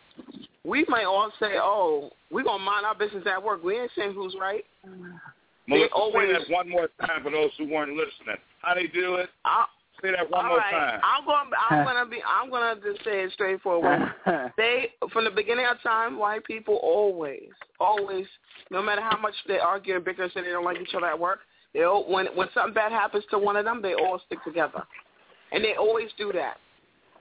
We 0.65 0.85
might 0.89 1.05
all 1.05 1.31
say, 1.41 1.55
oh, 1.57 2.11
we're 2.31 2.45
going 2.45 2.59
to 2.59 2.65
mind 2.65 2.85
our 2.87 2.95
business 2.95 3.25
at 3.27 3.43
work. 3.43 3.63
We 3.65 3.79
ain't 3.79 3.91
saying 3.97 4.13
who's 4.15 4.37
right. 4.41 4.65
Melissa, 5.67 5.93
always- 5.95 6.29
say 6.29 6.39
that 6.39 6.51
one 6.51 6.69
more 6.69 6.89
time 7.01 7.23
for 7.23 7.31
those 7.31 7.51
who 7.59 7.69
weren't 7.69 7.93
listening. 7.93 8.37
How 8.63 8.75
they 8.75 8.87
do 8.87 9.17
it? 9.17 9.29
I, 9.45 9.65
Say 10.03 10.13
that 10.13 10.31
one 10.31 10.45
all 10.45 10.51
more 10.53 10.59
right. 10.59 10.71
time. 10.71 11.01
I'm 11.03 11.25
going. 11.25 11.51
I'm 11.71 11.85
going 11.95 12.05
to 12.05 12.11
be. 12.11 12.23
I'm 12.25 12.51
going 12.51 12.77
to 12.77 12.93
just 12.93 13.05
say 13.05 13.23
it 13.25 13.33
straightforward. 13.33 14.13
they, 14.57 14.93
from 15.13 15.25
the 15.25 15.31
beginning 15.31 15.67
of 15.67 15.81
time, 15.83 16.19
white 16.19 16.45
people 16.45 16.77
always, 16.83 17.51
always, 17.81 18.25
no 18.71 18.81
matter 18.81 19.01
how 19.03 19.19
much 19.19 19.35
they 19.49 19.59
argue 19.59 19.97
and 19.97 20.05
bicker 20.05 20.23
and 20.23 20.33
say 20.33 20.43
they 20.43 20.51
don't 20.51 20.65
like 20.65 20.81
each 20.81 20.95
other 20.97 21.07
at 21.07 21.19
work, 21.19 21.41
they 21.75 21.83
all, 21.83 22.05
when 22.13 22.27
when 22.37 22.49
something 22.55 22.75
bad 22.75 22.93
happens 22.93 23.25
to 23.31 23.39
one 23.39 23.57
of 23.57 23.65
them, 23.65 23.83
they 23.83 23.95
all 23.95 24.21
stick 24.27 24.39
together, 24.45 24.85
and 25.53 25.65
they 25.65 25.75
always 25.75 26.09
do 26.17 26.33
that. 26.33 26.57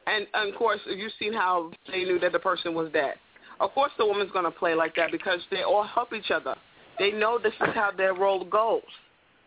And, 0.07 0.25
and 0.33 0.53
of 0.53 0.57
course, 0.57 0.79
you've 0.85 1.11
seen 1.19 1.33
how 1.33 1.71
they 1.91 2.03
knew 2.03 2.19
that 2.19 2.31
the 2.31 2.39
person 2.39 2.73
was 2.73 2.91
dead. 2.91 3.15
Of 3.59 3.71
course, 3.73 3.91
the 3.97 4.05
woman's 4.05 4.31
going 4.31 4.45
to 4.45 4.51
play 4.51 4.73
like 4.75 4.95
that 4.95 5.11
because 5.11 5.39
they 5.51 5.63
all 5.63 5.83
help 5.83 6.13
each 6.13 6.31
other. 6.31 6.55
They 6.99 7.11
know 7.11 7.39
this 7.41 7.53
is 7.53 7.73
how 7.75 7.91
their 7.95 8.13
role 8.13 8.45
goes. 8.45 8.81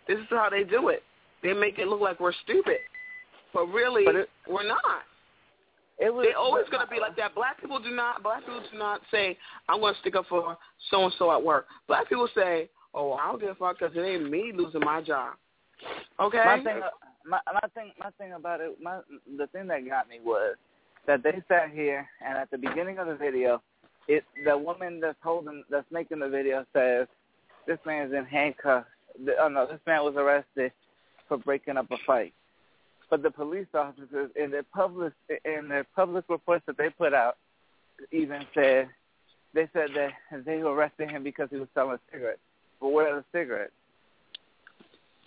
This 0.06 0.18
is 0.18 0.26
how 0.30 0.48
they 0.50 0.64
do 0.64 0.88
it. 0.88 1.02
They 1.42 1.52
make 1.52 1.78
it 1.78 1.86
look 1.88 2.00
like 2.00 2.20
we're 2.20 2.32
stupid, 2.44 2.78
but 3.54 3.66
really, 3.66 4.04
But 4.04 4.16
it- 4.16 4.30
we're 4.46 4.66
not. 4.66 5.04
It 5.98 6.12
was, 6.12 6.24
They're 6.26 6.38
always 6.38 6.64
going 6.70 6.84
to 6.84 6.90
be 6.90 6.98
like 6.98 7.14
that. 7.16 7.34
Black 7.34 7.60
people 7.60 7.78
do 7.78 7.90
not. 7.90 8.22
Black 8.22 8.40
people 8.40 8.62
do 8.72 8.78
not 8.78 9.02
say, 9.10 9.36
"I'm 9.68 9.80
going 9.80 9.92
to 9.92 10.00
stick 10.00 10.16
up 10.16 10.24
for 10.28 10.56
so 10.90 11.04
and 11.04 11.12
so 11.18 11.30
at 11.30 11.42
work." 11.42 11.66
Black 11.88 12.08
people 12.08 12.26
say, 12.34 12.70
"Oh, 12.94 13.12
I 13.12 13.26
don't 13.26 13.38
give 13.38 13.50
a 13.50 13.54
fuck 13.54 13.78
because 13.78 13.94
it 13.94 14.00
ain't 14.00 14.30
me 14.30 14.50
losing 14.54 14.80
my 14.80 15.02
job." 15.02 15.34
Okay. 16.18 16.42
My 16.42 16.56
thing, 16.64 16.82
uh, 16.82 16.88
my, 17.26 17.38
thing, 17.74 17.92
my 17.98 18.10
thing 18.18 18.32
about 18.32 18.60
it, 18.60 18.76
my 18.82 19.00
the 19.36 19.46
thing 19.48 19.66
that 19.68 19.86
got 19.86 20.08
me 20.08 20.18
was 20.24 20.56
that 21.06 21.22
they 21.22 21.42
sat 21.48 21.70
here 21.72 22.08
and 22.24 22.36
at 22.36 22.50
the 22.50 22.58
beginning 22.58 22.98
of 22.98 23.06
the 23.06 23.14
video, 23.14 23.62
it 24.08 24.24
the 24.44 24.56
woman 24.56 25.00
that's 25.00 25.18
holding, 25.22 25.62
that's 25.70 25.90
making 25.90 26.20
the 26.20 26.28
video 26.28 26.64
says, 26.72 27.06
"This 27.66 27.78
man's 27.84 28.12
in 28.12 28.24
handcuffs." 28.24 28.88
The, 29.24 29.32
oh 29.40 29.48
no, 29.48 29.66
this 29.66 29.80
man 29.86 30.02
was 30.02 30.14
arrested 30.16 30.72
for 31.28 31.38
breaking 31.38 31.76
up 31.76 31.90
a 31.90 31.96
fight. 32.06 32.34
But 33.08 33.22
the 33.22 33.30
police 33.30 33.66
officers 33.74 34.30
in 34.36 34.50
their 34.50 34.62
public 34.62 35.12
in 35.44 35.68
their 35.68 35.84
public 35.96 36.24
reports 36.28 36.64
that 36.66 36.78
they 36.78 36.90
put 36.90 37.12
out 37.12 37.36
even 38.12 38.42
said 38.54 38.88
they 39.52 39.68
said 39.72 39.90
that 39.94 40.44
they 40.44 40.60
arrested 40.60 41.10
him 41.10 41.22
because 41.24 41.48
he 41.50 41.56
was 41.56 41.68
selling 41.74 41.98
cigarettes. 42.12 42.40
But 42.80 42.88
where 42.90 43.12
are 43.12 43.16
the 43.16 43.38
cigarettes? 43.38 43.72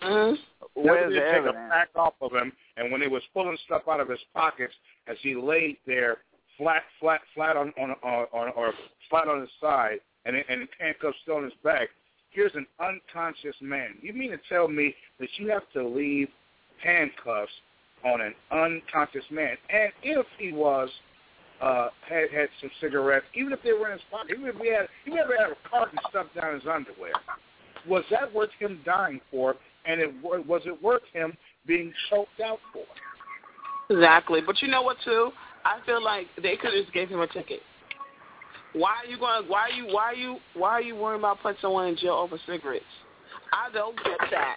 Mhm. 0.04 0.38
Where's 0.74 1.12
the 1.12 1.20
take 1.20 1.46
a 1.46 1.52
pack 1.70 1.88
off 1.94 2.14
of 2.20 2.32
him, 2.32 2.52
and 2.76 2.92
when 2.92 3.00
he 3.00 3.08
was 3.08 3.22
pulling 3.32 3.56
stuff 3.64 3.82
out 3.88 4.00
of 4.00 4.08
his 4.08 4.22
pockets, 4.34 4.74
as 5.06 5.16
he 5.20 5.34
laid 5.34 5.78
there, 5.86 6.18
flat, 6.58 6.82
flat, 7.00 7.20
flat 7.34 7.56
on 7.56 7.72
on 7.78 7.92
on, 8.02 8.26
on 8.32 8.48
or 8.54 8.74
flat 9.08 9.28
on 9.28 9.40
his 9.40 9.50
side, 9.60 10.00
and 10.26 10.36
and 10.36 10.68
handcuffs 10.78 11.16
still 11.22 11.38
in 11.38 11.44
his 11.44 11.54
back. 11.62 11.88
Here's 12.30 12.54
an 12.54 12.66
unconscious 12.80 13.56
man. 13.60 13.96
You 14.00 14.12
mean 14.12 14.30
to 14.32 14.38
tell 14.48 14.68
me 14.68 14.94
that 15.20 15.28
you 15.36 15.48
have 15.50 15.70
to 15.72 15.86
leave 15.86 16.28
handcuffs 16.82 17.52
on 18.04 18.20
an 18.20 18.34
unconscious 18.50 19.24
man? 19.30 19.56
And 19.70 19.92
if 20.02 20.26
he 20.38 20.52
was 20.52 20.90
uh 21.60 21.88
had 22.06 22.30
had 22.30 22.48
some 22.60 22.70
cigarettes, 22.80 23.26
even 23.34 23.52
if 23.52 23.62
they 23.62 23.72
were 23.72 23.86
in 23.86 23.92
his 23.92 24.02
pocket, 24.10 24.36
even 24.36 24.48
if 24.48 24.56
he 24.56 24.68
had, 24.72 24.88
you 25.04 25.16
ever 25.16 25.36
had 25.38 25.50
a 25.50 25.68
carton 25.68 25.98
stuffed 26.10 26.34
down 26.34 26.54
his 26.54 26.66
underwear? 26.66 27.12
Was 27.86 28.04
that 28.10 28.32
worth 28.34 28.50
him 28.58 28.80
dying 28.84 29.20
for? 29.30 29.56
And 29.86 30.00
it, 30.00 30.14
was 30.22 30.62
it 30.64 30.82
worth 30.82 31.02
him 31.12 31.36
being 31.66 31.92
choked 32.10 32.40
out 32.44 32.58
for? 32.72 32.84
Exactly. 33.90 34.40
But 34.44 34.62
you 34.62 34.68
know 34.68 34.82
what 34.82 34.96
too? 35.04 35.30
I 35.64 35.78
feel 35.84 36.02
like 36.02 36.26
they 36.42 36.56
could 36.56 36.72
have 36.74 36.82
just 36.82 36.92
gave 36.92 37.08
him 37.08 37.20
a 37.20 37.26
ticket. 37.26 37.60
Why 38.74 38.90
are 39.04 39.06
you 39.08 39.18
going? 39.18 39.44
Why 39.48 39.60
are 39.62 39.70
you? 39.70 39.86
Why 39.86 40.04
are 40.04 40.14
you? 40.14 40.36
Why 40.54 40.70
are 40.70 40.82
you 40.82 40.96
worrying 40.96 41.20
about 41.20 41.40
putting 41.40 41.58
someone 41.60 41.88
in 41.88 41.96
jail 41.96 42.14
over 42.14 42.38
cigarettes? 42.46 42.84
I 43.52 43.70
don't 43.72 43.96
get 44.02 44.18
that. 44.32 44.56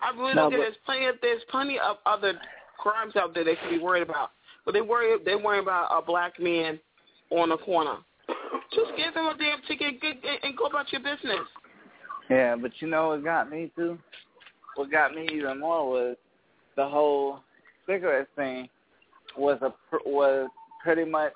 I 0.00 0.10
really 0.16 0.34
No, 0.34 0.42
don't 0.42 0.50
get. 0.52 0.58
There's 0.58 0.76
plenty 0.86 1.06
of 1.06 1.14
there's 1.20 1.42
plenty 1.50 1.78
of 1.78 1.96
other 2.06 2.34
crimes 2.78 3.16
out 3.16 3.34
there 3.34 3.44
they 3.44 3.56
could 3.56 3.70
be 3.70 3.78
worried 3.78 4.02
about, 4.02 4.30
but 4.64 4.72
they 4.72 4.80
worry 4.80 5.16
they 5.24 5.34
worry 5.34 5.58
about 5.58 5.88
a 5.90 6.04
black 6.04 6.38
man 6.38 6.78
on 7.30 7.48
the 7.48 7.58
corner. 7.58 7.96
Just 8.72 8.92
give 8.96 9.14
him 9.14 9.26
a 9.26 9.36
damn 9.36 9.60
ticket 9.68 9.94
and, 10.02 10.24
and, 10.24 10.38
and 10.44 10.56
go 10.56 10.64
about 10.64 10.90
your 10.92 11.02
business. 11.02 11.46
Yeah, 12.32 12.56
but 12.56 12.72
you 12.80 12.88
know 12.88 13.08
what 13.08 13.24
got 13.24 13.50
me 13.50 13.70
too? 13.76 13.98
What 14.76 14.90
got 14.90 15.14
me 15.14 15.28
even 15.32 15.60
more 15.60 15.88
was 15.90 16.16
the 16.76 16.88
whole 16.88 17.40
cigarette 17.86 18.28
thing 18.36 18.68
was 19.36 19.58
a 19.60 19.70
pr- 19.90 20.08
was 20.08 20.48
pretty 20.82 21.04
much 21.04 21.32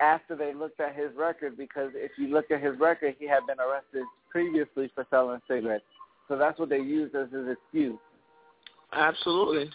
after 0.00 0.34
they 0.34 0.52
looked 0.52 0.80
at 0.80 0.96
his 0.96 1.10
record 1.16 1.56
because 1.56 1.90
if 1.94 2.10
you 2.18 2.28
look 2.28 2.50
at 2.50 2.60
his 2.62 2.78
record, 2.80 3.14
he 3.18 3.28
had 3.28 3.46
been 3.46 3.60
arrested 3.60 4.04
previously 4.30 4.90
for 4.94 5.06
selling 5.10 5.40
cigarettes. 5.46 5.84
So 6.28 6.36
that's 6.36 6.58
what 6.58 6.70
they 6.70 6.78
used 6.78 7.14
as 7.14 7.30
his 7.30 7.46
excuse. 7.48 7.98
Absolutely. 8.92 9.70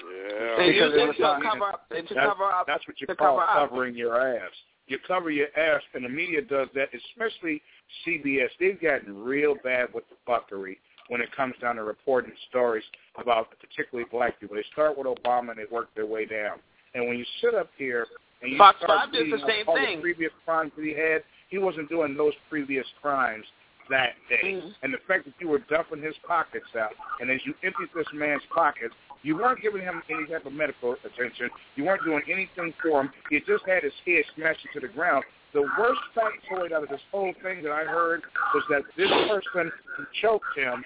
Yeah. 0.00 0.54
They 0.58 0.72
Because 0.72 0.92
it 0.92 1.00
it 1.00 1.06
was 1.08 1.16
to 1.16 1.40
cover 1.42 1.64
up. 1.64 1.88
To 1.88 1.94
That's, 1.94 2.08
cover 2.14 2.44
up. 2.44 2.66
that's 2.66 2.86
what 2.86 3.00
you 3.00 3.06
to 3.08 3.16
call 3.16 3.38
cover 3.38 3.42
up. 3.50 3.70
covering 3.70 3.96
your 3.96 4.20
ass. 4.20 4.50
You 4.86 4.98
cover 5.06 5.30
your 5.30 5.48
ass, 5.56 5.82
and 5.94 6.04
the 6.04 6.08
media 6.08 6.42
does 6.42 6.68
that, 6.74 6.88
especially 6.92 7.62
CBS. 8.06 8.48
They've 8.60 8.80
gotten 8.80 9.24
real 9.24 9.56
bad 9.64 9.88
with 9.94 10.04
the 10.10 10.16
fuckery 10.30 10.76
when 11.08 11.20
it 11.20 11.34
comes 11.36 11.54
down 11.60 11.76
to 11.76 11.84
reporting 11.84 12.32
stories 12.48 12.84
about 13.18 13.48
particularly 13.60 14.08
black 14.10 14.40
people. 14.40 14.56
They 14.56 14.64
start 14.72 14.96
with 14.96 15.06
Obama 15.06 15.50
and 15.50 15.58
they 15.58 15.66
work 15.70 15.88
their 15.94 16.06
way 16.06 16.26
down. 16.26 16.58
And 16.94 17.08
when 17.08 17.18
you 17.18 17.24
sit 17.40 17.54
up 17.54 17.70
here 17.76 18.06
and 18.42 18.52
you 18.52 18.58
Fox 18.58 18.78
start 18.82 19.12
did 19.12 19.32
the 19.32 19.38
same 19.46 19.64
all 19.66 19.76
thing. 19.76 19.96
the 19.96 20.02
previous 20.02 20.32
crimes 20.44 20.72
that 20.76 20.84
he 20.84 20.94
had, 20.94 21.22
he 21.48 21.58
wasn't 21.58 21.88
doing 21.88 22.16
those 22.16 22.32
previous 22.48 22.86
crimes 23.00 23.44
that 23.90 24.14
day. 24.28 24.54
Mhm. 24.54 24.74
And 24.82 24.94
the 24.94 24.98
fact 24.98 25.24
that 25.26 25.34
you 25.40 25.48
were 25.48 25.58
dumping 25.58 26.00
his 26.00 26.16
pockets 26.18 26.74
out, 26.74 26.94
and 27.20 27.30
as 27.30 27.44
you 27.44 27.54
emptied 27.62 27.90
this 27.94 28.10
man's 28.12 28.44
pockets, 28.46 28.94
you 29.24 29.36
weren't 29.36 29.60
giving 29.60 29.82
him 29.82 30.02
any 30.08 30.26
type 30.26 30.46
of 30.46 30.52
medical 30.52 30.94
attention. 31.04 31.50
You 31.76 31.84
weren't 31.84 32.04
doing 32.04 32.22
anything 32.30 32.74
for 32.80 33.00
him. 33.00 33.10
You 33.30 33.40
just 33.40 33.64
had 33.66 33.82
his 33.82 33.92
head 34.06 34.22
smashed 34.36 34.60
into 34.72 34.86
the 34.86 34.92
ground. 34.92 35.24
The 35.54 35.62
worst 35.78 36.00
factoid 36.14 36.72
out 36.72 36.82
of 36.82 36.88
this 36.88 37.00
whole 37.10 37.32
thing 37.42 37.62
that 37.62 37.72
I 37.72 37.84
heard 37.84 38.22
was 38.54 38.64
that 38.70 38.82
this 38.96 39.08
person 39.08 39.72
who 39.96 40.04
choked 40.20 40.44
him 40.56 40.84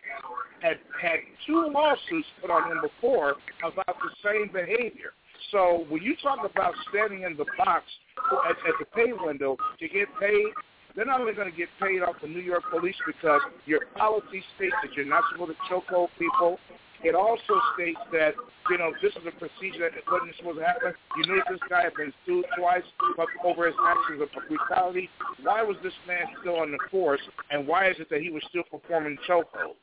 had 0.60 0.78
had 1.00 1.20
two 1.46 1.68
lawsuits 1.72 2.28
put 2.40 2.50
on 2.50 2.70
him 2.70 2.80
before 2.82 3.36
about 3.62 3.96
the 3.98 4.10
same 4.22 4.50
behavior. 4.52 5.12
So 5.50 5.86
when 5.88 6.02
you 6.02 6.14
talk 6.22 6.38
about 6.48 6.74
standing 6.90 7.22
in 7.22 7.36
the 7.36 7.46
box 7.56 7.84
at, 8.44 8.50
at 8.50 8.74
the 8.78 8.84
pay 8.94 9.12
window 9.12 9.56
to 9.80 9.88
get 9.88 10.08
paid, 10.20 10.52
they're 10.94 11.06
not 11.06 11.20
only 11.20 11.32
going 11.32 11.50
to 11.50 11.56
get 11.56 11.68
paid 11.80 12.02
off 12.02 12.16
the 12.20 12.28
New 12.28 12.40
York 12.40 12.64
police 12.70 12.96
because 13.06 13.40
your 13.66 13.86
policy 13.96 14.42
states 14.56 14.74
that 14.82 14.94
you're 14.94 15.06
not 15.06 15.22
supposed 15.32 15.52
to 15.52 15.56
choke 15.68 15.84
old 15.92 16.10
people. 16.18 16.58
It 17.04 17.14
also 17.14 17.60
states 17.74 18.00
that, 18.12 18.34
you 18.70 18.78
know, 18.78 18.92
this 19.00 19.12
is 19.12 19.22
a 19.26 19.30
procedure 19.38 19.88
that 19.90 20.02
wasn't 20.10 20.34
supposed 20.36 20.58
to 20.58 20.64
happen. 20.64 20.92
You 21.16 21.32
knew 21.32 21.42
this 21.48 21.60
guy 21.68 21.82
had 21.82 21.94
been 21.94 22.12
sued 22.26 22.44
twice 22.58 22.82
over 23.44 23.66
his 23.66 23.76
actions 23.86 24.22
of 24.22 24.28
brutality. 24.48 25.08
Why 25.42 25.62
was 25.62 25.76
this 25.82 25.92
man 26.06 26.26
still 26.40 26.56
on 26.56 26.72
the 26.72 26.78
force, 26.90 27.20
and 27.50 27.66
why 27.66 27.88
is 27.90 27.96
it 28.00 28.10
that 28.10 28.20
he 28.20 28.30
was 28.30 28.42
still 28.48 28.64
performing 28.64 29.16
chokeholds? 29.28 29.78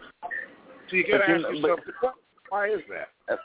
So 0.89 0.95
you 0.97 1.07
got 1.07 1.19
to 1.19 1.29
ask 1.29 1.41
yourself, 1.41 1.79
but- 2.01 2.13
why 2.49 2.69
is 2.69 2.81
that? 2.89 3.09
Uh, 3.33 3.37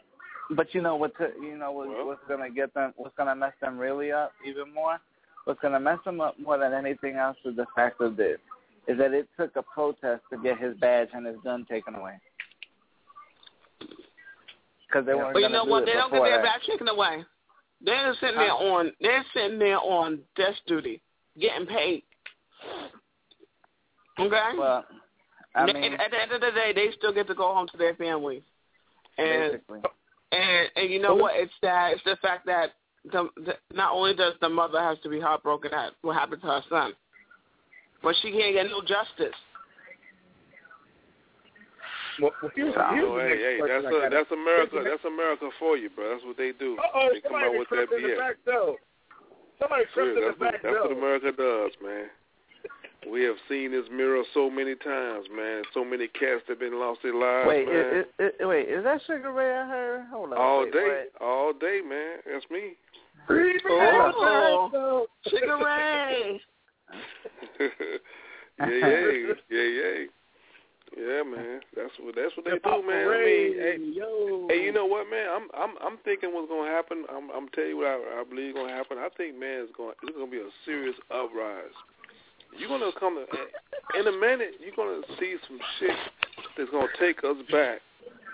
but 0.50 0.74
you 0.74 0.82
know 0.82 0.96
what? 0.96 1.12
You 1.40 1.56
know 1.56 1.72
what, 1.72 2.06
what's 2.06 2.20
gonna 2.28 2.50
get 2.50 2.74
them? 2.74 2.92
What's 2.96 3.16
gonna 3.16 3.34
mess 3.34 3.54
them 3.60 3.78
really 3.78 4.12
up 4.12 4.32
even 4.46 4.72
more? 4.74 4.98
What's 5.44 5.60
gonna 5.60 5.80
mess 5.80 5.98
them 6.04 6.20
up 6.20 6.38
more 6.38 6.58
than 6.58 6.74
anything 6.74 7.16
else 7.16 7.38
is 7.44 7.56
the 7.56 7.66
fact 7.74 8.00
of 8.00 8.16
this: 8.16 8.38
is 8.86 8.98
that 8.98 9.12
it 9.12 9.26
took 9.38 9.56
a 9.56 9.62
protest 9.62 10.22
to 10.30 10.38
get 10.42 10.58
his 10.58 10.76
badge 10.76 11.08
and 11.14 11.26
his 11.26 11.36
gun 11.42 11.64
taken 11.64 11.94
away. 11.94 12.20
Because 14.90 15.06
they 15.06 15.14
weren't 15.14 15.32
But 15.34 15.42
you 15.42 15.48
know 15.48 15.64
what? 15.64 15.86
They 15.86 15.92
don't 15.92 16.12
get 16.12 16.22
their 16.22 16.38
that. 16.38 16.44
back 16.44 16.62
taken 16.68 16.88
away. 16.88 17.24
They're 17.80 18.14
sitting 18.20 18.36
there 18.36 18.50
Huh? 18.50 18.56
on. 18.56 18.92
They're 19.00 19.24
sitting 19.32 19.58
there 19.58 19.78
on 19.78 20.20
desk 20.36 20.58
duty, 20.66 21.00
getting 21.38 21.66
paid. 21.66 22.02
Okay. 24.18 24.50
Well, 24.58 24.84
I 25.54 25.66
mean, 25.66 25.94
at 25.94 26.10
the 26.10 26.20
end 26.20 26.32
of 26.32 26.40
the 26.40 26.50
day, 26.50 26.72
they 26.74 26.90
still 26.98 27.12
get 27.12 27.26
to 27.28 27.34
go 27.34 27.54
home 27.54 27.68
to 27.68 27.76
their 27.76 27.94
families. 27.94 28.42
And 29.16 29.52
basically. 29.52 29.80
and 30.32 30.68
and 30.76 30.90
you 30.90 31.00
know 31.00 31.14
what? 31.14 31.36
It's 31.36 31.52
that 31.62 31.92
it's 31.92 32.04
the 32.04 32.16
fact 32.20 32.46
that 32.46 32.72
the, 33.10 33.28
the 33.36 33.54
not 33.72 33.92
only 33.92 34.14
does 34.14 34.34
the 34.40 34.48
mother 34.48 34.80
have 34.80 35.00
to 35.02 35.08
be 35.08 35.20
heartbroken 35.20 35.72
at 35.72 35.92
what 36.02 36.16
happened 36.16 36.42
to 36.42 36.48
her 36.48 36.62
son, 36.68 36.92
but 38.02 38.14
she 38.20 38.30
can't 38.30 38.54
get 38.54 38.66
no 38.66 38.80
justice. 38.82 39.36
Well, 42.20 42.32
well 42.42 42.52
here's, 42.54 42.74
here's 42.74 43.10
hey, 43.16 43.36
hey, 43.38 43.58
that's 43.60 43.84
I 43.84 43.88
a, 43.88 43.92
got. 43.92 44.10
that's 44.10 44.30
America. 44.30 44.76
Here's 44.76 45.00
That's 45.00 45.04
America 45.04 45.48
for 45.58 45.76
you, 45.76 45.90
bro. 45.90 46.12
That's 46.12 46.24
what 46.24 46.36
they 46.36 46.52
do. 46.52 46.76
Uh-oh, 46.78 47.08
they 47.12 47.20
come 47.20 47.40
out 47.40 47.52
with 47.52 47.68
that 47.70 47.88
crept 47.88 47.92
BS. 47.92 48.18
back 48.18 48.36
door. 48.44 48.76
Somebody 49.58 49.84
crept 49.92 50.08
in 50.08 50.14
the 50.14 50.20
that's, 50.20 50.40
what, 50.40 50.54
that's 50.62 50.84
what. 50.84 50.92
America 50.92 51.32
does, 51.32 51.72
man. 51.82 52.08
We 53.10 53.24
have 53.24 53.36
seen 53.48 53.72
this 53.72 53.88
mirror 53.90 54.22
so 54.34 54.50
many 54.50 54.74
times, 54.74 55.26
man. 55.34 55.62
So 55.72 55.84
many 55.84 56.06
cats 56.08 56.42
that 56.48 56.60
been 56.60 56.78
lost 56.78 57.00
their 57.02 57.14
lives, 57.14 57.48
wait, 57.48 57.66
man. 57.66 57.76
is, 57.76 58.04
is, 58.18 58.32
is, 58.40 58.46
wait, 58.46 58.68
is 58.68 58.84
that 58.84 59.00
Sugar 59.06 59.32
Ray 59.32 59.56
I 59.56 59.66
heard? 59.66 60.06
Hold 60.10 60.32
on. 60.32 60.38
all 60.38 60.64
wait, 60.64 60.72
day, 60.72 60.84
wait. 60.84 61.08
all 61.20 61.52
day, 61.54 61.80
man. 61.80 62.18
That's 62.30 62.44
me. 62.50 62.76
Oh, 63.28 65.06
Sugar 65.28 65.56
Ray. 65.64 66.40
yeah, 67.60 68.66
yeah, 68.66 69.34
yeah, 69.48 69.62
yeah. 69.62 70.06
Yeah, 70.96 71.22
man. 71.22 71.60
That's 71.76 71.94
what 72.00 72.14
that's 72.16 72.34
what 72.36 72.44
they 72.44 72.58
do, 72.58 72.82
man. 72.82 73.06
I 73.06 73.22
mean, 73.22 73.54
hey, 73.54 73.78
hey, 74.50 74.58
you 74.62 74.72
know 74.72 74.86
what, 74.86 75.08
man? 75.08 75.28
I'm 75.30 75.46
I'm 75.54 75.76
I'm 75.78 75.98
thinking 76.04 76.34
what's 76.34 76.50
gonna 76.50 76.70
happen. 76.70 77.04
I'm 77.08 77.30
I'm 77.30 77.48
telling 77.54 77.70
you 77.70 77.76
what 77.78 77.86
I, 77.86 78.20
I 78.20 78.24
believe 78.28 78.54
gonna 78.54 78.72
happen. 78.72 78.98
I 78.98 79.08
think, 79.16 79.38
man, 79.38 79.66
it's 79.66 79.72
gonna 79.76 79.94
it's 80.02 80.16
gonna 80.16 80.30
be 80.30 80.42
a 80.42 80.50
serious 80.66 80.96
uprise. 81.10 81.74
You're 82.58 82.68
gonna 82.68 82.90
come 82.98 83.22
in 83.98 84.06
a 84.06 84.12
minute. 84.12 84.58
You're 84.58 84.74
gonna 84.74 85.02
see 85.18 85.36
some 85.46 85.58
shit 85.78 85.96
that's 86.58 86.70
gonna 86.70 86.90
take 86.98 87.22
us 87.22 87.38
back 87.52 87.78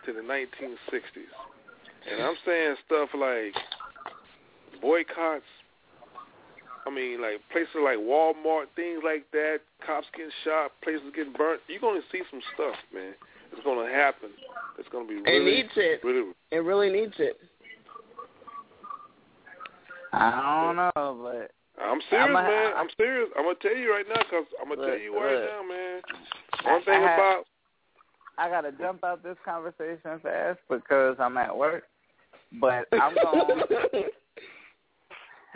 to 0.07 0.13
the 0.13 0.21
1960s, 0.21 1.33
and 2.11 2.23
I'm 2.23 2.37
saying 2.47 2.77
stuff 2.87 3.11
like 3.13 3.53
boycotts. 4.81 5.45
I 6.87 6.91
mean, 6.91 7.21
like 7.21 7.41
places 7.51 7.75
like 7.83 7.99
Walmart, 7.99 8.67
things 8.77 9.01
like 9.05 9.29
that, 9.33 9.59
cops 9.85 10.07
getting 10.17 10.31
shot, 10.45 10.71
places 10.83 11.03
getting 11.15 11.33
burnt. 11.33 11.61
You're 11.69 11.81
gonna 11.81 12.01
see 12.13 12.23
some 12.31 12.41
stuff, 12.55 12.77
man. 12.95 13.15
It's 13.53 13.63
gonna 13.65 13.91
happen. 13.91 14.31
It's 14.79 14.89
gonna 14.91 15.07
be 15.09 15.15
It 15.27 15.45
needs 15.45 15.71
it. 15.77 16.01
really. 16.05 16.33
It 16.53 16.59
really 16.59 16.91
needs 16.91 17.15
it. 17.19 17.39
I 20.13 20.63
don't 20.65 20.77
know, 20.77 21.19
but 21.23 21.51
I'm 21.83 22.01
serious, 22.09 22.29
I'm 22.29 22.37
a- 22.37 22.43
man. 22.43 22.73
I'm 22.77 22.89
serious. 22.97 23.29
I'm 23.37 23.45
gonna 23.45 23.57
tell 23.57 23.77
you 23.77 23.93
right 23.93 24.07
now, 24.09 24.23
cause 24.31 24.47
I'm 24.63 24.69
gonna 24.69 24.87
tell 24.87 24.99
you 24.99 25.15
right 25.19 25.35
look. 25.35 25.51
now, 25.51 25.63
man. 25.63 26.03
I- 26.65 26.73
One 26.73 26.83
thing 26.85 27.03
I 27.03 27.09
had- 27.09 27.19
about 27.19 27.47
I 28.39 28.49
gotta 28.51 28.73
jump 28.73 29.03
out 29.03 29.23
this 29.23 29.39
conversation 29.45 30.21
fast 30.21 30.61
because 30.69 31.19
I'm 31.19 31.37
at 31.39 31.57
work. 31.57 31.85
But 32.61 32.87
I'm 32.93 33.15
going. 33.23 33.63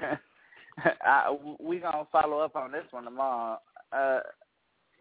I, 1.05 1.37
we 1.59 1.79
gonna 1.79 2.07
follow 2.13 2.39
up 2.41 2.57
on 2.57 2.73
this 2.73 2.85
one 2.91 3.05
tomorrow. 3.05 3.59
Uh, 3.93 4.21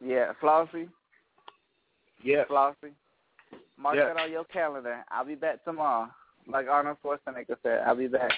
yeah, 0.03 0.31
Flauxy. 0.41 0.87
Yeah, 2.23 2.43
Flauxy. 2.49 2.91
Mark 3.77 3.95
Yes. 3.95 4.07
that 4.13 4.21
on 4.21 4.31
your 4.31 4.43
calendar. 4.45 5.03
I'll 5.09 5.25
be 5.25 5.35
back 5.35 5.63
tomorrow. 5.63 6.09
Like 6.47 6.67
Arnold 6.67 6.97
Schwarzenegger 7.03 7.55
said, 7.63 7.81
I'll 7.85 7.95
be 7.95 8.07
back. 8.07 8.31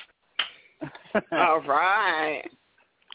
All 1.31 1.61
right. 1.61 2.43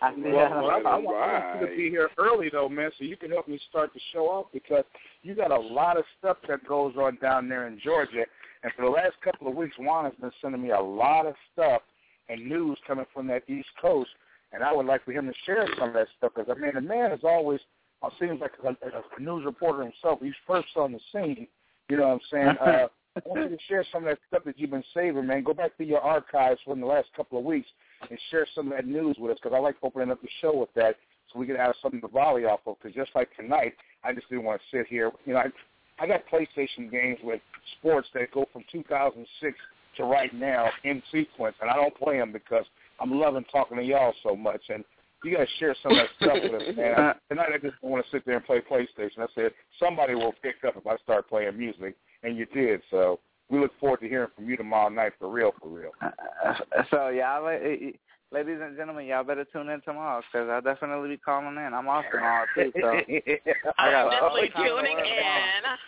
I 0.03 0.15
see 0.15 0.23
Well, 0.23 0.33
that 0.37 0.51
well, 0.51 0.65
on 0.67 0.71
I, 0.75 0.81
the- 0.83 0.89
I, 0.89 0.97
want, 0.99 1.17
I 1.17 1.49
want 1.49 1.61
you 1.61 1.67
to 1.69 1.77
be 1.77 1.89
here 1.91 2.09
early 2.19 2.49
though, 2.51 2.69
man, 2.69 2.91
so 2.99 3.05
you 3.05 3.17
can 3.17 3.31
help 3.31 3.49
me 3.49 3.59
start 3.71 3.91
the 3.95 4.01
show 4.13 4.27
off 4.27 4.47
because 4.53 4.85
you 5.23 5.35
got 5.35 5.51
a 5.51 5.59
lot 5.59 5.97
of 5.97 6.05
stuff 6.19 6.37
that 6.49 6.67
goes 6.67 6.95
on 6.99 7.17
down 7.23 7.49
there 7.49 7.67
in 7.67 7.79
Georgia. 7.83 8.25
And 8.63 8.73
for 8.75 8.83
the 8.83 8.91
last 8.91 9.15
couple 9.23 9.49
of 9.49 9.55
weeks, 9.55 9.77
Juan 9.79 10.05
has 10.05 10.15
been 10.21 10.31
sending 10.43 10.63
me 10.63 10.71
a 10.71 10.81
lot 10.81 11.27
of 11.27 11.35
stuff 11.53 11.83
and 12.29 12.47
news 12.47 12.79
coming 12.87 13.07
from 13.13 13.27
that 13.29 13.49
East 13.49 13.69
Coast. 13.81 14.11
And 14.53 14.63
I 14.63 14.73
would 14.73 14.87
like 14.87 15.05
for 15.05 15.13
him 15.13 15.27
to 15.27 15.35
share 15.45 15.67
some 15.79 15.89
of 15.89 15.95
that 15.95 16.09
stuff 16.17 16.33
because 16.35 16.55
I 16.55 16.61
mean, 16.61 16.73
the 16.75 16.81
man 16.81 17.13
is 17.13 17.21
always 17.25 17.61
uh, 18.03 18.11
seems 18.21 18.41
like 18.41 18.53
a, 18.65 18.69
a 18.69 19.21
news 19.21 19.45
reporter 19.45 19.83
himself. 19.83 20.21
He's 20.23 20.33
first 20.47 20.69
on 20.77 20.93
the 20.93 21.01
scene. 21.13 21.47
You 21.89 21.97
know 21.99 22.09
what 22.09 22.15
I'm 22.15 22.21
saying? 22.31 22.57
Uh, 22.61 22.89
I 23.17 23.21
want 23.25 23.51
you 23.51 23.57
to 23.57 23.63
share 23.69 23.85
some 23.93 24.05
of 24.05 24.11
that 24.11 24.19
stuff 24.29 24.45
that 24.45 24.59
you've 24.59 24.71
been 24.71 24.85
saving, 24.93 25.27
man. 25.27 25.43
Go 25.43 25.55
back 25.55 25.77
to 25.79 25.85
your 25.85 26.01
archives 26.01 26.61
from 26.65 26.81
the 26.81 26.87
last 26.87 27.09
couple 27.17 27.39
of 27.39 27.45
weeks 27.45 27.69
and 28.11 28.19
share 28.31 28.47
some 28.55 28.71
of 28.71 28.77
that 28.77 28.87
news 28.87 29.17
with 29.19 29.33
us 29.33 29.39
because 29.43 29.57
I 29.57 29.59
like 29.59 29.77
opening 29.83 30.11
up 30.11 30.21
the 30.21 30.29
show 30.41 30.55
with 30.55 30.73
that. 30.75 30.97
so 31.33 31.39
we 31.39 31.47
could 31.47 31.57
have 31.57 31.75
something 31.81 32.01
to 32.03 32.09
volley 32.09 32.45
off 32.45 32.61
of. 32.67 32.77
Because 32.79 32.95
just 32.95 33.11
like 33.15 33.35
tonight, 33.37 33.75
I 34.05 34.13
just 34.13 34.29
didn't 34.29 34.45
want 34.45 34.61
to 34.61 34.77
sit 34.77 34.87
here. 34.87 35.11
You 35.25 35.33
know, 35.33 35.41
I, 35.41 36.03
I 36.03 36.07
got 36.07 36.25
PlayStation 36.31 36.91
games 36.91 37.19
with 37.23 37.41
sports 37.79 38.09
that 38.15 38.31
go 38.33 38.47
from 38.53 38.65
2006 38.71 39.57
to 39.97 40.05
right 40.05 40.33
now 40.35 40.69
in 40.85 41.03
sequence, 41.13 41.57
and 41.61 41.71
I 41.71 41.75
don't 41.75 41.95
play 41.97 42.19
them 42.19 42.33
because 42.33 42.65
I'm 43.01 43.19
loving 43.19 43.45
talking 43.53 43.77
to 43.77 43.83
y'all 43.83 44.15
so 44.23 44.37
much. 44.37 44.63
And 44.69 44.85
you 45.25 45.37
got 45.37 45.45
to 45.45 45.47
share 45.59 45.75
some 45.83 45.93
of 45.93 45.99
that 45.99 46.09
stuff 46.21 46.39
with 46.43 46.63
us, 46.63 46.77
man. 46.77 46.95
I, 46.99 47.15
tonight 47.29 47.51
I 47.55 47.59
just 47.59 47.81
don't 47.81 47.91
want 47.91 48.05
to 48.05 48.11
sit 48.11 48.25
there 48.27 48.37
and 48.37 48.45
play 48.45 48.61
PlayStation. 48.61 49.19
I 49.21 49.27
said 49.35 49.53
somebody 49.79 50.15
will 50.15 50.35
pick 50.43 50.57
up 50.67 50.77
if 50.77 50.87
I 50.87 50.97
start 50.99 51.29
playing 51.29 51.57
music, 51.57 51.97
and 52.23 52.37
you 52.37 52.47
did. 52.47 52.81
So 52.91 53.21
we 53.51 53.59
look 53.59 53.73
forward 53.81 54.01
to 54.01 54.09
hearing 54.09 54.31
from 54.35 54.49
you 54.49 54.57
tomorrow 54.57 54.89
night 54.89 55.13
for 55.19 55.31
real, 55.31 55.53
for 55.61 55.69
real. 55.69 55.91
Uh, 56.01 56.55
so 56.91 57.09
y'all, 57.09 57.43
la- 57.43 57.91
ladies 58.33 58.59
and 58.63 58.77
gentlemen, 58.77 59.07
y'all 59.07 59.25
better 59.25 59.47
tune 59.53 59.69
in 59.69 59.81
tomorrow 59.83 60.23
because 60.33 60.49
I'll 60.49 60.63
definitely 60.63 61.11
be 61.11 61.17
calling 61.17 61.57
in. 61.57 61.75
I'm 61.75 61.89
off 61.89 62.05
tomorrow 62.13 62.47
too, 62.55 62.73
so 62.81 62.89
I 63.79 63.91
got 63.91 64.07
I'm 64.07 64.11
definitely 64.11 64.51
all 64.55 64.65
the 64.65 64.83
tuning 64.83 64.97
time 64.97 65.79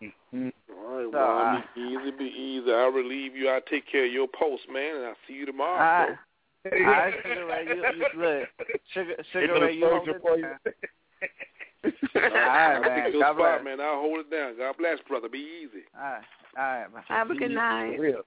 in. 0.00 0.12
All 0.32 0.96
right, 0.96 1.04
So, 1.04 1.18
well, 1.18 1.38
uh, 1.38 1.80
easy 1.80 2.10
be 2.16 2.24
easy. 2.24 2.70
I'll 2.72 2.90
relieve 2.90 3.34
you. 3.36 3.48
I'll 3.48 3.60
take 3.62 3.90
care 3.90 4.04
of 4.06 4.12
your 4.12 4.28
post, 4.28 4.62
man, 4.72 4.96
and 4.96 5.06
I'll 5.06 5.16
see 5.26 5.34
you 5.34 5.46
tomorrow. 5.46 5.78
right. 5.78 6.18
All 6.72 6.78
right, 6.80 7.14
Sugar 7.22 7.46
Ray, 7.46 7.66
you, 7.66 7.76
you 7.76 8.20
look, 8.20 8.48
Sugar, 8.92 9.14
Sugar 9.32 9.60
Ray, 9.60 9.72
you 9.74 9.88
hold 9.88 10.08
it 10.08 10.20
for 10.20 10.36
you. 10.36 10.42
down. 10.42 10.58
All 12.16 12.22
All 12.24 12.30
right, 12.30 12.80
man. 12.82 13.04
Take 13.04 13.12
your 13.14 13.22
God 13.22 13.36
spot, 13.36 13.36
bless. 13.36 13.64
man. 13.64 13.80
I'll 13.80 14.00
hold 14.00 14.20
it 14.20 14.30
down. 14.30 14.56
God 14.58 14.74
bless, 14.78 14.98
brother. 15.08 15.28
Be 15.28 15.38
easy. 15.38 15.84
All 15.96 16.02
right, 16.02 16.22
all 16.58 16.64
right. 16.64 16.92
bye. 16.92 17.00
Have 17.08 17.30
a 17.30 17.34
good 17.34 17.52
night. 17.52 17.96
For 17.96 18.02
real. 18.02 18.22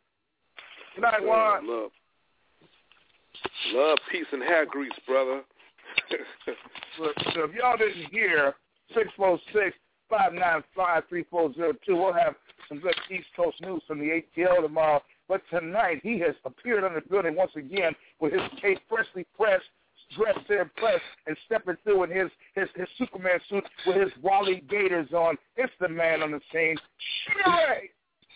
Good 0.96 1.02
night, 1.02 1.20
Yeah, 1.22 1.28
Juan. 1.28 1.68
love, 1.70 1.92
love, 3.74 3.98
peace, 4.12 4.26
and 4.32 4.42
hair 4.42 4.66
grease, 4.66 4.92
brother. 5.06 5.42
Look, 7.00 7.16
so 7.34 7.44
if 7.44 7.54
y'all 7.54 7.78
didn't 7.78 8.10
hear, 8.12 8.56
646-595-3402, 10.12 11.76
we'll 11.90 12.14
have 12.14 12.36
some 12.68 12.80
good 12.80 12.96
East 13.10 13.28
Coast 13.36 13.60
news 13.62 13.82
from 13.88 14.00
the 14.00 14.22
ATL 14.38 14.62
tomorrow. 14.62 15.02
But 15.28 15.42
tonight, 15.50 16.02
he 16.04 16.20
has 16.20 16.36
appeared 16.46 16.84
on 16.84 16.94
the 16.94 17.02
building 17.02 17.36
once 17.36 17.52
again 17.56 17.94
with 18.20 18.34
his 18.34 18.42
case 18.62 18.78
freshly 18.90 19.26
pressed, 19.38 19.66
dressed 20.18 20.46
to 20.48 20.62
impress, 20.62 21.00
and 21.28 21.38
stepping 21.46 21.78
through 21.84 22.04
in 22.04 22.12
his, 22.12 22.30
his, 22.56 22.68
his 22.76 22.88
Superman 22.98 23.40
suit 23.50 23.64
with 23.88 23.96
his 23.96 24.12
Wally 24.22 24.64
Gators 24.70 25.12
on. 25.14 25.38
It's 25.56 25.72
the 25.80 25.88
man 25.88 26.22
on 26.22 26.32
the 26.32 26.42
scene. 26.52 26.78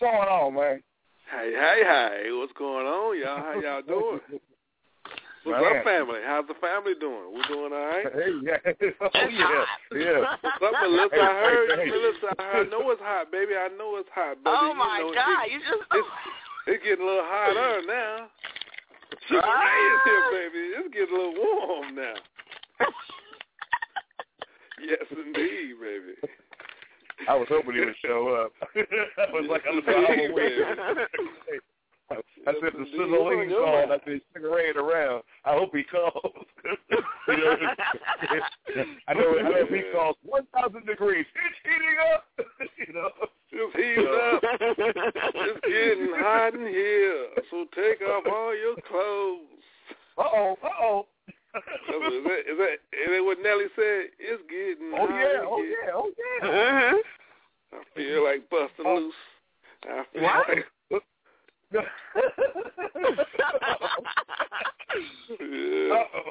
going 0.00 0.28
on, 0.28 0.54
man? 0.54 0.82
hey, 1.30 1.52
hey, 1.52 1.82
hey. 1.82 2.28
What's 2.32 2.52
going 2.52 2.86
on, 2.86 3.18
y'all? 3.18 3.36
How 3.36 3.60
y'all 3.60 3.82
doing? 3.82 4.20
What's 5.46 5.62
Man. 5.62 5.78
up, 5.78 5.84
family? 5.86 6.18
How's 6.26 6.48
the 6.50 6.58
family 6.58 6.98
doing? 6.98 7.30
We 7.30 7.38
doing 7.46 7.70
all 7.70 7.86
right? 7.86 8.10
Hey, 8.10 8.34
yeah. 8.42 8.58
Oh, 8.98 9.06
yeah. 9.14 9.62
Yeah. 9.94 10.34
What's 10.42 10.74
up, 10.74 10.74
Melissa? 10.82 11.14
Hey, 11.14 11.22
I 11.22 11.32
heard, 11.46 11.70
hey. 11.78 11.86
Melissa, 11.86 12.34
I 12.34 12.42
heard, 12.50 12.66
I 12.66 12.70
know 12.70 12.90
it's 12.90 13.00
hot, 13.00 13.30
baby. 13.30 13.54
I 13.54 13.68
know 13.78 13.94
it's 14.02 14.10
hot, 14.10 14.42
baby. 14.42 14.50
Oh 14.50 14.74
you 14.74 14.74
my 14.74 14.98
know, 14.98 15.14
God! 15.14 15.46
It, 15.46 15.52
You 15.52 15.60
just 15.62 15.86
it's, 15.94 16.08
it's 16.66 16.82
getting 16.82 17.04
a 17.04 17.06
little 17.06 17.22
hotter 17.30 17.78
now. 17.86 18.26
Sugar 19.30 19.46
Ray 19.46 19.86
is 19.86 20.02
here, 20.02 20.26
baby. 20.34 20.62
It's 20.82 20.90
getting 20.90 21.14
a 21.14 21.18
little 21.18 21.38
warm 21.38 21.94
now. 21.94 22.18
yes, 24.82 25.06
indeed, 25.14 25.78
baby. 25.78 26.18
I 27.28 27.34
was 27.38 27.46
hoping 27.48 27.74
he 27.74 27.80
would 27.86 27.94
show 28.02 28.34
up. 28.34 28.50
I 28.74 29.30
was 29.30 29.46
like, 29.48 29.62
I'm 29.70 29.78
Indeed, 29.78 30.34
I 32.10 32.16
said 32.60 32.72
the 32.78 32.86
sizzling 32.92 33.50
song. 33.50 33.90
I 33.90 33.98
said 34.04 34.20
cigarette 34.32 34.76
around. 34.76 35.22
I 35.44 35.54
hope 35.54 35.74
he 35.74 35.82
calls. 35.82 36.14
you 37.28 37.36
know, 37.36 37.56
I 39.08 39.14
know. 39.14 39.38
I 39.38 39.42
know 39.42 39.52
if 39.56 39.68
he 39.70 39.82
calls 39.92 40.16
one 40.22 40.46
thousand 40.54 40.86
degrees, 40.86 41.26
it's 41.34 41.58
heating 41.64 41.96
up. 42.14 42.24
you 42.86 42.92
know, 42.94 43.10
It's 43.50 43.74
heating 43.74 44.06
up. 44.06 44.40
It's 45.34 45.60
getting 45.66 46.14
hot 46.14 46.54
in 46.54 46.66
here. 46.66 47.26
So 47.50 47.64
take 47.74 48.00
off 48.08 48.24
all 48.32 48.54
your 48.54 48.76
clothes. 48.88 49.64
Uh 50.16 50.22
oh. 50.32 50.56
Uh 50.62 50.68
oh. 50.80 51.06
Is 51.56 51.62
that, 52.24 52.38
is 52.52 52.58
that 52.58 52.72
is 52.92 53.08
that 53.10 53.24
what 53.24 53.38
Nelly 53.42 53.64
said? 53.74 54.10
It's 54.20 54.42
getting 54.48 54.92
Oh 54.94 55.06
hot 55.06 55.10
yeah. 55.10 55.40
Oh 55.42 55.62
yeah. 55.64 55.90
Oh 55.92 56.10
yeah. 56.16 56.48
Mhm. 56.48 56.98
I 57.72 57.82
feel 57.96 58.24
like 58.24 58.48
busting 58.48 58.86
loose. 58.86 59.14
I 59.84 60.04
feel 60.12 60.22
What? 60.22 60.48
like 60.48 60.64
Uh 61.74 61.80
yeah. 65.40 65.92
oh. 65.92 66.30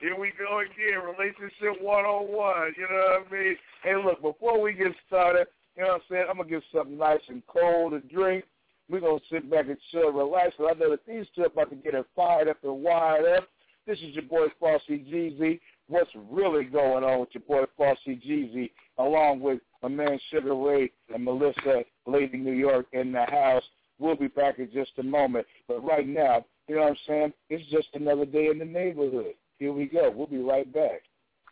Here 0.00 0.18
we 0.18 0.30
go 0.38 0.60
again, 0.60 1.00
relationship 1.00 1.80
101, 1.82 2.74
you 2.76 2.82
know 2.82 3.18
what 3.18 3.26
I 3.26 3.32
mean? 3.32 3.56
Hey, 3.82 3.96
look, 3.96 4.20
before 4.20 4.60
we 4.60 4.74
get 4.74 4.92
started, 5.06 5.46
you 5.74 5.82
know 5.82 5.88
what 5.88 5.94
I'm 5.96 6.00
saying, 6.10 6.26
I'm 6.28 6.36
to 6.36 6.44
get 6.44 6.62
something 6.72 6.98
nice 6.98 7.20
and 7.28 7.42
cold 7.46 7.92
to 7.92 8.00
drink. 8.00 8.44
We're 8.88 9.00
to 9.00 9.18
sit 9.30 9.50
back 9.50 9.68
and 9.68 9.78
chill, 9.90 10.12
relax. 10.12 10.54
But 10.58 10.76
I 10.76 10.78
know 10.78 10.90
that 10.90 11.06
these 11.06 11.26
two 11.34 11.42
are 11.42 11.46
about 11.46 11.70
to 11.70 11.76
get 11.76 11.94
it 11.94 12.06
fired 12.14 12.48
up 12.48 12.58
and 12.62 12.82
wired 12.82 13.38
up. 13.38 13.48
This 13.86 13.98
is 13.98 14.14
your 14.14 14.24
boy, 14.24 14.46
Flauxy 14.60 15.04
GZ. 15.10 15.60
What's 15.88 16.10
really 16.30 16.64
going 16.64 17.02
on 17.02 17.20
with 17.20 17.30
your 17.32 17.42
boy, 17.42 17.64
Flauxy 17.78 18.22
GZ, 18.22 18.70
along 18.98 19.40
with 19.40 19.60
my 19.82 19.88
man 19.88 20.18
Sugar 20.30 20.54
Ray 20.54 20.92
and 21.12 21.24
Melissa, 21.24 21.84
Lady 22.06 22.36
New 22.36 22.52
York, 22.52 22.86
in 22.92 23.12
the 23.12 23.24
house. 23.24 23.62
We'll 23.98 24.16
be 24.16 24.28
back 24.28 24.58
in 24.58 24.70
just 24.72 24.92
a 24.98 25.02
moment. 25.02 25.46
But 25.68 25.84
right 25.84 26.06
now, 26.06 26.44
you 26.68 26.76
know 26.76 26.82
what 26.82 26.90
I'm 26.90 26.96
saying? 27.06 27.32
It's 27.48 27.68
just 27.70 27.88
another 27.94 28.26
day 28.26 28.48
in 28.48 28.58
the 28.58 28.64
neighborhood. 28.64 29.34
Here 29.58 29.72
we 29.72 29.86
go. 29.86 30.12
We'll 30.14 30.26
be 30.26 30.38
right 30.38 30.70
back. 30.72 31.02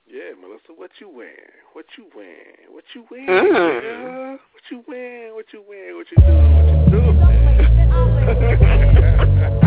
Yeah, 0.07 0.33
Melissa, 0.39 0.73
what 0.77 0.91
you 1.01 1.09
wearing? 1.09 1.35
What 1.73 1.87
you 1.97 2.07
wearing? 2.15 2.57
What 2.71 2.85
you 2.95 3.07
wearing? 3.11 3.27
Mm. 3.27 3.81
girl? 3.81 4.33
What 4.33 4.63
you 4.71 4.85
wearing? 4.87 5.35
What 5.35 5.47
you 5.53 5.65
wearing? 5.67 5.97
What 5.97 6.07
you 6.11 6.17
doing? 6.23 7.21
What 7.21 7.35
you 7.61 7.77
doing? 9.41 9.61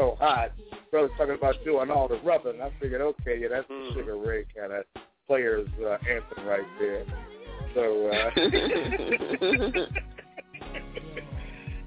so 0.00 0.16
hot. 0.18 0.52
Brother 0.90 1.10
talking 1.18 1.34
about 1.34 1.56
doing 1.64 1.90
all 1.90 2.08
the 2.08 2.18
rubbing. 2.20 2.60
I 2.60 2.70
figured, 2.80 3.00
okay, 3.00 3.38
yeah, 3.38 3.48
that's 3.50 3.68
the 3.68 3.90
Sugar 3.94 4.16
Ray 4.16 4.46
kind 4.56 4.72
of 4.72 4.84
player's 5.26 5.68
uh, 5.80 5.98
anthem 6.08 6.46
right 6.46 6.66
there. 6.80 7.04
So, 7.74 8.08
uh, 8.08 8.30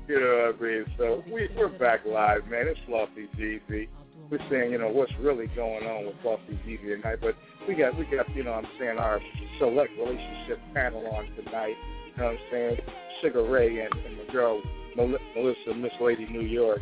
you 0.07 0.19
know 0.19 0.53
what 0.53 0.55
I 0.55 0.63
mean? 0.63 0.85
So 0.97 1.23
we 1.25 1.49
we're 1.57 1.77
back 1.77 2.05
live, 2.05 2.47
man. 2.47 2.67
It's 2.67 2.79
Flauxy 2.87 3.27
GZ. 3.37 3.89
We're 4.29 4.49
saying, 4.49 4.71
you 4.71 4.77
know, 4.77 4.89
what's 4.89 5.11
really 5.19 5.47
going 5.47 5.85
on 5.85 6.05
with 6.05 6.15
Flauxy 6.23 6.57
GZ 6.65 7.01
tonight, 7.01 7.17
but 7.19 7.35
we 7.67 7.75
got 7.75 7.97
we 7.97 8.05
got 8.05 8.33
you 8.35 8.43
know 8.43 8.51
what 8.51 8.65
I'm 8.65 8.71
saying 8.79 8.97
our 8.97 9.19
select 9.59 9.91
relationship 9.97 10.59
panel 10.73 11.05
on 11.07 11.25
tonight. 11.35 11.75
You 12.07 12.21
know 12.21 12.29
what 12.29 12.33
I'm 12.33 12.39
saying? 12.51 12.77
Sugar 13.21 13.43
Ray 13.43 13.79
and, 13.79 13.93
and 14.05 14.19
the 14.19 14.31
girl 14.31 14.61
Melissa 14.95 15.73
Miss 15.75 15.91
Lady 15.99 16.27
New 16.27 16.41
York 16.41 16.79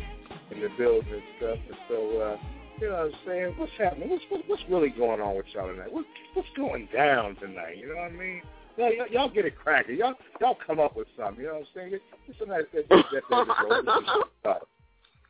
in 0.54 0.60
the 0.60 0.68
building 0.78 1.12
and 1.12 1.22
stuff. 1.38 1.58
And 1.68 1.78
so 1.88 1.96
uh, 2.20 2.36
you 2.80 2.88
know 2.88 2.94
what 2.94 3.04
I'm 3.06 3.12
saying? 3.26 3.54
What's 3.56 3.72
happening? 3.78 4.10
What's 4.10 4.24
what, 4.28 4.42
what's 4.46 4.62
really 4.68 4.90
going 4.90 5.20
on 5.20 5.36
with 5.36 5.46
y'all 5.54 5.68
tonight? 5.68 5.92
What, 5.92 6.04
what's 6.34 6.48
going 6.56 6.88
down 6.92 7.36
tonight? 7.36 7.78
You 7.78 7.88
know 7.88 7.96
what 7.96 8.12
I 8.12 8.16
mean? 8.16 8.42
Y'all, 8.76 8.92
y'all, 8.92 9.06
y'all 9.10 9.30
get 9.30 9.44
it 9.44 9.56
cracking. 9.56 9.96
Y'all 9.96 10.14
y'all 10.40 10.56
come 10.66 10.80
up 10.80 10.96
with 10.96 11.08
something. 11.16 11.42
You 11.42 11.48
know 11.48 11.54
what 11.54 11.66
I'm 11.76 11.90
saying? 11.90 11.90
Get 11.90 12.36
some 12.38 12.50
of 12.50 12.56
that 12.56 12.72
that 12.72 12.88
that, 12.88 13.04
that, 13.12 14.22
that 14.44 14.62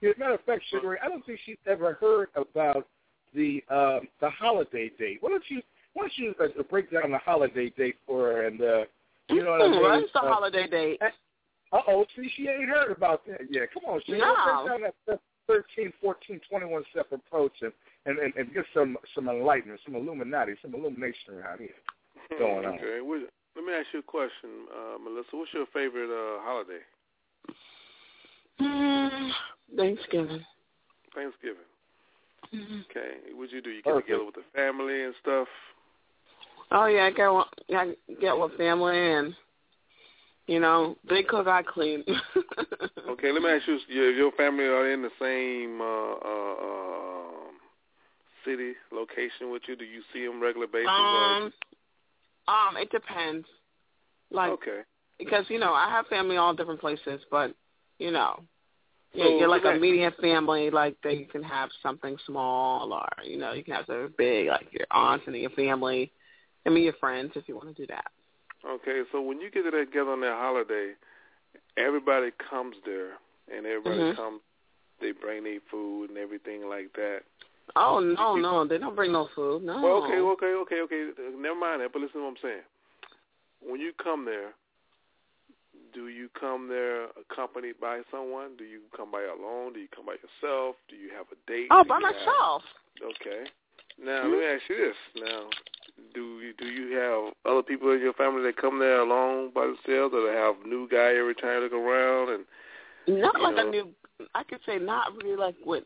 As 0.03 0.15
a 0.17 0.19
matter 0.19 0.35
of 0.35 0.41
fact, 0.45 0.63
Sugar 0.71 0.99
I 1.05 1.09
don't 1.09 1.25
think 1.27 1.41
she's 1.45 1.57
ever 1.67 1.95
heard 2.01 2.29
about 2.37 2.87
the 3.35 3.63
uh, 3.69 4.01
the 4.21 4.31
holiday 4.31 4.91
date. 4.99 5.19
Why 5.21 5.31
don't 5.31 5.45
you 5.49 5.61
why 5.95 6.05
don't 6.05 6.13
you 6.17 6.35
uh, 6.41 6.63
break 6.71 6.91
down 6.91 7.11
the 7.11 7.19
holiday 7.19 7.71
date 7.77 7.97
for 8.07 8.33
her 8.33 8.47
and 8.47 8.61
uh, 8.61 8.85
you 9.29 9.43
know 9.43 9.53
what 9.53 9.63
I 9.63 9.69
mean? 9.69 9.83
What's 9.83 10.13
the 10.13 10.21
Uh, 10.21 10.33
holiday 10.33 10.67
date? 10.67 11.01
Uh 11.73 11.81
oh, 11.89 12.05
see, 12.15 12.31
she 12.37 12.49
ain't 12.49 12.69
heard 12.69 12.93
about 12.95 13.25
that 13.27 13.41
yet. 13.51 13.69
Come 13.73 13.85
on, 13.87 14.01
she 14.07 14.13
No. 14.13 14.19
break 14.19 14.67
down 14.69 14.81
that, 14.83 14.95
that 15.07 15.21
13, 15.49 15.93
14, 16.01 16.41
21 16.49 16.85
step 16.91 17.11
approach 17.13 17.53
and, 17.63 17.73
and, 18.07 18.19
and, 18.19 18.35
and 18.37 18.53
get 18.55 18.65
some 18.75 18.97
some 19.15 19.29
enlightenment, 19.29 19.81
some 19.85 19.95
Illuminati, 19.97 20.55
some 20.63 20.75
illumination 20.75 21.35
around 21.35 21.59
here 21.59 21.71
going 22.39 22.65
on. 22.67 22.75
Okay. 22.75 23.01
What, 23.01 23.21
let 23.57 23.65
me 23.65 23.73
ask 23.73 23.87
you 23.93 24.01
a 24.01 24.03
question, 24.03 24.69
uh, 24.71 24.99
Melissa. 25.03 25.29
What's 25.33 25.53
your 25.53 25.67
favorite 25.73 26.11
uh, 26.11 26.43
holiday? 26.43 26.81
Mm, 28.61 29.31
Thanksgiving. 29.77 30.45
Thanksgiving. 31.15 31.69
Mm-hmm. 32.55 32.81
Okay. 32.91 33.35
What'd 33.35 33.53
you 33.53 33.63
do? 33.63 33.71
You 33.71 33.83
get 33.83 33.93
Okay. 33.93 34.07
together 34.07 34.25
with 34.27 34.35
the 34.35 34.45
family 34.55 35.05
and 35.05 35.15
stuff. 35.23 35.49
Oh 36.71 36.87
yeah, 36.87 37.05
I 37.07 37.11
get 37.11 37.29
with- 37.29 37.47
I 37.77 37.95
get 38.21 38.37
with 38.39 38.57
family 38.57 38.97
and 39.15 39.35
you 40.53 40.61
know 40.61 40.97
they 41.09 41.23
cook, 41.23 41.47
I 41.47 41.63
clean. 41.63 42.05
Okay. 43.09 43.33
Let 43.33 43.43
me 43.43 43.51
ask 43.51 43.67
you: 43.67 43.79
Your, 43.89 44.11
your 44.13 44.33
family 44.33 44.65
are 44.65 44.91
in 44.91 45.03
the 45.03 45.11
same 45.21 45.81
uh, 45.81 45.85
uh, 45.85 46.55
um 47.49 47.53
city 48.45 48.73
location 48.93 49.51
with 49.51 49.63
you? 49.69 49.77
Do 49.77 49.85
you 49.85 50.03
see 50.13 50.25
them 50.27 50.41
regular 50.43 50.67
basis? 50.67 50.89
um, 50.89 51.53
um, 52.49 52.77
it 52.77 52.91
depends. 52.91 53.47
Like? 54.31 54.51
Okay. 54.53 54.81
because 55.19 55.45
you 55.49 55.59
know 55.59 55.73
I 55.73 55.91
have 55.91 56.07
family 56.07 56.37
all 56.37 56.55
different 56.55 56.81
places, 56.81 57.21
but 57.31 57.55
you 57.99 58.11
know, 58.11 58.43
yeah, 59.15 59.25
So 59.25 59.39
you're 59.39 59.49
like 59.49 59.65
a 59.65 59.69
let 59.69 59.81
medium 59.81 60.13
family. 60.21 60.71
Like 60.71 60.97
they 61.03 61.15
you 61.15 61.27
can 61.27 61.43
have 61.43 61.71
something 61.83 62.17
small, 62.27 62.93
or 62.93 63.09
you 63.25 63.37
know 63.39 63.53
you 63.53 63.65
can 63.65 63.75
have 63.75 63.87
something 63.87 64.15
big, 64.17 64.49
like 64.49 64.69
your 64.73 64.87
aunts 64.91 65.25
and 65.27 65.37
your 65.37 65.51
family, 65.51 66.13
and 66.65 66.75
meet 66.75 66.85
your 66.85 66.95
friends 66.95 67.33
if 67.37 67.49
you 67.49 67.57
want 67.57 67.75
to 67.75 67.83
do 67.83 67.87
that. 67.89 68.11
Okay, 68.65 69.03
so 69.11 69.21
when 69.21 69.41
you 69.41 69.51
get 69.51 69.63
together 69.71 70.11
on 70.13 70.21
that 70.21 70.39
holiday, 70.39 70.93
everybody 71.77 72.31
comes 72.51 72.77
there, 72.85 73.19
and 73.53 73.67
everybody 73.67 73.99
Mhm. 73.99 74.17
comes. 74.17 74.41
They 75.01 75.11
bring 75.13 75.43
their 75.45 75.61
food 75.69 76.11
and 76.11 76.19
everything 76.19 76.69
like 76.69 76.93
that. 76.95 77.25
Oh 77.75 77.99
no, 77.99 78.37
no, 78.37 78.65
they 78.65 78.79
don't 78.79 78.95
bring 78.95 79.13
no 79.13 79.27
food. 79.35 79.63
No. 79.65 79.81
Well, 79.81 80.05
okay, 80.05 80.19
okay, 80.19 80.55
okay, 80.55 80.81
okay. 80.83 81.13
Never 81.35 81.57
mind 81.59 81.81
that. 81.81 81.93
But 81.93 82.03
listen 82.03 82.21
to 82.21 82.25
what 82.27 82.31
I'm 82.31 82.37
saying. 82.39 82.63
When 83.61 83.81
you 83.81 83.93
come 83.95 84.25
there, 84.25 84.55
do 85.93 86.09
you 86.09 86.29
come 86.31 86.69
there 86.69 87.07
accompanied 87.19 87.81
by 87.81 88.03
someone? 88.11 88.57
Do 88.57 88.65
you 88.65 88.83
come 88.97 89.11
by 89.11 89.23
alone? 89.23 89.73
Do 89.73 89.81
you 89.81 89.89
come 89.89 90.07
by 90.07 90.15
yourself? 90.15 90.77
Do 90.89 90.97
you 90.97 91.11
have 91.11 91.27
a 91.33 91.37
date? 91.51 91.69
Oh, 91.71 91.83
Do 91.83 91.89
by 91.89 91.99
you 91.99 92.07
have- 92.07 92.15
myself. 92.17 92.63
Okay. 93.03 93.47
Now 93.99 94.23
let 94.25 94.31
me 94.39 94.45
ask 94.45 94.69
you 94.69 94.77
this. 94.77 94.97
Now, 95.17 95.51
do 96.15 96.41
you 96.41 96.53
do 96.55 96.67
you 96.67 96.97
have 96.99 97.33
other 97.51 97.63
people 97.63 97.93
in 97.93 98.01
your 98.01 98.13
family 98.15 98.43
that 98.43 98.57
come 98.57 98.79
there 98.79 99.01
alone 99.01 99.51
by 99.55 99.67
themselves, 99.67 100.15
or 100.15 100.27
they 100.27 100.37
have 100.37 100.57
new 100.67 100.89
guy 100.89 101.15
every 101.15 101.35
time 101.35 101.61
they 101.61 101.61
look 101.61 101.73
around? 101.73 102.29
And 102.31 103.21
Not 103.21 103.41
like 103.41 103.57
know, 103.57 103.69
a 103.69 103.71
new. 103.71 103.89
I 104.35 104.43
could 104.45 104.61
say 104.67 104.79
not 104.79 105.13
really 105.23 105.37
like 105.37 105.57
what 105.65 105.85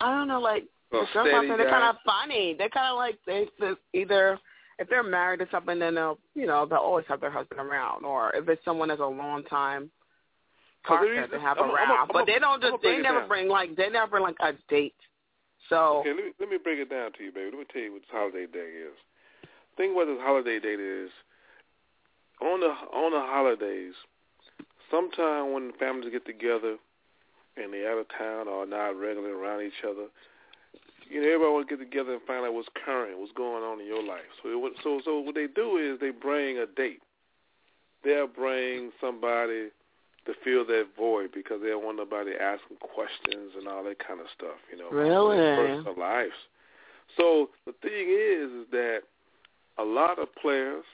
I 0.00 0.10
don't 0.14 0.28
know, 0.28 0.40
like 0.40 0.64
a 0.92 0.96
the 0.96 0.98
girls 0.98 1.08
out 1.16 1.24
there. 1.24 1.56
They're 1.56 1.70
kind 1.70 1.84
of 1.84 1.96
funny. 2.04 2.54
They're 2.56 2.68
kind 2.68 2.90
of 2.90 2.96
like 2.96 3.18
they 3.26 3.46
they 3.60 3.72
either 3.94 4.38
if 4.78 4.88
they're 4.88 5.02
married 5.02 5.40
or 5.40 5.48
something, 5.50 5.78
then 5.78 5.94
they'll 5.94 6.18
you 6.34 6.46
know 6.46 6.66
they'll 6.66 6.78
always 6.78 7.06
have 7.08 7.20
their 7.20 7.30
husband 7.30 7.60
around, 7.60 8.04
or 8.04 8.34
if 8.34 8.48
it's 8.48 8.64
someone 8.64 8.88
that's 8.88 9.00
a 9.00 9.06
long 9.06 9.44
time 9.44 9.90
oh, 10.88 10.98
there 11.00 11.26
partner 11.26 11.38
to 11.38 11.40
have 11.40 11.58
I'm- 11.58 11.66
I'm- 11.66 11.74
around. 11.74 11.90
I'm- 11.90 12.08
but 12.12 12.26
they 12.26 12.38
don't 12.38 12.62
just 12.62 12.82
they 12.82 12.98
never 12.98 13.20
down. 13.20 13.28
bring 13.28 13.48
like 13.48 13.76
they 13.76 13.90
never 13.90 14.10
bring 14.10 14.22
like 14.22 14.36
a 14.40 14.52
date. 14.68 14.94
So 15.68 15.98
Okay, 15.98 16.14
let 16.14 16.24
me 16.24 16.32
let 16.38 16.48
me 16.48 16.58
break 16.62 16.78
it 16.78 16.90
down 16.90 17.12
to 17.12 17.24
you, 17.24 17.32
baby. 17.32 17.50
Let 17.50 17.58
me 17.58 17.66
tell 17.72 17.82
you 17.82 17.92
what 17.92 18.02
this 18.02 18.10
holiday 18.10 18.46
day 18.46 18.70
is. 18.88 18.96
Think 19.78 19.94
what 19.94 20.06
this 20.06 20.18
holiday 20.20 20.58
date 20.58 20.80
is. 20.80 21.10
On 22.42 22.60
the 22.60 22.66
on 22.66 23.12
the 23.12 23.20
holidays, 23.20 23.94
sometime 24.90 25.52
when 25.52 25.68
the 25.68 25.72
families 25.78 26.10
get 26.12 26.26
together 26.26 26.76
and 27.56 27.72
they're 27.72 27.90
out 27.90 27.98
of 27.98 28.06
town 28.16 28.46
or 28.46 28.66
not 28.66 28.98
regularly 28.98 29.32
around 29.34 29.62
each 29.62 29.82
other, 29.82 30.06
you 31.08 31.22
know, 31.22 31.26
everybody 31.26 31.52
want 31.52 31.68
to 31.68 31.76
get 31.76 31.82
together 31.82 32.12
and 32.12 32.22
find 32.22 32.44
out 32.44 32.54
what's 32.54 32.68
current, 32.84 33.18
what's 33.18 33.32
going 33.32 33.64
on 33.64 33.80
in 33.80 33.86
your 33.86 34.02
life. 34.02 34.28
So, 34.42 34.50
it, 34.50 34.72
so, 34.84 35.00
so 35.04 35.18
what 35.20 35.34
they 35.34 35.46
do 35.46 35.78
is 35.78 35.98
they 36.00 36.10
bring 36.10 36.58
a 36.58 36.66
date. 36.66 37.00
They'll 38.04 38.28
bring 38.28 38.92
somebody 39.00 39.70
to 40.26 40.32
fill 40.44 40.66
that 40.66 40.86
void 40.96 41.30
because 41.34 41.62
they 41.62 41.70
don't 41.70 41.84
want 41.84 41.96
nobody 41.96 42.32
asking 42.38 42.76
questions 42.78 43.54
and 43.56 43.66
all 43.66 43.82
that 43.84 43.98
kind 43.98 44.20
of 44.20 44.26
stuff. 44.36 44.58
You 44.70 44.78
know, 44.78 44.88
about 44.88 45.32
Really? 45.32 45.36
personal 45.38 45.98
lives. 45.98 46.38
So 47.16 47.50
the 47.66 47.72
thing 47.82 48.10
is, 48.10 48.62
is 48.62 48.70
that 48.70 49.00
a 49.78 49.84
lot 49.84 50.18
of 50.18 50.28
players, 50.40 50.84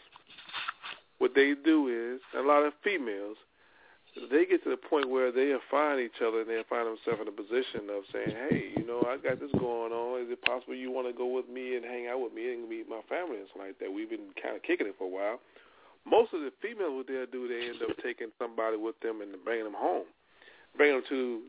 what 1.19 1.35
they 1.35 1.55
do 1.65 1.89
is, 1.89 2.21
a 2.39 2.43
lot 2.43 2.65
of 2.65 2.73
females, 2.83 3.37
they 4.31 4.47
get 4.47 4.63
to 4.63 4.71
the 4.71 4.77
point 4.77 5.11
where 5.11 5.33
they'll 5.33 5.59
find 5.71 6.01
each 6.01 6.23
other 6.23 6.43
and 6.43 6.49
they'll 6.49 6.71
find 6.71 6.87
themselves 6.87 7.23
in 7.23 7.27
a 7.27 7.35
position 7.35 7.91
of 7.91 8.07
saying, 8.13 8.37
hey, 8.47 8.71
you 8.79 8.87
know, 8.87 9.07
I 9.11 9.19
got 9.19 9.41
this 9.41 9.51
going 9.59 9.91
on. 9.91 10.23
Is 10.23 10.31
it 10.31 10.43
possible 10.43 10.75
you 10.75 10.93
want 10.93 11.09
to 11.09 11.13
go 11.13 11.27
with 11.27 11.49
me 11.49 11.75
and 11.75 11.85
hang 11.85 12.07
out 12.07 12.23
with 12.23 12.33
me 12.33 12.53
and 12.53 12.69
meet 12.69 12.89
my 12.89 13.03
family 13.09 13.43
and 13.43 13.49
stuff 13.51 13.67
like 13.67 13.79
that? 13.81 13.91
We've 13.91 14.11
been 14.11 14.31
kind 14.39 14.55
of 14.55 14.63
kicking 14.63 14.87
it 14.87 14.95
for 14.99 15.11
a 15.11 15.11
while. 15.11 15.41
Most 16.07 16.31
of 16.31 16.47
the 16.47 16.53
females, 16.63 16.95
what 16.95 17.09
they'll 17.09 17.27
do, 17.27 17.49
they 17.49 17.67
end 17.75 17.83
up 17.83 17.97
taking 18.05 18.31
somebody 18.39 18.77
with 18.77 18.95
them 19.01 19.19
and 19.19 19.35
bringing 19.43 19.65
them 19.65 19.75
home, 19.75 20.07
bringing 20.77 21.03
them 21.03 21.07
to, 21.09 21.41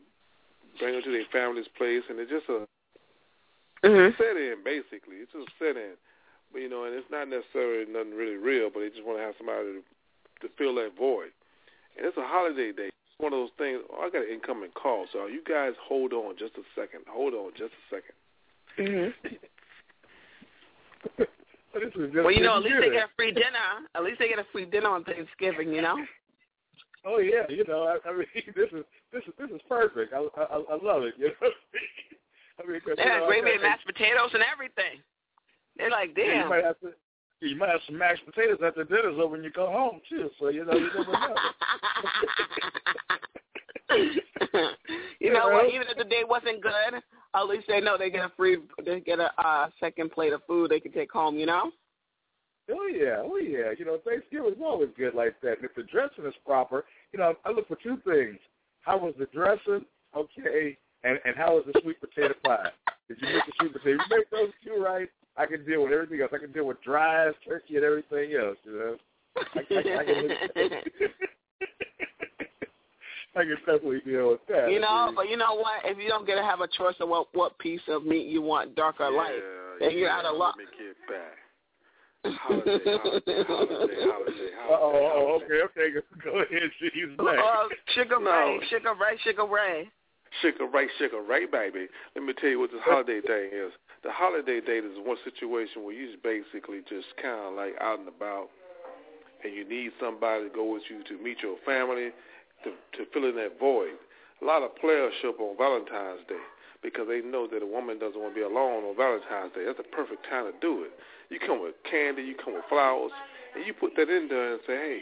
bring 0.80 0.94
them 0.94 1.04
to 1.04 1.12
their 1.12 1.28
family's 1.30 1.70
place, 1.78 2.02
and 2.08 2.18
it's 2.18 2.30
just 2.32 2.48
a 2.48 2.66
Mhm. 3.84 4.16
set 4.16 4.36
in 4.36 4.64
basically. 4.64 5.22
It's 5.22 5.30
just 5.30 5.46
a 5.46 5.52
set 5.58 5.76
in, 5.76 5.94
but 6.52 6.60
you 6.60 6.68
know, 6.68 6.84
and 6.84 6.94
it's 6.94 7.10
not 7.10 7.28
necessarily 7.28 7.84
nothing 7.90 8.14
really 8.14 8.36
real, 8.36 8.70
but 8.72 8.80
they 8.80 8.88
just 8.90 9.04
want 9.04 9.18
to 9.18 9.24
have 9.24 9.34
somebody 9.38 9.80
to, 9.80 9.82
to 10.46 10.48
fill 10.56 10.74
that 10.76 10.96
void. 10.96 11.30
And 11.96 12.06
it's 12.06 12.16
a 12.16 12.24
holiday 12.26 12.72
day. 12.72 12.88
It's 12.92 13.18
one 13.18 13.32
of 13.32 13.38
those 13.40 13.54
things. 13.58 13.80
Oh, 13.92 14.02
I 14.06 14.10
got 14.10 14.22
an 14.26 14.32
incoming 14.32 14.70
call, 14.74 15.06
so 15.12 15.26
you 15.26 15.42
guys 15.42 15.72
hold 15.82 16.12
on 16.12 16.36
just 16.38 16.54
a 16.56 16.64
second. 16.74 17.00
Hold 17.08 17.34
on 17.34 17.50
just 17.56 17.72
a 17.72 17.84
second. 17.94 18.14
Mm-hmm. 18.78 19.12
this 21.80 21.92
is 21.96 22.12
just 22.12 22.24
Well, 22.24 22.32
you 22.32 22.42
know, 22.42 22.56
at 22.56 22.62
least 22.64 22.76
they 22.80 22.90
get 22.90 23.04
a 23.08 23.14
free 23.16 23.32
dinner. 23.32 23.88
At 23.94 24.04
least 24.04 24.18
they 24.18 24.28
get 24.28 24.38
a 24.38 24.46
free 24.52 24.66
dinner 24.66 24.90
on 24.90 25.04
Thanksgiving. 25.04 25.72
You 25.72 25.82
know. 25.82 25.96
Oh 27.06 27.18
yeah, 27.18 27.46
you 27.48 27.64
know, 27.68 27.84
I, 27.86 28.08
I 28.08 28.12
mean, 28.12 28.26
this 28.56 28.68
is 28.72 28.84
this 29.12 29.22
is 29.26 29.32
this 29.38 29.50
is 29.50 29.60
perfect. 29.68 30.12
I 30.12 30.26
I, 30.36 30.58
I 30.58 30.76
love 30.82 31.04
it. 31.04 31.14
You 31.16 31.30
know, 31.40 31.48
I 32.58 32.66
mean, 32.66 32.80
'cause, 32.80 32.96
They 32.96 33.04
you 33.04 33.10
have 33.10 33.22
know, 33.22 33.26
gravy 33.28 33.52
and 33.52 33.62
mashed 33.62 33.86
potatoes 33.86 34.30
and 34.34 34.42
everything. 34.42 35.00
They're 35.76 35.90
like, 35.90 36.10
Yeah, 36.16 36.24
damn. 36.24 36.42
you 36.44 36.48
might 36.48 36.64
have 36.64 36.80
to. 36.80 36.92
You 37.40 37.56
might 37.56 37.68
have 37.68 37.80
some 37.86 37.98
mashed 37.98 38.24
potatoes 38.24 38.58
at 38.66 38.74
the 38.74 38.84
dinner 38.84 39.12
so 39.16 39.26
when 39.26 39.44
you 39.44 39.50
go 39.50 39.66
home 39.70 40.00
too. 40.08 40.30
So 40.40 40.48
you 40.48 40.64
know 40.64 40.72
you 40.72 40.88
never 40.94 41.12
know. 41.12 41.34
you 45.20 45.32
know 45.32 45.48
what? 45.50 45.66
Even 45.74 45.86
if 45.88 45.98
the 45.98 46.04
day 46.04 46.22
wasn't 46.26 46.62
good, 46.62 47.02
at 47.34 47.46
least 47.46 47.66
they 47.68 47.80
know 47.80 47.98
they 47.98 48.10
get 48.10 48.24
a 48.24 48.32
free, 48.36 48.56
they 48.84 49.00
get 49.00 49.18
a 49.20 49.30
uh, 49.38 49.68
second 49.78 50.12
plate 50.12 50.32
of 50.32 50.40
food 50.46 50.70
they 50.70 50.80
can 50.80 50.92
take 50.92 51.12
home. 51.12 51.36
You 51.36 51.46
know. 51.46 51.70
Oh 52.70 52.88
yeah, 52.88 53.22
oh 53.22 53.36
yeah. 53.36 53.72
You 53.78 53.84
know, 53.84 53.98
Thanksgiving's 54.04 54.56
always 54.64 54.88
good 54.96 55.14
like 55.14 55.40
that. 55.42 55.58
And 55.58 55.64
if 55.64 55.74
the 55.74 55.84
dressing 55.84 56.24
is 56.26 56.34
proper, 56.44 56.84
you 57.12 57.18
know, 57.18 57.34
I 57.44 57.50
look 57.50 57.68
for 57.68 57.76
two 57.76 57.98
things. 58.04 58.38
How 58.80 58.98
was 58.98 59.14
the 59.18 59.26
dressing? 59.26 59.84
Okay, 60.16 60.78
and 61.04 61.18
and 61.24 61.36
how 61.36 61.56
was 61.56 61.64
the 61.66 61.78
sweet 61.82 62.00
potato 62.00 62.34
pie? 62.44 62.70
Did 63.08 63.18
you 63.20 63.28
make 63.28 63.46
the 63.46 63.52
sweet 63.60 63.72
potato? 63.72 63.90
You 63.90 64.16
make 64.16 64.30
those 64.30 64.50
two 64.64 64.82
right. 64.82 65.08
I 65.38 65.46
can 65.46 65.64
deal 65.64 65.82
with 65.84 65.92
everything 65.92 66.20
else. 66.20 66.30
I 66.34 66.38
can 66.38 66.52
deal 66.52 66.64
with 66.66 66.82
dry 66.82 67.26
ass 67.28 67.34
turkey 67.46 67.76
and 67.76 67.84
everything 67.84 68.32
else. 68.34 68.56
You 68.64 68.72
know, 68.72 68.96
I, 69.36 69.60
I, 69.74 69.98
I 70.00 70.04
can. 70.04 70.30
I 73.36 73.40
can 73.40 73.56
definitely 73.66 74.00
deal 74.00 74.30
with 74.30 74.40
that. 74.48 74.70
You 74.70 74.80
know, 74.80 75.12
but 75.14 75.28
you 75.28 75.36
know 75.36 75.56
what? 75.56 75.84
If 75.84 75.98
you 75.98 76.08
don't 76.08 76.26
get 76.26 76.36
to 76.36 76.42
have 76.42 76.62
a 76.62 76.68
choice 76.68 76.94
of 77.00 77.10
what 77.10 77.28
what 77.34 77.58
piece 77.58 77.82
of 77.88 78.06
meat 78.06 78.26
you 78.28 78.40
want, 78.40 78.74
dark 78.74 78.98
or 78.98 79.10
light, 79.10 79.42
then 79.78 79.90
you're 79.92 80.08
out 80.08 80.24
of 80.24 80.36
luck. 80.38 80.54
Let 80.56 80.66
me 80.68 80.72
get 80.86 80.96
back. 81.06 81.36
Holiday, 82.42 82.80
holiday, 82.82 83.44
holiday, 83.46 84.02
holiday, 84.02 84.50
Uh 84.58 84.72
oh, 84.72 85.12
oh, 85.14 85.40
okay, 85.44 85.60
okay, 85.62 85.92
go, 85.94 86.00
go 86.24 86.38
ahead, 86.40 86.70
she's 86.80 87.16
back. 87.18 87.38
Uh, 87.38 87.68
sugar 87.94 88.18
No. 88.18 88.30
ray, 88.30 88.60
sugar 88.68 88.94
ray, 88.94 89.16
sugar 89.22 89.44
ray. 89.44 89.90
Sugar 90.42 90.66
Ray, 90.66 90.86
Sugar 90.98 91.22
Ray, 91.22 91.46
baby. 91.46 91.86
Let 92.14 92.24
me 92.24 92.34
tell 92.38 92.50
you 92.50 92.58
what 92.58 92.70
this 92.70 92.80
holiday 92.84 93.20
thing 93.20 93.50
is. 93.52 93.72
The 94.06 94.14
holiday 94.14 94.62
date 94.62 94.86
is 94.86 94.94
one 95.02 95.18
situation 95.26 95.82
where 95.82 95.90
you 95.90 96.14
just 96.14 96.22
basically 96.22 96.78
just 96.86 97.10
kind 97.18 97.42
of 97.42 97.58
like 97.58 97.74
out 97.82 97.98
and 97.98 98.06
about, 98.06 98.54
and 99.42 99.50
you 99.50 99.66
need 99.66 99.90
somebody 99.98 100.46
to 100.46 100.54
go 100.54 100.62
with 100.62 100.86
you 100.86 101.02
to 101.10 101.18
meet 101.18 101.42
your 101.42 101.58
family, 101.66 102.14
to 102.62 102.70
to 102.70 103.10
fill 103.10 103.26
in 103.26 103.34
that 103.34 103.58
void. 103.58 103.98
A 104.40 104.44
lot 104.46 104.62
of 104.62 104.78
players 104.78 105.10
show 105.20 105.34
up 105.34 105.42
on 105.42 105.58
Valentine's 105.58 106.22
Day 106.30 106.38
because 106.86 107.10
they 107.10 107.18
know 107.18 107.50
that 107.50 107.66
a 107.66 107.66
woman 107.66 107.98
doesn't 107.98 108.14
want 108.14 108.30
to 108.30 108.38
be 108.38 108.46
alone 108.46 108.86
on 108.86 108.94
Valentine's 108.94 109.50
Day. 109.58 109.66
That's 109.66 109.82
the 109.82 109.90
perfect 109.90 110.22
time 110.30 110.46
to 110.46 110.54
do 110.62 110.86
it. 110.86 110.94
You 111.26 111.42
come 111.42 111.58
with 111.58 111.74
candy, 111.82 112.22
you 112.22 112.38
come 112.38 112.54
with 112.54 112.70
flowers, 112.70 113.10
and 113.58 113.66
you 113.66 113.74
put 113.74 113.98
that 113.98 114.06
in 114.06 114.30
there 114.30 114.54
and 114.54 114.62
say, 114.70 114.76
hey, 114.78 114.98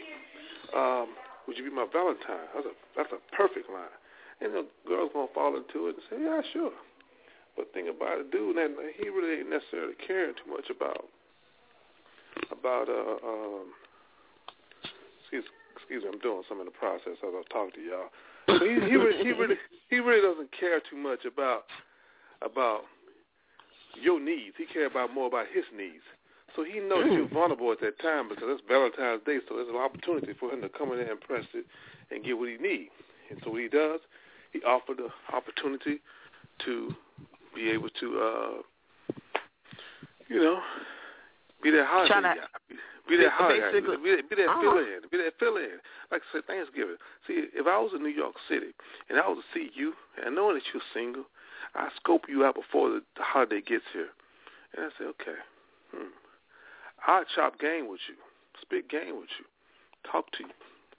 um, 0.73 1.13
would 1.45 1.61
you 1.61 1.63
be 1.63 1.69
my 1.69 1.85
Valentine? 1.93 2.49
That's 2.57 2.65
a 2.65 2.73
that's 2.97 3.13
a 3.13 3.21
perfect 3.37 3.69
line. 3.69 3.93
And 4.41 4.49
the 4.49 4.65
girl's 4.89 5.13
gonna 5.13 5.29
fall 5.29 5.53
into 5.53 5.93
it 5.93 6.01
and 6.01 6.05
say, 6.09 6.17
yeah, 6.25 6.41
sure. 6.57 6.73
But 7.55 7.71
think 7.73 7.87
about 7.89 8.19
it, 8.19 8.31
dude, 8.31 8.57
that 8.57 8.71
he 8.99 9.09
really 9.09 9.39
ain't 9.39 9.49
necessarily 9.49 9.95
caring 10.05 10.35
too 10.35 10.51
much 10.51 10.69
about 10.69 11.05
about 12.51 12.89
uh 12.89 13.25
um 13.25 13.71
excuse 15.21 15.45
excuse 15.75 16.03
me, 16.03 16.09
I'm 16.11 16.19
doing 16.19 16.43
some 16.49 16.59
in 16.59 16.65
the 16.65 16.71
process 16.71 17.15
as 17.23 17.31
I 17.31 17.41
talk 17.51 17.73
to 17.73 17.81
y'all. 17.81 18.11
But 18.47 18.61
he 18.61 18.75
he 18.89 18.95
really 18.95 19.23
he 19.23 19.31
really 19.31 19.55
he 19.89 19.99
really 19.99 20.21
doesn't 20.21 20.51
care 20.57 20.79
too 20.79 20.97
much 20.97 21.25
about 21.25 21.63
about 22.41 22.81
your 24.01 24.19
needs. 24.19 24.55
He 24.57 24.65
cares 24.65 24.91
about 24.91 25.13
more 25.13 25.27
about 25.27 25.47
his 25.53 25.63
needs. 25.75 26.03
So 26.55 26.63
he 26.63 26.79
knows 26.79 27.11
you're 27.11 27.27
vulnerable 27.27 27.71
at 27.71 27.81
that 27.81 27.99
time 27.99 28.29
because 28.29 28.47
it's 28.47 28.63
Valentine's 28.67 29.21
Day, 29.25 29.39
so 29.47 29.55
there's 29.55 29.67
an 29.67 29.75
opportunity 29.75 30.33
for 30.39 30.49
him 30.51 30.61
to 30.61 30.69
come 30.69 30.91
in 30.91 30.99
there 30.99 31.11
and 31.11 31.19
press 31.19 31.43
it 31.53 31.65
and 32.11 32.23
get 32.23 32.37
what 32.37 32.47
he 32.47 32.57
needs. 32.57 32.91
And 33.29 33.39
so 33.43 33.51
what 33.51 33.61
he 33.61 33.67
does, 33.67 33.99
he 34.53 34.61
offered 34.63 34.97
the 34.97 35.09
opportunity 35.35 35.99
to 36.63 36.95
be 37.55 37.69
able 37.71 37.89
to, 37.89 38.19
uh, 38.19 38.61
you 40.27 40.41
know, 40.41 40.59
be 41.63 41.71
that 41.71 41.85
holiday 41.87 42.13
Tryna- 42.13 42.35
Be, 43.07 43.17
that 43.17 43.31
holiday 43.31 43.79
Be, 43.79 44.15
that- 44.15 44.29
be 44.29 44.35
that 44.35 44.49
Uh-huh. 44.49 44.61
fill 44.61 44.77
in. 44.79 45.01
Be 45.11 45.17
that 45.17 45.37
fill 45.39 45.57
in. 45.57 45.79
Like 46.11 46.21
I 46.23 46.25
said, 46.33 46.45
Thanksgiving. 46.45 46.97
See, 47.27 47.49
if 47.53 47.67
I 47.67 47.77
was 47.77 47.93
in 47.93 48.01
New 48.03 48.09
York 48.09 48.35
City 48.49 48.73
and 49.09 49.19
I 49.19 49.27
was 49.27 49.43
to 49.45 49.59
see 49.59 49.71
you 49.73 49.93
and 50.23 50.35
knowing 50.35 50.55
that 50.55 50.63
you're 50.73 50.83
single, 50.93 51.25
I 51.75 51.89
scope 51.97 52.25
you 52.27 52.45
out 52.45 52.55
before 52.55 52.89
the, 52.89 53.03
the 53.15 53.23
holiday 53.23 53.61
gets 53.61 53.85
here. 53.93 54.09
And 54.75 54.85
I 54.85 54.89
say, 54.97 55.05
okay, 55.05 55.39
hmm. 55.91 56.07
I'll 57.07 57.25
chop 57.35 57.59
game 57.59 57.87
with 57.87 58.01
you, 58.09 58.15
spit 58.61 58.89
game 58.89 59.19
with 59.19 59.29
you, 59.37 59.45
talk 60.09 60.31
to 60.31 60.43
you, 60.43 60.49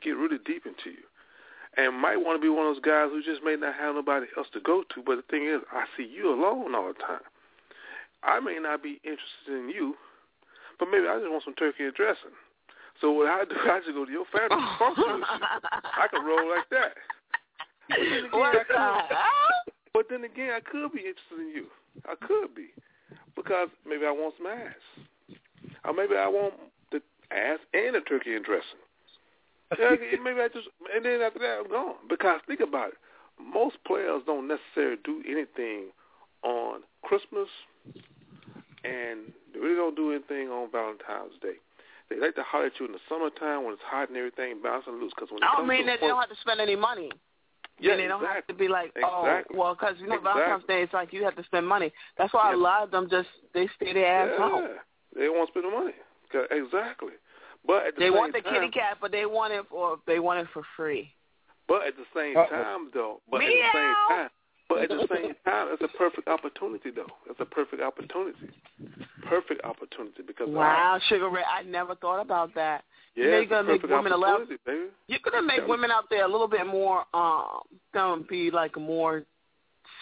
get 0.00 0.16
really 0.16 0.38
deep 0.38 0.64
into 0.66 0.90
you. 0.90 1.02
And 1.76 1.94
might 2.00 2.16
want 2.16 2.40
to 2.40 2.42
be 2.42 2.48
one 2.48 2.66
of 2.66 2.74
those 2.74 2.82
guys 2.84 3.08
who 3.12 3.22
just 3.22 3.44
may 3.44 3.54
not 3.56 3.74
have 3.74 3.94
nobody 3.94 4.26
else 4.36 4.46
to 4.54 4.60
go 4.60 4.82
to. 4.94 5.02
But 5.04 5.16
the 5.16 5.22
thing 5.30 5.46
is, 5.46 5.60
I 5.72 5.84
see 5.96 6.08
you 6.08 6.32
alone 6.32 6.74
all 6.74 6.88
the 6.88 6.94
time. 6.94 7.20
I 8.22 8.40
may 8.40 8.58
not 8.58 8.82
be 8.82 8.98
interested 9.04 9.52
in 9.60 9.68
you, 9.68 9.94
but 10.78 10.88
maybe 10.90 11.06
I 11.06 11.18
just 11.18 11.30
want 11.30 11.44
some 11.44 11.54
turkey 11.54 11.84
and 11.84 11.94
dressing. 11.94 12.32
So 13.00 13.12
what 13.12 13.26
I 13.28 13.44
do, 13.44 13.54
I 13.70 13.80
just 13.80 13.92
go 13.92 14.04
to 14.06 14.10
your 14.10 14.24
family 14.32 14.64
function. 14.78 15.20
I 15.28 16.06
can 16.10 16.24
roll 16.24 16.48
like 16.48 16.68
that. 16.70 16.94
But 17.88 17.98
then 18.00 18.24
again, 18.24 18.30
What 18.32 18.52
could- 18.52 18.66
the 18.74 18.78
hell? 18.78 19.08
But 19.92 20.06
then 20.10 20.24
again, 20.24 20.50
I 20.56 20.60
could 20.60 20.92
be 20.92 21.00
interested 21.00 21.40
in 21.40 21.48
you. 21.54 21.66
I 22.08 22.14
could 22.26 22.54
be 22.54 22.68
because 23.34 23.68
maybe 23.88 24.04
I 24.06 24.10
want 24.10 24.34
some 24.38 24.46
ass, 24.46 25.38
or 25.84 25.92
maybe 25.94 26.16
I 26.16 26.26
want 26.28 26.54
the 26.92 27.00
ass 27.30 27.58
and 27.72 27.94
the 27.94 28.00
turkey 28.00 28.34
and 28.34 28.44
dressing. 28.44 28.80
Yeah, 29.78 29.90
maybe 30.22 30.40
I 30.40 30.48
just 30.48 30.68
and 30.94 31.04
then 31.04 31.20
after 31.20 31.38
that 31.40 31.58
I'm 31.64 31.70
gone. 31.70 31.94
Because 32.08 32.40
think 32.46 32.60
about 32.60 32.88
it, 32.88 32.98
most 33.40 33.76
players 33.86 34.22
don't 34.26 34.48
necessarily 34.48 34.98
do 35.04 35.22
anything 35.28 35.90
on 36.42 36.80
Christmas, 37.02 37.48
and 38.84 39.32
they 39.52 39.58
really 39.58 39.76
don't 39.76 39.96
do 39.96 40.12
anything 40.12 40.48
on 40.48 40.70
Valentine's 40.70 41.34
Day. 41.42 41.58
They 42.08 42.20
like 42.20 42.36
to 42.36 42.42
holler 42.42 42.66
at 42.66 42.78
you 42.78 42.86
in 42.86 42.92
the 42.92 43.02
summertime 43.08 43.64
when 43.64 43.74
it's 43.74 43.82
hot 43.82 44.08
and 44.08 44.16
everything, 44.16 44.62
bouncing 44.62 44.94
loose. 44.94 45.12
Because 45.16 45.30
when 45.30 45.42
it 45.42 45.46
I 45.46 45.56
comes 45.56 45.66
don't 45.66 45.68
mean 45.68 45.86
to 45.86 45.90
that 45.90 45.98
they 46.00 46.06
don't 46.06 46.20
have 46.20 46.30
to 46.30 46.40
spend 46.40 46.60
any 46.60 46.76
money. 46.76 47.10
Yeah, 47.78 47.92
and 47.92 48.00
they 48.00 48.06
don't 48.06 48.24
have 48.24 48.46
to 48.46 48.54
be 48.54 48.68
like, 48.68 48.96
oh, 49.04 49.26
Exactly. 49.26 49.58
well, 49.58 49.74
because 49.74 49.96
you 50.00 50.06
know 50.06 50.14
Exactly. 50.16 50.40
Valentine's 50.40 50.66
Day, 50.68 50.82
it's 50.82 50.94
like 50.94 51.12
you 51.12 51.24
have 51.24 51.36
to 51.36 51.44
spend 51.44 51.66
money. 51.66 51.92
That's 52.16 52.32
why 52.32 52.52
a 52.52 52.56
lot 52.56 52.84
of 52.84 52.90
them 52.90 53.08
just 53.10 53.28
they 53.52 53.68
stay 53.76 53.92
their 53.92 54.06
ass 54.06 54.30
yeah, 54.38 54.48
home. 54.48 54.68
they 55.14 55.28
won't 55.28 55.50
spend 55.50 55.66
the 55.66 55.70
money. 55.70 55.92
Exactly. 56.50 57.12
But 57.66 57.86
at 57.86 57.94
the 57.96 58.00
They 58.00 58.06
same 58.06 58.14
want 58.14 58.32
the 58.32 58.40
time, 58.42 58.54
kitty 58.54 58.68
cat, 58.70 58.98
but 59.00 59.10
they 59.12 59.26
want 59.26 59.52
it 59.52 59.64
for 59.68 59.98
they 60.06 60.18
want 60.20 60.40
it 60.40 60.46
for 60.52 60.62
free. 60.76 61.12
But 61.68 61.86
at 61.86 61.94
the 61.96 62.04
same 62.14 62.36
Uh-oh. 62.36 62.48
time, 62.48 62.90
though, 62.94 63.20
but 63.30 63.42
at 63.42 63.48
the 63.48 63.70
same 63.74 63.94
time, 64.08 64.28
but 64.68 64.78
at 64.82 64.88
the 64.88 65.06
same 65.14 65.34
time, 65.44 65.68
it's 65.72 65.82
a 65.82 65.98
perfect 65.98 66.28
opportunity, 66.28 66.90
though. 66.90 67.10
It's 67.28 67.40
a 67.40 67.44
perfect 67.44 67.82
opportunity. 67.82 68.38
Perfect 69.28 69.64
opportunity 69.64 70.22
because 70.24 70.48
Wow, 70.48 71.00
Sugar 71.08 71.28
Ray, 71.28 71.42
I 71.42 71.62
never 71.64 71.96
thought 71.96 72.20
about 72.20 72.54
that. 72.54 72.84
Yeah, 73.16 73.24
you 73.24 73.30
know, 73.30 73.36
you're 73.38 73.46
gonna 73.46 73.68
make 73.68 73.82
women 73.82 74.12
a 74.12 74.16
lot. 74.16 74.48
baby. 74.48 74.90
You're 75.08 75.18
gonna 75.24 75.42
make 75.42 75.58
Yeah. 75.58 75.66
women 75.66 75.90
out 75.90 76.08
there 76.08 76.24
a 76.24 76.28
little 76.28 76.46
bit 76.48 76.66
more 76.66 77.04
um 77.14 77.62
gonna 77.92 78.22
be 78.22 78.50
like 78.52 78.76
more 78.76 79.24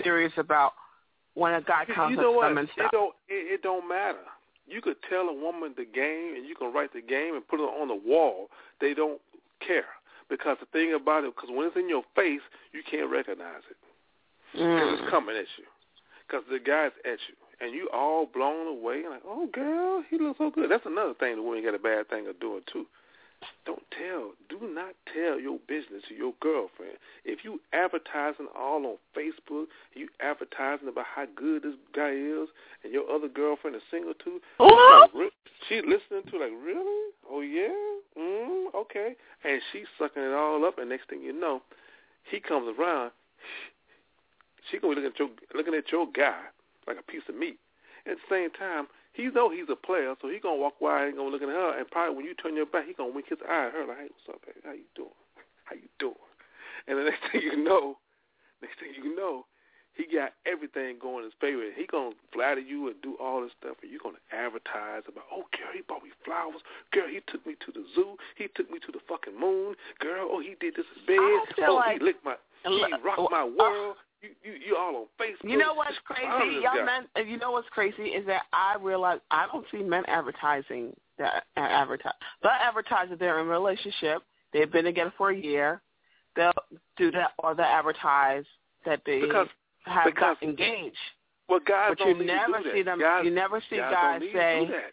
serious 0.02 0.32
about 0.36 0.74
when 1.34 1.54
a 1.54 1.62
guy 1.62 1.84
You, 1.88 1.94
comes 1.94 2.10
you 2.10 2.16
know 2.18 2.30
with 2.32 2.36
what? 2.36 2.48
them 2.48 2.58
and 2.58 2.68
It 2.68 2.72
stuff. 2.72 2.90
don't. 2.92 3.14
It, 3.28 3.52
it 3.54 3.62
don't 3.62 3.88
matter. 3.88 4.18
You 4.66 4.80
could 4.80 4.96
tell 5.08 5.28
a 5.28 5.34
woman 5.34 5.74
the 5.76 5.84
game, 5.84 6.34
and 6.36 6.46
you 6.46 6.54
can 6.54 6.72
write 6.72 6.92
the 6.92 7.02
game 7.02 7.34
and 7.34 7.46
put 7.46 7.60
it 7.60 7.64
on 7.64 7.88
the 7.88 7.94
wall. 7.94 8.48
They 8.80 8.94
don't 8.94 9.20
care 9.66 9.84
because 10.28 10.56
the 10.60 10.66
thing 10.66 10.94
about 10.94 11.24
it, 11.24 11.34
because 11.34 11.50
when 11.52 11.66
it's 11.66 11.76
in 11.76 11.88
your 11.88 12.02
face, 12.16 12.40
you 12.72 12.82
can't 12.88 13.10
recognize 13.10 13.62
it. 13.70 14.58
Mm. 14.58 14.94
It's 14.94 15.10
coming 15.10 15.36
at 15.36 15.46
you 15.58 15.64
because 16.26 16.44
the 16.50 16.58
guy's 16.58 16.92
at 17.04 17.18
you, 17.28 17.36
and 17.60 17.74
you 17.74 17.90
all 17.92 18.26
blown 18.26 18.66
away. 18.66 19.02
And 19.02 19.10
like, 19.10 19.22
oh, 19.26 19.48
girl, 19.52 20.02
he 20.08 20.18
looks 20.18 20.38
so 20.38 20.50
good. 20.50 20.70
That's 20.70 20.86
another 20.86 21.14
thing 21.14 21.36
the 21.36 21.42
women 21.42 21.64
got 21.64 21.74
a 21.74 21.78
bad 21.78 22.08
thing 22.08 22.26
of 22.28 22.40
doing 22.40 22.62
too. 22.72 22.86
Don't 23.66 23.82
tell, 23.90 24.32
do 24.48 24.58
not 24.74 24.94
tell 25.12 25.40
your 25.40 25.58
business 25.66 26.02
to 26.08 26.14
your 26.14 26.34
girlfriend. 26.40 26.96
If 27.24 27.44
you 27.44 27.60
advertising 27.72 28.46
all 28.58 28.84
on 28.84 28.96
Facebook, 29.16 29.66
you 29.94 30.08
advertising 30.20 30.88
about 30.88 31.06
how 31.14 31.24
good 31.34 31.62
this 31.62 31.74
guy 31.94 32.10
is, 32.10 32.48
and 32.82 32.92
your 32.92 33.10
other 33.10 33.28
girlfriend 33.28 33.76
is 33.76 33.82
single 33.90 34.14
too. 34.14 34.40
Like, 34.60 35.32
she 35.68 35.76
listening 35.76 36.30
to 36.30 36.38
like, 36.38 36.52
really? 36.62 37.12
Oh 37.30 37.40
yeah, 37.40 37.72
mm, 38.18 38.66
okay. 38.74 39.14
And 39.44 39.60
she's 39.72 39.86
sucking 39.98 40.22
it 40.22 40.32
all 40.32 40.64
up, 40.64 40.78
and 40.78 40.90
next 40.90 41.08
thing 41.08 41.22
you 41.22 41.32
know, 41.32 41.62
he 42.30 42.40
comes 42.40 42.74
around. 42.78 43.12
She 44.70 44.78
gonna 44.78 44.94
be 44.94 45.00
looking 45.02 45.12
at 45.12 45.18
your 45.18 45.28
looking 45.54 45.74
at 45.74 45.90
your 45.90 46.06
guy 46.10 46.40
like 46.86 46.98
a 46.98 47.02
piece 47.02 47.22
of 47.28 47.34
meat. 47.34 47.58
At 48.06 48.16
the 48.16 48.34
same 48.34 48.50
time, 48.50 48.88
he 49.14 49.30
know 49.30 49.48
he's 49.50 49.70
a 49.70 49.76
player, 49.76 50.14
so 50.20 50.28
he 50.28 50.38
gonna 50.38 50.60
walk 50.60 50.74
by 50.80 51.06
and 51.06 51.16
gonna 51.16 51.30
look 51.30 51.42
at 51.42 51.48
her, 51.48 51.78
and 51.78 51.88
probably 51.90 52.16
when 52.16 52.26
you 52.26 52.34
turn 52.34 52.54
your 52.54 52.66
back, 52.66 52.86
he 52.86 52.92
gonna 52.92 53.12
wink 53.14 53.28
his 53.30 53.38
eye 53.48 53.66
at 53.66 53.72
her 53.72 53.86
like, 53.86 53.98
"Hey, 53.98 54.08
what's 54.10 54.28
up, 54.28 54.44
baby? 54.44 54.60
How 54.64 54.72
you 54.72 54.90
doing? 54.94 55.18
How 55.64 55.74
you 55.74 55.88
doing?" 55.98 56.28
And 56.86 56.98
the 56.98 57.04
next 57.10 57.22
thing 57.32 57.40
you 57.42 57.56
know, 57.56 57.96
next 58.60 58.78
thing 58.78 58.90
you 58.94 59.14
know, 59.16 59.46
he 59.94 60.04
got 60.10 60.34
everything 60.44 60.98
going 60.98 61.22
in 61.22 61.30
his 61.30 61.38
favor. 61.40 61.62
He 61.70 61.86
gonna 61.86 62.18
flatter 62.34 62.60
you 62.60 62.88
and 62.90 63.00
do 63.02 63.14
all 63.22 63.42
this 63.42 63.54
stuff, 63.58 63.78
and 63.82 63.90
you're 63.90 64.02
gonna 64.02 64.18
advertise 64.34 65.06
about, 65.06 65.30
oh, 65.30 65.46
girl, 65.54 65.70
he 65.72 65.82
bought 65.86 66.02
me 66.02 66.10
flowers. 66.26 66.60
Girl, 66.90 67.06
he 67.06 67.22
took 67.30 67.46
me 67.46 67.54
to 67.64 67.70
the 67.70 67.86
zoo. 67.94 68.18
He 68.34 68.48
took 68.58 68.70
me 68.70 68.78
to 68.82 68.90
the 68.90 68.98
fucking 69.06 69.38
moon. 69.38 69.78
Girl, 70.00 70.26
oh, 70.26 70.40
he 70.42 70.58
did 70.58 70.74
this 70.74 70.86
in 70.98 71.06
bed. 71.06 71.22
Oh, 71.70 71.74
like- 71.78 71.98
he 71.98 72.04
licked 72.04 72.24
my, 72.24 72.34
he 72.66 72.82
rocked 73.04 73.30
my 73.30 73.44
world. 73.46 73.96
You, 74.24 74.52
you, 74.52 74.58
you 74.68 74.76
all 74.76 74.96
on 74.96 75.04
Facebook. 75.20 75.50
You 75.50 75.58
know 75.58 75.74
what's 75.74 75.96
crazy? 76.04 76.60
Y'all 76.62 76.84
men, 76.84 77.06
you 77.28 77.36
know 77.36 77.50
what's 77.52 77.68
crazy 77.70 78.02
is 78.04 78.26
that 78.26 78.42
I 78.52 78.76
realize 78.80 79.20
I 79.30 79.46
don't 79.52 79.66
see 79.70 79.82
men 79.82 80.04
advertising 80.08 80.94
that 81.18 81.44
uh, 81.56 81.60
advertise. 81.60 82.12
They'll 82.42 82.52
advertise 82.52 83.08
that 83.10 83.18
they're 83.18 83.40
in 83.40 83.46
a 83.46 83.50
relationship. 83.50 84.22
They've 84.52 84.70
been 84.70 84.84
together 84.84 85.12
for 85.18 85.30
a 85.30 85.36
year. 85.36 85.82
They'll 86.36 86.52
do 86.96 87.10
that, 87.12 87.32
or 87.38 87.54
they'll 87.54 87.66
advertise 87.66 88.44
that 88.86 89.00
they 89.04 89.20
Because- 89.20 89.48
have 89.84 90.06
because- 90.06 90.36
got 90.40 90.42
engaged. 90.42 90.96
Well, 91.48 91.60
guys 91.60 91.90
but 91.90 91.98
don't 91.98 92.08
you 92.08 92.18
need 92.20 92.26
never 92.28 92.52
to 92.52 92.58
do 92.58 92.64
that. 92.64 92.74
see 92.74 92.82
them. 92.82 92.98
Guys, 93.00 93.24
you 93.26 93.30
never 93.30 93.62
see 93.68 93.76
guys, 93.76 93.92
guys 93.92 94.20
don't 94.20 94.26
need 94.28 94.32
say. 94.32 94.60
to 94.60 94.66
do 94.66 94.72
that. 94.72 94.92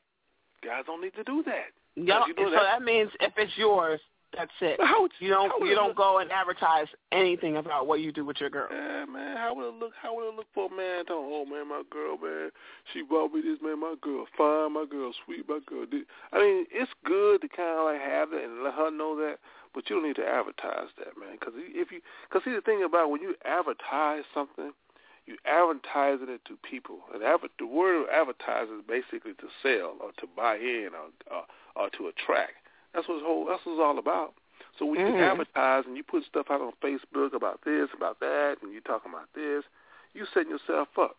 Guys 0.68 0.84
don't 0.86 1.02
need 1.02 1.14
to 1.16 1.24
do 1.24 1.44
that. 1.46 1.68
Y'all, 1.96 2.28
you 2.28 2.34
know 2.36 2.46
so 2.48 2.52
that- 2.52 2.64
that 2.64 2.82
means 2.84 3.10
if 3.22 3.32
it's 3.38 3.58
yours, 3.58 4.02
that's 4.36 4.52
it. 4.62 4.78
But 4.78 4.88
how 4.88 5.02
would 5.02 5.12
you 5.20 5.30
don't 5.30 5.52
you 5.66 5.76
don't 5.76 5.90
look- 5.90 5.98
go 5.98 6.18
and 6.20 6.32
advertise 6.32 6.88
anything 7.12 7.58
about 7.58 7.88
what 7.88 8.00
you 8.00 8.12
do 8.12 8.26
with 8.26 8.40
your 8.40 8.50
girl. 8.50 8.68
Yeah, 8.72 9.06
man. 9.06 9.38
How 9.38 9.54
would 9.56 9.68
it 9.68 9.80
look? 9.80 9.92
How 10.02 10.16
would 10.16 10.30
it 10.30 10.36
look 10.36 10.48
for 10.54 10.68
a 10.72 10.76
man? 10.76 11.06
To, 11.08 11.14
oh 11.14 11.46
man, 11.46 11.68
my 11.68 11.84
girl, 11.90 12.18
man, 12.18 12.52
she 12.94 13.02
bought 13.04 13.34
me 13.34 13.42
this, 13.42 13.60
man. 13.62 13.80
My 13.80 13.96
girl 14.02 14.26
fine, 14.38 14.74
my 14.74 14.86
girl 14.90 15.12
sweet, 15.26 15.48
my 15.48 15.60
girl. 15.66 15.86
Did. 15.86 16.06
I 16.32 16.40
mean, 16.40 16.66
it's 16.72 16.92
good 17.06 17.42
to 17.42 17.48
kind 17.50 17.80
of 17.80 17.86
like 17.86 18.02
have 18.02 18.34
it 18.34 18.44
and 18.44 18.64
let 18.64 18.74
her 18.76 18.90
know 18.92 19.16
that, 19.18 19.38
but 19.74 19.90
you 19.90 19.98
don't 19.98 20.08
need 20.08 20.16
to 20.18 20.28
advertise 20.28 20.90
that, 20.98 21.18
man. 21.20 21.38
Because 21.40 21.54
if 21.58 21.92
you, 21.92 22.02
because 22.30 22.44
see 22.46 22.54
the 22.56 22.62
thing 22.62 22.84
about 22.84 23.10
when 23.12 23.22
you 23.22 23.36
advertise 23.46 24.24
something, 24.34 24.72
you 25.26 25.36
advertising 25.46 26.30
it 26.30 26.42
to 26.46 26.58
people. 26.68 27.00
And 27.14 27.24
adver- 27.24 27.48
the 27.60 27.68
word 27.68 28.08
advertise 28.12 28.68
is 28.70 28.82
basically 28.88 29.34
to 29.34 29.48
sell 29.62 29.98
or 30.00 30.12
to 30.18 30.28
buy 30.36 30.56
in 30.56 30.90
or 30.96 31.12
or, 31.36 31.44
or 31.76 31.90
to 31.98 32.08
attract. 32.08 32.61
That's 32.94 33.08
what 33.08 33.24
whole. 33.24 33.46
That's 33.46 33.66
what 33.66 33.74
it's 33.74 33.82
all 33.82 34.00
about. 34.00 34.34
So 34.78 34.86
when 34.86 35.00
you 35.00 35.14
Mhm. 35.14 35.32
advertise 35.32 35.86
and 35.86 35.98
you 35.98 36.04
put 36.04 36.24
stuff 36.26 36.50
out 36.50 36.62
on 36.62 36.74
Facebook 36.82 37.34
about 37.34 37.62
this, 37.62 37.90
about 37.94 38.20
that, 38.20 38.62
and 38.62 38.72
you 38.72 38.82
talking 38.82 39.12
about 39.12 39.32
this, 39.34 39.66
you 40.14 40.26
setting 40.26 40.52
yourself 40.52 40.98
up. 40.98 41.18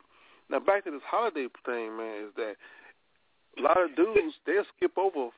Now 0.49 0.59
back 0.59 0.85
to 0.85 0.91
this 0.91 1.03
holiday 1.03 1.49
thing, 1.65 1.97
man, 1.97 2.25
is 2.25 2.35
that 2.35 2.57
a 3.59 3.63
lot 3.63 3.83
of 3.83 3.95
dudes 3.97 4.35
they'll 4.47 4.65
skip 4.77 4.97
over 4.97 5.31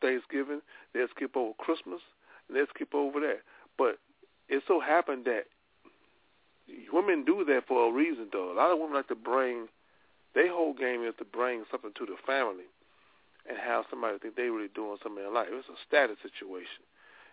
Thanksgiving, 0.00 0.62
they'll 0.92 1.08
skip 1.08 1.36
over 1.36 1.54
Christmas, 1.54 2.00
and 2.48 2.56
they'll 2.56 2.66
skip 2.74 2.94
over 2.94 3.20
that. 3.20 3.42
But 3.78 3.98
it 4.48 4.62
so 4.66 4.80
happened 4.80 5.24
that 5.26 5.46
women 6.92 7.24
do 7.24 7.44
that 7.44 7.66
for 7.66 7.88
a 7.88 7.92
reason, 7.92 8.28
though. 8.32 8.52
A 8.52 8.54
lot 8.54 8.72
of 8.72 8.78
women 8.78 8.94
like 8.94 9.08
to 9.08 9.14
bring 9.14 9.68
their 10.34 10.48
whole 10.48 10.74
game 10.74 11.02
is 11.04 11.14
to 11.18 11.24
bring 11.24 11.64
something 11.70 11.92
to 11.96 12.06
the 12.06 12.16
family 12.26 12.64
and 13.48 13.56
have 13.58 13.84
somebody 13.90 14.18
think 14.18 14.36
they 14.36 14.50
really 14.50 14.72
doing 14.74 14.98
something 15.02 15.24
in 15.24 15.32
life. 15.32 15.48
It's 15.50 15.68
a 15.68 15.78
status 15.86 16.18
situation, 16.22 16.82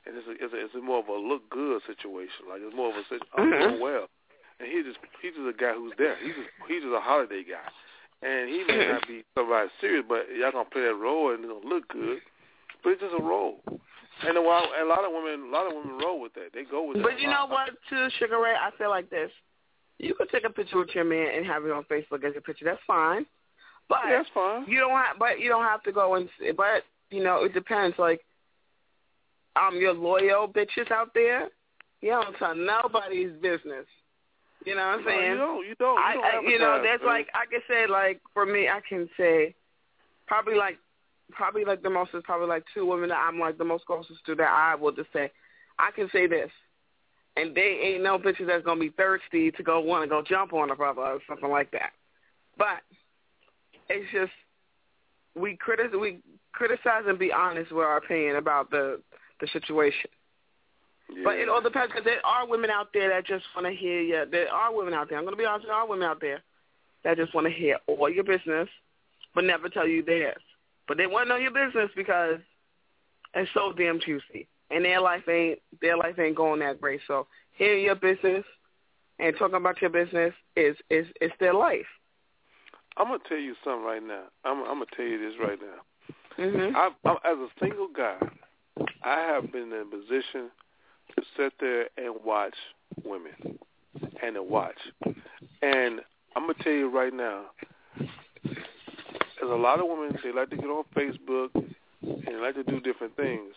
and 0.05 0.17
it's 0.17 0.27
a, 0.27 0.33
it's, 0.37 0.53
a, 0.53 0.59
it's 0.69 0.75
a 0.75 0.81
more 0.81 0.99
of 0.99 1.09
a 1.09 1.17
look 1.17 1.49
good 1.49 1.81
situation. 1.85 2.49
Like 2.49 2.61
it's 2.61 2.75
more 2.75 2.93
of 2.93 2.97
a 2.97 3.03
sit- 3.09 3.25
I'm 3.33 3.49
mm-hmm. 3.49 3.57
doing 3.57 3.77
oh, 3.77 3.83
well, 3.83 4.05
and 4.59 4.69
he's 4.69 4.85
just 4.85 5.01
he's 5.21 5.33
just 5.33 5.49
a 5.49 5.57
guy 5.57 5.73
who's 5.73 5.93
there. 5.97 6.17
He's 6.21 6.35
just 6.37 6.51
he's 6.69 6.83
just 6.85 6.95
a 6.95 7.03
holiday 7.03 7.43
guy, 7.43 7.67
and 8.21 8.49
he 8.49 8.63
may 8.67 8.93
not 8.93 9.07
be 9.07 9.25
somebody 9.33 9.69
serious, 9.81 10.05
but 10.07 10.29
y'all 10.31 10.53
gonna 10.53 10.69
play 10.69 10.85
that 10.85 10.95
role 10.95 11.33
and 11.33 11.43
it's 11.43 11.51
gonna 11.51 11.67
look 11.67 11.87
good. 11.89 12.21
But 12.83 12.99
it's 12.99 13.03
just 13.03 13.15
a 13.15 13.23
role, 13.23 13.63
and 14.27 14.37
a, 14.37 14.41
while, 14.41 14.67
and 14.75 14.85
a 14.85 14.89
lot 14.89 15.05
of 15.05 15.11
women 15.11 15.49
a 15.49 15.51
lot 15.51 15.67
of 15.67 15.73
women 15.73 15.97
roll 15.97 16.19
with 16.19 16.33
that. 16.35 16.51
They 16.53 16.63
go 16.63 16.83
with 16.83 16.97
that. 16.97 17.03
But 17.03 17.19
you 17.19 17.27
know 17.27 17.47
what, 17.47 17.71
too, 17.89 18.07
Sugar 18.19 18.39
Ray? 18.39 18.53
I 18.53 18.75
feel 18.77 18.89
like 18.89 19.09
this. 19.09 19.31
You 19.99 20.13
could 20.15 20.29
take 20.29 20.43
a 20.43 20.49
picture 20.49 20.79
with 20.79 20.89
your 20.93 21.05
man 21.05 21.27
and 21.35 21.45
have 21.45 21.63
it 21.65 21.71
on 21.71 21.85
Facebook 21.85 22.23
as 22.25 22.33
a 22.35 22.41
picture. 22.41 22.65
That's 22.65 22.81
fine. 22.85 23.25
But 23.89 23.99
that's 24.09 24.29
fine. 24.33 24.65
You 24.67 24.79
don't 24.79 24.91
have, 24.91 25.19
but 25.19 25.39
you 25.39 25.49
don't 25.49 25.63
have 25.63 25.83
to 25.83 25.91
go 25.91 26.15
and. 26.15 26.29
But 26.57 26.83
you 27.09 27.23
know, 27.23 27.43
it 27.43 27.53
depends. 27.53 27.97
Like, 27.99 28.21
um, 29.55 29.77
your 29.77 29.93
loyal 29.93 30.47
bitches 30.47 30.91
out 30.91 31.13
there, 31.13 31.49
you 32.01 32.09
don't 32.09 32.35
tell 32.37 32.55
nobody's 32.55 33.31
business. 33.41 33.85
You 34.65 34.75
know 34.75 34.81
what 34.81 34.99
I'm 34.99 35.05
No, 35.05 35.09
saying? 35.09 35.31
you 35.31 35.37
don't. 35.37 35.67
You 35.67 35.75
don't. 35.75 35.97
You, 35.97 36.21
don't 36.21 36.25
I, 36.25 36.49
you 36.49 36.59
know, 36.59 36.81
that's 36.83 37.03
like 37.03 37.27
I 37.33 37.45
can 37.45 37.61
say 37.67 37.85
like 37.87 38.21
for 38.33 38.45
me, 38.45 38.69
I 38.69 38.79
can 38.87 39.09
say 39.17 39.53
probably 40.25 40.55
like 40.55 40.77
probably 41.31 41.65
like 41.65 41.81
the 41.81 41.89
most 41.89 42.11
is 42.13 42.23
probably 42.23 42.47
like 42.47 42.63
two 42.73 42.85
women 42.85 43.09
that 43.09 43.17
I'm 43.17 43.39
like 43.39 43.57
the 43.57 43.65
most 43.65 43.85
closest 43.85 44.25
to 44.25 44.35
that 44.35 44.49
I 44.49 44.75
will 44.75 44.91
just 44.91 45.11
say 45.11 45.31
I 45.79 45.91
can 45.91 46.09
say 46.11 46.27
this, 46.27 46.49
and 47.35 47.55
they 47.55 47.79
ain't 47.83 48.03
no 48.03 48.17
bitches 48.17 48.47
that's 48.47 48.65
gonna 48.65 48.79
be 48.79 48.89
thirsty 48.89 49.51
to 49.51 49.63
go 49.63 49.79
want 49.79 50.03
to 50.03 50.07
go 50.07 50.21
jump 50.21 50.53
on 50.53 50.71
a 50.71 50.75
brother 50.75 51.01
or 51.01 51.19
something 51.27 51.49
like 51.49 51.71
that. 51.71 51.91
But 52.57 52.81
it's 53.89 54.11
just 54.11 54.31
we 55.35 55.55
critic 55.57 55.91
we 55.99 56.19
criticize 56.51 57.03
and 57.07 57.17
be 57.17 57.31
honest 57.31 57.71
with 57.71 57.85
our 57.85 57.97
opinion 57.97 58.35
about 58.35 58.69
the 58.71 59.01
the 59.39 59.47
situation. 59.47 60.09
But 61.23 61.35
it 61.35 61.49
all 61.49 61.61
depends 61.61 61.91
because 61.91 62.05
there 62.05 62.25
are 62.25 62.47
women 62.47 62.69
out 62.69 62.87
there 62.93 63.09
that 63.09 63.25
just 63.27 63.45
want 63.55 63.67
to 63.67 63.73
hear 63.73 64.01
you. 64.01 64.23
There 64.31 64.51
are 64.51 64.73
women 64.73 64.93
out 64.93 65.09
there. 65.09 65.17
I'm 65.17 65.25
going 65.25 65.35
to 65.35 65.41
be 65.41 65.45
honest. 65.45 65.67
There 65.67 65.75
are 65.75 65.87
women 65.87 66.07
out 66.07 66.21
there 66.21 66.41
that 67.03 67.17
just 67.17 67.35
want 67.35 67.45
to 67.45 67.53
hear 67.53 67.77
all 67.87 68.09
your 68.09 68.23
business, 68.23 68.69
but 69.35 69.43
never 69.43 69.69
tell 69.69 69.87
you 69.87 70.03
theirs. 70.03 70.41
But 70.87 70.97
they 70.97 71.07
want 71.07 71.27
to 71.27 71.29
know 71.29 71.35
your 71.35 71.51
business 71.51 71.91
because 71.95 72.39
it's 73.35 73.49
so 73.53 73.73
damn 73.73 73.99
juicy, 73.99 74.47
and 74.71 74.85
their 74.85 75.01
life 75.01 75.27
ain't 75.27 75.59
their 75.81 75.97
life 75.97 76.17
ain't 76.19 76.35
going 76.35 76.59
that 76.61 76.81
great. 76.81 77.01
So 77.07 77.27
hearing 77.53 77.83
your 77.83 77.95
business 77.95 78.45
and 79.19 79.35
talking 79.37 79.55
about 79.55 79.81
your 79.81 79.89
business 79.89 80.33
is 80.55 80.75
is 80.89 81.07
is 81.21 81.31
their 81.39 81.53
life. 81.53 81.85
I'm 82.97 83.07
gonna 83.07 83.19
tell 83.27 83.37
you 83.37 83.55
something 83.63 83.83
right 83.83 84.03
now. 84.03 84.23
I'm, 84.45 84.59
I'm 84.59 84.79
gonna 84.79 84.85
tell 84.95 85.05
you 85.05 85.17
this 85.19 85.33
right 85.39 85.59
now. 85.59 86.45
Mm-hmm. 86.45 86.75
I, 86.75 86.89
I, 87.05 87.11
as 87.31 87.37
a 87.37 87.47
single 87.59 87.87
guy, 87.95 88.17
I 89.03 89.19
have 89.19 89.51
been 89.51 89.73
in 89.73 89.81
a 89.81 89.85
position 89.85 90.49
to 91.15 91.23
sit 91.37 91.53
there 91.59 91.89
and 91.97 92.15
watch 92.23 92.55
women 93.03 93.59
and 94.21 94.35
to 94.35 94.43
watch. 94.43 94.77
And 95.61 96.01
I'm 96.35 96.43
gonna 96.43 96.53
tell 96.63 96.73
you 96.73 96.89
right 96.89 97.13
now, 97.13 97.45
there's 97.95 99.51
a 99.51 99.55
lot 99.55 99.79
of 99.79 99.87
women 99.87 100.17
they 100.23 100.31
like 100.31 100.49
to 100.51 100.55
get 100.55 100.65
on 100.65 100.83
Facebook 100.95 101.49
and 101.53 102.27
they 102.27 102.35
like 102.35 102.55
to 102.55 102.63
do 102.63 102.79
different 102.79 103.15
things. 103.15 103.53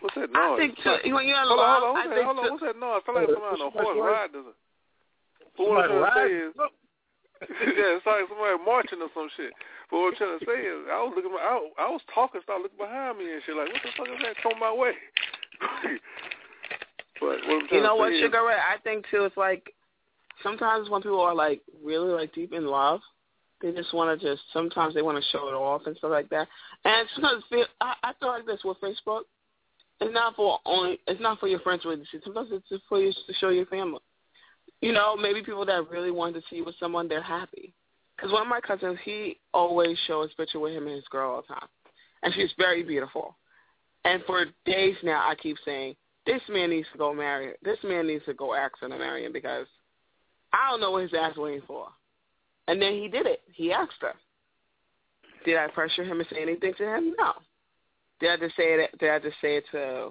What's 0.00 0.16
that 0.16 0.30
I 0.34 0.48
noise? 0.48 0.58
think 0.58 0.76
too, 0.82 1.14
when 1.14 1.26
you're 1.26 1.40
in 1.40 1.46
hold 1.46 1.60
on, 1.60 1.80
hold 1.80 1.96
on, 1.96 2.10
I 2.10 2.22
hold 2.24 2.36
on, 2.36 2.36
hold 2.36 2.38
on. 2.38 2.50
What's 2.52 2.62
that 2.64 2.80
noise? 2.80 3.02
I 3.02 3.06
feel 3.06 3.14
like 3.14 3.28
somebody 3.28 3.62
on 3.62 3.66
a 3.66 3.70
horse 3.70 3.86
Somebody 3.86 4.00
ride. 4.00 4.32
Does 4.32 4.44
it? 4.48 4.54
But 5.56 5.68
what 5.68 5.84
I'm 5.84 5.90
Somebody 5.90 6.12
trying 6.12 6.28
to 6.28 6.34
say 6.34 6.48
is, 6.48 6.52
yeah, 7.74 7.98
it's 7.98 8.06
like 8.06 8.24
somebody 8.30 8.54
marching 8.64 9.02
or 9.02 9.10
some 9.14 9.28
shit. 9.36 9.52
But 9.90 9.98
what 9.98 10.14
I'm 10.14 10.18
trying 10.18 10.38
to 10.38 10.44
say 10.46 10.58
is, 10.62 10.80
I 10.86 10.98
was 11.02 11.12
looking, 11.16 11.34
I, 11.34 11.58
I 11.78 11.88
was 11.90 12.00
talking, 12.14 12.40
started 12.42 12.62
looking 12.62 12.78
behind 12.78 13.18
me 13.18 13.32
and 13.34 13.42
shit, 13.44 13.56
like, 13.56 13.68
what 13.68 13.82
the 13.82 13.90
fuck 13.98 14.08
is 14.08 14.22
that 14.22 14.38
coming 14.42 14.62
my 14.62 14.72
way? 14.72 14.94
but 17.20 17.42
what 17.44 17.58
I'm 17.60 17.66
trying 17.66 17.74
You 17.74 17.82
know 17.82 17.96
to 17.96 18.00
what, 18.00 18.14
say 18.14 18.22
Sugar 18.22 18.46
Ray? 18.46 18.56
I 18.56 18.78
think 18.82 19.04
too. 19.10 19.26
It's 19.26 19.36
like 19.36 19.74
sometimes 20.42 20.88
when 20.88 21.02
people 21.02 21.20
are 21.20 21.34
like 21.34 21.60
really 21.82 22.12
like 22.12 22.32
deep 22.34 22.52
in 22.52 22.66
love, 22.66 23.00
they 23.60 23.72
just 23.72 23.94
want 23.94 24.18
to 24.18 24.26
just 24.26 24.42
sometimes 24.52 24.94
they 24.94 25.02
want 25.02 25.18
to 25.18 25.30
show 25.30 25.48
it 25.48 25.54
off 25.54 25.82
and 25.86 25.96
stuff 25.96 26.10
like 26.10 26.28
that. 26.30 26.48
And 26.84 27.08
sometimes 27.14 27.44
feel, 27.48 27.66
I, 27.80 27.94
I 28.02 28.12
feel 28.18 28.28
like 28.28 28.46
this 28.46 28.60
with 28.64 28.80
Facebook. 28.80 29.22
It's 30.00 30.12
not 30.12 30.34
for 30.34 30.58
only. 30.66 30.98
It's 31.06 31.20
not 31.20 31.38
for 31.38 31.46
your 31.46 31.60
friends 31.60 31.84
really 31.84 31.98
to 31.98 32.04
see. 32.10 32.18
Sometimes 32.24 32.48
it's 32.50 32.68
just 32.68 32.82
for 32.88 32.98
you 32.98 33.12
to 33.12 33.34
show 33.34 33.50
your 33.50 33.66
family. 33.66 34.00
You 34.82 34.92
know, 34.92 35.16
maybe 35.16 35.42
people 35.42 35.64
that 35.64 35.90
really 35.90 36.10
want 36.10 36.34
to 36.34 36.42
see 36.50 36.56
you 36.56 36.64
with 36.64 36.74
someone, 36.78 37.08
they're 37.08 37.22
happy. 37.22 37.72
Because 38.16 38.32
one 38.32 38.42
of 38.42 38.48
my 38.48 38.60
cousins, 38.60 38.98
he 39.04 39.38
always 39.54 39.96
shows 40.06 40.30
picture 40.36 40.58
with 40.58 40.72
him 40.72 40.86
and 40.86 40.96
his 40.96 41.08
girl 41.08 41.30
all 41.30 41.42
the 41.48 41.54
time, 41.54 41.68
and 42.22 42.34
she's 42.34 42.52
very 42.58 42.82
beautiful. 42.82 43.36
And 44.04 44.22
for 44.26 44.44
days 44.66 44.96
now, 45.02 45.26
I 45.26 45.34
keep 45.36 45.56
saying, 45.64 45.94
this 46.26 46.42
man 46.48 46.70
needs 46.70 46.88
to 46.92 46.98
go 46.98 47.14
marry. 47.14 47.46
her. 47.46 47.56
This 47.62 47.78
man 47.84 48.06
needs 48.06 48.24
to 48.26 48.34
go 48.34 48.54
ask 48.54 48.72
her 48.80 48.88
to 48.88 48.98
marry 48.98 49.24
him 49.24 49.32
because 49.32 49.66
I 50.52 50.70
don't 50.70 50.80
know 50.80 50.90
what 50.92 51.02
his 51.02 51.14
ass 51.14 51.36
waiting 51.36 51.62
for. 51.66 51.88
And 52.68 52.80
then 52.80 52.92
he 52.94 53.08
did 53.08 53.26
it. 53.26 53.40
He 53.52 53.72
asked 53.72 53.94
her. 54.00 54.14
Did 55.44 55.56
I 55.56 55.68
pressure 55.68 56.04
him 56.04 56.20
and 56.20 56.28
say 56.30 56.42
anything 56.42 56.74
to 56.78 56.84
him? 56.84 57.14
No. 57.18 57.32
Did 58.20 58.30
I 58.30 58.36
just 58.36 58.56
say 58.56 58.74
it? 58.74 58.98
Did 58.98 59.10
I 59.10 59.18
just 59.18 59.36
say 59.40 59.56
it 59.56 59.64
to 59.72 60.10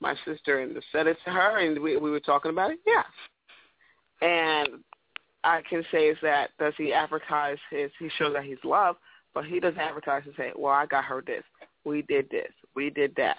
my 0.00 0.14
sister 0.24 0.60
and 0.60 0.74
just 0.74 0.86
said 0.92 1.06
it 1.06 1.18
to 1.24 1.30
her 1.30 1.58
and 1.58 1.78
we 1.78 1.98
we 1.98 2.10
were 2.10 2.20
talking 2.20 2.50
about 2.50 2.70
it? 2.70 2.78
Yeah. 2.86 3.02
And 4.20 4.68
I 5.44 5.62
can 5.68 5.84
say 5.90 6.08
is 6.08 6.18
that 6.22 6.50
does 6.58 6.74
he 6.76 6.92
advertise 6.92 7.58
his? 7.70 7.90
He 7.98 8.10
shows 8.18 8.34
that 8.34 8.44
he's 8.44 8.62
loved, 8.64 8.98
but 9.34 9.46
he 9.46 9.60
doesn't 9.60 9.80
advertise 9.80 10.22
and 10.26 10.34
say, 10.36 10.52
"Well, 10.54 10.72
I 10.72 10.86
got 10.86 11.04
her 11.04 11.22
this. 11.22 11.44
We 11.84 12.02
did 12.02 12.28
this. 12.30 12.52
We 12.74 12.90
did 12.90 13.14
that." 13.16 13.38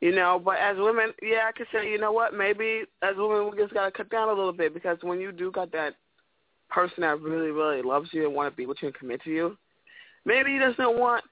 You 0.00 0.12
know, 0.12 0.40
but 0.44 0.58
as 0.58 0.76
women, 0.78 1.12
yeah, 1.22 1.48
I 1.48 1.52
could 1.52 1.68
say, 1.72 1.88
you 1.88 1.96
know 1.96 2.10
what? 2.10 2.34
Maybe 2.34 2.82
as 3.02 3.14
women, 3.16 3.48
we 3.48 3.56
just 3.56 3.72
gotta 3.72 3.92
cut 3.92 4.10
down 4.10 4.28
a 4.28 4.32
little 4.32 4.52
bit 4.52 4.74
because 4.74 4.98
when 5.02 5.20
you 5.20 5.30
do 5.30 5.52
got 5.52 5.70
that 5.70 5.94
person 6.68 7.02
that 7.02 7.20
really, 7.20 7.52
really 7.52 7.82
loves 7.82 8.08
you 8.12 8.26
and 8.26 8.34
want 8.34 8.52
to 8.52 8.56
be 8.56 8.66
with 8.66 8.78
you 8.80 8.88
and 8.88 8.96
commit 8.96 9.22
to 9.22 9.30
you, 9.30 9.56
maybe 10.24 10.54
he 10.54 10.58
doesn't 10.58 10.98
want, 10.98 11.24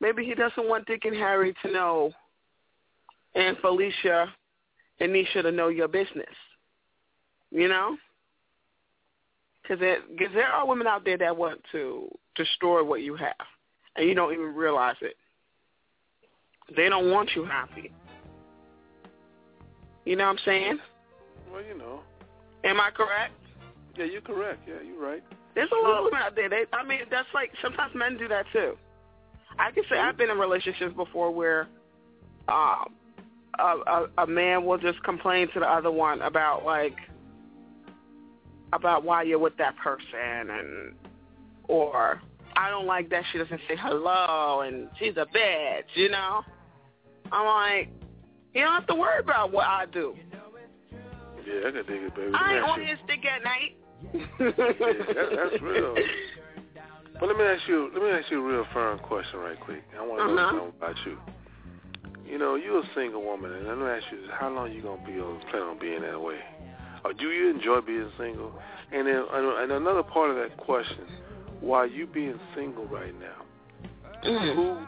maybe 0.00 0.24
he 0.24 0.34
doesn't 0.34 0.68
want 0.68 0.86
Dick 0.86 1.04
and 1.04 1.14
Harry 1.14 1.54
to 1.62 1.70
know 1.70 2.12
and 3.36 3.56
Felicia 3.58 4.32
and 4.98 5.12
Nisha 5.12 5.42
to 5.42 5.52
know 5.52 5.68
your 5.68 5.86
business. 5.86 6.26
You 7.52 7.68
know, 7.68 7.96
because 9.68 9.80
there, 9.80 10.00
cause 10.18 10.28
there 10.34 10.46
are 10.46 10.66
women 10.66 10.86
out 10.86 11.04
there 11.04 11.18
that 11.18 11.36
want 11.36 11.60
to 11.72 12.08
destroy 12.36 12.82
what 12.82 13.02
you 13.02 13.16
have, 13.16 13.34
and 13.96 14.08
you 14.08 14.14
don't 14.14 14.32
even 14.32 14.54
realize 14.54 14.96
it. 15.02 15.16
They 16.74 16.88
don't 16.88 17.10
want 17.10 17.30
you 17.34 17.44
happy. 17.44 17.92
You 20.04 20.16
know 20.16 20.24
what 20.24 20.30
I'm 20.30 20.38
saying? 20.44 20.78
Well, 21.52 21.62
you 21.62 21.76
know. 21.76 22.00
Am 22.64 22.80
I 22.80 22.90
correct? 22.90 23.34
Yeah, 23.96 24.06
you're 24.06 24.20
correct. 24.20 24.60
Yeah, 24.66 24.76
you're 24.86 25.00
right. 25.00 25.22
There's 25.54 25.70
a 25.72 25.88
lot 25.88 25.98
of 25.98 26.04
women 26.04 26.20
out 26.22 26.34
there. 26.34 26.48
They, 26.48 26.64
I 26.72 26.84
mean, 26.84 27.00
that's 27.10 27.28
like 27.34 27.50
sometimes 27.60 27.94
men 27.94 28.16
do 28.16 28.28
that 28.28 28.46
too. 28.52 28.76
I 29.58 29.70
can 29.70 29.82
say 29.90 29.98
I've 29.98 30.16
been 30.16 30.30
in 30.30 30.38
relationships 30.38 30.94
before 30.94 31.30
where 31.30 31.68
um, 32.48 32.94
a, 33.58 33.74
a, 33.86 34.06
a 34.18 34.26
man 34.26 34.64
will 34.64 34.78
just 34.78 35.02
complain 35.02 35.48
to 35.52 35.60
the 35.60 35.66
other 35.66 35.90
one 35.90 36.22
about 36.22 36.64
like 36.64 36.94
about 38.72 39.04
why 39.04 39.22
you're 39.22 39.38
with 39.38 39.56
that 39.56 39.76
person 39.76 40.50
and 40.50 40.94
or 41.68 42.20
I 42.56 42.70
don't 42.70 42.86
like 42.86 43.08
that 43.10 43.22
she 43.30 43.38
doesn't 43.38 43.60
say 43.68 43.76
hello 43.78 44.60
and 44.62 44.88
she's 44.98 45.16
a 45.16 45.26
bitch, 45.26 45.84
you 45.94 46.08
know. 46.10 46.42
I'm 47.30 47.46
like, 47.46 47.88
you 48.54 48.62
don't 48.62 48.72
have 48.72 48.86
to 48.88 48.94
worry 48.94 49.20
about 49.20 49.52
what 49.52 49.66
I 49.66 49.86
do. 49.86 50.14
Yeah, 51.46 51.68
I 51.68 51.70
can 51.70 51.86
dig 51.86 52.02
it, 52.02 52.14
baby. 52.16 52.32
I 52.34 52.54
ain't 52.56 52.64
on 52.64 52.80
his 52.84 52.98
stick 53.04 53.24
at 53.24 53.42
night. 53.44 53.76
yeah, 54.12 54.50
that, 54.58 55.50
that's 55.50 55.62
real. 55.62 55.94
But 57.20 57.28
let 57.28 57.36
me 57.36 57.44
ask 57.44 57.62
you, 57.68 57.90
let 57.94 58.02
me 58.02 58.10
ask 58.10 58.30
you 58.30 58.44
a 58.44 58.48
real 58.48 58.64
firm 58.72 58.98
question, 59.00 59.38
right 59.40 59.58
quick. 59.60 59.82
I 59.98 60.06
want 60.06 60.20
to 60.20 60.34
know 60.34 60.42
Uh-huh. 60.42 60.50
something 60.58 60.72
about 60.78 60.96
you. 61.06 61.18
You 62.30 62.38
know, 62.38 62.54
you're 62.56 62.80
a 62.80 62.88
single 62.94 63.22
woman, 63.22 63.52
and 63.52 63.66
let 63.66 63.78
me 63.78 63.84
ask 63.86 64.04
you, 64.12 64.18
how 64.32 64.50
long 64.50 64.72
you 64.72 64.82
gonna 64.82 65.04
be 65.06 65.18
on, 65.18 65.40
plan 65.50 65.62
on 65.62 65.78
being 65.78 66.02
that 66.02 66.20
way? 66.20 66.38
Do 67.18 67.30
you 67.30 67.50
enjoy 67.50 67.80
being 67.80 68.10
single? 68.18 68.52
And 68.92 69.06
then, 69.06 69.24
and 69.32 69.72
another 69.72 70.02
part 70.02 70.30
of 70.30 70.36
that 70.36 70.56
question, 70.56 71.04
while 71.60 71.86
you 71.86 72.06
being 72.06 72.38
single 72.54 72.86
right 72.86 73.14
now, 73.20 73.44
Mm-hmm. 74.24 74.56
who 74.58 74.78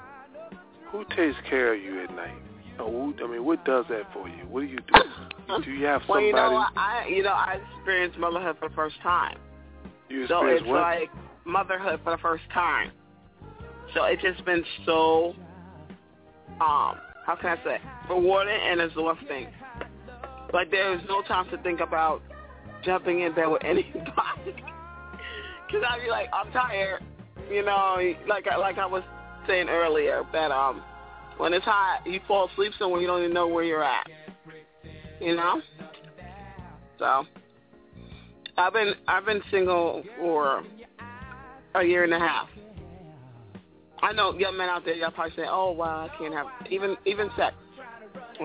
who 0.91 1.05
takes 1.15 1.37
care 1.49 1.75
of 1.75 1.81
you 1.81 2.03
at 2.03 2.11
night? 2.17 2.35
Who, 2.79 3.15
I 3.23 3.27
mean, 3.29 3.45
what 3.45 3.65
does 3.65 3.85
that 3.91 4.13
for 4.13 4.29
you? 4.29 4.43
What 4.49 4.63
do 4.63 4.67
you 4.67 4.79
do? 4.79 5.63
Do 5.65 5.71
you 5.71 5.85
have 5.87 6.03
Well, 6.09 6.19
somebody? 6.19 6.27
you 6.31 6.33
know, 6.33 6.67
I 6.77 7.07
you 7.09 7.23
know 7.23 7.31
I 7.31 7.61
experienced 7.77 8.19
motherhood 8.19 8.57
for 8.59 8.69
the 8.69 8.75
first 8.75 8.97
time. 9.03 9.39
you 10.09 10.27
So 10.27 10.47
it's 10.47 10.65
what? 10.67 10.81
like 10.81 11.11
motherhood 11.45 12.01
for 12.03 12.11
the 12.17 12.19
first 12.23 12.43
time. 12.53 12.91
So 13.95 14.05
it's 14.05 14.23
just 14.23 14.45
been 14.45 14.65
so, 14.87 15.35
um, 16.61 16.97
how 17.27 17.37
can 17.41 17.57
I 17.59 17.65
say, 17.65 17.79
rewarding 18.09 18.55
and 18.61 18.81
exhausting. 18.81 19.49
Like 20.53 20.71
there 20.71 20.95
is 20.95 21.01
no 21.09 21.23
time 21.23 21.49
to 21.51 21.59
think 21.63 21.81
about 21.81 22.23
jumping 22.85 23.21
in 23.21 23.35
bed 23.35 23.47
with 23.47 23.65
anybody. 23.65 24.55
Cause 25.71 25.83
I'd 25.89 26.03
be 26.03 26.11
like, 26.11 26.29
I'm 26.33 26.51
tired. 26.53 27.03
You 27.51 27.65
know, 27.65 27.97
like 28.29 28.47
I 28.47 28.57
like 28.57 28.79
I 28.79 28.87
was 28.87 29.03
saying 29.47 29.69
earlier 29.69 30.23
that 30.33 30.51
um, 30.51 30.83
when 31.37 31.53
it's 31.53 31.65
hot, 31.65 32.03
you 32.07 32.21
fall 32.27 32.49
asleep 32.53 32.73
somewhere 32.79 33.01
you 33.01 33.07
don't 33.07 33.21
even 33.21 33.35
know 33.35 33.49
where 33.49 33.65
you're 33.65 33.85
at. 33.85 34.07
You 35.21 35.37
know. 35.37 35.61
So 36.99 37.25
I've 38.57 38.73
been 38.73 38.95
I've 39.07 39.25
been 39.25 39.43
single 39.51 40.03
for 40.19 40.65
a 41.75 41.85
year 41.85 42.05
and 42.05 42.15
a 42.15 42.19
half. 42.19 42.49
I 44.03 44.13
know 44.13 44.37
young 44.39 44.57
men 44.57 44.69
out 44.69 44.85
there, 44.85 44.95
y'all 44.95 45.11
probably 45.11 45.37
say, 45.37 45.45
"Oh, 45.49 45.73
wow, 45.73 46.09
I 46.11 46.19
can't 46.19 46.35
have 46.35 46.47
even 46.71 46.97
even 47.07 47.31
sex." 47.37 47.55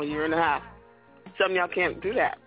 a 0.02 0.06
year 0.06 0.26
and 0.26 0.34
a 0.34 0.38
half. 0.38 0.62
Some 1.40 1.52
of 1.52 1.58
y'all 1.58 1.68
can't 1.68 2.02
do 2.02 2.14
that. 2.14 2.38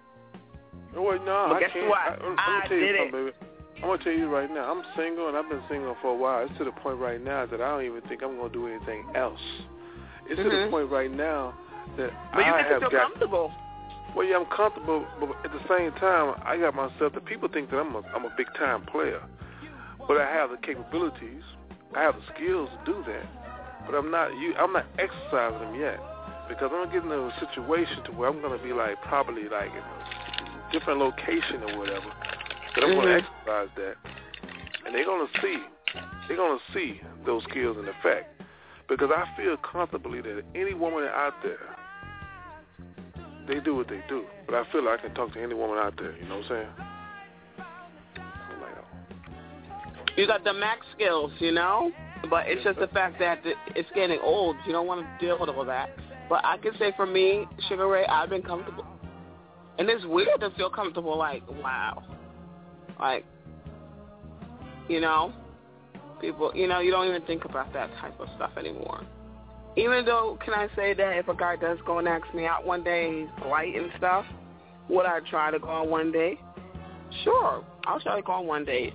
Oh, 0.97 1.03
wait, 1.03 1.21
no, 1.25 1.47
But 1.49 1.57
I 1.57 1.61
guess 1.61 1.71
can't. 1.73 1.89
what? 1.89 1.99
I, 2.01 2.15
I'm, 2.15 2.37
I'm 2.39 2.59
gonna 2.59 2.69
tell 2.69 2.79
you 2.79 2.87
did 2.87 2.97
something, 2.99 3.25
baby. 3.27 3.37
I'm 3.77 3.83
gonna 3.83 4.05
tell 4.05 4.13
you 4.13 4.29
right 4.29 4.51
now. 4.51 4.71
I'm 4.73 4.83
single 4.97 5.29
and 5.29 5.37
I've 5.37 5.49
been 5.49 5.63
single 5.69 5.97
for 6.03 6.11
a 6.11 6.17
while. 6.17 6.45
It's 6.45 6.57
to 6.59 6.65
the 6.65 6.73
point 6.73 6.99
right 6.99 7.23
now 7.23 7.47
that 7.47 7.61
I 7.61 7.69
don't 7.71 7.85
even 7.85 8.01
think 8.09 8.23
I'm 8.23 8.37
gonna 8.37 8.53
do 8.53 8.67
anything 8.67 9.05
else. 9.15 9.41
It's 10.27 10.37
to 10.37 10.45
the 10.49 10.67
Mhm. 10.67 10.71
point 10.71 10.91
right 10.91 11.11
now 11.11 11.55
that 11.97 12.11
But 12.35 12.45
I 12.45 12.63
have 12.63 12.81
feel 12.81 12.91
got. 12.91 13.03
comfortable. 13.03 13.53
Well, 14.17 14.27
yeah, 14.27 14.37
I'm 14.37 14.47
comfortable, 14.47 15.07
but 15.21 15.31
at 15.45 15.53
the 15.53 15.63
same 15.69 15.93
time, 15.93 16.35
I 16.45 16.57
got 16.57 16.75
myself. 16.75 17.13
The 17.13 17.21
people 17.21 17.49
think 17.49 17.71
that 17.71 17.79
I'm 17.79 17.95
a 17.95 18.03
I'm 18.15 18.25
a 18.25 18.31
big 18.37 18.53
time 18.55 18.83
player, 18.87 19.23
but 20.09 20.17
I 20.17 20.27
have 20.27 20.51
the 20.51 20.57
capabilities. 20.57 21.45
I 21.95 22.03
have 22.03 22.17
the 22.17 22.23
skills 22.35 22.69
to 22.71 22.93
do 22.93 23.05
that, 23.05 23.27
but 23.87 23.95
I'm 23.95 24.11
not. 24.11 24.35
You, 24.37 24.55
I'm 24.57 24.73
not 24.73 24.87
exercising 24.99 25.61
them 25.61 25.75
yet 25.77 26.01
because 26.49 26.71
I'm 26.73 26.91
getting 26.91 27.11
in 27.11 27.19
a 27.19 27.33
situation 27.41 28.03
to 28.05 28.13
where 28.13 28.29
I'm 28.29 28.41
gonna 28.41 28.63
be 28.63 28.73
like 28.73 29.01
probably 29.03 29.49
like 29.49 29.71
in 29.71 29.79
a 29.79 30.73
different 30.73 30.99
location 31.01 31.63
or 31.69 31.79
whatever. 31.79 32.11
But 32.75 32.85
I'm 32.85 32.95
gonna 32.95 33.11
Mhm. 33.11 33.25
exercise 33.25 33.69
that, 33.77 33.97
and 34.87 34.95
they're 34.95 35.05
gonna 35.05 35.29
see. 35.41 35.63
They're 36.27 36.37
gonna 36.37 36.61
see 36.73 37.01
those 37.25 37.43
skills 37.45 37.79
in 37.79 37.89
effect 37.89 38.43
because 38.89 39.11
I 39.11 39.25
feel 39.37 39.57
comfortably 39.59 40.21
that 40.21 40.45
any 40.55 40.75
woman 40.75 41.05
out 41.05 41.35
there 41.43 41.77
they 43.49 43.61
do 43.61 43.75
what 43.75 43.89
they 43.89 44.03
do. 44.09 44.27
But 44.47 44.55
I 44.55 44.65
feel 44.65 44.85
like 44.85 45.01
I 45.01 45.03
can 45.05 45.15
talk 45.15 45.33
to 45.33 45.43
any 45.43 45.55
woman 45.55 45.79
out 45.79 45.97
there, 45.97 46.13
you 46.13 46.29
know 46.29 46.37
what 46.37 46.45
I'm 46.45 46.49
saying? 46.51 46.69
You 50.17 50.27
got 50.27 50.45
the 50.45 50.53
max 50.53 50.85
skills, 50.95 51.31
you 51.39 51.53
know, 51.53 51.93
but 52.29 52.47
it's 52.49 52.63
just 52.65 52.79
the 52.81 52.89
fact 52.89 53.19
that 53.21 53.39
it's 53.77 53.89
getting 53.95 54.19
old. 54.21 54.57
You 54.67 54.73
don't 54.73 54.87
want 54.87 55.07
to 55.07 55.25
deal 55.25 55.39
with 55.39 55.49
all 55.49 55.65
that. 55.65 55.89
But 56.29 56.45
I 56.45 56.59
can 56.59 56.73
say 56.79 56.93
for 56.97 57.07
me, 57.07 57.47
Sugar 57.69 57.89
Ray, 57.89 58.05
I've 58.07 58.29
been 58.29 58.43
comfortable, 58.43 58.87
and 59.79 59.89
it's 59.89 60.05
weird 60.05 60.41
to 60.41 60.51
feel 60.51 60.71
comfortable. 60.71 61.17
Like, 61.17 61.43
wow, 61.63 62.03
like, 63.01 63.25
you 64.89 65.01
know, 65.01 65.33
people, 66.21 66.53
you 66.55 66.67
know, 66.67 66.81
you 66.81 66.91
don't 66.91 67.09
even 67.09 67.23
think 67.23 67.45
about 67.45 67.73
that 67.73 67.91
type 68.01 68.19
of 68.21 68.29
stuff 68.37 68.53
anymore. 68.59 69.07
Even 69.77 70.05
though, 70.05 70.39
can 70.45 70.55
I 70.55 70.69
say 70.75 70.93
that 70.95 71.17
if 71.19 71.29
a 71.29 71.35
guy 71.35 71.57
does 71.57 71.79
go 71.87 71.99
and 71.99 72.09
ask 72.09 72.25
me 72.35 72.47
out 72.47 72.67
one 72.67 72.83
day, 72.83 73.21
he's 73.21 73.43
polite 73.43 73.75
and 73.75 73.91
stuff, 73.97 74.27
would 74.89 75.07
I 75.07 75.21
try 75.31 75.51
to 75.51 75.59
go 75.59 75.69
on 75.69 75.89
one 75.89 76.11
day? 76.11 76.39
Sure, 77.25 77.65
I'll 77.85 78.01
try 78.01 78.17
to 78.17 78.23
go 78.23 78.33
on 78.33 78.47
one 78.47 78.65
day. 78.65 78.93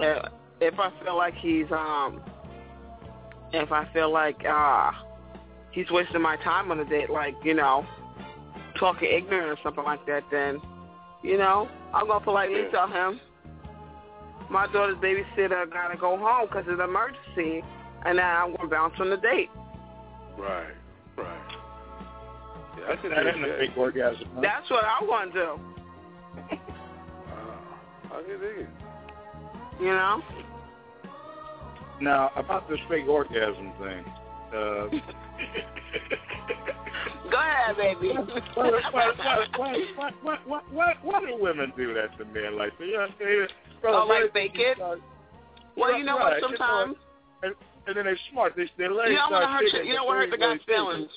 Uh, 0.00 0.28
if 0.60 0.78
I 0.78 0.90
feel 1.02 1.16
like 1.16 1.34
he's 1.34 1.66
um, 1.70 2.20
if 3.52 3.70
I 3.72 3.90
feel 3.92 4.10
like 4.12 4.42
uh, 4.44 4.90
he's 5.76 5.90
wasting 5.90 6.22
my 6.22 6.36
time 6.38 6.70
on 6.72 6.80
a 6.80 6.84
date, 6.86 7.10
like 7.10 7.36
you 7.44 7.52
know, 7.54 7.84
talking 8.80 9.08
ignorant 9.12 9.48
or 9.50 9.58
something 9.62 9.84
like 9.84 10.04
that, 10.06 10.22
then 10.32 10.58
you 11.22 11.36
know, 11.38 11.68
I'm 11.94 12.06
gonna 12.08 12.24
politely 12.24 12.64
tell 12.72 12.88
him 12.88 13.20
my 14.50 14.66
daughter's 14.68 14.96
babysitter 14.96 15.70
gotta 15.72 15.96
go 15.98 16.16
home 16.16 16.46
because 16.48 16.64
of 16.68 16.78
an 16.80 16.88
emergency, 16.88 17.62
and 18.04 18.18
then 18.18 18.24
I'm 18.24 18.56
gonna 18.56 18.68
bounce 18.68 18.94
on 19.00 19.10
the 19.10 19.16
date. 19.18 19.50
Right, 20.38 20.72
right. 21.16 21.40
Yeah, 22.78 22.92
I 22.92 22.96
can 22.96 23.10
That 23.10 23.22
dig 23.24 23.36
a 23.36 23.46
that. 23.48 23.58
fake 23.58 23.76
orgasm. 23.76 24.28
huh? 24.34 24.40
That's 24.42 24.70
what 24.70 24.84
I 24.84 25.02
want 25.04 25.32
to 25.34 25.38
do. 25.40 25.60
I 28.12 28.22
can 28.22 28.40
dig 28.40 28.58
it. 28.60 28.68
You 29.80 29.86
know. 29.88 30.22
Now 32.00 32.30
about 32.36 32.68
this 32.68 32.78
fake 32.88 33.08
orgasm 33.08 33.72
thing. 33.80 34.04
Uh, 34.54 34.88
Go 37.30 37.38
ahead, 37.38 37.76
baby. 37.76 38.14
why, 38.54 39.10
What? 40.22 40.46
What? 40.46 40.72
What? 40.72 41.04
What 41.04 41.22
do 41.26 41.36
women 41.38 41.72
do 41.76 41.94
that 41.94 42.16
to 42.18 42.24
men 42.26 42.56
like 42.56 42.76
that? 42.78 42.86
You 42.86 42.92
know 42.94 43.00
what 43.00 43.10
I'm 43.10 43.16
saying? 43.18 43.48
Oh, 43.84 44.06
like 44.08 44.32
fake 44.32 44.52
it. 44.54 44.78
well, 45.76 45.96
you 45.96 46.04
know 46.04 46.18
right, 46.18 46.40
what, 46.40 46.50
sometimes... 46.50 46.96
And, 47.42 47.54
and 47.86 47.96
then 47.96 48.04
they're 48.04 48.18
smart. 48.32 48.54
They, 48.56 48.70
their 48.78 48.92
legs 48.92 49.10
you 49.10 49.16
don't 49.16 49.30
want 49.30 49.44
to 49.44 49.48
hurt, 49.48 49.84
you 49.84 49.92
don't 49.92 50.06
want 50.06 50.18
to 50.18 50.24
hurt 50.24 50.30
the 50.30 50.38
guy's 50.38 50.60
feelings. 50.66 51.10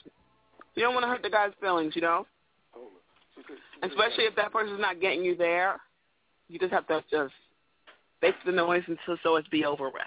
You 0.76 0.84
don't 0.84 0.94
want 0.94 1.04
to 1.04 1.08
hurt 1.10 1.24
the 1.24 1.30
guy's 1.30 1.52
feelings, 1.60 1.96
you 1.96 2.02
know? 2.02 2.26
Especially 3.82 4.26
if 4.26 4.36
that 4.36 4.52
person's 4.52 4.80
not 4.80 5.00
getting 5.00 5.24
you 5.24 5.36
there. 5.36 5.80
You 6.48 6.60
just 6.60 6.74
have 6.74 6.88
to 6.88 7.04
just 7.10 7.34
make 8.22 8.36
the 8.46 8.52
noise 8.52 8.84
until 8.88 9.18
so 9.24 9.36
it's 9.38 9.48
be 9.48 9.66
over 9.66 9.86
with. 9.86 10.02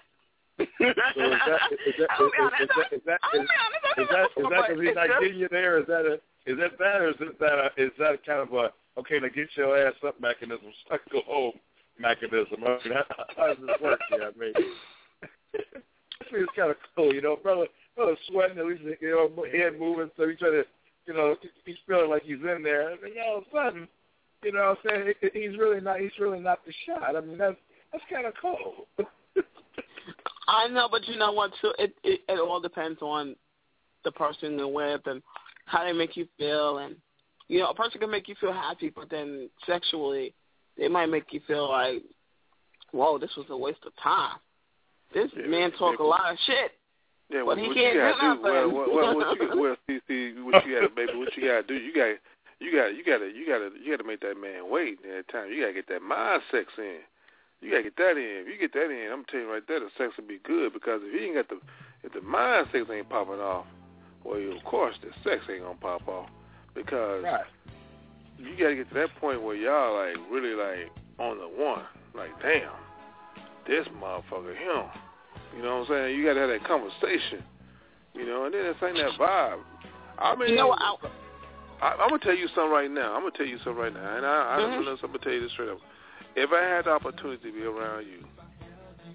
So 0.79 0.85
is 0.89 0.95
that 0.97 1.17
is 1.17 1.31
that 1.47 1.63
is, 1.73 1.95
that 1.97 1.97
is 1.97 1.97
that 1.99 2.11
I'll 2.11 2.27
is, 2.27 2.33
be 2.33 2.39
honest, 2.41 2.71
I 2.79 2.91
is 2.95 4.09
that 4.11 4.29
is 4.37 4.47
that 4.51 4.69
because 4.69 4.81
he's 4.81 4.95
not 4.95 5.09
getting 5.21 5.39
you 5.39 5.49
there? 5.51 5.79
Is 5.79 5.87
that 5.87 6.07
a 6.07 6.15
is 6.47 6.59
that 6.59 6.79
that 6.79 7.01
or 7.01 7.09
is 7.11 7.17
it 7.21 7.39
that 7.39 7.59
a, 7.59 7.67
is 7.77 7.93
that 7.99 8.25
kind 8.25 8.41
of 8.41 8.53
a 8.53 8.73
okay 8.99 9.19
now 9.21 9.29
get 9.35 9.49
your 9.57 9.77
ass 9.79 9.95
up 10.07 10.21
mechanism, 10.21 10.73
stuck 10.87 11.01
go 11.11 11.21
home 11.27 11.59
mechanism? 11.99 12.65
I 12.65 12.79
mean, 12.85 12.95
how, 12.95 13.05
how 13.37 13.47
does 13.49 13.59
this 13.61 13.77
work? 13.83 14.01
Yeah, 14.11 14.31
I 14.35 14.39
mean, 14.39 14.53
I 14.57 16.33
mean 16.33 16.43
it's 16.43 16.53
kind 16.57 16.71
of 16.71 16.77
cool, 16.97 17.15
you 17.15 17.23
know, 17.23 17.37
brother. 17.37 17.67
Brother 17.95 18.17
sweating, 18.27 18.57
at 18.57 18.65
least 18.65 18.81
you 19.03 19.11
know, 19.11 19.45
head 19.53 19.79
moving, 19.79 20.11
so 20.17 20.27
he's 20.27 20.39
trying 20.39 20.53
to, 20.53 20.65
you 21.07 21.13
know, 21.13 21.37
he's 21.67 21.77
feeling 21.87 22.09
like 22.09 22.23
he's 22.23 22.41
in 22.41 22.63
there, 22.63 22.89
and 22.89 22.99
then 23.03 23.13
all 23.23 23.37
of 23.37 23.45
a 23.45 23.47
sudden, 23.55 23.87
you 24.43 24.51
know, 24.51 24.75
what 24.83 24.95
I'm 24.95 25.05
saying 25.05 25.33
he's 25.35 25.59
really 25.59 25.83
not, 25.83 26.01
he's 26.01 26.19
really 26.19 26.41
not 26.41 26.65
the 26.65 26.73
shot. 26.87 27.17
I 27.17 27.21
mean, 27.21 27.37
that's 27.37 27.57
that's 27.93 28.05
kind 28.11 28.25
of 28.25 28.33
cool. 28.41 28.87
I 30.49 30.69
know, 30.69 30.89
but 30.91 31.07
you 31.09 31.17
know 31.17 31.33
what? 31.33 31.53
Too, 31.61 31.73
it, 31.79 31.95
it 32.03 32.21
it 32.29 32.41
all 32.41 32.61
depends 32.61 33.01
on 33.01 33.37
the 34.05 34.13
person 34.13 34.59
you're 34.59 34.69
with 34.69 35.07
and 35.07 35.23
how 35.67 35.85
they 35.85 35.93
make 35.93 36.17
you 36.17 36.27
feel, 36.39 36.79
and 36.79 36.97
you 37.49 37.61
know, 37.61 37.69
a 37.69 37.75
person 37.75 38.01
can 38.01 38.11
make 38.11 38.29
you 38.29 38.35
feel 38.41 38.53
happy, 38.53 38.91
but 38.95 39.11
then 39.11 39.49
sexually, 39.67 40.35
they 40.77 40.89
might 40.89 41.07
make 41.07 41.33
you 41.33 41.41
feel 41.47 41.69
like, 41.69 42.03
whoa, 42.93 43.19
this 43.19 43.31
was 43.37 43.47
a 43.51 43.57
waste 43.57 43.85
of 43.87 43.93
time. 44.03 44.39
This 45.13 45.31
Yeah, 45.37 45.47
man 45.47 45.73
talk 45.73 45.99
a 45.99 46.03
lot 46.03 46.33
of 46.33 46.39
shit. 46.47 46.73
Yeah, 47.29 47.43
But 47.47 47.59
he 47.59 47.69
what 47.69 47.77
can't 47.77 47.95
you 47.95 48.01
do 48.01 48.13
gotta 48.19 48.37
do? 48.37 48.43
Well, 48.43 48.71
well, 48.73 48.97
well, 48.97 49.17
what 49.17 49.41
you, 49.41 49.61
well, 49.61 49.77
see, 49.87 50.01
see, 50.09 50.41
what 50.41 50.67
you 50.67 50.75
gotta, 50.75 50.89
baby, 50.89 51.15
what 51.17 51.37
you 51.37 51.45
gotta 51.47 51.63
do? 51.63 51.75
You 51.75 51.95
got, 51.95 52.17
you 52.61 52.73
got, 52.73 52.97
you 52.97 53.05
gotta, 53.05 53.27
you 53.27 53.47
gotta, 53.47 53.71
you 53.83 53.91
gotta 53.91 54.09
make 54.09 54.21
that 54.21 54.41
man 54.41 54.71
wait 54.71 54.99
at 55.05 55.29
time. 55.29 55.51
You 55.51 55.61
gotta 55.61 55.73
get 55.73 55.89
that 55.89 56.03
mind 56.03 56.43
sex 56.51 56.73
in. 56.79 57.01
You 57.63 57.71
gotta 57.71 57.85
get 57.85 57.97
that 57.97 58.17
in. 58.19 58.43
If 58.43 58.49
you 58.49 58.59
get 58.59 58.73
that 58.75 58.91
in, 58.91 59.13
I'm 59.13 59.25
telling 59.25 59.47
you 59.47 59.53
right 59.53 59.63
there, 59.67 59.79
the 59.79 59.89
sex 59.97 60.13
will 60.19 60.27
be 60.27 60.41
good 60.43 60.73
because 60.73 61.01
if 61.05 61.15
you 61.15 61.29
ain't 61.29 61.37
got 61.37 61.49
the, 61.49 61.61
if 62.03 62.13
the 62.13 62.21
mind 62.21 62.67
sex 62.73 62.87
ain't 62.93 63.09
popping 63.09 63.39
off, 63.39 63.67
well, 64.25 64.37
of 64.37 64.63
course 64.65 64.97
the 65.01 65.15
sex 65.23 65.45
ain't 65.49 65.63
gonna 65.63 65.79
pop 65.79 66.07
off 66.09 66.29
because 66.75 67.23
you 68.37 68.59
gotta 68.59 68.75
get 68.75 68.89
to 68.89 68.95
that 68.95 69.15
point 69.21 69.43
where 69.43 69.55
y'all 69.55 69.95
like 69.95 70.19
really 70.31 70.55
like 70.55 70.91
on 71.19 71.39
the 71.39 71.47
one, 71.47 71.87
like 72.15 72.31
damn, 72.43 72.75
this 73.67 73.87
motherfucker 74.03 74.59
him. 74.59 74.91
You 75.57 75.63
know 75.63 75.81
what 75.81 75.91
I'm 75.91 76.11
saying? 76.11 76.19
You 76.19 76.27
gotta 76.27 76.41
have 76.41 76.51
that 76.51 76.67
conversation. 76.67 77.47
You 78.15 78.27
know, 78.27 78.45
and 78.45 78.53
then 78.55 78.67
it's 78.67 78.83
ain't 78.83 78.97
that 78.97 79.19
vibe. 79.19 79.61
I 80.19 80.35
mean, 80.37 80.51
You 80.51 80.57
know? 80.57 80.73
I, 80.73 80.97
I, 81.81 81.93
I'm 81.95 82.11
gonna 82.11 82.19
tell 82.19 82.35
you 82.35 82.49
something 82.55 82.71
right 82.71 82.91
now. 82.91 83.15
I'm 83.15 83.23
gonna 83.23 83.37
tell 83.37 83.47
you 83.47 83.59
something 83.59 83.77
right 83.77 83.93
now, 83.95 84.17
and 84.17 84.27
I, 84.27 84.57
I 84.57 84.61
Mhm. 84.61 84.79
I'm 84.79 84.85
gonna 85.01 85.19
tell 85.19 85.33
you 85.33 85.41
this 85.41 85.53
straight 85.53 85.71
up. 85.71 85.79
If 86.35 86.51
I 86.53 86.63
had 86.63 86.87
the 86.87 86.91
opportunity 86.91 87.51
to 87.51 87.53
be 87.53 87.65
around 87.65 88.07
you, 88.07 88.25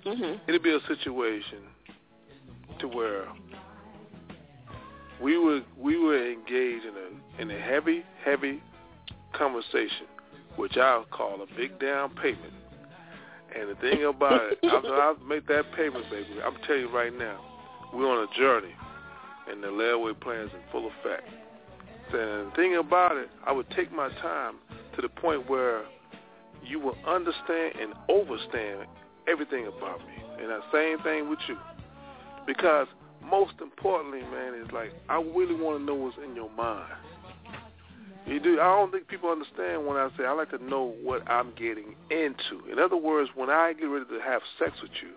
mhm. 0.05 0.39
it'd 0.47 0.63
be 0.63 0.73
a 0.73 0.79
situation 0.87 1.63
to 2.79 2.87
where 2.87 3.27
we 5.21 5.37
would 5.37 5.65
we 5.77 5.97
would 5.97 6.21
engage 6.21 6.83
in 6.83 6.93
a 6.95 7.41
in 7.41 7.51
a 7.51 7.59
heavy 7.59 8.03
heavy 8.23 8.61
conversation, 9.33 10.07
which 10.55 10.77
I'll 10.77 11.05
call 11.05 11.41
a 11.41 11.55
big 11.55 11.79
down 11.79 12.15
payment. 12.15 12.53
And 13.57 13.69
the 13.69 13.75
thing 13.75 14.03
about 14.03 14.51
it, 14.51 14.59
after 14.63 14.93
I 14.93 15.15
make 15.27 15.47
that 15.47 15.71
payment, 15.75 16.09
baby, 16.09 16.41
I'm 16.43 16.55
telling 16.65 16.81
you 16.81 16.95
right 16.95 17.15
now, 17.17 17.39
we're 17.93 18.07
on 18.07 18.27
a 18.27 18.37
journey, 18.37 18.73
and 19.49 19.63
the 19.63 19.67
layaway 19.67 20.19
plan 20.19 20.41
is 20.41 20.51
in 20.53 20.59
full 20.71 20.87
effect. 20.87 21.27
And 22.13 22.51
the 22.51 22.55
thing 22.55 22.75
about 22.75 23.17
it, 23.17 23.29
I 23.45 23.51
would 23.51 23.69
take 23.71 23.91
my 23.91 24.09
time 24.21 24.55
to 24.95 25.01
the 25.01 25.09
point 25.09 25.49
where 25.49 25.83
you 26.67 26.79
will 26.79 26.97
understand 27.05 27.75
and 27.79 27.93
overstand 28.09 28.85
everything 29.27 29.67
about 29.67 29.99
me. 29.99 30.23
And 30.39 30.49
the 30.49 30.61
same 30.71 30.99
thing 31.03 31.29
with 31.29 31.39
you. 31.47 31.57
Because 32.45 32.87
most 33.23 33.53
importantly, 33.61 34.21
man, 34.21 34.53
is 34.53 34.71
like 34.71 34.93
I 35.09 35.21
really 35.21 35.55
want 35.55 35.79
to 35.79 35.83
know 35.83 35.95
what's 35.95 36.17
in 36.23 36.35
your 36.35 36.49
mind. 36.51 36.93
You 38.25 38.39
do. 38.41 38.59
I 38.59 38.75
don't 38.75 38.91
think 38.91 39.07
people 39.07 39.29
understand 39.29 39.85
when 39.87 39.95
I 39.95 40.09
say 40.17 40.25
I 40.25 40.33
like 40.33 40.51
to 40.51 40.63
know 40.63 40.93
what 41.01 41.29
I'm 41.29 41.51
getting 41.51 41.95
into. 42.09 42.69
In 42.69 42.77
other 42.77 42.97
words, 42.97 43.29
when 43.35 43.49
I 43.49 43.73
get 43.73 43.85
ready 43.85 44.05
to 44.05 44.19
have 44.19 44.41
sex 44.59 44.73
with 44.81 44.91
you, 45.01 45.11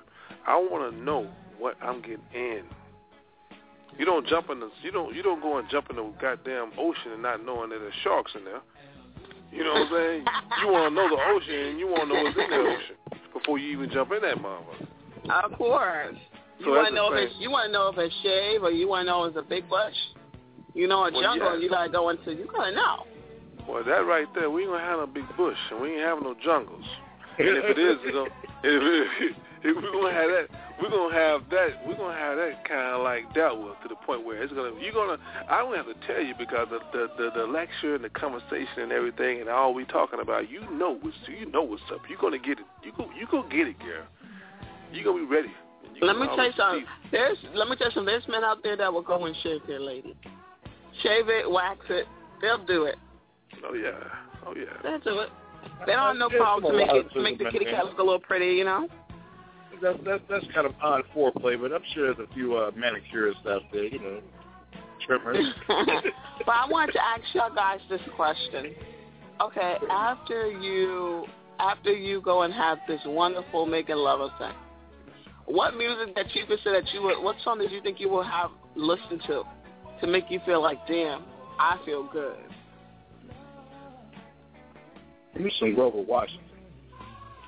I 0.47 0.56
want 0.56 0.93
to 0.93 1.02
know 1.02 1.28
what 1.59 1.77
I'm 1.82 2.01
getting 2.02 2.22
in. 2.32 2.62
You 3.98 4.05
don't 4.05 4.27
jump 4.27 4.48
in 4.51 4.60
the 4.60 4.70
you 4.82 4.93
don't 4.93 5.14
you 5.14 5.22
don't 5.22 5.43
go 5.43 5.59
and 5.59 5.68
jump 5.68 5.90
in 5.90 5.97
the 5.97 6.12
goddamn 6.20 6.70
ocean 6.78 7.12
and 7.12 7.22
not 7.22 7.44
knowing 7.44 7.70
that 7.70 7.81
there's 7.81 7.94
sharks 8.02 8.32
in 8.36 8.44
there. 8.44 8.60
You 9.52 9.64
know 9.64 9.72
what 9.72 9.86
I'm 9.89 9.93
saying? 9.93 10.24
You 10.62 10.68
want 10.72 10.90
to 10.90 10.94
know 10.94 11.09
the 11.09 11.22
ocean 11.22 11.66
and 11.70 11.78
you 11.78 11.86
want 11.89 12.02
to 12.02 12.14
know 12.14 12.22
what's 12.22 12.39
in 12.39 12.51
the 12.51 12.56
ocean 12.56 12.97
before 13.32 13.59
you 13.59 13.72
even 13.72 13.90
jump 13.90 14.12
in 14.12 14.22
that 14.22 14.36
motherfucker. 14.36 15.44
Of 15.44 15.59
course. 15.59 16.16
You 16.59 16.64
So 16.66 16.70
want 16.70 16.82
that's 16.85 16.90
to 16.90 16.94
know 16.94 17.12
if 17.14 17.24
it's 17.28 17.35
you 17.40 17.51
want 17.51 17.66
to 17.68 17.72
know 17.72 17.89
if 17.89 17.98
it's 17.98 18.14
shave 18.22 18.62
or 18.62 18.70
you 18.70 18.89
want 18.89 19.06
to 19.06 19.10
know 19.10 19.24
if 19.24 19.35
it's 19.36 19.44
a 19.44 19.48
big 19.48 19.68
bush. 19.68 19.94
You 20.74 20.86
know, 20.86 21.05
a 21.05 21.10
Well, 21.12 21.22
jungle. 21.22 21.55
yeah. 21.56 21.62
You 21.62 21.68
gotta 21.68 21.90
go 21.90 22.10
into. 22.10 22.32
You 22.32 22.47
gotta 22.47 22.72
know. 22.74 23.06
Well, 23.68 23.85
that 23.85 24.06
right 24.06 24.27
there, 24.35 24.51
we 24.51 24.62
ain't 24.62 24.70
gonna 24.70 24.82
have 24.85 24.98
no 25.01 25.06
big 25.06 25.24
bush 25.36 25.56
and 25.70 25.81
we 25.81 25.93
ain't 25.94 26.01
have 26.01 26.22
no 26.22 26.35
jungles. 26.43 26.85
And 27.39 27.48
if 27.48 27.64
it 27.64 27.78
is, 27.78 27.97
gonna, 28.12 28.31
if, 28.62 29.10
if 29.20 29.36
we're 29.65 29.74
gonna 29.74 30.12
have 30.12 30.31
that, 30.31 30.47
we're 30.81 30.91
gonna 30.91 31.15
have 31.15 31.43
that, 31.51 31.87
we're 31.87 31.97
gonna 31.97 32.19
have 32.19 32.37
that 32.37 32.65
kind 32.66 32.95
of 32.95 33.03
like 33.03 33.32
dealt 33.35 33.61
with 33.62 33.74
to 33.82 33.89
the 33.89 33.97
point 34.07 34.24
where 34.24 34.43
it's 34.43 34.53
gonna, 34.53 34.73
you're 34.81 34.93
gonna, 34.93 35.19
I 35.49 35.59
don't 35.59 35.74
have 35.77 35.87
to 35.87 35.95
tell 36.07 36.23
you 36.23 36.35
because 36.39 36.69
the 36.70 36.81
the 36.93 37.09
the, 37.19 37.31
the 37.41 37.47
lecture 37.47 37.95
and 37.95 38.05
the 38.05 38.11
conversation 38.11 38.78
and 38.78 38.93
everything 38.93 39.41
and 39.41 39.49
all 39.49 39.74
we 39.74 39.85
talking 39.85 40.20
about, 40.20 40.51
you 40.51 40.61
know 40.70 40.97
what's, 41.01 41.16
you 41.27 41.51
know 41.51 41.62
what's 41.62 41.82
up. 41.93 42.01
You're 42.09 42.20
gonna 42.20 42.39
get 42.39 42.59
it. 42.59 42.66
You 42.82 42.93
go, 42.97 43.11
you 43.19 43.27
go 43.31 43.43
get 43.43 43.66
it, 43.69 43.78
girl. 43.81 44.07
You 44.93 45.05
gonna 45.05 45.19
be 45.19 45.27
ready. 45.27 45.53
Let 46.03 46.16
me 46.16 46.27
tell 46.27 46.37
you 46.37 46.41
always 46.41 46.55
something. 46.57 46.85
There's 47.12 47.39
let 47.55 47.69
me 47.69 47.77
tell 47.77 47.89
you 47.89 47.95
something. 47.95 48.07
There's 48.07 48.28
men 48.28 48.45
out 48.45 48.62
there 48.62 48.77
that 48.77 48.93
will 48.93 49.03
go 49.03 49.27
and 49.27 49.37
shave 49.43 49.61
their 49.66 49.81
lady. 49.81 50.16
Shave 51.03 51.28
it, 51.28 51.51
wax 51.51 51.78
it. 51.91 52.07
They'll 52.41 52.65
do 52.65 52.85
it. 52.85 52.97
Oh 53.65 53.74
yeah, 53.74 53.93
oh 54.47 54.55
yeah. 54.57 54.81
They'll 54.82 55.01
do 55.01 55.20
it. 55.20 55.28
They 55.87 55.93
don't 55.93 56.07
have 56.07 56.16
no 56.16 56.31
problem 56.31 56.73
to 56.73 56.78
make 56.78 56.91
it 56.91 57.12
to 57.12 57.20
make 57.20 57.39
the 57.39 57.51
kitty 57.51 57.66
cat 57.66 57.85
look 57.85 57.99
a 57.99 58.03
little 58.03 58.20
pretty, 58.20 58.57
you 58.57 58.65
know. 58.65 58.89
That's 59.82 59.98
that's 60.05 60.23
that's 60.28 60.44
kind 60.55 60.66
of 60.66 60.74
odd 60.82 61.02
foreplay, 61.15 61.61
but 61.61 61.73
I'm 61.73 61.82
sure 61.94 62.12
there's 62.15 62.28
a 62.28 62.35
few 62.35 62.57
uh, 62.57 62.70
manicurists 62.73 63.47
out 63.48 63.62
there, 63.73 63.85
you 63.85 63.98
know, 63.98 64.20
trimmers. 65.07 65.39
but 65.69 66.52
I 66.52 66.66
wanted 66.69 66.93
to 66.93 67.02
ask 67.02 67.23
y'all 67.35 67.55
guys 67.55 67.81
this 67.89 68.01
question. 68.16 68.74
Okay, 69.40 69.77
after 69.90 70.51
you 70.51 71.24
after 71.59 71.93
you 71.93 72.20
go 72.20 72.43
and 72.43 72.52
have 72.52 72.78
this 72.86 73.01
wonderful 73.07 73.66
making 73.66 73.97
love 73.97 74.31
sex, 74.39 74.55
what 75.47 75.77
music 75.77 76.15
that 76.15 76.35
you 76.35 76.44
consider 76.47 76.81
that 76.81 76.93
you 76.93 77.02
would 77.02 77.23
what 77.23 77.36
song 77.43 77.59
did 77.59 77.70
you 77.70 77.81
think 77.81 78.01
you 78.01 78.09
will 78.09 78.23
have 78.23 78.51
listened 78.77 79.23
to 79.27 79.44
to 80.01 80.07
make 80.07 80.24
you 80.31 80.40
feel 80.44 80.62
like, 80.62 80.86
damn, 80.86 81.24
I 81.59 81.78
feel 81.85 82.09
good. 82.11 82.39
Give 85.35 85.43
me 85.43 85.52
some 85.59 85.74
Grover 85.74 86.02
Washington. 86.02 86.49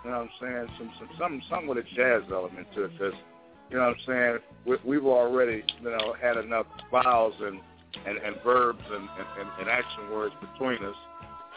You 0.04 0.10
know 0.10 0.18
what 0.18 0.28
I'm 0.42 0.68
saying? 0.68 0.68
Some 0.78 0.92
some 0.98 1.08
some 1.18 1.42
some 1.48 1.66
with 1.66 1.78
a 1.78 1.82
jazz 1.94 2.22
element 2.30 2.66
to 2.74 2.84
it, 2.84 2.92
because 2.92 3.14
you 3.70 3.78
know 3.78 3.86
what 3.86 3.96
I'm 3.96 4.06
saying. 4.06 4.38
We, 4.66 4.76
we've 4.84 5.06
already 5.06 5.62
you 5.80 5.90
know 5.90 6.14
had 6.20 6.36
enough 6.36 6.66
vowels 6.90 7.34
and 7.40 7.60
and, 8.06 8.18
and 8.18 8.36
verbs 8.42 8.82
and, 8.90 9.08
and, 9.38 9.48
and 9.60 9.68
action 9.68 10.10
words 10.10 10.34
between 10.40 10.84
us. 10.84 10.96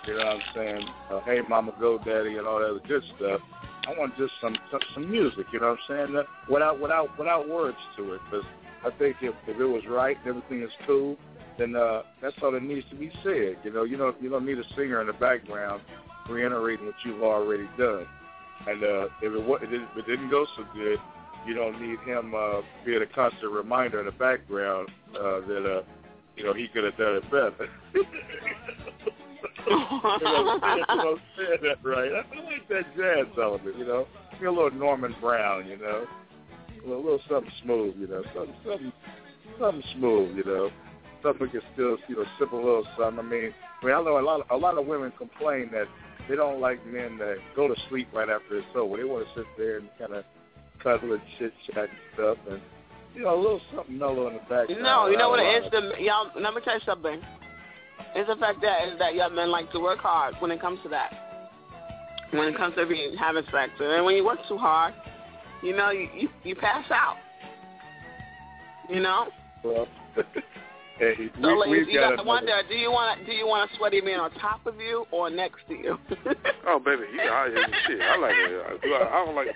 You 0.05 0.13
know 0.13 0.25
what 0.25 0.35
I'm 0.35 0.41
saying? 0.53 0.87
Uh, 1.11 1.19
hey, 1.21 1.39
mama, 1.49 1.73
go, 1.79 1.97
daddy, 1.97 2.37
and 2.37 2.45
all 2.45 2.59
that 2.59 2.69
other 2.69 2.81
good 2.87 3.03
stuff. 3.17 3.41
I 3.87 3.97
want 3.97 4.15
just 4.17 4.33
some 4.41 4.55
some, 4.71 4.81
some 4.93 5.09
music. 5.09 5.47
You 5.51 5.59
know 5.59 5.69
what 5.69 5.79
I'm 5.89 6.07
saying? 6.07 6.13
That, 6.15 6.25
without 6.49 6.79
without 6.79 7.17
without 7.17 7.49
words 7.49 7.77
to 7.97 8.13
it, 8.13 8.21
because 8.29 8.45
I 8.85 8.91
think 8.97 9.17
if 9.21 9.33
if 9.47 9.59
it 9.59 9.65
was 9.65 9.83
right, 9.89 10.17
and 10.23 10.27
everything 10.27 10.61
is 10.61 10.71
cool, 10.85 11.17
then 11.57 11.75
uh, 11.75 12.03
that's 12.21 12.35
all 12.43 12.51
that 12.51 12.61
needs 12.61 12.85
to 12.91 12.95
be 12.95 13.11
said. 13.23 13.57
You 13.63 13.73
know, 13.73 13.83
you 13.83 13.97
don't 13.97 14.21
you 14.21 14.29
don't 14.29 14.45
need 14.45 14.59
a 14.59 14.63
singer 14.75 15.01
in 15.01 15.07
the 15.07 15.13
background 15.13 15.81
reiterating 16.29 16.85
what 16.85 16.95
you've 17.03 17.23
already 17.23 17.67
done. 17.77 18.05
And 18.67 18.83
uh, 18.83 19.07
if 19.21 19.33
it 19.33 19.43
wa- 19.43 19.59
if 19.61 19.71
it 19.71 20.05
didn't 20.07 20.29
go 20.29 20.45
so 20.55 20.65
good, 20.73 20.99
you 21.45 21.53
don't 21.53 21.79
need 21.81 21.99
him 21.99 22.33
uh, 22.35 22.61
being 22.85 23.01
a 23.01 23.05
constant 23.05 23.51
reminder 23.51 23.99
in 23.99 24.05
the 24.07 24.11
background 24.11 24.89
uh, 25.15 25.41
that 25.47 25.77
uh, 25.77 25.81
you 26.35 26.43
know 26.43 26.53
he 26.53 26.67
could 26.67 26.83
have 26.83 26.97
done 26.97 27.15
it 27.15 27.23
better. 27.31 27.69
you 29.67 29.75
know, 30.21 31.17
saying 31.37 31.59
that 31.63 31.83
right. 31.83 32.11
I 32.11 32.43
like 32.43 32.67
that 32.69 32.95
jazz 32.95 33.27
element. 33.41 33.77
You 33.77 33.85
know, 33.85 34.07
Be 34.39 34.45
a 34.45 34.51
little 34.51 34.71
Norman 34.71 35.15
Brown. 35.21 35.67
You 35.67 35.77
know, 35.77 36.05
a 36.83 36.87
little, 36.87 37.03
little 37.03 37.21
something 37.29 37.51
smooth. 37.63 37.95
You 37.97 38.07
know, 38.07 38.23
something 38.33 38.55
something 38.65 38.93
something 39.59 39.83
smooth. 39.97 40.37
You 40.37 40.43
know, 40.43 40.69
something 41.21 41.49
can 41.49 41.61
still 41.73 41.97
you 42.07 42.15
know 42.15 42.25
sip 42.39 42.51
a 42.51 42.55
little 42.55 42.85
something. 42.97 43.19
I 43.19 43.23
mean, 43.29 43.53
I 43.81 43.85
mean, 43.85 43.95
I 43.95 44.01
know 44.01 44.19
a 44.19 44.21
lot 44.21 44.41
of, 44.41 44.47
a 44.49 44.57
lot 44.57 44.77
of 44.77 44.85
women 44.87 45.11
complain 45.17 45.69
that 45.71 45.85
they 46.29 46.35
don't 46.35 46.59
like 46.59 46.85
men 46.85 47.17
that 47.19 47.35
go 47.55 47.67
to 47.67 47.75
sleep 47.89 48.07
right 48.13 48.29
after 48.29 48.57
it's 48.57 48.67
over. 48.75 48.97
They 48.97 49.03
want 49.03 49.27
to 49.27 49.33
sit 49.35 49.45
there 49.57 49.77
and 49.77 49.89
kind 49.99 50.13
of 50.13 50.23
cuddle 50.81 51.13
and 51.13 51.21
chit 51.37 51.53
chat 51.67 51.89
and 51.89 51.89
stuff, 52.13 52.37
and 52.49 52.61
you 53.15 53.23
know, 53.23 53.35
a 53.35 53.39
little 53.39 53.61
something 53.73 53.97
mellow 53.97 54.27
in 54.27 54.33
the 54.33 54.39
background. 54.41 54.81
No, 54.81 55.07
you 55.07 55.17
know 55.17 55.29
what 55.29 55.39
it 55.39 55.63
is? 55.63 55.71
The 55.71 55.93
y'all. 55.99 56.29
Let 56.39 56.53
me 56.53 56.61
tell 56.63 56.75
you 56.75 56.81
something. 56.85 57.21
It's 58.15 58.29
the 58.29 58.35
fact 58.35 58.61
that 58.61 58.89
is 58.89 58.99
that 58.99 59.15
young 59.15 59.35
men 59.35 59.51
like 59.51 59.71
to 59.71 59.79
work 59.79 59.99
hard 59.99 60.35
when 60.39 60.51
it 60.51 60.59
comes 60.59 60.79
to 60.83 60.89
that. 60.89 61.11
When 62.31 62.47
it 62.47 62.57
comes 62.57 62.75
to 62.75 62.85
being 62.85 63.15
having 63.15 63.43
sex, 63.51 63.71
and 63.79 64.05
when 64.05 64.15
you 64.15 64.25
work 64.25 64.39
too 64.47 64.57
hard, 64.57 64.93
you 65.63 65.75
know, 65.75 65.91
you 65.91 66.09
you, 66.15 66.29
you 66.43 66.55
pass 66.55 66.89
out. 66.91 67.17
You 68.89 68.99
know. 69.01 69.27
Well, 69.63 69.87
hey, 70.97 71.29
So, 71.41 71.67
we, 71.67 71.77
ladies, 71.79 71.87
you 71.93 71.99
got 71.99 72.15
got 72.15 72.23
to 72.23 72.27
wonder: 72.27 72.53
Do 72.67 72.75
you 72.75 72.91
want 72.91 73.25
do 73.25 73.31
you 73.31 73.45
want 73.47 73.69
a 73.71 73.75
sweaty 73.77 74.01
man 74.01 74.19
on 74.19 74.31
top 74.31 74.65
of 74.65 74.79
you 74.79 75.05
or 75.11 75.29
next 75.29 75.59
to 75.69 75.73
you? 75.75 75.97
Oh, 76.67 76.79
baby, 76.79 77.03
you 77.13 77.21
I, 77.21 77.47
shit. 77.85 78.01
I 78.01 78.17
like 78.17 78.33
it. 78.35 78.81
Do 78.81 78.93
I, 78.95 79.05
I 79.07 79.23
don't 79.25 79.35
like. 79.35 79.47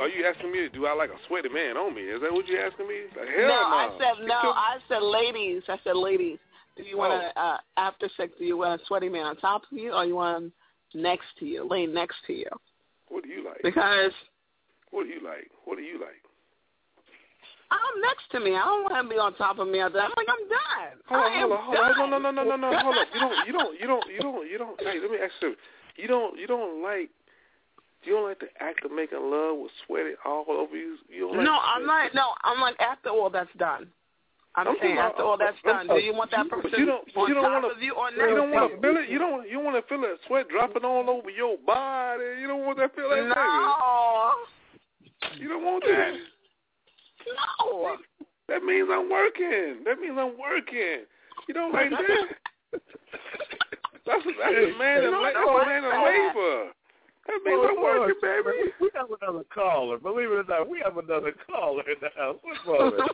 Are 0.00 0.08
you 0.08 0.24
asking 0.24 0.52
me? 0.52 0.68
Do 0.72 0.86
I 0.86 0.94
like 0.94 1.10
a 1.10 1.18
sweaty 1.26 1.48
man 1.48 1.76
on 1.76 1.92
me? 1.96 2.02
Is 2.02 2.20
that 2.22 2.32
what 2.32 2.46
you 2.46 2.58
asking 2.60 2.86
me? 2.86 3.00
Like, 3.18 3.26
hell 3.26 3.48
no, 3.48 3.48
no. 3.48 3.54
I 3.54 3.88
said 3.98 4.24
no. 4.24 4.34
I 4.54 4.76
said 4.88 5.02
ladies. 5.02 5.62
I 5.68 5.78
said 5.82 5.96
ladies. 5.96 6.38
Do 6.76 6.84
you 6.84 6.96
want 6.96 7.12
Oh. 7.14 7.28
to 7.34 7.40
uh, 7.40 7.58
after 7.76 8.08
sex? 8.16 8.32
Do 8.38 8.44
you 8.44 8.56
want 8.58 8.80
a 8.80 8.84
sweaty 8.86 9.08
man 9.08 9.26
on 9.26 9.36
top 9.36 9.62
of 9.70 9.76
you 9.76 9.92
or 9.92 10.04
you 10.04 10.14
want 10.14 10.52
next 10.94 11.26
to 11.40 11.44
you, 11.44 11.66
laying 11.68 11.92
next 11.92 12.16
to 12.28 12.32
you? 12.32 12.46
What 13.08 13.24
do 13.24 13.30
you 13.30 13.44
like? 13.44 13.60
Because 13.64 14.12
What 14.92 15.04
do 15.04 15.10
you 15.10 15.20
like? 15.24 15.50
What 15.64 15.76
do 15.76 15.82
you 15.82 15.98
like? 16.00 16.22
I'm 17.70 18.00
next 18.00 18.30
to 18.32 18.40
me. 18.40 18.56
I 18.56 18.64
don't 18.64 18.82
want 18.84 18.96
him 18.96 19.08
to 19.08 19.14
be 19.14 19.18
on 19.18 19.34
top 19.34 19.58
of 19.58 19.68
me. 19.68 19.80
I'm 19.80 19.92
like, 19.92 20.04
I'm 20.04 20.44
done. 20.48 20.96
Hold 21.08 21.24
on, 21.24 21.32
hold 21.32 21.52
on, 21.52 21.94
hold 21.94 22.00
on. 22.00 22.10
No, 22.10 22.18
no, 22.18 22.30
no, 22.30 22.42
no, 22.44 22.56
no, 22.56 22.70
no. 22.70 22.78
Hold 22.78 22.96
up. 22.96 23.08
You 23.14 23.20
don't, 23.20 23.46
you 23.46 23.52
don't, 23.52 23.80
you 23.80 23.86
don't, 23.86 24.06
you 24.10 24.20
don't, 24.20 24.50
you 24.50 24.58
don't. 24.58 24.80
Hey, 24.80 25.00
let 25.00 25.10
me 25.10 25.18
ask 25.22 25.32
you. 25.42 25.54
You 25.96 26.08
don't, 26.08 26.38
you 26.38 26.46
don't 26.46 26.82
like. 26.82 27.10
You 28.04 28.12
don't 28.12 28.28
like 28.28 28.38
the 28.40 28.52
act 28.60 28.84
of 28.84 28.92
making 28.92 29.18
love 29.18 29.56
with 29.56 29.72
sweating 29.86 30.16
all 30.26 30.44
over 30.48 30.76
you. 30.76 30.98
You 31.08 31.28
don't 31.28 31.38
like 31.38 31.46
No, 31.46 31.56
I'm 31.56 31.86
not. 31.86 32.14
No, 32.14 32.34
I'm 32.44 32.60
like 32.60 32.78
after 32.78 33.08
all 33.08 33.30
that's 33.30 33.48
done. 33.56 33.88
I'm, 34.56 34.68
I'm 34.68 34.76
saying 34.80 34.98
after 34.98 35.22
all 35.22 35.36
that's 35.36 35.56
done, 35.64 35.88
do 35.88 35.94
you 35.94 36.14
want 36.14 36.30
that 36.30 36.48
person 36.48 36.70
you 36.78 36.86
don't, 36.86 37.02
on 37.16 37.28
you 37.28 37.34
don't 37.34 37.42
top 37.42 37.62
wanna, 37.62 37.74
of 37.74 37.82
you 37.82 37.94
or 37.94 38.10
You 38.10 38.36
don't 38.36 38.52
want 38.52 38.70
to 38.70 38.80
feel 38.80 38.96
it. 38.98 39.08
You 39.08 39.18
don't. 39.18 39.48
You 39.48 39.58
want 39.58 39.74
to 39.76 39.88
feel 39.88 40.00
that 40.02 40.18
sweat 40.26 40.48
dropping 40.48 40.84
all 40.84 41.08
over 41.10 41.30
your 41.30 41.56
body. 41.64 42.22
You 42.40 42.46
don't 42.46 42.64
want 42.64 42.78
that 42.78 42.94
feel 42.94 43.10
like 43.10 43.24
No. 43.34 44.32
You 45.38 45.48
don't 45.48 45.64
want 45.64 45.82
that. 45.84 46.14
No. 47.26 47.96
That 48.48 48.62
means 48.62 48.88
I'm 48.92 49.10
working. 49.10 49.84
That 49.84 49.98
means 49.98 50.16
I'm 50.18 50.38
working. 50.38 51.06
You 51.48 51.54
don't 51.54 51.72
like 51.72 51.90
that. 51.90 52.80
That's 54.06 54.22
that's 54.24 54.52
a 54.52 54.78
man 54.78 55.04
in 55.04 55.10
No, 55.12 55.20
la- 55.20 55.30
no, 55.30 55.58
that's 55.58 55.66
a 55.66 55.68
man 55.68 55.84
in 55.84 55.90
I- 55.90 56.04
labor. 56.04 56.72
That 57.26 57.40
means 57.42 57.56
Hold 57.56 57.70
I'm 57.70 57.82
working, 57.82 58.14
hold 58.22 58.44
baby. 58.44 58.72
We 58.80 58.90
have 58.94 59.06
another 59.22 59.44
caller. 59.54 59.98
Believe 59.98 60.30
it 60.30 60.34
or 60.34 60.44
not, 60.44 60.68
we 60.68 60.78
have 60.84 60.98
another 60.98 61.32
caller 61.50 61.82
in 61.88 61.96
the 62.02 62.10
house. 62.20 62.36
One 62.42 62.78
moment. 62.78 63.10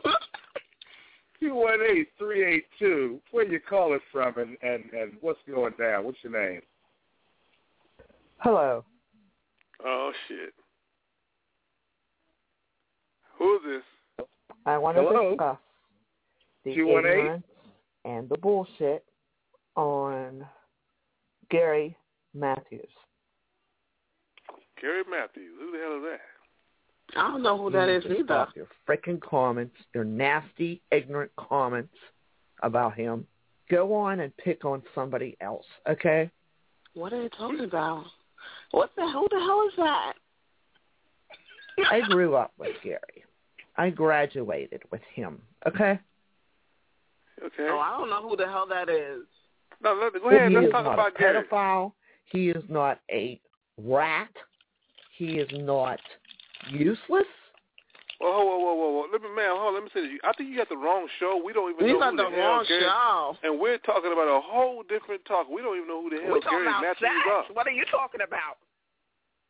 Two 1.39 1.55
one 1.55 1.79
eight 1.89 2.09
three 2.19 2.43
eight 2.43 2.65
two. 2.77 3.21
Where 3.31 3.49
you 3.49 3.59
calling 3.69 3.99
from, 4.11 4.37
and 4.37 4.57
and 4.61 4.91
and 4.91 5.13
what's 5.21 5.39
going 5.49 5.73
down? 5.79 6.03
What's 6.03 6.17
your 6.23 6.33
name? 6.33 6.61
Hello. 8.39 8.83
Oh 9.85 10.11
shit. 10.27 10.53
Who 13.37 13.55
is 13.55 13.61
this? 13.65 13.83
I 14.65 14.77
want 14.77 14.97
to 14.97 15.03
Hello? 15.03 15.29
discuss 15.31 15.57
the 16.65 16.75
218? 16.75 17.19
ignorance 17.19 17.43
and 18.05 18.29
the 18.29 18.37
bullshit 18.37 19.03
on 19.75 20.45
Gary 21.49 21.95
Matthews. 22.33 22.87
Gary 24.79 25.03
Matthews. 25.09 25.51
Who 25.59 25.71
the 25.71 25.77
hell 25.77 25.97
is 25.97 26.03
that? 26.11 27.19
I 27.19 27.31
don't 27.31 27.43
know 27.43 27.57
who 27.57 27.69
that 27.71 27.87
You 27.89 27.95
is 27.97 28.05
either. 28.05 28.23
stop 28.23 28.49
Your 28.55 28.67
freaking 28.87 29.19
comments, 29.21 29.75
your 29.93 30.03
nasty, 30.05 30.81
ignorant 30.91 31.31
comments 31.37 31.93
about 32.63 32.95
him. 32.95 33.27
Go 33.69 33.93
on 33.93 34.21
and 34.21 34.35
pick 34.37 34.65
on 34.65 34.81
somebody 34.95 35.35
else, 35.41 35.65
okay? 35.89 36.29
What 36.93 37.13
are 37.13 37.21
you 37.21 37.29
talking 37.29 37.61
about? 37.61 38.05
What 38.71 38.91
the 38.95 39.03
who 39.03 39.27
the 39.29 39.39
hell 39.39 39.63
is 39.67 39.73
that? 39.77 40.13
I 41.89 42.01
grew 42.09 42.35
up 42.35 42.51
with 42.57 42.75
Gary. 42.83 43.23
I 43.77 43.89
graduated 43.89 44.81
with 44.91 45.01
him, 45.13 45.41
okay? 45.67 45.99
Okay. 47.43 47.67
Oh, 47.69 47.79
I 47.79 47.97
don't 47.97 48.09
know 48.09 48.27
who 48.27 48.35
the 48.35 48.45
hell 48.45 48.67
that 48.69 48.89
is. 48.89 49.21
No, 49.83 49.93
let, 49.95 50.13
go 50.21 50.29
ahead. 50.29 50.49
he 50.49 50.55
Let's 50.55 50.67
is 50.67 50.71
talk 50.71 50.83
not 50.85 50.93
about 50.93 51.15
a 51.15 51.17
Gary. 51.17 51.43
pedophile. 51.51 51.93
He 52.25 52.49
is 52.49 52.63
not 52.69 52.99
a 53.09 53.39
rat. 53.83 54.29
He 55.17 55.37
is 55.39 55.49
not 55.53 55.99
useless. 56.69 57.25
Whoa, 58.19 58.45
whoa, 58.45 58.59
whoa, 58.59 58.73
whoa, 58.75 58.89
whoa. 58.91 59.05
Let 59.11 59.21
me, 59.23 59.29
man, 59.35 59.49
hold 59.57 59.69
on. 59.69 59.73
Let 59.73 59.83
me 59.85 59.89
say 59.95 60.01
this. 60.01 60.19
I 60.23 60.31
think 60.33 60.49
you 60.51 60.57
got 60.57 60.69
the 60.69 60.77
wrong 60.77 61.07
show. 61.19 61.41
We 61.43 61.53
don't 61.53 61.73
even 61.73 61.87
You 61.87 61.93
know 61.93 61.99
got 61.99 62.11
who 62.11 62.17
the 62.17 62.23
the, 62.29 62.35
hell 62.35 62.49
wrong 62.49 62.65
Gary. 62.67 62.81
show. 62.83 63.35
And 63.43 63.59
we're 63.59 63.79
talking 63.79 64.11
about 64.13 64.27
a 64.29 64.39
whole 64.39 64.83
different 64.83 65.25
talk. 65.25 65.49
We 65.49 65.63
don't 65.63 65.75
even 65.77 65.87
know 65.87 66.03
who 66.03 66.11
the 66.11 66.21
hell 66.21 66.31
We're 66.33 66.41
Gary 66.41 66.67
about 66.67 66.81
Matthews 66.83 67.09
sex. 67.25 67.49
are. 67.49 67.53
What 67.55 67.65
are 67.65 67.71
you 67.71 67.85
talking 67.89 68.21
about? 68.21 68.57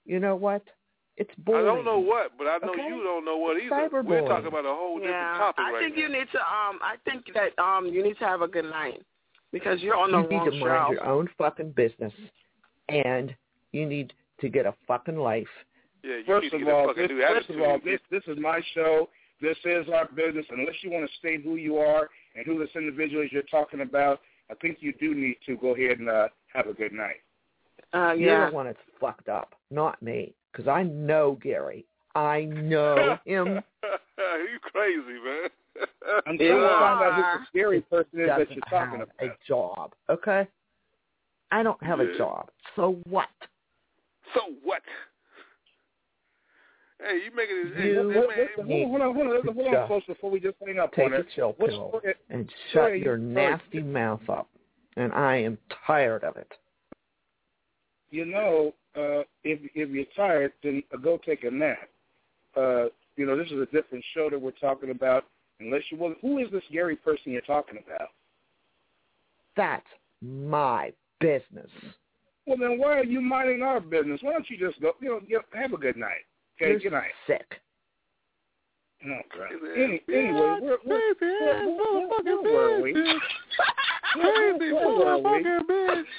You 0.06 0.20
know 0.22 0.38
what? 0.38 0.64
It's 1.18 1.30
I 1.48 1.52
don't 1.52 1.86
know 1.86 2.00
what, 2.00 2.32
but 2.38 2.46
I 2.48 2.58
know 2.66 2.72
Okay? 2.72 2.84
you 2.88 3.04
don't 3.04 3.26
know 3.26 3.38
what 3.38 3.58
It's 3.58 3.72
either. 3.72 4.02
We're 4.02 4.22
talking 4.28 4.48
about 4.48 4.66
a 4.66 4.70
whole 4.70 4.96
different 4.98 5.14
Yeah, 5.16 5.38
topic 5.38 5.60
I 5.60 5.72
right 5.74 5.84
think 5.84 5.96
now. 5.96 6.02
you 6.02 6.10
need 6.10 6.28
to. 6.32 6.40
Um, 6.40 6.80
I 6.82 6.96
think 7.06 7.26
that 7.34 7.62
um, 7.62 7.88
you 7.88 8.02
need 8.04 8.18
to 8.20 8.26
have 8.26 8.42
a 8.42 8.48
good 8.48 8.66
night 8.66 9.02
because 9.52 9.82
you're 9.82 9.96
on 9.98 10.12
the 10.12 10.18
you 10.20 10.24
need 10.30 10.36
wrong 10.38 10.46
to 10.52 10.66
mind 10.66 10.94
your 10.94 11.06
own 11.06 11.30
fucking 11.38 11.72
business, 11.72 12.14
and 12.90 13.36
you 13.74 13.86
need 13.86 14.14
to 14.40 14.50
get 14.50 14.66
a 14.66 14.74
fucking 14.88 15.18
life. 15.18 15.48
Yeah, 16.04 16.18
you 16.18 16.24
First 16.26 16.44
need 16.44 16.50
to 16.52 16.56
of 16.56 16.62
get 16.64 16.70
a 16.72 16.76
all, 16.76 16.88
fucking 16.88 17.04
this, 17.04 17.12
new 17.12 17.22
first 17.28 17.50
of 17.50 17.62
all, 17.62 17.80
this 17.84 18.00
this 18.10 18.24
is 18.28 18.38
my 18.42 18.62
show. 18.74 19.10
This 19.42 19.58
is 19.66 19.88
our 19.94 20.08
business. 20.16 20.46
Unless 20.50 20.76
you 20.82 20.92
want 20.92 21.10
to 21.10 21.18
state 21.18 21.42
who 21.44 21.56
you 21.58 21.78
are 21.78 22.10
and 22.36 22.46
who 22.46 22.58
this 22.58 22.70
individual 22.76 23.24
is 23.24 23.32
you're 23.32 23.42
talking 23.44 23.82
about, 23.82 24.22
I 24.50 24.54
think 24.56 24.78
you 24.80 24.94
do 25.00 25.14
need 25.14 25.38
to 25.46 25.58
go 25.58 25.76
ahead 25.76 26.00
and 26.00 26.10
uh, 26.10 26.28
have 26.54 26.68
a 26.68 26.74
good 26.74 26.94
night. 26.94 27.18
Uh, 27.94 28.14
You're 28.14 28.44
yeah. 28.44 28.50
the 28.50 28.56
one 28.56 28.68
that's 28.68 28.78
fucked 29.00 29.28
up, 29.30 29.54
not 29.70 30.02
me, 30.02 30.34
because 30.52 30.68
I 30.68 30.84
know 30.84 31.38
Gary. 31.42 31.86
I 32.16 32.44
know 32.46 33.18
him. 33.26 33.62
you 33.84 34.60
crazy, 34.62 35.00
man. 35.24 35.50
I'm 36.28 36.38
trying 36.38 36.40
You 36.40 36.56
to 36.58 36.80
find 36.80 37.02
out 37.02 37.14
who 37.16 37.22
the 37.40 37.46
scary 37.48 37.82
person 37.82 38.20
is 38.20 38.28
that 38.28 38.40
doesn't 38.40 38.56
you're 38.56 38.64
talking 38.70 39.00
have 39.00 39.10
about. 39.20 39.30
a 39.30 39.48
job, 39.48 39.94
okay? 40.10 40.48
I 41.52 41.64
don't 41.64 41.82
have 41.84 42.00
Yeah. 42.00 42.06
a 42.14 42.18
job. 42.18 42.50
So 42.76 42.98
what? 43.10 43.30
So 44.36 44.42
what? 44.64 44.82
Hey, 47.00 47.22
you 47.26 47.32
making 47.36 47.56
it. 47.58 47.74
Hey, 47.76 47.88
You 47.90 48.12
hey, 48.12 48.20
man, 48.28 48.48
Listen, 48.58 48.90
hold 48.90 49.02
on, 49.02 49.16
hold 49.16 49.28
on, 49.28 49.32
hold 49.34 49.48
on, 49.48 49.56
hold 49.56 49.76
on, 49.76 49.88
folks, 49.88 50.06
before 50.06 50.30
we 50.30 50.40
just 50.40 50.56
hang 50.66 50.78
up 50.78 50.94
Take 50.94 51.08
on 51.08 51.14
a 51.14 51.18
it. 51.20 51.28
chill 51.36 51.54
What's 51.58 51.74
pill 51.74 51.90
for 51.92 52.08
it? 52.08 52.18
and 52.30 52.48
Sorry, 52.74 53.00
shut 53.00 53.06
your 53.06 53.18
sorry. 53.18 53.28
nasty 53.28 53.80
mouth 53.82 54.22
up. 54.30 54.48
And 54.98 55.12
I 55.14 55.38
am 55.38 55.58
tired 55.88 56.24
of 56.24 56.36
it. 56.38 56.52
You 58.12 58.26
know, 58.26 58.74
uh, 58.96 59.24
if 59.44 59.60
if 59.76 59.90
you're 59.90 60.06
tired, 60.16 60.54
then 60.64 60.84
go 61.02 61.20
take 61.26 61.44
a 61.44 61.52
nap. 61.52 61.90
Uh, 62.56 62.86
you 63.16 63.26
know, 63.26 63.38
this 63.38 63.48
is 63.48 63.60
a 63.60 63.66
different 63.68 64.04
show 64.14 64.30
that 64.30 64.42
we're 64.42 64.52
talking 64.52 64.92
about. 64.92 65.26
Unless 65.60 65.84
you 65.92 65.98
well, 65.98 66.16
who 66.22 66.40
is 66.40 66.52
this 66.52 66.64
Gary 66.72 66.96
person 66.96 67.32
you're 67.32 67.42
talking 67.42 67.78
about? 67.86 68.10
That's 69.56 69.86
my 70.22 70.92
business. 71.20 71.70
Well, 72.48 72.58
then 72.58 72.80
why 72.80 72.98
are 72.98 73.04
you 73.04 73.22
minding 73.22 73.62
our 73.62 73.80
business? 73.80 74.20
Why 74.24 74.34
don't 74.34 74.50
you 74.50 74.58
just 74.58 74.82
go? 74.82 74.94
You 75.00 75.10
know, 75.10 75.20
get, 75.30 75.42
have 75.54 75.74
a 75.74 75.78
good 75.78 75.98
night. 75.98 76.26
Okay, 76.58 76.72
You're 76.72 76.80
good 76.80 76.94
night. 76.94 77.12
sick. 77.28 77.60
Oh, 79.04 79.20
God. 79.36 79.50
Any, 79.78 80.02
anyway, 80.10 80.58
where 80.62 80.62
were 80.62 80.78
we? 80.86 80.90
Where, 81.24 81.66
where, 81.74 82.16
where 82.24 82.42
were 82.42 82.82
we? 82.82 82.94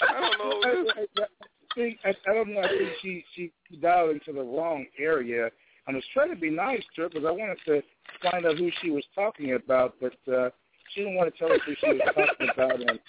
I 0.02 0.20
don't 0.20 0.38
know. 0.38 0.60
I, 0.64 0.66
I, 0.96 1.22
I, 1.22 1.26
think, 1.74 1.98
I, 2.04 2.14
I 2.28 2.34
don't 2.34 2.54
know. 2.54 2.60
I 2.60 2.68
think 2.68 2.90
she 3.02 3.24
she 3.34 3.52
dialed 3.80 4.10
into 4.10 4.32
the 4.32 4.42
wrong 4.42 4.86
area. 4.98 5.50
I 5.88 5.92
was 5.92 6.04
trying 6.14 6.30
to 6.30 6.36
be 6.36 6.50
nice 6.50 6.82
to 6.94 7.02
her 7.02 7.08
because 7.08 7.24
I 7.26 7.30
wanted 7.30 7.58
to 7.66 7.82
find 8.30 8.46
out 8.46 8.56
who 8.56 8.70
she 8.80 8.90
was 8.90 9.04
talking 9.14 9.54
about, 9.54 9.96
but 10.00 10.32
uh, 10.32 10.50
she 10.92 11.00
didn't 11.00 11.16
want 11.16 11.32
to 11.32 11.38
tell 11.38 11.52
us 11.52 11.60
who 11.66 11.74
she 11.80 11.88
was 11.88 12.00
talking 12.14 12.48
about, 12.54 12.80
and 12.80 13.00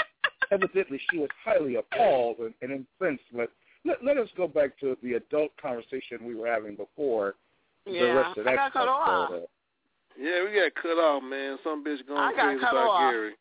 evidently 0.52 1.00
she 1.12 1.20
was 1.20 1.30
highly 1.44 1.76
appalled 1.76 2.38
and, 2.40 2.54
and 2.62 2.72
incensed. 3.00 3.26
But 3.32 3.50
let, 3.86 4.04
let 4.04 4.18
us 4.18 4.30
go 4.36 4.48
back 4.48 4.80
to 4.80 4.98
the 5.04 5.14
adult 5.14 5.52
conversation 5.62 6.26
we 6.26 6.36
were 6.36 6.48
having 6.48 6.76
before. 6.76 7.36
the 7.86 8.02
rest 8.02 8.38
of 8.38 8.46
that 8.46 8.52
I 8.52 8.56
that 8.56 8.74
got 8.74 8.74
cut 8.74 8.88
off. 8.88 9.32
Yeah, 10.20 10.44
we 10.44 10.60
got 10.60 10.74
cut 10.82 10.98
off, 10.98 11.24
man. 11.24 11.58
Some 11.64 11.84
bitch 11.84 12.06
going 12.08 12.34
crazy 12.36 12.60
cut 12.60 12.72
about 12.72 12.90
off. 12.90 13.12
Gary. 13.12 13.34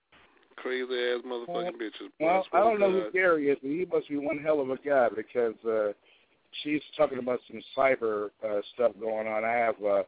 Crazy 0.56 0.84
ass 0.84 1.20
motherfucking 1.26 1.76
bitches. 1.80 2.10
Well, 2.20 2.46
I 2.52 2.60
don't 2.60 2.78
know 2.78 2.90
who 2.90 3.10
Gary 3.12 3.48
is, 3.48 3.58
but 3.62 3.68
he 3.68 3.86
must 3.90 4.08
be 4.08 4.16
one 4.16 4.38
hell 4.38 4.60
of 4.60 4.70
a 4.70 4.76
guy 4.76 5.08
because 5.14 5.54
uh, 5.64 5.92
she's 6.62 6.82
talking 6.96 7.18
about 7.18 7.40
some 7.50 7.60
cyber 7.76 8.30
uh, 8.44 8.60
stuff 8.74 8.92
going 9.00 9.26
on. 9.26 9.44
I 9.44 9.52
have 9.52 9.74
uh, 9.84 10.02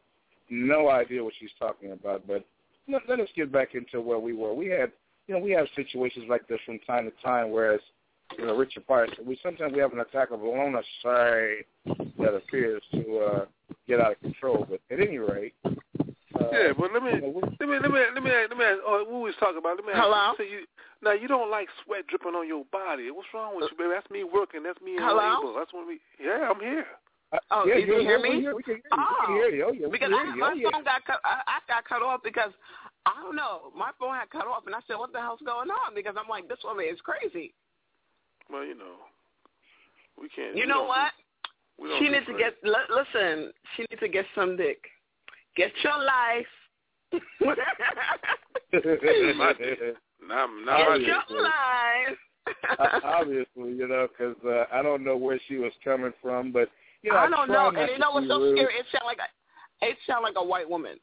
no 0.49 0.89
idea 0.89 1.23
what 1.23 1.33
she's 1.39 1.49
talking 1.59 1.91
about, 1.91 2.27
but 2.27 2.45
let, 2.87 3.01
let 3.07 3.19
us 3.19 3.29
get 3.35 3.51
back 3.51 3.75
into 3.75 4.01
where 4.01 4.19
we 4.19 4.33
were. 4.33 4.53
We 4.53 4.67
had, 4.67 4.91
you 5.27 5.35
know, 5.35 5.41
we 5.41 5.51
have 5.51 5.67
situations 5.75 6.25
like 6.29 6.47
this 6.47 6.59
from 6.65 6.79
time 6.79 7.05
to 7.05 7.23
time, 7.23 7.51
whereas, 7.51 7.81
you 8.37 8.45
know, 8.45 8.55
Richard 8.55 8.85
Pryor 8.87 9.07
we 9.25 9.37
sometimes 9.43 9.73
we 9.73 9.79
have 9.79 9.93
an 9.93 9.99
attack 9.99 10.31
of 10.31 10.41
Lona 10.41 10.81
Say 11.03 11.65
that 11.85 12.33
appears 12.35 12.81
to 12.93 13.19
uh, 13.19 13.45
get 13.87 13.99
out 13.99 14.13
of 14.13 14.21
control. 14.21 14.65
But 14.69 14.81
at 14.91 14.99
any 14.99 15.17
rate, 15.17 15.53
Yeah, 16.51 16.73
but 16.77 16.91
let 16.93 17.03
me 17.03 17.11
you 17.15 17.21
know, 17.21 17.41
let 17.59 17.67
me 17.69 17.75
let 17.79 17.91
me 17.91 17.99
let 18.13 18.23
me 18.23 18.31
let 18.31 18.57
me 18.57 18.65
ask, 18.65 18.79
oh, 18.85 19.03
what 19.05 19.21
we 19.23 19.29
was 19.31 19.37
talking 19.39 19.57
about. 19.57 19.77
Let 19.77 19.85
me 19.85 19.93
ask 19.93 20.03
Hello? 20.03 20.31
you, 20.31 20.37
so 20.37 20.43
you 20.43 20.59
now 21.03 21.13
you 21.13 21.27
don't 21.27 21.49
like 21.49 21.67
sweat 21.83 22.07
dripping 22.07 22.35
on 22.35 22.47
your 22.47 22.65
body. 22.71 23.11
What's 23.11 23.29
wrong 23.33 23.55
with 23.55 23.65
uh, 23.65 23.67
you, 23.71 23.77
baby? 23.77 23.93
That's 23.95 24.09
me 24.09 24.23
working. 24.23 24.63
That's 24.63 24.81
me 24.81 24.97
Hello? 24.97 25.19
unable. 25.19 25.53
That's 25.53 25.73
when 25.73 25.87
we. 25.87 25.99
Yeah, 26.21 26.49
I'm 26.49 26.59
here. 26.59 26.85
Uh, 27.33 27.39
oh, 27.51 27.63
yeah, 27.65 27.75
you 27.81 27.87
can 27.87 28.01
hear 28.05 28.19
me? 28.21 28.41
hear- 28.41 28.55
we 28.55 28.63
can 28.63 28.79
hear 28.79 28.85
you. 28.85 29.01
Oh, 29.01 29.09
We 29.09 29.25
can 29.25 29.35
hear 29.35 29.49
you. 29.49 29.63
Oh, 29.65 29.73
yeah, 29.73 29.87
we 29.87 29.97
because 29.97 30.11
can 30.11 30.19
I, 30.19 30.23
hear 30.29 30.35
you. 30.35 30.41
my 30.41 30.51
Oh, 30.51 30.55
yeah. 30.55 30.69
phone 30.71 30.83
got 30.85 31.05
cut. 31.05 31.19
I, 31.25 31.41
I 31.47 31.57
got 31.67 31.83
cut 31.89 32.01
off 32.01 32.21
because 32.23 32.51
I 33.05 33.13
don't 33.21 33.35
know. 33.35 33.73
My 33.75 33.91
phone 33.99 34.15
had 34.15 34.29
cut 34.29 34.45
off, 34.47 34.65
and 34.65 34.75
I 34.75 34.79
said, 34.87 34.97
"What 34.97 35.11
the 35.11 35.19
hell's 35.19 35.41
going 35.45 35.69
on?" 35.69 35.93
Because 35.95 36.15
I'm 36.17 36.29
like, 36.29 36.47
"This 36.47 36.61
woman 36.63 36.85
is 36.85 37.01
crazy." 37.01 37.53
Well, 38.49 38.63
you 38.63 38.75
know, 38.77 39.01
we 40.19 40.29
can't. 40.29 40.55
You 40.55 40.63
we 40.63 40.69
know 40.69 40.83
what? 40.85 41.11
do- 41.17 41.23
we 41.77 41.97
She 41.99 42.07
needs 42.09 42.25
to 42.27 42.37
get. 42.37 42.55
Li- 42.63 42.89
listen, 42.89 43.51
she 43.75 43.85
needs 43.89 43.99
to 43.99 44.07
get 44.07 44.25
some 44.33 44.55
dick. 44.55 44.79
Get 45.55 45.71
your 45.83 45.97
life. 46.03 46.45
My. 49.37 49.53
Not, 50.27 50.49
not 50.65 50.97
Get 50.97 51.05
dick. 51.05 51.07
your 51.29 51.43
life. 51.43 52.17
Uh, 52.79 52.99
obviously, 53.03 53.73
you 53.73 53.87
know, 53.87 54.07
because 54.07 54.35
uh, 54.45 54.65
I 54.73 54.81
don't 54.81 55.03
know 55.03 55.17
where 55.17 55.39
she 55.47 55.57
was 55.57 55.71
coming 55.83 56.13
from, 56.21 56.51
but 56.51 56.69
you 57.01 57.11
know, 57.11 57.17
I 57.17 57.29
don't 57.29 57.47
try 57.47 57.71
know. 57.71 57.79
And 57.79 57.89
you 57.91 57.99
know 57.99 58.11
what's 58.11 58.27
so 58.27 58.39
rude. 58.39 58.57
scary? 58.57 58.73
It 58.75 58.85
sound 58.91 59.05
like 59.05 59.17
a, 59.19 59.85
it 59.85 59.97
sound 60.07 60.23
like 60.23 60.35
a 60.37 60.43
white 60.43 60.69
woman. 60.69 60.97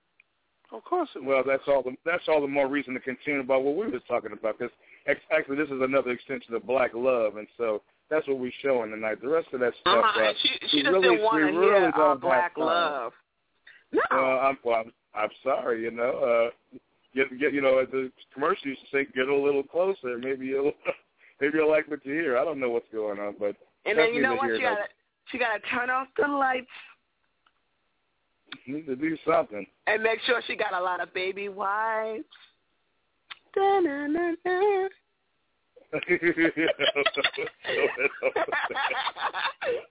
Of 0.72 0.82
course 0.84 1.08
it 1.14 1.22
Well, 1.22 1.42
that's 1.46 1.62
all 1.68 1.82
the 1.82 1.94
that's 2.04 2.22
all 2.28 2.40
the 2.40 2.46
more 2.48 2.66
reason 2.68 2.94
to 2.94 3.00
continue 3.00 3.40
about 3.40 3.62
what 3.62 3.76
we 3.76 3.86
were 3.90 4.00
talking 4.08 4.32
about. 4.32 4.58
Because 4.58 4.72
actually, 5.30 5.56
this 5.56 5.68
is 5.68 5.80
another 5.82 6.10
extension 6.10 6.54
of 6.54 6.66
Black 6.66 6.92
Love, 6.94 7.36
and 7.36 7.46
so 7.56 7.82
that's 8.10 8.26
what 8.28 8.38
we're 8.38 8.52
showing 8.62 8.90
tonight. 8.90 9.20
The 9.20 9.28
rest 9.28 9.48
of 9.52 9.60
that 9.60 9.72
stuff, 9.80 10.04
Uh-huh. 10.04 10.20
uh, 10.20 10.28
And 10.28 10.36
she 10.42 10.48
she 10.68 10.76
we 10.78 10.82
just 10.82 10.92
really, 10.94 11.08
didn't 11.08 11.24
want 11.24 11.36
to 11.38 11.44
really 11.44 11.66
hear 11.66 11.92
uh, 11.94 12.14
Black. 12.14 12.52
Love. 12.56 13.12
No. 13.92 14.00
Well, 14.10 14.38
I'm 14.40 14.58
well, 14.64 14.82
I'm, 14.84 14.92
I'm 15.14 15.28
sorry. 15.42 15.82
You 15.82 15.90
know, 15.90 16.50
uh, 16.52 16.78
get 17.14 17.38
get 17.38 17.52
you 17.52 17.60
know, 17.60 17.78
as 17.78 17.88
the 17.90 18.10
commercial 18.32 18.68
used 18.68 18.80
to 18.80 18.96
say, 18.96 19.06
get 19.14 19.28
a 19.28 19.34
little 19.34 19.62
closer. 19.62 20.18
Maybe 20.18 20.46
you'll 20.46 20.72
maybe 21.40 21.58
you'll 21.58 21.70
like 21.70 21.88
what 21.88 22.04
you 22.04 22.14
hear. 22.14 22.38
I 22.38 22.44
don't 22.44 22.60
know 22.60 22.70
what's 22.70 22.90
going 22.92 23.18
on, 23.18 23.34
but 23.38 23.56
And 23.84 23.98
then 23.98 24.14
you 24.14 24.22
know 24.22 24.34
what? 24.34 24.48
to 24.48 24.56
She 24.56 24.62
got 24.62 24.74
to 24.74 24.84
she 25.30 25.38
got 25.38 25.54
to 25.54 25.60
turn 25.70 25.90
off 25.90 26.08
the 26.16 26.26
lights 26.26 26.66
need 28.66 28.86
to 28.86 28.96
do 28.96 29.16
something. 29.26 29.66
and 29.86 30.02
make 30.02 30.20
sure 30.26 30.42
she 30.46 30.56
got 30.56 30.74
a 30.74 30.80
lot 30.80 31.00
of 31.00 31.12
baby 31.14 31.48
wipes. 31.48 32.24
Da-na-na-na. 33.54 34.88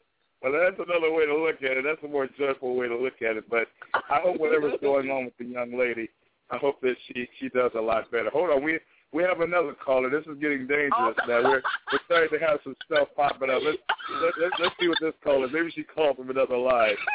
well, 0.41 0.51
that's 0.51 0.79
another 0.87 1.11
way 1.11 1.25
to 1.25 1.37
look 1.37 1.61
at 1.63 1.77
it. 1.77 1.83
That's 1.83 2.03
a 2.03 2.07
more 2.07 2.27
joyful 2.37 2.75
way 2.75 2.87
to 2.87 2.97
look 2.97 3.21
at 3.21 3.37
it. 3.37 3.49
But 3.49 3.67
I 3.93 4.19
hope 4.21 4.39
whatever's 4.39 4.79
going 4.81 5.09
on 5.09 5.25
with 5.25 5.37
the 5.37 5.45
young 5.45 5.77
lady, 5.77 6.09
I 6.49 6.57
hope 6.57 6.81
that 6.81 6.95
she 7.07 7.27
she 7.39 7.49
does 7.49 7.71
a 7.77 7.81
lot 7.81 8.09
better. 8.11 8.29
Hold 8.31 8.49
on, 8.49 8.63
we 8.63 8.79
we 9.13 9.23
have 9.23 9.41
another 9.41 9.73
caller. 9.73 10.09
This 10.09 10.25
is 10.25 10.39
getting 10.41 10.67
dangerous 10.67 11.15
now. 11.27 11.43
We're 11.43 11.61
we're 11.91 11.99
starting 12.05 12.39
to 12.39 12.45
have 12.45 12.59
some 12.63 12.75
stuff 12.85 13.09
popping 13.15 13.49
up. 13.49 13.61
Let's 13.63 13.77
let, 14.21 14.33
let, 14.41 14.51
let's 14.59 14.75
see 14.79 14.87
what 14.87 14.97
this 15.01 15.13
caller. 15.23 15.47
Maybe 15.47 15.71
she 15.71 15.83
called 15.83 16.17
from 16.17 16.29
another 16.29 16.57
line. 16.57 16.95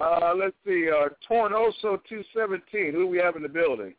Uh, 0.00 0.32
let's 0.36 0.54
see. 0.64 0.88
Uh, 0.88 1.08
Tornoso 1.28 2.00
two 2.08 2.22
seventeen. 2.32 2.92
Who 2.92 3.00
do 3.00 3.06
we 3.08 3.18
have 3.18 3.34
in 3.34 3.42
the 3.42 3.48
building? 3.48 3.94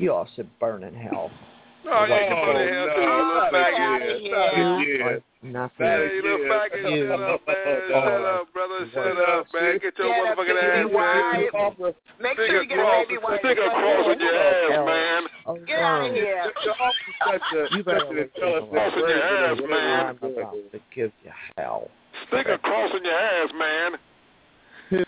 You 0.00 0.12
all 0.12 0.28
should 0.34 0.50
burn 0.58 0.82
in 0.82 0.94
hell. 0.94 1.30
Oh, 1.88 2.04
yeah, 2.04 2.28
come 2.28 2.38
on 2.38 2.56
in 2.56 2.68
here, 2.68 2.86
no, 2.86 2.94
too, 2.94 3.00
little 3.00 3.34
not 3.36 3.52
faggot. 3.52 3.96
again, 3.96 4.24
You 4.24 4.30
not 4.30 4.38
are 4.38 4.80
again. 4.82 5.22
nothing. 5.42 5.86
Hey, 5.86 6.20
little 6.22 6.38
faggot, 6.50 6.82
shut 6.82 7.22
up, 7.22 7.40
man. 7.46 7.56
Oh, 7.86 8.02
shut 8.02 8.24
up, 8.26 8.52
brother. 8.52 8.78
Shut 8.92 9.16
worse. 9.16 9.28
up, 9.30 9.46
man. 9.54 9.78
Get 9.78 9.98
your 9.98 10.10
motherfucking 10.10 10.58
ass 10.66 10.86
wipe. 10.90 11.52
down. 11.52 11.94
Make 12.20 12.36
sure 12.36 12.62
you 12.62 12.68
get 12.68 12.78
a 12.78 12.82
cross, 12.82 13.06
baby 13.06 13.18
wipe. 13.22 13.38
stick 13.40 13.58
a 13.58 13.70
cross 13.70 14.06
in 14.12 14.20
your 14.20 14.34
ass, 14.34 14.86
man. 14.86 15.22
Oh, 15.46 15.58
Get 15.66 15.78
out 15.78 16.06
of 16.06 16.10
no. 16.10 16.14
here. 16.18 16.52
The 16.64 16.70
officer 16.74 17.14
such 17.22 17.46
a 17.54 17.76
You 17.76 17.84
better 17.84 18.00
such 18.00 18.10
an 18.10 18.16
listen 18.16 18.30
intelligent 18.34 18.66
to 18.66 18.74
Cross 18.74 18.92
in 18.96 19.00
your 19.06 19.22
ass, 19.22 19.58
man. 19.70 20.06
I'm 20.06 20.32
about 20.32 20.52
to 20.72 20.80
give 20.94 21.12
you 21.24 21.32
hell. 21.56 21.90
Stick 22.28 22.46
a 22.48 22.58
cross 22.58 22.90
in 22.96 23.04
your 23.04 23.14
ass, 23.14 23.50
man. 23.54 23.90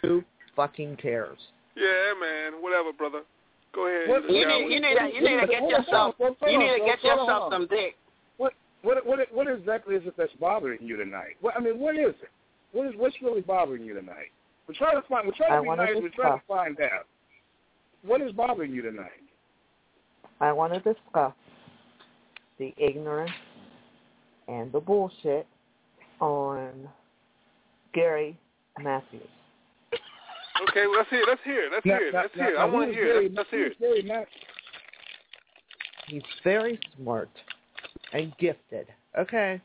Who 0.03 0.23
fucking 0.55 0.97
cares? 0.97 1.39
Yeah, 1.77 2.15
man. 2.21 2.63
Whatever, 2.63 2.93
brother. 2.93 3.23
Go 3.75 3.87
ahead. 3.87 4.09
What- 4.09 4.31
You 4.31 4.47
need, 4.47 4.73
you 4.73 4.81
need 4.81 4.97
to, 4.97 5.11
you 5.15 5.21
need 5.21 5.41
to 5.41 5.47
get 5.47 5.69
yourself, 5.69 6.15
you 6.19 6.59
need 6.59 6.79
to 6.79 6.85
get 6.85 7.03
yourself 7.05 7.53
some 7.53 7.67
dick. 7.67 7.97
What 8.37 8.55
what 8.83 9.05
what 9.07 9.19
what 9.33 9.47
exactly 9.49 9.97
is 9.97 10.03
it 10.07 10.15
that's 10.17 10.33
bothering 10.35 10.79
you 10.83 10.97
tonight? 10.97 11.37
What, 11.41 11.57
I 11.57 11.61
mean, 11.61 11.79
what 11.79 11.97
is 11.97 12.15
it? 12.23 12.31
What 12.73 12.87
is 12.87 12.95
what's 12.97 13.17
really 13.23 13.41
bothering 13.41 13.85
you 13.85 13.95
tonight? 13.95 14.31
We're 14.67 14.75
trying 14.75 15.01
to 15.01 15.09
find. 15.09 15.27
We're 15.27 15.33
trying 15.35 15.53
I 15.53 15.57
to 15.57 15.63
be 15.63 15.69
nice. 15.69 16.03
We're 16.03 16.09
trying 16.11 16.39
to 16.39 16.45
find 16.47 16.79
out. 16.81 17.07
What 18.05 18.21
is 18.21 18.33
bothering 18.33 18.73
you 18.73 18.83
tonight? 18.83 19.23
I 20.41 20.53
want 20.53 20.73
to 20.75 20.81
discuss 20.81 21.33
the 22.59 22.73
ignorance 22.77 23.31
and 24.47 24.71
the 24.73 24.81
bullshit 24.81 25.47
on 26.21 26.89
Gary 27.93 28.39
Matthews. 28.81 29.23
Okay, 30.63 30.87
well, 30.87 30.99
let's 30.99 31.11
hear. 31.11 31.21
it. 31.23 31.29
Let's 31.29 31.43
hear. 31.43 31.67
it. 31.67 31.73
Let's 31.73 31.87
Now- 31.87 31.99
hear. 31.99 32.13
now- 32.13 32.23
Let's 32.23 32.37
now- 32.37 32.47
hear. 32.47 32.59
I 32.59 32.65
want 32.65 32.89
to 32.91 32.95
hear. 32.95 33.23
It. 33.23 33.35
Let's 33.35 33.51
hear. 33.51 33.67
it. 33.79 34.29
He's 36.09 36.23
very 36.43 36.79
smart 36.97 37.31
and 38.13 38.37
gifted. 38.39 38.87
Okay. 39.17 39.61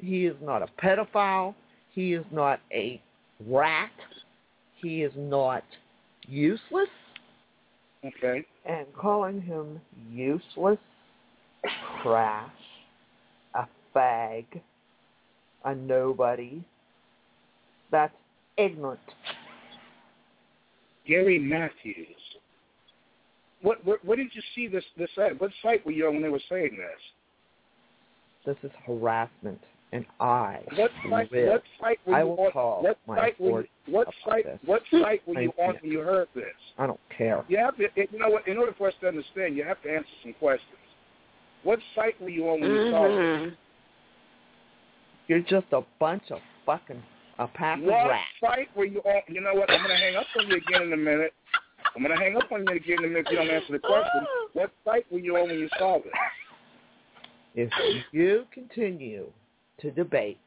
He 0.00 0.26
is 0.26 0.36
not 0.42 0.62
a 0.62 0.66
pedophile. 0.78 1.54
He 1.92 2.12
is 2.14 2.24
not 2.30 2.60
a 2.72 3.00
rat. 3.46 3.90
He 4.76 5.02
is 5.02 5.12
not 5.16 5.64
useless. 6.28 6.88
Okay. 8.04 8.44
And 8.66 8.86
calling 8.94 9.40
him 9.40 9.80
useless, 10.12 10.78
trash, 12.02 12.50
a 13.54 13.66
fag, 13.94 14.44
a 15.64 15.74
nobody, 15.74 16.62
that's 17.94 18.12
ignorant. 18.58 18.98
Gary 21.06 21.38
Matthews. 21.38 22.06
What, 23.62 23.84
what 23.86 24.04
what 24.04 24.16
did 24.16 24.28
you 24.32 24.42
see 24.54 24.66
this 24.68 24.84
this 24.98 25.08
at? 25.16 25.40
What 25.40 25.50
site 25.62 25.86
were 25.86 25.92
you 25.92 26.06
on 26.08 26.14
when 26.14 26.22
they 26.22 26.28
were 26.28 26.40
saying 26.48 26.76
this? 26.76 27.00
This 28.44 28.56
is 28.70 28.76
harassment, 28.86 29.60
and 29.92 30.04
I 30.20 30.58
What 30.76 30.90
site? 31.08 31.30
will. 31.32 31.50
What 31.52 31.62
site 31.80 31.98
were 32.04 32.14
I 32.14 32.20
you 32.22 32.26
will 32.26 32.40
on? 32.40 32.50
call 32.52 32.82
what 32.82 32.98
my 33.06 33.16
site 33.16 33.40
were 33.40 33.60
you, 33.62 33.68
what 33.86 34.08
site? 34.28 34.44
this. 34.44 34.58
What 34.66 34.82
site 34.90 35.22
were 35.26 35.40
you 35.40 35.52
I- 35.58 35.62
on 35.62 35.74
when 35.80 35.92
you 35.92 36.00
heard 36.00 36.28
this? 36.34 36.44
I 36.78 36.86
don't 36.86 37.00
care. 37.16 37.44
You 37.48 37.58
have 37.58 37.76
to. 37.76 37.84
You 37.96 38.18
know 38.18 38.28
what? 38.30 38.46
In 38.48 38.58
order 38.58 38.74
for 38.76 38.88
us 38.88 38.94
to 39.02 39.08
understand, 39.08 39.56
you 39.56 39.62
have 39.64 39.80
to 39.82 39.90
answer 39.94 40.08
some 40.22 40.34
questions. 40.34 40.70
What 41.62 41.78
site 41.94 42.20
were 42.20 42.28
you 42.28 42.48
on 42.50 42.60
when 42.60 42.70
you 42.70 42.90
saw 42.90 43.04
Mm-hmm. 43.04 43.44
this? 43.50 43.54
You're 45.28 45.40
just 45.40 45.66
a 45.72 45.80
bunch 45.98 46.24
of 46.30 46.40
fucking 46.66 47.02
a 47.38 47.46
pack 47.48 47.78
of 47.78 47.84
What 47.84 48.08
rats. 48.08 48.24
site 48.40 48.76
were 48.76 48.84
you 48.84 49.00
on? 49.00 49.22
You 49.28 49.40
know 49.40 49.54
what? 49.54 49.70
I'm 49.70 49.82
gonna 49.82 49.96
hang 49.96 50.16
up 50.16 50.26
on 50.38 50.46
you 50.48 50.56
again 50.56 50.82
in 50.82 50.92
a 50.92 50.96
minute. 50.96 51.32
I'm 51.94 52.02
gonna 52.02 52.18
hang 52.18 52.36
up 52.36 52.50
on 52.50 52.66
you 52.66 52.74
again 52.74 52.98
in 52.98 53.04
a 53.04 53.08
minute 53.08 53.26
if 53.26 53.32
you 53.32 53.38
don't 53.38 53.50
answer 53.50 53.72
the 53.72 53.78
question. 53.78 54.26
What 54.52 54.70
site 54.84 55.10
were 55.10 55.18
you 55.18 55.36
on 55.36 55.48
when 55.48 55.58
you 55.58 55.68
saw 55.78 55.98
this? 55.98 56.12
If 57.54 57.70
you 58.12 58.46
continue 58.52 59.30
to 59.80 59.90
debate 59.90 60.38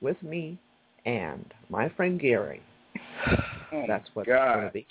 with 0.00 0.22
me 0.22 0.58
and 1.04 1.52
my 1.68 1.88
friend 1.90 2.18
Gary, 2.20 2.62
Oh 3.72 3.84
that's 3.88 4.08
what 4.14 4.26
God. 4.26 4.44
it's 4.44 4.54
going 4.54 4.66
to 4.66 4.72
be. 4.72 4.86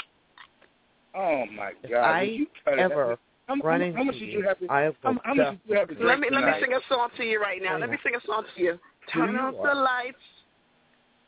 Oh 1.16 1.46
my 1.56 1.72
God! 1.72 1.76
If 1.84 1.90
God! 1.92 2.02
I 2.04 2.22
you 2.24 2.48
cut 2.66 2.74
it? 2.74 2.80
ever 2.80 3.18
how, 3.48 3.56
run 3.56 3.82
how, 3.82 3.86
into 3.88 3.98
how 3.98 4.04
much 4.04 4.20
did 4.20 4.30
you 4.30 4.44
have 4.44 4.60
to? 4.60 4.68
I 4.68 4.86
will 4.88 4.96
how, 5.02 5.20
how 5.24 5.34
much 5.34 5.52
did 5.52 5.60
you 5.68 5.78
have 5.78 5.88
to 5.90 5.96
drink 5.96 6.08
Let 6.08 6.20
me 6.20 6.28
let 6.32 6.46
me 6.46 6.54
sing 6.60 6.74
a 6.74 6.80
song 6.90 7.10
to 7.18 7.24
you 7.24 7.40
right 7.40 7.62
now. 7.62 7.78
Let 7.78 7.90
me 7.90 7.98
sing 8.04 8.14
a 8.16 8.26
song 8.26 8.44
to 8.56 8.62
you. 8.62 8.80
Turn 9.14 9.34
you 9.34 9.40
off 9.40 9.56
the 9.64 9.76
lights 9.76 10.18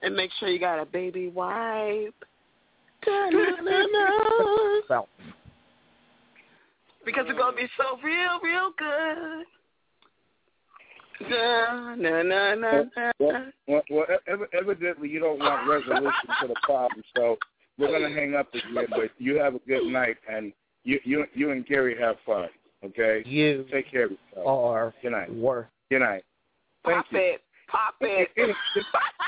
and 0.02 0.16
make 0.16 0.32
sure 0.40 0.50
you 0.50 0.60
got 0.60 0.80
a 0.80 0.86
baby 0.86 1.28
wipe. 1.30 2.14
Because 7.06 7.26
it's 7.28 7.38
gonna 7.38 7.56
be 7.56 7.68
so 7.78 7.98
real, 8.04 8.40
real 8.42 8.72
good. 8.78 9.46
Da, 11.30 11.96
na, 11.96 12.24
na, 12.24 12.56
na, 12.56 12.84
na. 12.96 13.12
Well, 13.20 13.52
well, 13.68 13.84
well 13.90 14.06
evidently 14.54 15.10
you 15.10 15.20
don't 15.20 15.40
want 15.40 15.70
resolution 15.70 16.12
to 16.42 16.48
the 16.48 16.56
problem, 16.64 17.04
so 17.16 17.38
we're 17.78 17.92
gonna 17.92 18.14
hang 18.14 18.36
up 18.36 18.54
again. 18.54 18.88
But 18.90 19.12
you 19.18 19.40
have 19.40 19.56
a 19.56 19.60
good 19.60 19.86
night, 19.86 20.18
and 20.30 20.52
you 20.84 21.00
you 21.04 21.26
you 21.34 21.52
and 21.52 21.66
Gary 21.66 21.96
have 22.00 22.16
fun. 22.26 22.50
Okay. 22.84 23.24
you 23.26 23.66
Take 23.72 23.90
care 23.92 24.06
of 24.06 24.12
yourself. 24.12 24.48
are 24.48 24.94
Good 25.02 25.12
night. 25.12 25.34
worth. 25.34 25.68
Good 25.90 26.00
night. 26.00 26.24
Thank 26.84 26.98
Pop 26.98 27.06
you. 27.12 27.18
it, 27.20 27.42
pop 27.68 27.96
it. 28.02 28.30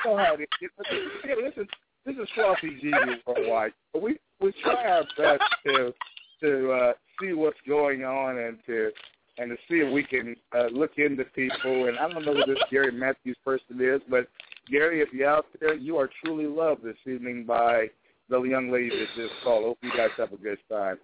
Go 0.04 0.18
ahead. 0.18 0.40
This 0.40 1.54
is 1.58 1.68
this 2.06 2.16
is 2.16 2.30
Flauxy 2.38 2.80
G 2.80 2.92
worldwide. 3.26 3.74
We 3.94 4.18
we 4.40 4.54
try 4.64 4.86
our 4.86 5.04
best 5.18 5.44
to 5.66 5.94
to 6.42 6.72
uh, 6.72 6.94
see 7.20 7.34
what's 7.34 7.58
going 7.68 8.04
on 8.04 8.38
and 8.38 8.58
to 8.68 8.92
and 9.38 9.50
to 9.52 9.58
see 9.70 9.76
if 9.76 9.94
we 9.94 10.04
can 10.04 10.36
uh, 10.58 10.68
look 10.72 10.92
into 10.98 11.24
people. 11.26 11.88
And 11.88 11.98
I 11.98 12.10
don't 12.10 12.26
know 12.26 12.34
who 12.34 12.54
this 12.54 12.64
Gary 12.72 12.92
Matthews 12.92 13.38
person 13.44 13.80
is, 13.80 14.02
but 14.10 14.28
Gary, 14.70 15.02
if 15.02 15.10
you're 15.14 15.30
out 15.30 15.46
there, 15.60 15.76
you 15.76 15.98
are 15.98 16.10
truly 16.24 16.48
loved 16.48 16.84
this 16.84 16.98
evening 17.06 17.46
by 17.46 17.88
the 18.30 18.42
young 18.42 18.72
lady 18.72 18.90
that 18.90 19.08
just 19.16 19.34
called. 19.44 19.64
Hope 19.64 19.78
you 19.82 19.92
guys 19.96 20.10
have 20.18 20.34
a 20.34 20.38
good 20.38 20.58
time. 20.70 20.98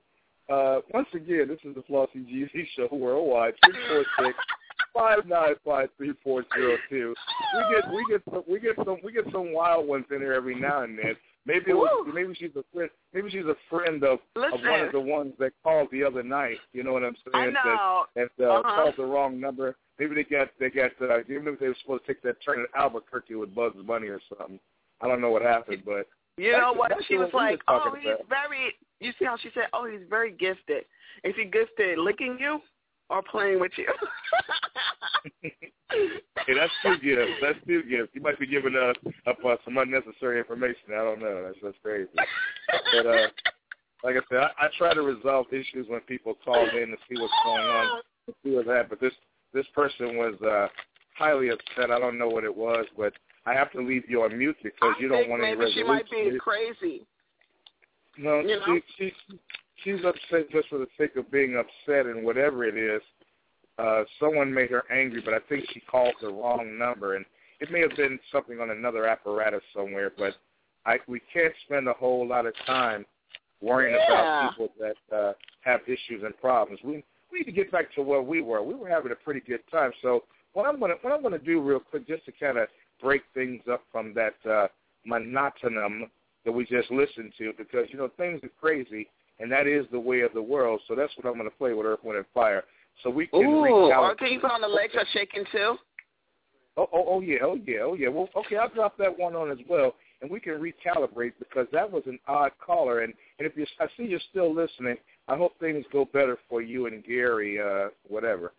Uh, 0.49 0.80
once 0.93 1.07
again, 1.14 1.47
this 1.47 1.60
is 1.64 1.76
the 1.76 1.84
Flauxy 1.84 2.26
GZ 2.26 2.68
Show 2.76 2.89
worldwide. 2.91 3.53
Three 3.64 3.80
four 3.88 4.26
six 4.26 4.38
five 4.93 5.25
nine 5.25 5.55
five 5.65 5.89
three 5.97 6.13
four 6.23 6.43
zero 6.55 6.77
two. 6.89 7.13
We 7.55 7.75
get 7.75 7.91
we 7.91 8.05
get 8.09 8.21
some 8.29 8.43
we 8.47 8.59
get 8.59 8.75
some 8.85 8.97
we 9.03 9.11
get 9.11 9.25
some 9.31 9.53
wild 9.53 9.87
ones 9.87 10.05
in 10.11 10.19
here 10.19 10.33
every 10.33 10.55
now 10.59 10.83
and 10.83 10.97
then. 10.97 11.15
Maybe 11.45 11.71
it 11.71 11.73
was, 11.73 12.09
maybe 12.13 12.33
she's 12.35 12.55
a 12.55 12.63
friend 12.73 12.89
maybe 13.13 13.29
she's 13.29 13.45
a 13.45 13.55
friend 13.69 14.01
of, 14.03 14.19
of 14.37 14.61
one 14.61 14.79
of 14.79 14.91
the 14.93 14.99
ones 14.99 15.33
that 15.39 15.51
called 15.61 15.89
the 15.91 16.01
other 16.03 16.23
night. 16.23 16.57
You 16.71 16.83
know 16.83 16.93
what 16.93 17.03
I'm 17.03 17.15
saying? 17.33 17.47
I 17.57 17.65
know. 17.65 18.05
That, 18.15 18.29
that 18.37 18.49
uh, 18.49 18.53
Uh-huh. 18.59 18.75
called 18.83 18.93
the 18.97 19.03
wrong 19.05 19.39
number. 19.41 19.75
Maybe 19.99 20.15
they 20.15 20.23
got 20.23 20.49
they 20.59 20.69
got 20.69 20.91
uh, 21.01 21.19
even 21.29 21.47
if 21.49 21.59
they 21.59 21.67
were 21.67 21.75
supposed 21.81 22.05
to 22.05 22.13
take 22.13 22.23
that 22.23 22.37
turn 22.43 22.61
at 22.61 22.79
Albuquerque 22.79 23.35
with 23.35 23.53
Bugs 23.53 23.75
Bunny 23.85 24.07
or 24.07 24.21
something. 24.29 24.59
I 25.01 25.07
don't 25.07 25.19
know 25.19 25.31
what 25.31 25.41
happened, 25.41 25.83
but 25.85 26.07
You 26.37 26.53
know 26.53 26.73
what? 26.73 26.93
She 27.07 27.17
was 27.17 27.29
like, 27.33 27.59
"Oh, 27.67 27.93
he's 27.99 28.07
about. 28.07 28.29
very." 28.29 28.73
You 29.01 29.11
see 29.19 29.25
how 29.25 29.35
she 29.35 29.49
said, 29.53 29.65
"Oh, 29.73 29.85
he's 29.85 30.07
very 30.09 30.31
gifted." 30.31 30.85
Is 31.25 31.35
he 31.35 31.43
gifted 31.45 31.99
licking 31.99 32.37
you 32.39 32.61
or 33.09 33.21
playing 33.23 33.59
with 33.59 33.71
you? 33.77 33.88
Hey, 36.47 36.55
that's 36.55 36.73
two 36.84 36.97
gifts. 36.97 37.31
That's 37.41 37.59
two 37.67 37.84
gifts. 37.84 38.09
You 38.13 38.21
might 38.21 38.39
be 38.39 38.47
giving 38.47 38.75
us 38.75 38.95
up 39.27 39.38
uh, 39.45 39.55
some 39.63 39.77
unnecessary 39.77 40.39
information. 40.39 40.89
I 40.89 41.03
don't 41.03 41.19
know. 41.19 41.43
That's 41.45 41.59
just 41.61 41.81
crazy. 41.84 42.09
But 42.15 43.05
uh, 43.05 43.27
like 44.03 44.15
I 44.15 44.21
said, 44.30 44.39
I, 44.39 44.65
I 44.65 44.67
try 44.77 44.93
to 44.93 45.01
resolve 45.01 45.45
issues 45.51 45.88
when 45.88 46.01
people 46.01 46.35
call 46.43 46.67
in 46.67 46.89
to 46.89 46.97
see 47.07 47.21
what's 47.21 47.34
going 47.45 47.63
on, 47.63 48.01
to 48.27 48.34
see 48.43 48.55
what's 48.55 48.67
happening. 48.67 48.88
But 48.89 49.01
this 49.01 49.13
this 49.53 49.65
person 49.73 50.17
was 50.17 50.35
uh, 50.41 50.67
highly 51.17 51.49
upset. 51.49 51.91
I 51.91 51.99
don't 51.99 52.17
know 52.17 52.27
what 52.27 52.43
it 52.43 52.55
was, 52.55 52.85
but 52.97 53.13
I 53.45 53.53
have 53.53 53.71
to 53.73 53.81
leave 53.81 54.03
you 54.09 54.23
on 54.23 54.38
mute 54.38 54.57
because 54.63 54.95
you 54.99 55.07
don't 55.07 55.30
want 55.30 55.43
any 55.43 55.55
maybe 55.55 55.71
she 55.73 55.84
might 55.84 56.09
be 56.09 56.38
crazy. 56.39 57.05
No, 58.17 58.41
You 58.41 58.59
know? 58.59 58.80
she, 58.97 59.11
she 59.30 59.39
she's 59.84 60.03
upset 60.05 60.49
just 60.51 60.69
for 60.69 60.77
the 60.77 60.88
sake 60.97 61.15
of 61.15 61.30
being 61.31 61.55
upset, 61.57 62.05
and 62.05 62.23
whatever 62.23 62.65
it 62.65 62.77
is, 62.77 63.01
uh, 63.77 64.03
someone 64.19 64.53
made 64.53 64.69
her 64.72 64.84
angry. 64.91 65.22
But 65.22 65.34
I 65.34 65.39
think 65.49 65.65
she 65.72 65.80
called 65.81 66.14
the 66.22 66.27
wrong 66.27 66.77
number, 66.77 67.15
and 67.15 67.26
it 67.60 67.72
may 67.72 67.81
have 67.81 67.95
been 67.95 68.19
something 68.31 68.60
on 68.60 68.69
another 68.69 69.07
apparatus 69.07 69.61
somewhere. 69.76 70.11
But 70.18 70.35
I 70.85 70.99
we 71.07 71.22
can't 71.31 71.53
spend 71.65 71.88
a 71.88 71.93
whole 71.93 72.27
lot 72.27 72.45
of 72.45 72.53
time 72.65 73.05
worrying 73.61 73.95
Yeah. 73.95 74.14
about 74.14 74.51
people 74.51 74.73
that 74.80 75.15
uh, 75.15 75.34
have 75.61 75.81
issues 75.88 76.23
and 76.23 76.38
problems. 76.39 76.80
We 76.84 77.03
we 77.31 77.39
need 77.39 77.45
to 77.45 77.51
get 77.51 77.72
back 77.72 77.91
to 77.95 78.01
where 78.03 78.22
we 78.22 78.41
were. 78.41 78.61
We 78.61 78.76
were 78.76 78.89
having 78.89 79.11
a 79.11 79.15
pretty 79.15 79.39
good 79.39 79.61
time. 79.72 79.91
So 80.01 80.23
what 80.53 80.68
I'm 80.68 80.80
gonna 80.80 80.95
what 81.01 81.14
I'm 81.14 81.23
gonna 81.23 81.39
do 81.39 81.61
real 81.61 81.80
quick, 81.80 82.07
just 82.07 82.26
to 82.26 82.31
kind 82.31 82.57
of 82.57 82.68
break 83.01 83.23
things 83.34 83.61
up 83.72 83.81
from 83.91 84.14
that 84.14 84.35
uh, 84.49 84.68
monotonum 85.07 86.10
that 86.45 86.51
we 86.51 86.65
just 86.65 86.91
listened 86.91 87.34
to, 87.38 87.53
because 87.57 87.88
you 87.89 87.97
know 87.97 88.10
things 88.18 88.41
are 88.43 88.51
crazy, 88.61 89.07
and 89.43 89.51
that 89.51 89.67
is 89.67 89.85
the 89.91 89.99
way 89.99 90.21
of 90.21 90.33
the 90.33 90.41
world. 90.41 90.79
So 90.87 90.95
that's 90.95 91.11
what 91.17 91.29
I'm 91.29 91.37
gonna 91.37 91.49
play 91.49 91.73
with 91.73 91.85
Earth, 91.85 91.99
Wind, 92.01 92.17
and 92.17 92.25
Fire. 92.33 92.63
So 93.03 93.09
we 93.09 93.27
can 93.27 93.41
Ooh, 93.41 93.61
recalibrate. 93.61 93.97
are 93.97 94.15
things 94.15 94.41
on 94.49 94.61
the 94.61 94.67
legs 94.67 94.93
are 94.95 95.05
shaking 95.11 95.43
too? 95.51 95.75
Oh, 96.77 96.87
oh, 96.93 97.05
oh 97.07 97.21
yeah, 97.21 97.39
oh 97.43 97.59
yeah, 97.67 97.79
oh 97.81 97.93
yeah. 97.93 98.07
Well, 98.07 98.29
okay, 98.37 98.55
I'll 98.55 98.69
drop 98.69 98.97
that 98.97 99.19
one 99.19 99.35
on 99.35 99.51
as 99.51 99.57
well, 99.67 99.95
and 100.21 100.31
we 100.31 100.39
can 100.39 100.53
recalibrate 100.53 101.33
because 101.39 101.67
that 101.73 101.91
was 101.91 102.03
an 102.05 102.17
odd 102.25 102.51
caller. 102.65 103.01
And 103.01 103.13
and 103.37 103.45
if 103.45 103.57
you, 103.57 103.65
I 103.81 103.87
see 103.97 104.03
you're 104.03 104.21
still 104.31 104.53
listening, 104.53 104.95
I 105.27 105.35
hope 105.35 105.59
things 105.59 105.85
go 105.91 106.05
better 106.05 106.37
for 106.49 106.61
you 106.61 106.87
and 106.87 107.03
Gary, 107.03 107.59
uh, 107.59 107.89
whatever. 108.07 108.53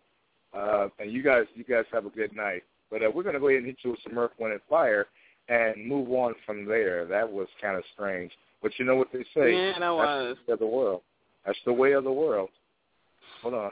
Uh, 0.53 0.87
and 0.99 1.11
you 1.11 1.23
guys, 1.23 1.45
you 1.55 1.63
guys 1.63 1.85
have 1.91 2.05
a 2.05 2.09
good 2.09 2.33
night. 2.35 2.61
But 2.91 3.03
uh, 3.03 3.11
we're 3.13 3.23
gonna 3.23 3.39
go 3.39 3.47
ahead 3.49 3.57
and 3.57 3.65
hit 3.65 3.77
you 3.83 3.91
with 3.91 3.99
some 4.07 4.17
Earth, 4.17 4.31
Wind, 4.37 4.53
and 4.53 4.61
Fire, 4.69 5.07
and 5.49 5.85
move 5.85 6.09
on 6.11 6.35
from 6.45 6.65
there. 6.65 7.05
That 7.05 7.29
was 7.29 7.47
kind 7.59 7.75
of 7.75 7.83
strange, 7.93 8.31
but 8.65 8.71
you 8.79 8.85
know 8.85 8.95
what 8.95 9.09
they 9.13 9.23
say? 9.35 9.53
Yeah, 9.53 9.73
that 9.73 9.79
That's 9.79 9.91
was. 9.91 10.37
the 10.47 10.49
way 10.49 10.53
of 10.53 10.59
the 10.59 10.65
world. 10.65 11.01
That's 11.45 11.59
the 11.67 11.73
way 11.73 11.91
of 11.91 12.03
the 12.03 12.11
world. 12.11 12.49
Hold 13.43 13.53
on. 13.53 13.71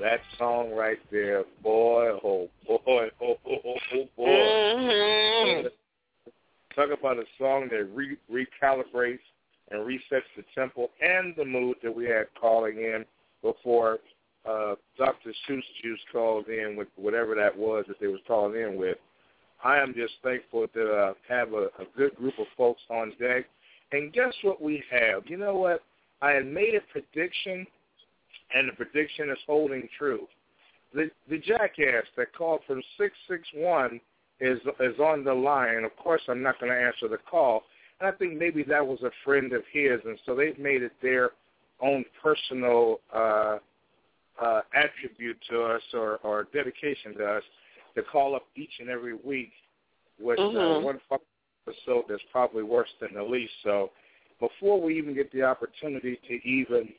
That 0.00 0.20
song 0.38 0.72
right 0.72 0.98
there, 1.10 1.44
boy, 1.62 2.18
oh 2.22 2.48
boy, 2.66 2.80
oh, 2.86 3.08
oh, 3.22 3.36
oh, 3.46 3.74
oh 3.94 4.08
boy. 4.16 4.26
Mm-hmm. 4.26 5.66
Talk 6.74 6.98
about 6.98 7.18
a 7.18 7.24
song 7.38 7.68
that 7.70 7.84
re- 7.94 8.18
recalibrates 8.30 9.18
and 9.70 9.80
resets 9.80 10.28
the 10.36 10.44
tempo 10.54 10.90
and 11.00 11.34
the 11.36 11.44
mood 11.44 11.76
that 11.82 11.94
we 11.94 12.04
had 12.04 12.26
calling 12.38 12.76
in 12.76 13.04
before 13.42 13.98
uh, 14.48 14.74
Dr. 14.98 15.32
Seuss 15.48 15.62
Juice 15.82 16.00
called 16.12 16.48
in 16.48 16.76
with 16.76 16.88
whatever 16.96 17.34
that 17.34 17.56
was 17.56 17.84
that 17.88 17.98
they 18.00 18.06
was 18.06 18.20
calling 18.26 18.60
in 18.60 18.76
with. 18.76 18.98
I 19.64 19.78
am 19.78 19.94
just 19.94 20.14
thankful 20.22 20.68
to 20.68 20.92
uh, 20.92 21.14
have 21.28 21.52
a, 21.52 21.68
a 21.80 21.86
good 21.96 22.14
group 22.16 22.34
of 22.38 22.46
folks 22.56 22.82
on 22.90 23.12
deck. 23.18 23.46
And 23.92 24.12
guess 24.12 24.34
what 24.42 24.60
we 24.60 24.82
have? 24.90 25.22
You 25.26 25.38
know 25.38 25.56
what? 25.56 25.82
I 26.20 26.32
had 26.32 26.46
made 26.46 26.74
a 26.74 26.80
prediction 26.92 27.66
and 28.56 28.68
the 28.68 28.72
prediction 28.72 29.28
is 29.30 29.38
holding 29.46 29.86
true. 29.98 30.26
The, 30.94 31.10
the 31.28 31.38
jackass 31.38 32.04
that 32.16 32.34
called 32.34 32.60
from 32.66 32.82
661 32.96 34.00
is, 34.40 34.58
is 34.80 34.98
on 34.98 35.24
the 35.24 35.34
line. 35.34 35.84
Of 35.84 35.94
course, 35.96 36.22
I'm 36.28 36.42
not 36.42 36.58
going 36.58 36.72
to 36.72 36.78
answer 36.78 37.08
the 37.08 37.18
call. 37.30 37.64
And 38.00 38.08
I 38.08 38.16
think 38.16 38.38
maybe 38.38 38.62
that 38.64 38.86
was 38.86 39.00
a 39.02 39.10
friend 39.24 39.52
of 39.52 39.62
his, 39.72 40.00
and 40.04 40.18
so 40.24 40.34
they've 40.34 40.58
made 40.58 40.82
it 40.82 40.92
their 41.02 41.30
own 41.82 42.04
personal 42.22 43.00
uh, 43.14 43.58
uh, 44.42 44.60
attribute 44.74 45.38
to 45.50 45.62
us 45.62 45.82
or, 45.92 46.16
or 46.22 46.46
dedication 46.54 47.14
to 47.18 47.24
us 47.24 47.42
to 47.94 48.02
call 48.02 48.34
up 48.34 48.46
each 48.56 48.72
and 48.80 48.88
every 48.88 49.14
week 49.14 49.52
with 50.18 50.38
uh, 50.38 50.42
mm-hmm. 50.42 50.56
uh, 50.56 50.80
one 50.80 50.98
episode 51.66 52.04
that's 52.08 52.22
probably 52.32 52.62
worse 52.62 52.88
than 53.00 53.14
the 53.14 53.22
least. 53.22 53.52
So 53.64 53.90
before 54.40 54.80
we 54.80 54.96
even 54.98 55.14
get 55.14 55.30
the 55.32 55.42
opportunity 55.42 56.18
to 56.26 56.34
even– 56.48 56.88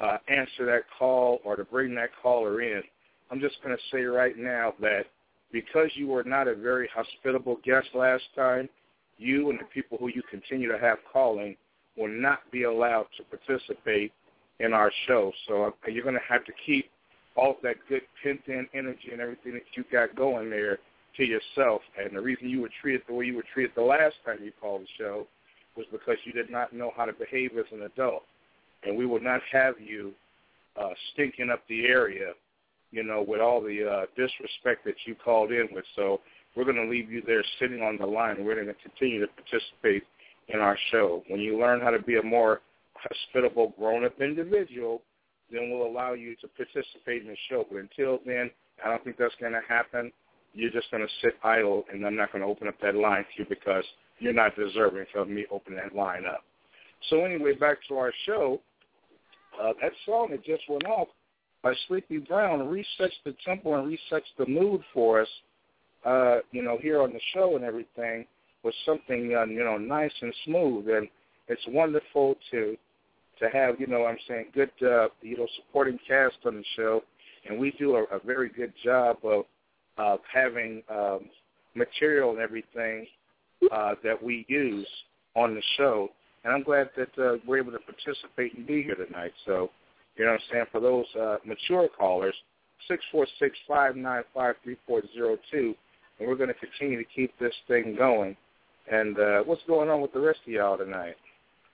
uh, 0.00 0.18
answer 0.28 0.66
that 0.66 0.82
call 0.98 1.40
or 1.44 1.56
to 1.56 1.64
bring 1.64 1.94
that 1.94 2.10
caller 2.22 2.62
in, 2.62 2.82
I'm 3.30 3.40
just 3.40 3.62
going 3.62 3.76
to 3.76 3.82
say 3.90 4.02
right 4.02 4.36
now 4.36 4.74
that 4.80 5.04
because 5.52 5.90
you 5.94 6.08
were 6.08 6.24
not 6.24 6.48
a 6.48 6.54
very 6.54 6.88
hospitable 6.94 7.58
guest 7.64 7.88
last 7.94 8.24
time, 8.34 8.68
you 9.18 9.50
and 9.50 9.60
the 9.60 9.64
people 9.72 9.98
who 9.98 10.08
you 10.08 10.22
continue 10.30 10.70
to 10.70 10.78
have 10.78 10.98
calling 11.12 11.56
will 11.96 12.08
not 12.08 12.40
be 12.50 12.64
allowed 12.64 13.06
to 13.16 13.22
participate 13.24 14.12
in 14.60 14.72
our 14.72 14.90
show. 15.06 15.32
So 15.46 15.64
uh, 15.64 15.70
you're 15.90 16.04
going 16.04 16.14
to 16.14 16.20
have 16.28 16.44
to 16.46 16.52
keep 16.66 16.90
all 17.36 17.56
that 17.62 17.76
good 17.88 18.02
pent-in 18.22 18.66
energy 18.74 19.10
and 19.12 19.20
everything 19.20 19.54
that 19.54 19.62
you 19.74 19.84
got 19.92 20.14
going 20.16 20.50
there 20.50 20.78
to 21.16 21.24
yourself. 21.24 21.82
And 21.98 22.16
the 22.16 22.20
reason 22.20 22.48
you 22.48 22.62
were 22.62 22.70
treated 22.80 23.02
the 23.06 23.14
way 23.14 23.26
you 23.26 23.36
were 23.36 23.44
treated 23.52 23.72
the 23.74 23.82
last 23.82 24.14
time 24.24 24.38
you 24.42 24.52
called 24.60 24.82
the 24.82 24.86
show 24.98 25.26
was 25.76 25.86
because 25.90 26.16
you 26.24 26.32
did 26.32 26.50
not 26.50 26.72
know 26.72 26.92
how 26.96 27.04
to 27.04 27.12
behave 27.12 27.52
as 27.58 27.64
an 27.72 27.82
adult. 27.82 28.24
And 28.84 28.96
we 28.96 29.06
will 29.06 29.20
not 29.20 29.40
have 29.52 29.74
you 29.80 30.12
uh, 30.80 30.90
stinking 31.12 31.50
up 31.50 31.62
the 31.68 31.86
area, 31.86 32.32
you 32.90 33.02
know, 33.02 33.24
with 33.26 33.40
all 33.40 33.60
the 33.60 33.88
uh, 33.88 34.06
disrespect 34.16 34.84
that 34.84 34.94
you 35.06 35.14
called 35.14 35.52
in 35.52 35.68
with. 35.72 35.84
So 35.96 36.20
we're 36.56 36.64
going 36.64 36.76
to 36.76 36.88
leave 36.90 37.10
you 37.10 37.22
there 37.26 37.44
sitting 37.58 37.82
on 37.82 37.96
the 37.98 38.06
line. 38.06 38.44
We're 38.44 38.54
going 38.54 38.66
to 38.66 38.74
continue 38.82 39.20
to 39.20 39.28
participate 39.28 40.04
in 40.48 40.60
our 40.60 40.76
show. 40.90 41.22
When 41.28 41.40
you 41.40 41.58
learn 41.58 41.80
how 41.80 41.90
to 41.90 42.02
be 42.02 42.18
a 42.18 42.22
more 42.22 42.60
hospitable, 42.94 43.74
grown-up 43.78 44.20
individual, 44.20 45.02
then 45.50 45.70
we'll 45.70 45.86
allow 45.86 46.12
you 46.14 46.34
to 46.36 46.48
participate 46.48 47.22
in 47.22 47.28
the 47.28 47.36
show. 47.48 47.66
But 47.70 47.78
until 47.78 48.20
then, 48.26 48.50
I 48.84 48.88
don't 48.88 49.04
think 49.04 49.16
that's 49.18 49.34
going 49.40 49.52
to 49.52 49.60
happen. 49.68 50.12
You're 50.54 50.70
just 50.70 50.90
going 50.90 51.02
to 51.02 51.12
sit 51.22 51.34
idle, 51.42 51.84
and 51.92 52.06
I'm 52.06 52.16
not 52.16 52.32
going 52.32 52.42
to 52.42 52.48
open 52.48 52.68
up 52.68 52.74
that 52.82 52.94
line 52.94 53.24
to 53.24 53.42
you 53.42 53.46
because 53.48 53.84
you're 54.18 54.32
not 54.32 54.54
deserving 54.56 55.06
of 55.14 55.28
me 55.28 55.46
opening 55.50 55.80
that 55.82 55.96
line 55.96 56.24
up. 56.26 56.44
So 57.10 57.24
anyway, 57.24 57.54
back 57.54 57.78
to 57.88 57.96
our 57.96 58.12
show. 58.26 58.60
Uh, 59.60 59.72
that 59.80 59.92
song 60.06 60.28
that 60.30 60.44
just 60.44 60.62
went 60.68 60.86
off 60.86 61.08
by 61.62 61.72
Sleepy 61.86 62.18
Brown 62.18 62.60
resets 62.60 63.12
the 63.24 63.34
tempo 63.44 63.74
and 63.74 63.86
resets 63.86 64.22
the 64.38 64.46
mood 64.46 64.82
for 64.92 65.22
us, 65.22 65.28
uh, 66.04 66.38
you 66.50 66.62
know, 66.62 66.78
here 66.80 67.00
on 67.00 67.12
the 67.12 67.20
show 67.34 67.56
and 67.56 67.64
everything 67.64 68.26
with 68.64 68.74
something, 68.84 69.34
uh, 69.36 69.44
you 69.44 69.64
know, 69.64 69.78
nice 69.78 70.12
and 70.20 70.34
smooth. 70.44 70.88
And 70.88 71.08
it's 71.48 71.62
wonderful 71.68 72.36
to 72.50 72.76
to 73.38 73.48
have, 73.50 73.80
you 73.80 73.86
know, 73.86 74.04
I'm 74.04 74.18
saying, 74.28 74.46
good, 74.54 74.70
uh, 74.82 75.08
you 75.20 75.36
know, 75.36 75.48
supporting 75.56 75.98
cast 76.06 76.36
on 76.44 76.56
the 76.56 76.64
show, 76.76 77.02
and 77.48 77.58
we 77.58 77.72
do 77.72 77.96
a, 77.96 78.04
a 78.04 78.20
very 78.24 78.48
good 78.50 78.72
job 78.84 79.16
of 79.24 79.44
of 79.98 80.20
having 80.32 80.82
um, 80.90 81.20
material 81.74 82.30
and 82.30 82.40
everything 82.40 83.06
uh, 83.70 83.94
that 84.02 84.20
we 84.22 84.44
use 84.48 84.88
on 85.34 85.54
the 85.54 85.62
show. 85.76 86.08
And 86.44 86.52
I'm 86.52 86.62
glad 86.62 86.90
that 86.96 87.18
uh, 87.18 87.36
we're 87.46 87.58
able 87.58 87.72
to 87.72 87.78
participate 87.78 88.56
and 88.56 88.66
be 88.66 88.82
here 88.82 88.96
tonight. 88.96 89.32
So, 89.46 89.70
you 90.16 90.24
know 90.24 90.32
what 90.32 90.40
I'm 90.40 90.46
saying? 90.52 90.64
For 90.72 90.80
those 90.80 91.06
uh, 91.20 91.36
mature 91.44 91.88
callers, 91.96 92.34
six 92.88 93.04
four 93.12 93.26
six 93.38 93.56
five 93.68 93.96
nine 93.96 94.22
five 94.34 94.56
three 94.64 94.76
four 94.86 95.02
zero 95.14 95.38
two, 95.50 95.74
and 96.18 96.28
we're 96.28 96.36
going 96.36 96.48
to 96.48 96.54
continue 96.54 96.98
to 96.98 97.08
keep 97.14 97.36
this 97.38 97.54
thing 97.68 97.94
going. 97.96 98.36
And 98.90 99.18
uh, 99.18 99.42
what's 99.44 99.62
going 99.68 99.88
on 99.88 100.00
with 100.00 100.12
the 100.12 100.20
rest 100.20 100.40
of 100.46 100.52
y'all 100.52 100.76
tonight? 100.76 101.14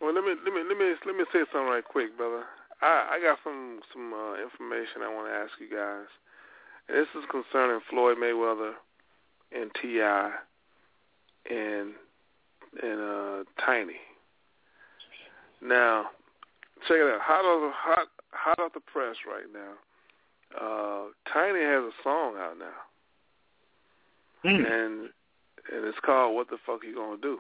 Well, 0.01 0.15
let 0.15 0.23
me 0.23 0.35
let 0.45 0.55
me 0.55 0.63
let 0.69 0.79
me 0.79 0.95
let 1.07 1.17
me 1.17 1.25
say 1.33 1.41
something 1.53 1.69
right 1.69 1.85
quick, 1.85 2.17
brother. 2.17 2.45
I 2.83 3.17
I 3.17 3.21
got 3.21 3.39
some 3.43 3.81
some 3.93 4.13
uh, 4.13 4.35
information 4.35 5.03
I 5.03 5.15
want 5.15 5.29
to 5.29 5.35
ask 5.35 5.53
you 5.61 5.75
guys. 5.75 6.07
And 6.89 6.97
this 6.97 7.09
is 7.17 7.25
concerning 7.31 7.81
Floyd 7.91 8.17
Mayweather 8.19 8.73
and 9.53 9.71
Ti 9.81 10.01
and 11.51 11.95
and 12.83 13.01
uh, 13.01 13.45
Tiny. 13.65 13.97
Now, 15.63 16.07
check 16.87 16.99
it 16.99 17.15
out. 17.15 17.21
Hot 17.21 17.45
off 17.45 17.75
hot 17.77 18.09
hot 18.33 18.59
off 18.61 18.73
the 18.75 18.81
press 18.81 19.17
right 19.27 19.47
now. 19.53 19.75
Uh, 20.57 21.09
Tiny 21.33 21.61
has 21.61 21.85
a 21.85 21.93
song 22.03 22.37
out 22.39 22.57
now, 22.59 22.79
and 24.45 25.11
and 25.73 25.85
it's 25.85 25.99
called 26.05 26.35
"What 26.35 26.49
the 26.49 26.59
Fuck 26.65 26.85
You 26.85 26.95
Gonna 26.95 27.21
Do." 27.21 27.39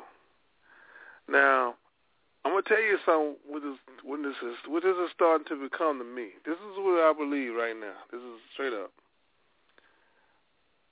Now, 1.29 1.75
I'm 2.45 2.53
gonna 2.53 2.63
tell 2.63 2.81
you 2.81 2.99
something. 3.05 3.37
What 3.47 3.63
this, 3.63 3.79
when 4.05 4.23
this 4.23 4.37
is, 4.43 4.57
what 4.67 4.83
this 4.83 4.97
is 4.97 5.11
starting 5.15 5.47
to 5.49 5.69
become 5.69 5.99
to 5.99 6.05
me. 6.05 6.31
This 6.45 6.57
is 6.57 6.77
what 6.77 7.01
I 7.03 7.13
believe 7.17 7.55
right 7.55 7.77
now. 7.79 7.95
This 8.11 8.21
is 8.21 8.41
straight 8.53 8.73
up. 8.73 8.91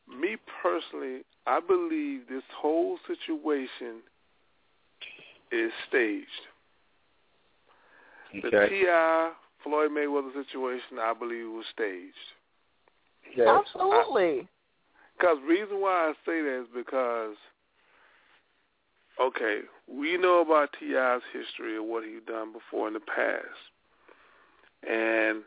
Me 0.08 0.36
personally, 0.62 1.24
I 1.46 1.60
believe 1.60 2.28
this 2.28 2.44
whole 2.56 2.98
situation 3.06 4.02
is 5.50 5.72
staged. 5.88 6.46
The 8.32 8.50
Ti 8.50 8.84
Floyd 9.62 9.90
Mayweather 9.90 10.32
situation, 10.34 10.98
I 11.00 11.12
believe, 11.14 11.48
was 11.50 11.64
staged. 11.72 12.14
Yes. 13.36 13.48
Absolutely. 13.48 14.48
Because 15.18 15.38
reason 15.46 15.80
why 15.80 16.10
I 16.10 16.12
say 16.26 16.42
that 16.42 16.60
is 16.62 16.66
because, 16.74 17.36
okay, 19.20 19.60
we 19.88 20.18
know 20.18 20.42
about 20.42 20.74
Ti's 20.78 21.22
history 21.32 21.76
of 21.76 21.84
what 21.84 22.04
he 22.04 22.18
done 22.26 22.52
before 22.52 22.88
in 22.88 22.94
the 22.94 23.00
past, 23.00 23.46
and 24.88 25.42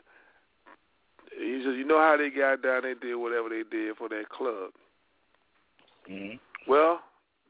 you 1.39 1.63
just 1.63 1.77
you 1.77 1.85
know 1.85 1.99
how 1.99 2.17
they 2.17 2.29
got 2.29 2.63
down, 2.63 2.81
they 2.83 2.95
did 2.95 3.15
whatever 3.15 3.49
they 3.49 3.63
did 3.69 3.95
for 3.97 4.09
that 4.09 4.29
club. 4.29 4.71
Mm-hmm. 6.09 6.37
Well, 6.69 7.01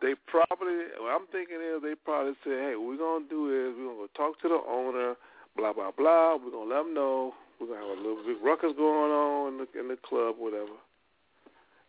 they 0.01 0.15
probably, 0.27 0.95
what 0.99 1.11
I'm 1.11 1.27
thinking 1.31 1.59
is 1.59 1.83
they 1.83 1.95
probably 1.95 2.33
said, 2.43 2.71
hey, 2.71 2.73
what 2.75 2.95
we're 2.95 3.03
going 3.03 3.23
to 3.27 3.29
do 3.29 3.41
is 3.51 3.75
we're 3.75 3.95
going 3.95 4.07
to 4.07 4.15
talk 4.15 4.39
to 4.41 4.47
the 4.47 4.61
owner, 4.63 5.15
blah, 5.57 5.73
blah, 5.73 5.91
blah. 5.91 6.39
We're 6.39 6.51
going 6.51 6.69
to 6.69 6.75
let 6.75 6.83
them 6.87 6.93
know. 6.93 7.33
We're 7.59 7.67
going 7.67 7.83
to 7.83 7.87
have 7.87 7.97
a 7.97 8.01
little 8.01 8.23
bit 8.23 8.39
of 8.39 8.43
ruckus 8.43 8.71
going 8.79 9.11
on 9.11 9.53
in 9.53 9.55
the, 9.59 9.67
in 9.75 9.87
the 9.91 9.99
club, 9.99 10.39
whatever. 10.39 10.79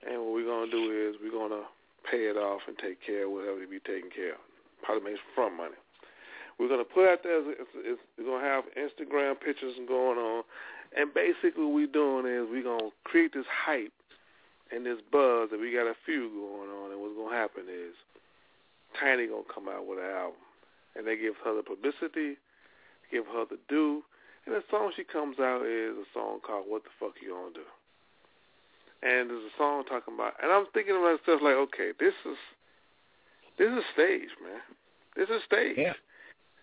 And 0.02 0.18
what 0.22 0.34
we're 0.34 0.50
going 0.50 0.66
to 0.66 0.74
do 0.74 0.82
is 0.90 1.16
we're 1.22 1.30
going 1.30 1.54
to 1.54 1.62
pay 2.10 2.26
it 2.26 2.36
off 2.36 2.66
and 2.66 2.74
take 2.78 2.98
care 3.04 3.26
of 3.26 3.32
whatever 3.32 3.62
they 3.62 3.70
be 3.70 3.78
taking 3.78 4.10
care 4.10 4.34
of. 4.34 4.42
Probably 4.82 5.12
make 5.12 5.20
front 5.34 5.54
money. 5.54 5.78
We're 6.58 6.68
going 6.68 6.82
to 6.82 6.88
put 6.88 7.06
out 7.06 7.22
there, 7.22 7.40
it's, 7.46 7.70
it's, 7.76 8.00
we're 8.18 8.24
going 8.24 8.42
to 8.42 8.48
have 8.48 8.64
Instagram 8.74 9.38
pictures 9.38 9.78
going 9.86 10.18
on. 10.18 10.42
And 10.96 11.14
basically 11.14 11.62
what 11.62 11.74
we're 11.74 11.86
doing 11.86 12.26
is 12.26 12.50
we're 12.50 12.66
going 12.66 12.90
to 12.90 12.92
create 13.04 13.32
this 13.32 13.46
hype 13.46 13.92
and 14.72 14.86
this 14.86 14.98
buzz 15.10 15.50
that 15.50 15.60
we 15.60 15.72
got 15.72 15.86
a 15.86 15.96
few 16.06 16.30
going 16.30 16.70
on. 16.70 16.92
And 16.92 17.00
what's 17.00 17.14
going 17.14 17.30
to 17.30 17.36
happen 17.36 17.64
is 17.68 17.94
Tiny 18.98 19.26
going 19.26 19.44
to 19.44 19.52
come 19.52 19.68
out 19.68 19.86
with 19.86 19.98
an 19.98 20.10
album. 20.10 20.42
And 20.96 21.06
they 21.06 21.16
give 21.16 21.34
her 21.44 21.54
the 21.54 21.62
publicity, 21.62 22.38
give 23.10 23.26
her 23.26 23.44
the 23.48 23.58
due. 23.68 24.02
And 24.46 24.54
the 24.54 24.62
song 24.70 24.92
she 24.96 25.04
comes 25.04 25.38
out 25.38 25.66
is 25.66 25.94
a 25.94 26.08
song 26.14 26.40
called 26.44 26.66
What 26.66 26.82
the 26.82 26.90
Fuck 26.98 27.14
You 27.22 27.30
Gonna 27.30 27.54
Do? 27.54 27.68
And 29.02 29.30
there's 29.30 29.44
a 29.44 29.56
song 29.56 29.84
talking 29.84 30.14
about, 30.14 30.34
and 30.42 30.50
I'm 30.50 30.66
thinking 30.74 30.94
to 30.94 31.00
myself 31.00 31.40
like, 31.40 31.54
okay, 31.70 31.92
this 31.98 32.14
is 32.26 32.36
this 33.58 33.68
is 33.68 33.84
stage, 33.94 34.32
man. 34.42 34.60
This 35.16 35.28
is 35.28 35.42
stage. 35.44 35.76
Yeah. 35.76 35.94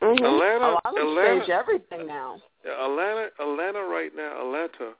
Mhm. 0.02 0.18
Atlanta, 0.18 0.66
a 0.66 0.74
lot 0.74 0.86
of 0.86 0.98
Atlanta, 0.98 1.44
stage 1.44 1.50
everything 1.50 2.08
now. 2.08 2.42
Atlanta, 2.66 3.30
Atlanta 3.40 3.82
right 3.84 4.14
now, 4.16 4.42
Atlanta 4.42 4.94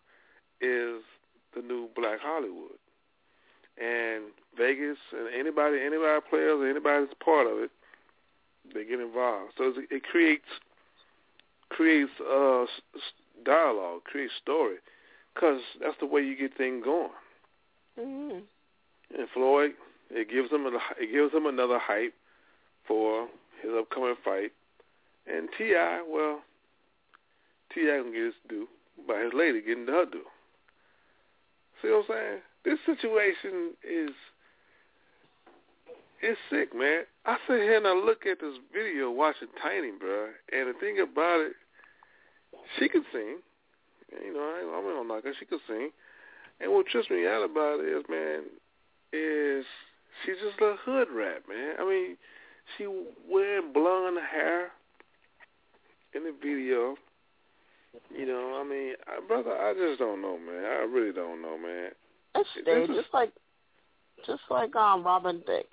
is 0.62 1.04
the 1.54 1.62
new 1.62 1.90
Black 1.96 2.20
Hollywood, 2.22 2.78
and 3.82 4.24
Vegas 4.58 4.98
and 5.12 5.28
anybody, 5.34 5.80
anybody 5.80 6.20
players, 6.30 6.60
anybody 6.70 7.06
that's 7.06 7.18
part 7.24 7.48
of 7.48 7.60
it, 7.60 7.72
they 8.74 8.84
get 8.84 9.00
involved. 9.00 9.54
So 9.58 9.74
it 9.90 10.04
creates 10.04 10.46
creates 11.70 12.12
uh, 12.22 12.64
s- 12.64 12.70
s- 12.96 13.02
dialogue, 13.46 14.04
creates 14.06 14.34
story, 14.42 14.78
because 15.34 15.60
that's 15.82 15.98
the 16.00 16.06
way 16.06 16.22
you 16.22 16.36
get 16.36 16.58
things 16.58 16.84
going. 16.84 17.10
Mhm. 18.00 18.42
And 19.18 19.30
Floyd, 19.34 19.74
it 20.10 20.30
gives 20.30 20.52
him 20.52 20.66
a, 20.66 20.78
it 21.00 21.12
gives 21.12 21.34
him 21.34 21.46
another 21.46 21.80
hype 21.80 22.14
for 22.88 23.28
his 23.62 23.72
upcoming 23.78 24.16
fight. 24.24 24.52
And 25.28 25.50
Ti, 25.58 25.74
well, 26.08 26.42
Ti 27.74 27.86
gonna 27.86 28.12
get 28.12 28.24
his 28.26 28.34
due 28.48 28.68
by 29.08 29.20
his 29.22 29.34
lady 29.34 29.62
getting 29.62 29.88
her 29.88 30.06
due. 30.06 30.26
See 31.82 31.90
what 31.90 32.00
I'm 32.00 32.06
saying? 32.08 32.42
This 32.66 32.80
situation 32.86 33.74
is 33.84 34.12
it's 36.22 36.40
sick, 36.50 36.74
man. 36.74 37.04
I 37.26 37.38
sit 37.48 37.62
here 37.62 37.78
and 37.78 37.88
I 37.88 37.94
look 37.94 38.26
at 38.26 38.40
this 38.40 38.58
video 38.74 39.12
watching 39.12 39.50
Tiny, 39.62 39.92
bro, 39.92 40.30
and 40.52 40.70
the 40.70 40.74
thing 40.80 41.00
about 41.00 41.42
it, 41.42 41.54
she 42.80 42.90
can 42.90 43.04
sing. 43.14 43.38
You 44.24 44.34
know, 44.34 44.40
I, 44.40 44.78
I'm 44.78 44.84
gonna 44.84 45.08
knock 45.08 45.26
her. 45.26 45.34
She 45.40 45.46
can 45.46 45.60
sing, 45.68 45.92
And 46.60 46.72
what 46.72 46.88
trips 46.88 47.10
me 47.10 47.28
out 47.28 47.44
about 47.44 47.82
it 47.82 47.90
is, 47.90 48.04
man, 48.10 48.44
is 49.14 49.66
she's 50.26 50.38
just 50.42 50.60
a 50.62 50.76
hood 50.84 51.10
rat, 51.14 51.44
man. 51.48 51.76
I 51.80 51.86
mean, 51.86 52.18
she 52.78 52.88
wearing 53.30 53.72
blonde 53.74 54.18
hair 54.32 54.72
in 56.14 56.24
the 56.24 56.34
video. 56.42 56.96
You 58.16 58.26
know, 58.26 58.60
I 58.60 58.68
mean, 58.68 58.94
brother, 59.28 59.52
I 59.52 59.74
just 59.74 60.00
don't 60.00 60.22
know, 60.22 60.38
man. 60.38 60.66
I 60.66 60.86
really 60.90 61.14
don't 61.14 61.42
know, 61.42 61.58
man. 61.58 61.92
It's 62.36 62.50
is- 62.90 62.96
just 62.96 63.14
like, 63.14 63.32
just 64.26 64.42
like 64.50 64.76
um 64.76 65.04
Robin 65.04 65.42
Thicke. 65.46 65.70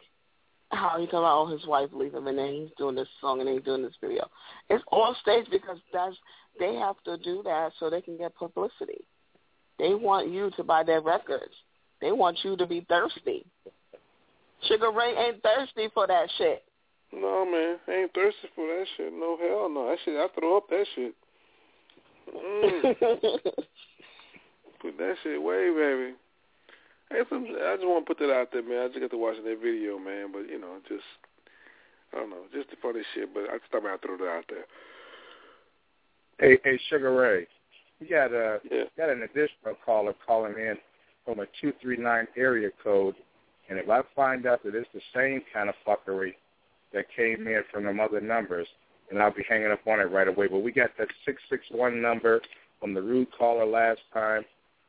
How 0.71 0.99
he 0.99 1.07
talking 1.07 1.21
about 1.21 1.43
oh 1.43 1.47
his 1.47 1.67
wife 1.67 1.91
leave 1.93 2.15
him 2.15 2.27
and 2.27 2.39
then 2.39 2.53
he's 2.53 2.71
doing 2.77 2.97
this 2.97 3.09
song 3.21 3.39
and 3.39 3.47
then 3.49 3.57
he's 3.57 3.65
doing 3.65 3.83
this 3.83 3.95
video. 4.01 4.29
It's 4.69 4.83
all 4.91 5.15
staged 5.23 5.51
because 5.51 5.79
that's 5.93 6.17
they 6.59 6.75
have 6.75 6.97
to 7.05 7.17
do 7.19 7.43
that 7.45 7.73
so 7.79 7.91
they 7.91 8.01
can 8.01 8.17
get 8.17 8.35
publicity. 8.35 9.05
They 9.79 9.95
want 9.95 10.31
you 10.31 10.51
to 10.57 10.65
buy 10.65 10.83
their 10.83 11.01
records. 11.01 11.53
They 12.01 12.13
want 12.13 12.39
you 12.45 12.57
to 12.57 12.67
be 12.67 12.85
thirsty. 12.89 13.45
Sugar 14.69 14.91
Ray 14.91 15.15
ain't 15.17 15.43
thirsty 15.43 15.89
for 15.93 16.07
that 16.07 16.29
shit. 16.39 16.65
No, 17.13 17.45
man, 17.45 17.79
I 17.87 18.03
ain't 18.03 18.15
thirsty 18.15 18.49
for 18.55 18.67
that 18.67 18.87
shit. 18.97 19.13
No, 19.13 19.37
hell 19.41 19.69
no. 19.69 19.89
That 19.89 19.99
shit, 20.05 20.17
I 20.17 20.27
throw 20.39 20.57
up 20.57 20.69
that 20.71 20.87
shit. 20.95 21.15
Mm. 22.35 22.83
put 24.81 24.99
that 24.99 25.15
shit 25.23 25.37
away, 25.39 25.71
baby. 25.71 26.15
I 27.11 27.19
just 27.77 27.87
want 27.87 28.07
to 28.07 28.15
put 28.15 28.19
that 28.19 28.33
out 28.33 28.49
there, 28.53 28.63
man. 28.63 28.85
I 28.85 28.89
just 28.89 29.01
got 29.01 29.11
to 29.11 29.19
watching 29.19 29.45
that 29.45 29.61
video, 29.61 29.99
man. 29.99 30.33
But 30.33 30.49
you 30.49 30.61
know, 30.61 30.77
just 30.89 31.05
I 32.13 32.19
don't 32.19 32.31
know, 32.31 32.45
just 32.53 32.71
the 32.71 32.77
funny 32.81 33.03
shit. 33.15 33.33
But 33.33 33.45
I 33.51 33.59
just 33.59 33.71
thought 33.71 33.87
I'd 33.87 34.03
throw 34.03 34.17
that 34.17 34.29
out 34.29 34.45
there. 34.49 34.65
Hey, 36.39 36.59
hey, 36.65 36.79
Sugar 36.91 37.15
Ray, 37.15 37.47
we 38.01 38.09
got 38.09 38.33
a 38.33 38.61
Yeah. 38.71 38.85
got 38.97 39.11
an 39.11 39.23
additional 39.23 39.77
caller 39.85 40.15
calling 40.27 40.55
in 40.59 40.77
from 41.25 41.41
a 41.41 41.47
two 41.61 41.73
three 41.81 41.97
nine 41.97 42.27
area 42.37 42.71
code, 42.83 43.15
and 43.69 43.79
if 43.79 43.89
I 43.89 44.03
find 44.17 44.47
out 44.47 44.63
that 44.65 44.75
it's 44.75 44.89
the 44.93 45.03
same 45.15 45.43
kind 45.53 45.69
of 45.69 45.75
fuckery 45.87 46.35
that 46.93 47.07
came 47.15 47.39
mm-hmm. 47.39 47.49
in 47.49 47.63
from 47.73 47.85
them 47.85 48.01
other 48.01 48.21
numbers, 48.21 48.67
then 49.11 49.21
I'll 49.21 49.31
be 49.35 49.45
hanging 49.49 49.71
up 49.71 49.87
on 49.87 50.01
it 50.01 50.11
right 50.11 50.29
away. 50.29 50.49
But 50.49 50.61
we 50.61 50.73
got 50.73 50.91
that 50.99 51.09
six 51.25 51.41
six 51.49 51.65
one 51.71 52.01
number 52.03 52.41
from 52.81 52.95
the 52.95 53.03
rude 53.03 53.29
caller 53.37 53.67
last 53.67 54.01
time. 54.13 54.45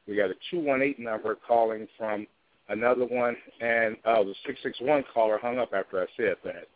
We 0.08 0.16
got 0.16 0.30
a 0.30 0.35
two 0.51 0.59
one 0.59 0.82
eight 0.82 1.00
number 1.00 1.35
calling 1.48 1.88
from 1.98 2.27
another 2.69 3.06
one, 3.06 3.35
and 3.61 3.98
oh, 4.06 4.24
the 4.24 4.35
six 4.45 4.59
six 4.64 4.77
one 4.82 5.03
caller 5.14 5.40
hung 5.42 5.58
up 5.58 5.72
after 5.74 6.01
I 6.01 6.06
said 6.17 6.35
that. 6.43 6.67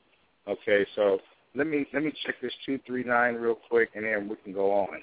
Okay, 0.48 0.85
so 0.95 1.19
let 1.56 1.67
me 1.67 1.85
let 1.93 2.03
me 2.03 2.11
check 2.25 2.35
this 2.41 2.53
two 2.66 2.80
three 2.88 3.03
nine 3.03 3.35
real 3.35 3.58
quick, 3.69 3.90
and 3.95 4.06
then 4.06 4.27
we 4.27 4.35
can 4.38 4.53
go 4.53 4.72
on. 4.72 5.01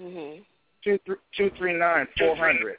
Mhm. 0.00 0.44
Two 0.82 0.98
three 1.06 1.16
two 1.36 1.50
three 1.56 1.78
nine 1.78 2.08
four 2.18 2.36
hundred. 2.36 2.78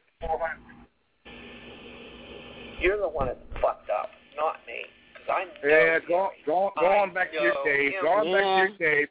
You're 2.79 2.97
the 2.97 3.07
one 3.07 3.27
that 3.27 3.39
fucked 3.61 3.89
up, 3.89 4.09
not 4.35 4.55
me. 4.65 4.81
Because 5.13 5.29
I 5.29 5.43
know. 5.45 5.69
Yeah, 5.69 5.99
go 6.07 6.29
go 6.45 6.71
go 6.79 6.85
on 6.87 7.13
back 7.13 7.31
to 7.31 7.37
your 7.39 7.53
know 7.53 7.63
cave. 7.63 7.91
Go 8.01 8.07
on 8.09 8.33
back 8.33 8.43
to 8.43 8.83
your 8.83 8.95
cave. 8.97 9.07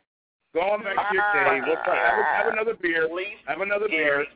Go 0.53 0.61
on 0.61 0.83
back 0.83 0.97
to 0.97 1.15
your 1.15 1.33
cave. 1.33 1.63
We'll 1.67 1.77
talk. 1.77 1.87
Have, 1.87 2.45
have 2.45 2.53
another 2.53 2.75
beer. 2.75 3.09
Have 3.47 3.61
another 3.61 3.89
beer. 3.89 4.27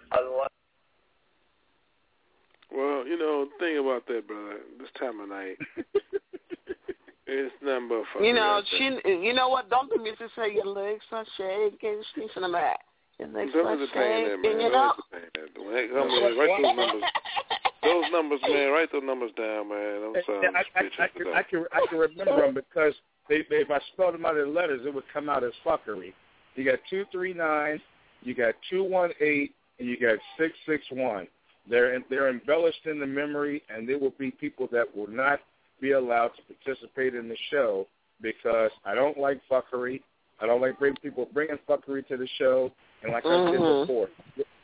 Well, 2.74 3.06
you 3.06 3.16
know, 3.16 3.46
the 3.46 3.64
thing 3.64 3.78
about 3.78 4.06
that, 4.08 4.26
brother, 4.26 4.58
this 4.80 4.88
time 4.98 5.20
of 5.20 5.28
night, 5.28 5.56
it's 7.26 7.54
nothing 7.62 7.88
but 7.88 8.02
fucking. 8.12 8.26
You 8.26 8.34
know, 8.34 8.60
she. 8.76 8.98
You 9.06 9.32
know 9.32 9.48
what? 9.48 9.70
Don't 9.70 9.88
the 9.90 9.98
music 9.98 10.26
say 10.34 10.52
your 10.52 10.66
legs 10.66 11.04
are 11.12 11.24
shaking? 11.36 12.02
She's 12.14 12.30
in 12.34 12.42
the 12.42 12.48
back. 12.48 12.80
Your 13.18 13.28
legs 13.28 13.52
Don't 13.52 13.66
are 13.66 13.72
entertain 13.72 14.26
that, 14.26 14.38
shaking. 14.42 14.42
man. 14.42 14.60
You 14.60 14.70
Don't 14.70 14.72
know. 14.72 14.92
entertain 15.14 15.54
that. 15.54 15.60
When 15.62 16.10
they 16.10 16.34
write 16.34 16.50
those 16.62 16.76
numbers. 16.76 17.10
Those 17.84 18.04
numbers, 18.10 18.40
man. 18.48 18.72
Write 18.72 18.92
those 18.92 19.02
numbers 19.04 19.30
down, 19.36 19.68
man. 19.68 20.02
I'm 20.02 20.22
sorry. 20.26 20.48
I, 20.48 20.58
I, 20.58 21.04
I, 21.04 21.08
can, 21.08 21.26
I 21.28 21.42
can 21.42 21.64
I 21.70 21.86
can 21.88 21.98
remember 21.98 22.40
them 22.40 22.54
because 22.54 22.94
they, 23.28 23.44
they 23.50 23.56
if 23.62 23.70
I 23.70 23.78
spelled 23.92 24.14
them 24.14 24.26
out 24.26 24.36
in 24.36 24.52
letters, 24.52 24.80
it 24.84 24.92
would 24.92 25.04
come 25.12 25.28
out 25.28 25.44
as 25.44 25.52
fuckery. 25.64 26.12
You 26.56 26.64
got 26.64 26.80
two 26.90 27.04
three 27.12 27.34
nine, 27.34 27.80
you 28.22 28.34
got 28.34 28.54
two 28.68 28.82
one 28.82 29.10
eight, 29.20 29.54
and 29.78 29.88
you 29.88 29.96
got 29.96 30.18
six 30.38 30.54
six 30.66 30.82
one. 30.90 31.28
They're 31.68 31.98
they're 32.10 32.28
embellished 32.28 32.86
in 32.86 33.00
the 33.00 33.06
memory, 33.06 33.62
and 33.68 33.88
there 33.88 33.98
will 33.98 34.14
be 34.18 34.30
people 34.30 34.68
that 34.72 34.94
will 34.94 35.08
not 35.08 35.40
be 35.80 35.92
allowed 35.92 36.32
to 36.36 36.54
participate 36.54 37.14
in 37.14 37.28
the 37.28 37.36
show 37.50 37.86
because 38.20 38.70
I 38.84 38.94
don't 38.94 39.18
like 39.18 39.40
fuckery. 39.50 40.02
I 40.40 40.46
don't 40.46 40.60
like 40.60 40.78
bring 40.78 40.94
people 40.96 41.28
bringing 41.32 41.58
fuckery 41.68 42.06
to 42.08 42.16
the 42.16 42.28
show. 42.38 42.70
And 43.02 43.12
like 43.12 43.24
I 43.26 43.50
said 43.50 43.60
Mhm. 43.60 43.80
before, 43.80 44.08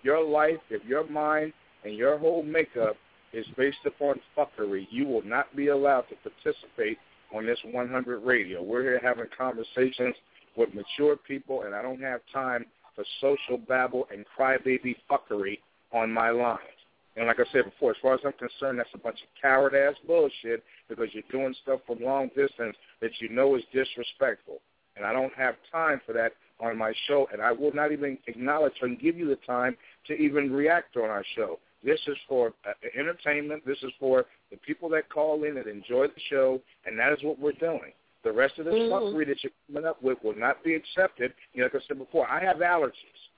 your 0.03 0.23
life, 0.23 0.61
if 0.71 0.85
your 0.85 1.05
mind 1.05 1.53
and 1.85 1.95
your 1.95 2.19
whole 2.19 2.43
makeup 2.43 2.97
is 3.33 3.47
based 3.57 3.85
upon 3.85 4.21
fuckery, 4.37 4.87
you 4.91 5.07
will 5.07 5.23
not 5.23 5.55
be 5.55 5.69
allowed 5.69 6.09
to 6.09 6.17
participate 6.17 6.99
on 7.33 7.47
this 7.47 7.63
100 7.65 8.21
radio. 8.21 8.63
We're 8.63 8.83
here 8.83 8.99
having 8.99 9.27
conversations 9.29 10.17
with 10.57 10.75
mature 10.75 11.17
people, 11.17 11.63
and 11.63 11.75
I 11.75 11.83
don't 11.83 12.01
have 12.01 12.21
time 12.33 12.67
for 12.95 13.05
social 13.21 13.59
babble 13.59 14.09
and 14.11 14.25
crybaby 14.37 14.97
fuckery 15.09 15.61
on 15.93 16.13
my 16.13 16.31
lines. 16.31 16.80
And 17.17 17.27
like 17.27 17.41
I 17.41 17.45
said 17.53 17.65
before, 17.65 17.91
as 17.91 17.97
far 18.01 18.15
as 18.15 18.21
I'm 18.25 18.33
concerned, 18.33 18.79
that's 18.79 18.89
a 18.95 18.99
bunch 18.99 19.19
of 19.23 19.29
coward 19.41 19.75
ass 19.75 19.95
bullshit 20.07 20.63
because 20.89 21.09
you're 21.13 21.25
doing 21.31 21.55
stuff 21.63 21.81
from 21.87 22.03
long 22.03 22.29
distance 22.37 22.77
that 23.01 23.11
you 23.21 23.29
know 23.29 23.57
is 23.57 23.63
disrespectful. 23.73 24.61
And 24.97 25.05
I 25.05 25.13
don't 25.13 25.33
have 25.35 25.57
time 25.73 26.01
for 26.07 26.13
that 26.13 26.33
on 26.61 26.77
my 26.77 26.93
show, 27.09 27.27
and 27.33 27.41
I 27.41 27.53
will 27.53 27.73
not 27.75 27.91
even 27.91 28.19
acknowledge 28.27 28.75
or 28.83 28.89
give 28.89 29.17
you 29.17 29.27
the 29.27 29.39
time 29.47 29.77
to 30.07 30.15
even 30.15 30.53
react 30.53 30.97
on 30.97 31.09
our 31.11 31.25
show. 31.35 31.59
This 31.83 32.01
is 32.07 32.17
for 32.29 32.53
uh, 32.69 32.73
entertainment. 32.99 33.65
This 33.65 33.79
is 33.83 33.91
for 33.99 34.27
the 34.51 34.59
people 34.59 34.89
that 34.91 35.09
call 35.09 35.45
in 35.45 35.57
and 35.57 35.67
enjoy 35.67 36.09
the 36.09 36.21
show, 36.29 36.61
and 36.85 36.99
that 36.99 37.13
is 37.13 37.19
what 37.23 37.39
we're 37.39 37.53
doing. 37.53 37.93
The 38.23 38.33
rest 38.33 38.59
of 38.59 38.67
this 38.67 38.75
Mhm. 38.75 38.91
fuckery 38.91 39.27
that 39.29 39.43
you're 39.43 39.53
coming 39.67 39.87
up 39.87 40.03
with 40.03 40.23
will 40.23 40.35
not 40.35 40.63
be 40.63 40.75
accepted. 40.75 41.33
You 41.55 41.61
know, 41.61 41.67
like 41.73 41.83
I 41.83 41.87
said 41.87 41.99
before, 41.99 42.29
I 42.29 42.41
have 42.41 42.59
allergies. 42.59 43.29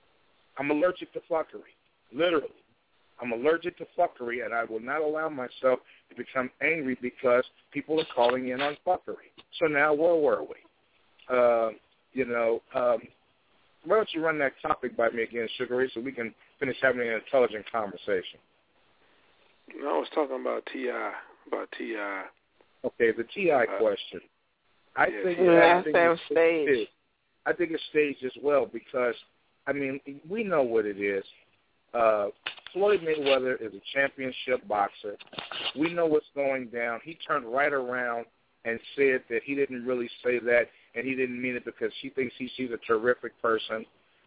I'm 0.59 0.71
allergic 0.73 1.13
to 1.13 1.21
fuckery, 1.21 1.73
literally. 2.13 2.51
I'm 3.21 3.33
allergic 3.33 3.79
to 3.79 3.87
fuckery, 3.99 4.45
and 4.45 4.53
I 4.53 4.65
will 4.65 4.81
not 4.81 5.01
allow 5.01 5.29
myself 5.29 5.81
to 6.11 6.17
become 6.17 6.51
angry 6.63 6.97
because 7.01 7.45
people 7.73 8.01
are 8.01 8.07
calling 8.15 8.49
in 8.49 8.61
on 8.61 8.77
fuckery. 8.87 9.31
So 9.61 9.67
now, 9.67 9.95
where 9.95 10.17
were 10.17 10.43
we? 10.43 10.57
Uh, 11.35 11.71
you 12.13 12.25
know, 12.27 12.63
um, 12.75 12.99
why 13.85 13.97
don't 13.97 14.09
you 14.13 14.25
run 14.25 14.39
that 14.39 14.53
topic 14.61 14.97
by 14.97 15.11
me 15.11 15.23
again, 15.23 15.49
Sugar 15.57 15.77
Ray, 15.77 15.91
so 15.95 16.01
we 16.01 16.13
can 16.13 16.35
finish 16.59 16.77
having 16.81 17.09
an 17.09 17.15
intelligent 17.15 17.71
conversation? 17.71 18.39
I 19.71 19.99
was 19.99 20.09
talking 20.15 20.41
about 20.41 20.67
Ti, 20.73 20.89
about 21.47 21.69
Ti. 21.79 21.97
Okay, 22.85 23.13
the 23.17 23.25
TI 23.35 23.67
question. 23.79 24.21
I 24.97 25.07
Yeah, 25.07 25.23
think 25.23 25.39
Yeah, 25.39 25.79
I 25.79 25.83
think 25.83 25.97
it's 25.97 26.23
staged. 26.27 26.69
staged. 26.69 26.91
I 27.47 27.53
think 27.53 27.71
it's 27.73 27.83
staged 27.91 28.25
as 28.25 28.37
well 28.43 28.67
because 28.67 29.15
I 29.67 29.73
mean 29.73 30.01
we 30.29 30.45
know 30.45 30.63
what 30.63 30.87
it 30.87 31.01
is. 31.01 31.25
Uh, 31.95 32.29
Floyd 32.73 33.01
Mayweather 33.01 33.61
is 33.61 33.73
a 33.75 33.81
championship 33.93 34.67
boxer. 34.67 35.17
We 35.79 35.93
know 35.93 36.07
what's 36.07 36.27
going 36.35 36.69
down. 36.69 37.01
He 37.05 37.19
turned 37.27 37.47
right 37.47 37.73
around 37.73 38.27
and 38.65 38.79
said 38.97 39.23
that 39.29 39.43
he 39.45 39.55
didn't 39.55 39.85
really 39.85 40.09
say 40.25 40.39
that 40.39 40.69
and 40.95 41.07
he 41.07 41.15
didn't 41.15 41.41
mean 41.41 41.57
it 41.57 41.65
because 41.65 41.91
she 42.01 42.11
thinks 42.11 42.35
he, 42.39 42.51
she's 42.57 42.71
a 42.71 42.87
terrific 42.87 43.41
person. 43.41 43.85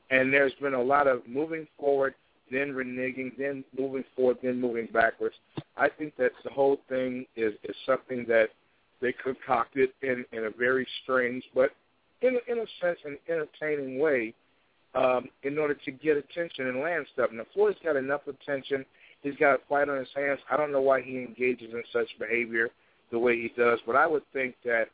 And 0.09 0.33
there's 0.33 0.53
been 0.61 0.74
a 0.74 0.82
lot 0.82 1.07
of 1.07 1.27
moving 1.27 1.67
forward, 1.80 2.14
then 2.51 2.74
reneging, 2.74 3.38
then 3.38 3.64
moving 3.77 4.03
forward, 4.15 4.38
then 4.43 4.59
moving 4.59 4.88
backwards. 4.93 5.35
I 5.77 5.90
think 5.90 6.15
that 6.17 6.32
the 6.43 6.51
whole 6.51 6.77
thing 6.90 7.25
is 7.35 7.53
is 7.64 7.75
something 7.85 8.25
that 8.27 8.49
they 9.01 9.14
concocted 9.14 9.90
in 10.01 10.25
in 10.32 10.45
a 10.45 10.49
very 10.51 10.88
strange, 11.03 11.43
but 11.56 11.72
in 12.22 12.38
in 12.48 12.59
a 12.59 12.65
sense, 12.82 12.99
an 13.03 13.17
entertaining 13.27 13.99
way, 13.99 14.33
um, 14.95 15.30
in 15.43 15.57
order 15.57 15.74
to 15.74 15.91
get 15.91 16.17
attention 16.17 16.67
and 16.67 16.80
land 16.80 17.06
stuff. 17.14 17.30
Now 17.33 17.43
Floyd's 17.53 17.77
got 17.83 17.95
enough 17.95 18.22
attention. 18.27 18.85
He's 19.22 19.35
got 19.35 19.56
a 19.56 19.57
fight 19.67 19.90
on 19.90 19.98
his 19.98 20.07
hands. 20.15 20.40
I 20.49 20.57
don't 20.57 20.72
know 20.72 20.82
why 20.82 21.01
he 21.01 21.17
engages 21.17 21.74
in 21.74 21.83
such 21.91 22.07
behavior 22.19 22.69
the 23.11 23.19
way 23.19 23.35
he 23.35 23.51
does, 23.57 23.80
but 23.85 23.95
I 23.95 24.07
would 24.07 24.24
think 24.33 24.56
that 24.64 24.85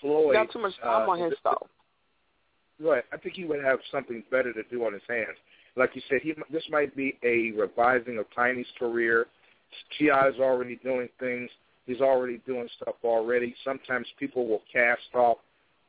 Floyd 0.00 0.34
Got 0.34 0.52
too 0.52 0.60
much 0.60 0.78
time 0.82 1.08
uh, 1.08 1.12
on 1.12 1.30
his 1.30 1.38
stuff. 1.40 1.66
Right. 2.80 3.04
I 3.12 3.16
think 3.16 3.34
he 3.34 3.44
would 3.44 3.62
have 3.62 3.78
something 3.92 4.22
better 4.30 4.52
to 4.52 4.62
do 4.70 4.84
on 4.86 4.92
his 4.92 5.02
hands. 5.08 5.36
Like 5.76 5.90
you 5.94 6.02
said, 6.08 6.20
he 6.22 6.34
this 6.50 6.64
might 6.70 6.94
be 6.96 7.16
a 7.22 7.52
revising 7.52 8.18
of 8.18 8.26
Tiny's 8.34 8.66
career. 8.78 9.26
Ti 9.98 10.06
is 10.06 10.40
already 10.40 10.76
doing 10.76 11.08
things. 11.18 11.50
He's 11.86 12.00
already 12.00 12.40
doing 12.46 12.68
stuff 12.80 12.96
already. 13.04 13.54
Sometimes 13.64 14.06
people 14.18 14.46
will 14.46 14.62
cast 14.72 15.14
off, 15.14 15.38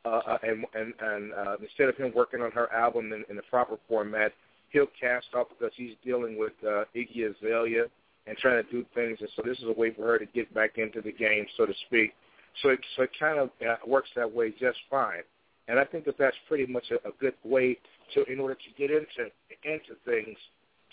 uh, 0.05 0.21
uh, 0.27 0.37
and 0.43 0.65
and 0.73 0.93
and 0.99 1.33
uh, 1.33 1.55
instead 1.61 1.89
of 1.89 1.95
him 1.97 2.11
working 2.15 2.41
on 2.41 2.51
her 2.51 2.71
album 2.73 3.13
in, 3.13 3.23
in 3.29 3.35
the 3.35 3.41
proper 3.43 3.77
format, 3.87 4.31
he'll 4.69 4.87
cast 4.99 5.27
off 5.35 5.47
because 5.49 5.73
he's 5.75 5.95
dealing 6.03 6.37
with 6.37 6.53
uh, 6.63 6.85
Iggy 6.95 7.29
Azalea 7.29 7.85
and 8.27 8.37
trying 8.37 8.63
to 8.63 8.71
do 8.71 8.85
things. 8.93 9.17
And 9.19 9.29
so 9.35 9.41
this 9.45 9.57
is 9.57 9.65
a 9.65 9.79
way 9.79 9.93
for 9.93 10.03
her 10.03 10.19
to 10.19 10.25
get 10.25 10.53
back 10.53 10.77
into 10.77 11.01
the 11.01 11.11
game, 11.11 11.45
so 11.57 11.65
to 11.65 11.73
speak. 11.87 12.13
So 12.61 12.69
it, 12.69 12.79
so 12.95 13.03
it 13.03 13.11
kind 13.19 13.39
of 13.39 13.49
uh, 13.67 13.75
works 13.87 14.09
that 14.15 14.31
way 14.31 14.51
just 14.51 14.77
fine. 14.89 15.23
And 15.67 15.79
I 15.79 15.85
think 15.85 16.05
that 16.05 16.17
that's 16.17 16.35
pretty 16.47 16.71
much 16.71 16.85
a, 16.91 16.95
a 17.07 17.11
good 17.19 17.35
way 17.43 17.77
to, 18.13 18.23
in 18.25 18.39
order 18.39 18.55
to 18.55 18.69
get 18.77 18.91
into 18.91 19.31
into 19.63 19.95
things, 20.05 20.37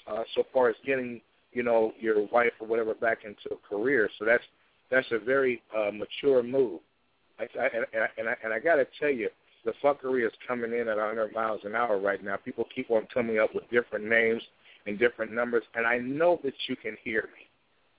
uh, 0.06 0.22
so 0.34 0.44
far 0.52 0.68
as 0.68 0.76
getting 0.84 1.20
you 1.52 1.62
know, 1.62 1.92
your 1.98 2.26
wife 2.28 2.52
or 2.60 2.66
whatever 2.66 2.94
back 2.94 3.18
into 3.24 3.56
a 3.56 3.68
career. 3.68 4.08
So 4.18 4.24
that's 4.24 4.42
that's 4.90 5.06
a 5.12 5.18
very 5.18 5.62
uh, 5.76 5.90
mature 5.90 6.42
move. 6.42 6.80
I, 7.39 7.44
I, 7.58 7.67
and, 7.67 7.86
and 8.18 8.28
I 8.28 8.34
and 8.44 8.52
I 8.52 8.58
got 8.58 8.76
to 8.76 8.86
tell 8.99 9.10
you, 9.10 9.28
the 9.65 9.73
fuckery 9.83 10.26
is 10.26 10.33
coming 10.47 10.73
in 10.73 10.89
at 10.89 10.97
100 10.97 11.33
miles 11.34 11.60
an 11.65 11.75
hour 11.75 11.99
right 11.99 12.23
now. 12.23 12.36
People 12.36 12.65
keep 12.75 12.91
on 12.91 13.07
coming 13.12 13.39
up 13.39 13.55
with 13.55 13.68
different 13.70 14.07
names 14.07 14.42
and 14.86 14.99
different 14.99 15.33
numbers, 15.33 15.65
and 15.75 15.86
I 15.86 15.99
know 15.99 16.41
that 16.44 16.55
you 16.68 16.76
can 16.76 16.97
hear 17.02 17.23
me. 17.23 17.47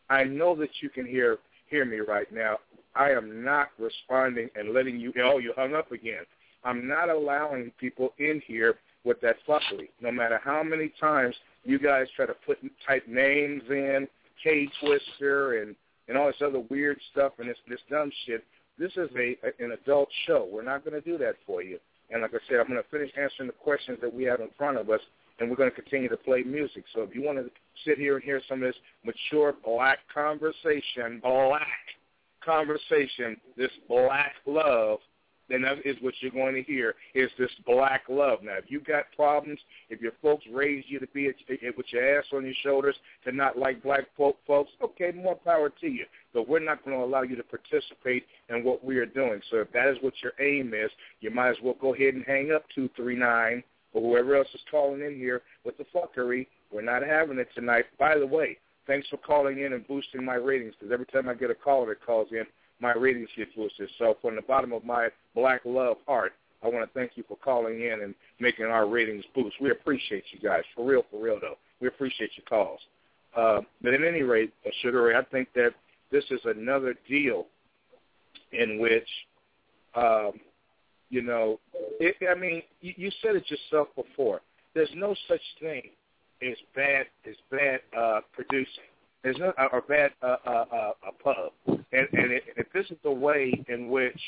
I 0.09 0.23
know 0.23 0.55
that 0.55 0.69
you 0.81 0.89
can 0.89 1.05
hear 1.05 1.37
hear 1.69 1.85
me 1.85 1.99
right 1.99 2.31
now. 2.31 2.57
I 2.95 3.11
am 3.11 3.43
not 3.43 3.69
responding 3.77 4.49
and 4.55 4.73
letting 4.73 4.99
you. 4.99 5.13
Oh, 5.23 5.37
you 5.37 5.53
hung 5.55 5.75
up 5.75 5.91
again. 5.91 6.23
I'm 6.63 6.87
not 6.87 7.09
allowing 7.09 7.71
people 7.79 8.13
in 8.17 8.41
here 8.45 8.75
with 9.05 9.21
that 9.21 9.37
fuckery. 9.47 9.89
No 10.01 10.11
matter 10.11 10.39
how 10.43 10.63
many 10.63 10.91
times 10.99 11.35
you 11.63 11.79
guys 11.79 12.07
try 12.15 12.25
to 12.25 12.35
put 12.45 12.57
type 12.85 13.07
names 13.07 13.63
in, 13.69 14.07
K 14.43 14.67
Twister 14.81 15.61
and 15.61 15.75
and 16.07 16.17
all 16.17 16.27
this 16.27 16.41
other 16.43 16.63
weird 16.69 16.99
stuff 17.11 17.33
and 17.37 17.49
this 17.49 17.57
this 17.67 17.79
dumb 17.89 18.11
shit. 18.25 18.43
This 18.79 18.91
is 18.95 19.09
a 19.17 19.35
an 19.63 19.73
adult 19.73 20.09
show. 20.25 20.47
We're 20.49 20.63
not 20.63 20.85
going 20.85 20.99
to 20.99 21.07
do 21.07 21.17
that 21.17 21.35
for 21.45 21.61
you. 21.61 21.79
And 22.11 22.21
like 22.21 22.33
I 22.33 22.37
said, 22.47 22.59
I'm 22.59 22.67
going 22.67 22.81
to 22.81 22.89
finish 22.89 23.11
answering 23.21 23.47
the 23.47 23.53
questions 23.53 23.99
that 24.01 24.11
we 24.11 24.23
have 24.23 24.39
in 24.39 24.49
front 24.57 24.77
of 24.77 24.89
us, 24.89 25.01
and 25.39 25.49
we're 25.49 25.57
going 25.57 25.69
to 25.69 25.75
continue 25.75 26.09
to 26.09 26.17
play 26.17 26.43
music. 26.43 26.85
So 26.95 27.01
if 27.01 27.13
you 27.13 27.21
want 27.21 27.37
to 27.37 27.51
sit 27.85 27.97
here 27.97 28.15
and 28.15 28.23
hear 28.23 28.41
some 28.47 28.63
of 28.63 28.69
this 28.69 28.81
mature 29.03 29.53
black 29.63 29.99
conversation, 30.11 31.19
black 31.21 31.67
conversation, 32.43 33.37
this 33.57 33.71
black 33.87 34.33
love, 34.47 34.99
then 35.49 35.63
that 35.63 35.85
is 35.85 35.95
what 36.01 36.13
you're 36.19 36.31
going 36.31 36.55
to 36.55 36.63
hear 36.63 36.95
is 37.15 37.29
this 37.37 37.51
black 37.65 38.03
love. 38.09 38.39
Now, 38.43 38.57
if 38.57 38.65
you 38.67 38.79
got 38.79 39.05
problems, 39.15 39.59
if 39.89 39.99
your 39.99 40.11
folks 40.21 40.45
raised 40.51 40.87
you 40.89 40.99
to 40.99 41.07
be 41.07 41.27
a, 41.27 41.33
with 41.75 41.87
your 41.89 42.19
ass 42.19 42.25
on 42.33 42.45
your 42.45 42.53
shoulders 42.63 42.95
to 43.25 43.31
not 43.31 43.57
like 43.57 43.83
black 43.83 44.05
folk, 44.15 44.37
folks, 44.45 44.71
okay, 44.83 45.11
more 45.11 45.35
power 45.35 45.71
to 45.81 45.87
you. 45.87 46.05
But 46.33 46.47
we're 46.47 46.59
not 46.59 46.85
going 46.85 46.97
to 46.97 47.03
allow 47.03 47.23
you 47.23 47.35
to 47.35 47.43
participate 47.43 48.25
in 48.49 48.63
what 48.63 48.83
we 48.83 48.97
are 48.97 49.05
doing. 49.05 49.41
So 49.49 49.57
if 49.57 49.71
that 49.73 49.87
is 49.87 49.97
what 50.01 50.13
your 50.21 50.33
aim 50.39 50.73
is, 50.73 50.91
you 51.19 51.31
might 51.31 51.49
as 51.49 51.57
well 51.63 51.75
go 51.81 51.93
ahead 51.93 52.13
and 52.13 52.23
hang 52.25 52.51
up 52.51 52.63
239 52.75 53.63
or 53.93 54.01
whoever 54.01 54.35
else 54.35 54.47
is 54.53 54.61
calling 54.69 55.01
in 55.01 55.15
here 55.15 55.41
with 55.65 55.77
the 55.77 55.85
fuckery. 55.93 56.47
We're 56.71 56.81
not 56.81 57.03
having 57.03 57.39
it 57.39 57.49
tonight. 57.55 57.85
By 57.97 58.17
the 58.17 58.27
way, 58.27 58.57
thanks 58.85 59.07
for 59.09 59.17
calling 59.17 59.59
in 59.59 59.73
and 59.73 59.87
boosting 59.87 60.23
my 60.23 60.35
ratings 60.35 60.73
because 60.79 60.93
every 60.93 61.07
time 61.07 61.27
I 61.27 61.33
get 61.33 61.49
a 61.49 61.55
caller 61.55 61.87
that 61.87 62.05
calls 62.05 62.27
in, 62.31 62.43
my 62.79 62.93
ratings 62.93 63.29
get. 63.35 63.49
So 63.97 64.17
from 64.21 64.35
the 64.35 64.41
bottom 64.41 64.73
of 64.73 64.83
my 64.83 65.09
black 65.35 65.61
love 65.65 65.97
heart, 66.07 66.33
I 66.63 66.67
want 66.67 66.85
to 66.85 66.99
thank 66.99 67.11
you 67.15 67.23
for 67.27 67.37
calling 67.37 67.81
in 67.81 68.01
and 68.03 68.13
making 68.39 68.65
our 68.65 68.87
ratings 68.87 69.23
boost. 69.33 69.55
We 69.61 69.71
appreciate 69.71 70.23
you 70.31 70.39
guys. 70.39 70.63
For 70.75 70.85
real, 70.85 71.03
for 71.09 71.21
real, 71.21 71.39
though. 71.39 71.57
We 71.79 71.87
appreciate 71.87 72.31
your 72.35 72.45
calls. 72.45 72.79
Uh, 73.35 73.61
but 73.81 73.93
at 73.93 74.03
any 74.03 74.23
rate, 74.23 74.53
uh, 74.65 74.69
Sugar 74.81 75.03
Ray, 75.03 75.15
I 75.15 75.23
think 75.23 75.49
that 75.55 75.71
this 76.11 76.23
is 76.31 76.41
another 76.43 76.95
deal 77.07 77.45
in 78.51 78.79
which, 78.79 79.07
um, 79.95 80.31
you 81.09 81.21
know, 81.21 81.59
it, 81.99 82.15
I 82.29 82.37
mean, 82.37 82.61
you, 82.81 82.93
you 82.97 83.11
said 83.21 83.35
it 83.35 83.45
yourself 83.49 83.87
before. 83.95 84.41
There's 84.73 84.89
no 84.95 85.15
such 85.27 85.41
thing 85.61 85.83
as 86.41 86.57
bad 86.75 87.05
as 87.27 87.35
bad 87.51 87.79
uh, 87.97 88.21
producing. 88.33 88.88
There's 89.23 89.37
no 89.37 89.53
or 89.71 89.81
bad 89.81 90.11
uh, 90.21 90.37
uh, 90.45 90.65
uh, 90.71 90.91
a 91.09 91.23
pub, 91.23 91.51
and 91.67 92.07
and 92.13 92.31
it, 92.31 92.43
if 92.55 92.71
this 92.73 92.85
is 92.89 92.97
the 93.03 93.11
way 93.11 93.63
in 93.67 93.89
which 93.89 94.19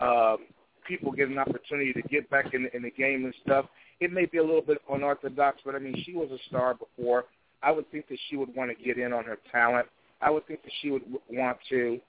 um, 0.00 0.38
people 0.86 1.12
get 1.12 1.28
an 1.28 1.38
opportunity 1.38 1.92
to 1.92 2.02
get 2.02 2.28
back 2.30 2.54
in, 2.54 2.68
in 2.72 2.82
the 2.82 2.90
game 2.90 3.24
and 3.24 3.34
stuff, 3.44 3.66
it 4.00 4.12
may 4.12 4.26
be 4.26 4.38
a 4.38 4.42
little 4.42 4.62
bit 4.62 4.78
unorthodox, 4.90 5.60
but 5.64 5.74
I 5.74 5.78
mean, 5.78 6.02
she 6.04 6.14
was 6.14 6.30
a 6.30 6.38
star 6.48 6.74
before. 6.74 7.24
I 7.62 7.70
would 7.70 7.90
think 7.90 8.08
that 8.08 8.18
she 8.28 8.36
would 8.36 8.54
want 8.54 8.76
to 8.76 8.84
get 8.84 8.98
in 8.98 9.12
on 9.12 9.24
her 9.24 9.38
talent. 9.50 9.86
I 10.20 10.30
would 10.30 10.46
think 10.46 10.62
that 10.62 10.72
she 10.80 10.90
would 10.90 11.02
want 11.30 11.58
to, 11.70 12.00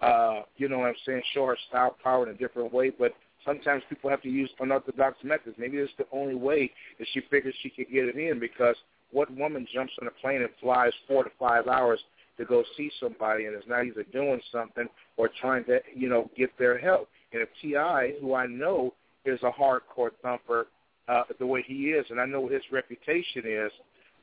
uh, 0.00 0.42
you 0.56 0.68
know 0.68 0.78
what 0.78 0.88
I'm 0.88 0.94
saying, 1.06 1.22
show 1.32 1.46
her 1.46 1.56
style 1.68 1.96
power 2.02 2.28
in 2.28 2.34
a 2.34 2.38
different 2.38 2.72
way. 2.72 2.90
But 2.90 3.14
sometimes 3.44 3.82
people 3.88 4.10
have 4.10 4.22
to 4.22 4.28
use 4.28 4.50
unorthodox 4.58 5.18
methods. 5.22 5.56
Maybe 5.58 5.78
it's 5.78 5.92
the 5.98 6.06
only 6.12 6.34
way 6.34 6.70
that 6.98 7.06
she 7.12 7.20
figures 7.30 7.54
she 7.62 7.70
could 7.70 7.90
get 7.92 8.04
it 8.04 8.16
in 8.16 8.38
because 8.40 8.76
what 9.14 9.34
woman 9.36 9.66
jumps 9.72 9.92
on 10.02 10.08
a 10.08 10.10
plane 10.10 10.42
and 10.42 10.50
flies 10.60 10.92
four 11.08 11.24
to 11.24 11.30
five 11.38 11.68
hours 11.68 12.00
to 12.36 12.44
go 12.44 12.64
see 12.76 12.90
somebody 13.00 13.46
and 13.46 13.56
is 13.56 13.62
not 13.68 13.86
either 13.86 14.04
doing 14.12 14.40
something 14.50 14.86
or 15.16 15.30
trying 15.40 15.64
to, 15.64 15.78
you 15.94 16.08
know, 16.08 16.28
get 16.36 16.50
their 16.58 16.76
help? 16.76 17.08
And 17.32 17.40
if 17.40 17.48
T.I., 17.62 18.14
who 18.20 18.34
I 18.34 18.46
know 18.46 18.92
is 19.24 19.38
a 19.42 19.50
hardcore 19.50 20.10
thumper 20.20 20.66
uh, 21.08 21.22
the 21.38 21.46
way 21.46 21.64
he 21.66 21.90
is, 21.90 22.04
and 22.10 22.20
I 22.20 22.26
know 22.26 22.40
what 22.40 22.52
his 22.52 22.62
reputation 22.72 23.44
is, 23.46 23.70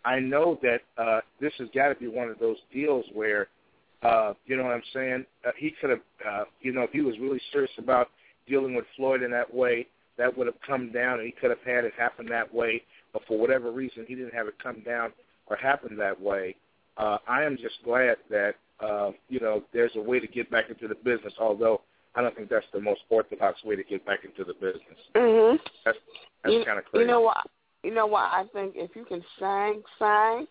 I 0.03 0.19
know 0.19 0.59
that 0.61 0.81
uh, 0.97 1.21
this 1.39 1.53
has 1.59 1.69
got 1.73 1.89
to 1.89 1.95
be 1.95 2.07
one 2.07 2.27
of 2.27 2.39
those 2.39 2.57
deals 2.73 3.05
where, 3.13 3.47
uh, 4.03 4.33
you 4.45 4.57
know 4.57 4.63
what 4.63 4.73
I'm 4.73 4.83
saying, 4.93 5.25
uh, 5.47 5.51
he 5.57 5.73
could 5.79 5.91
have, 5.91 5.99
uh, 6.27 6.43
you 6.61 6.73
know, 6.73 6.81
if 6.81 6.91
he 6.91 7.01
was 7.01 7.17
really 7.19 7.41
serious 7.53 7.71
about 7.77 8.09
dealing 8.47 8.75
with 8.75 8.85
Floyd 8.97 9.21
in 9.21 9.31
that 9.31 9.53
way, 9.53 9.87
that 10.17 10.35
would 10.37 10.47
have 10.47 10.55
come 10.65 10.91
down 10.91 11.19
and 11.19 11.25
he 11.25 11.31
could 11.31 11.49
have 11.49 11.61
had 11.65 11.85
it 11.85 11.93
happen 11.97 12.25
that 12.27 12.53
way 12.53 12.83
but 13.13 13.21
for 13.27 13.37
whatever 13.37 13.71
reason 13.71 14.05
he 14.07 14.15
didn't 14.15 14.33
have 14.33 14.47
it 14.47 14.55
come 14.61 14.81
down 14.85 15.11
or 15.47 15.55
happen 15.55 15.95
that 15.97 16.19
way. 16.19 16.55
Uh, 16.97 17.17
I 17.27 17.43
am 17.43 17.57
just 17.57 17.75
glad 17.83 18.17
that 18.29 18.55
uh, 18.79 19.11
you 19.29 19.39
know 19.39 19.63
there's 19.73 19.91
a 19.95 20.01
way 20.01 20.19
to 20.19 20.27
get 20.27 20.49
back 20.51 20.69
into 20.69 20.87
the 20.87 20.95
business. 20.95 21.33
Although 21.39 21.81
I 22.15 22.21
don't 22.21 22.35
think 22.35 22.49
that's 22.49 22.65
the 22.73 22.81
most 22.81 23.01
orthodox 23.09 23.63
way 23.63 23.75
to 23.75 23.83
get 23.83 24.05
back 24.05 24.19
into 24.25 24.43
the 24.43 24.53
business. 24.53 24.99
Mhm. 25.15 25.59
That's 25.85 25.97
that's 26.43 26.65
kind 26.65 26.79
of 26.79 26.85
crazy. 26.85 27.03
You 27.03 27.07
know 27.07 27.21
what? 27.21 27.45
You 27.83 27.93
know 27.93 28.07
what? 28.07 28.31
I 28.31 28.45
think 28.53 28.73
if 28.75 28.95
you 28.95 29.05
can 29.05 29.23
sing, 29.39 29.81
sing, 29.97 30.47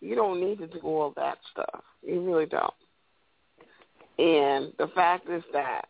you 0.00 0.14
don't 0.14 0.40
need 0.40 0.58
to 0.58 0.66
do 0.66 0.80
all 0.82 1.12
that 1.16 1.38
stuff. 1.52 1.82
You 2.02 2.20
really 2.22 2.46
don't. 2.46 2.74
And 4.18 4.72
the 4.78 4.88
fact 4.94 5.28
is 5.28 5.42
that 5.52 5.86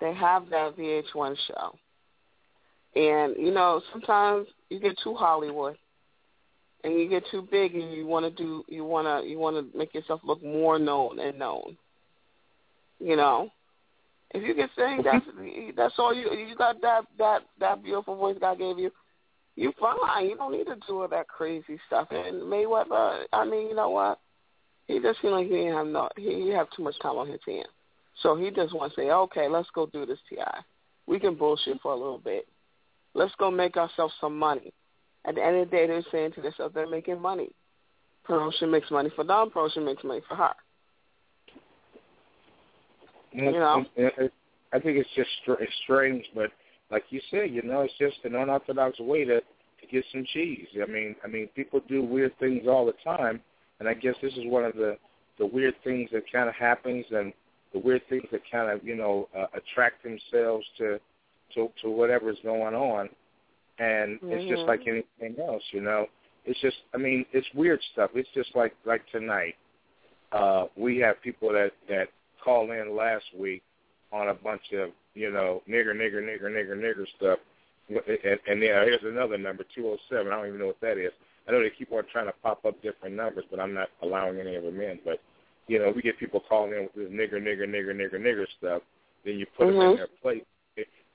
they 0.00 0.14
have 0.14 0.48
that 0.50 0.76
VH1 0.76 1.36
show. 1.48 1.74
And 2.94 3.34
you 3.36 3.52
know, 3.52 3.80
sometimes 3.92 4.46
you 4.70 4.80
get 4.80 4.96
too 5.02 5.14
Hollywood, 5.14 5.76
and 6.84 6.94
you 6.94 7.08
get 7.08 7.24
too 7.30 7.46
big, 7.50 7.74
and 7.74 7.92
you 7.92 8.06
want 8.06 8.24
to 8.24 8.42
do, 8.42 8.64
you 8.68 8.84
want 8.84 9.06
to, 9.06 9.28
you 9.28 9.38
want 9.38 9.56
to 9.56 9.78
make 9.78 9.94
yourself 9.94 10.20
look 10.24 10.42
more 10.42 10.78
known 10.78 11.18
and 11.18 11.38
known. 11.38 11.76
You 13.00 13.16
know, 13.16 13.50
if 14.32 14.42
you 14.42 14.54
can 14.54 14.68
sing, 14.76 15.02
that's 15.04 15.24
that's 15.76 15.94
all 15.98 16.14
you. 16.14 16.32
You 16.32 16.56
got 16.56 16.80
that 16.82 17.02
that 17.18 17.42
that 17.60 17.82
beautiful 17.82 18.16
voice 18.16 18.36
God 18.40 18.58
gave 18.58 18.78
you. 18.78 18.90
You 19.56 19.72
fine. 19.80 20.26
You 20.26 20.36
don't 20.36 20.52
need 20.52 20.66
to 20.66 20.76
do 20.86 21.02
all 21.02 21.08
that 21.08 21.28
crazy 21.28 21.80
stuff. 21.88 22.08
And 22.10 22.42
Mayweather, 22.42 23.24
I 23.32 23.44
mean, 23.44 23.68
you 23.68 23.74
know 23.74 23.90
what? 23.90 24.20
He 24.86 25.00
just 25.00 25.20
seemed 25.20 25.34
like 25.34 25.46
he 25.46 25.52
didn't 25.52 25.74
have 25.74 25.86
no. 25.86 26.08
He, 26.16 26.44
he 26.44 26.48
have 26.50 26.68
too 26.76 26.84
much 26.84 26.94
time 27.02 27.16
on 27.16 27.28
his 27.28 27.40
hands. 27.46 27.66
So 28.22 28.36
he 28.36 28.50
just 28.50 28.74
wants 28.74 28.94
to 28.96 29.02
say, 29.02 29.10
okay, 29.10 29.48
let's 29.48 29.68
go 29.74 29.86
do 29.86 30.06
this, 30.06 30.18
Ti. 30.28 30.36
We 31.06 31.18
can 31.18 31.34
bullshit 31.34 31.80
for 31.80 31.92
a 31.92 31.96
little 31.96 32.18
bit. 32.18 32.46
Let's 33.14 33.34
go 33.38 33.50
make 33.50 33.76
ourselves 33.76 34.14
some 34.20 34.38
money. 34.38 34.72
At 35.24 35.34
the 35.34 35.44
end 35.44 35.56
of 35.56 35.70
the 35.70 35.76
day, 35.76 35.86
they're 35.86 36.02
saying 36.12 36.32
to 36.32 36.42
themselves, 36.42 36.74
they're 36.74 36.88
making 36.88 37.20
money. 37.20 37.50
Promotion 38.24 38.70
makes 38.70 38.90
money 38.90 39.10
for 39.14 39.24
them. 39.24 39.50
Promotion 39.50 39.84
makes 39.84 40.04
money 40.04 40.20
for 40.28 40.34
her. 40.36 40.52
You 43.32 43.52
know? 43.52 43.84
I 44.72 44.78
think 44.78 44.98
it's 44.98 45.08
just 45.16 45.30
it's 45.46 45.72
strange, 45.84 46.24
but 46.34 46.50
like 46.90 47.04
you 47.10 47.20
said, 47.30 47.50
you 47.50 47.62
know, 47.62 47.82
it's 47.82 47.94
just 47.98 48.16
an 48.24 48.34
unorthodox 48.34 48.98
way 49.00 49.24
to 49.24 49.40
to 49.40 49.86
get 49.90 50.04
some 50.12 50.26
cheese. 50.32 50.66
I 50.82 50.90
mean, 50.90 51.14
I 51.24 51.28
mean, 51.28 51.48
people 51.54 51.80
do 51.88 52.02
weird 52.02 52.38
things 52.38 52.66
all 52.68 52.84
the 52.84 52.94
time, 53.04 53.40
and 53.80 53.88
I 53.88 53.94
guess 53.94 54.14
this 54.20 54.32
is 54.34 54.44
one 54.44 54.64
of 54.64 54.74
the 54.74 54.98
the 55.38 55.46
weird 55.46 55.74
things 55.84 56.10
that 56.12 56.30
kind 56.30 56.48
of 56.48 56.54
happens, 56.54 57.06
and 57.10 57.32
the 57.72 57.78
weird 57.78 58.02
things 58.08 58.24
that 58.32 58.40
kind 58.50 58.70
of 58.70 58.84
you 58.86 58.96
know 58.96 59.28
uh, 59.36 59.46
attract 59.54 60.02
themselves 60.02 60.66
to 60.78 61.00
to 61.54 61.68
to 61.82 61.90
whatever's 61.90 62.38
going 62.42 62.74
on, 62.74 63.08
and 63.78 64.20
mm-hmm. 64.20 64.32
it's 64.32 64.48
just 64.48 64.62
like 64.62 64.80
anything 64.86 65.42
else, 65.42 65.62
you 65.72 65.80
know. 65.80 66.06
It's 66.44 66.60
just, 66.60 66.76
I 66.94 66.96
mean, 66.96 67.26
it's 67.32 67.46
weird 67.54 67.80
stuff. 67.92 68.10
It's 68.14 68.28
just 68.34 68.54
like 68.54 68.74
like 68.84 69.02
tonight. 69.12 69.54
Uh, 70.32 70.64
we 70.76 70.98
have 70.98 71.20
people 71.22 71.52
that 71.52 71.72
that 71.88 72.08
call 72.42 72.70
in 72.70 72.96
last 72.96 73.24
week 73.38 73.62
on 74.12 74.28
a 74.28 74.34
bunch 74.34 74.62
of 74.74 74.90
you 75.14 75.30
know 75.30 75.62
nigger 75.68 75.94
nigger 75.94 76.22
nigger 76.22 76.44
nigger 76.44 76.76
nigger 76.76 77.06
stuff, 77.16 77.38
and, 77.88 78.38
and 78.46 78.62
yeah, 78.62 78.84
here's 78.84 79.02
another 79.04 79.38
number 79.38 79.64
two 79.74 79.86
oh 79.88 79.96
seven. 80.10 80.32
I 80.32 80.36
don't 80.36 80.48
even 80.48 80.60
know 80.60 80.66
what 80.66 80.80
that 80.80 80.98
is. 80.98 81.12
I 81.46 81.52
know 81.52 81.62
they 81.62 81.70
keep 81.70 81.92
on 81.92 82.02
trying 82.12 82.26
to 82.26 82.34
pop 82.42 82.64
up 82.66 82.80
different 82.82 83.16
numbers, 83.16 83.44
but 83.50 83.58
I'm 83.58 83.72
not 83.72 83.88
allowing 84.02 84.38
any 84.38 84.54
of 84.56 84.64
them 84.64 84.80
in. 84.80 84.98
But 85.04 85.20
you 85.66 85.78
know, 85.78 85.92
we 85.94 86.02
get 86.02 86.18
people 86.18 86.42
calling 86.46 86.72
in 86.72 86.82
with 86.82 86.94
this 86.94 87.12
nigger 87.12 87.40
nigger 87.42 87.68
nigger 87.68 87.94
nigger 87.94 88.20
nigger 88.20 88.46
stuff. 88.58 88.82
Then 89.24 89.38
you 89.38 89.46
put 89.56 89.68
mm-hmm. 89.68 89.78
them 89.78 89.90
in 89.90 89.96
their 89.96 90.08
place 90.22 90.44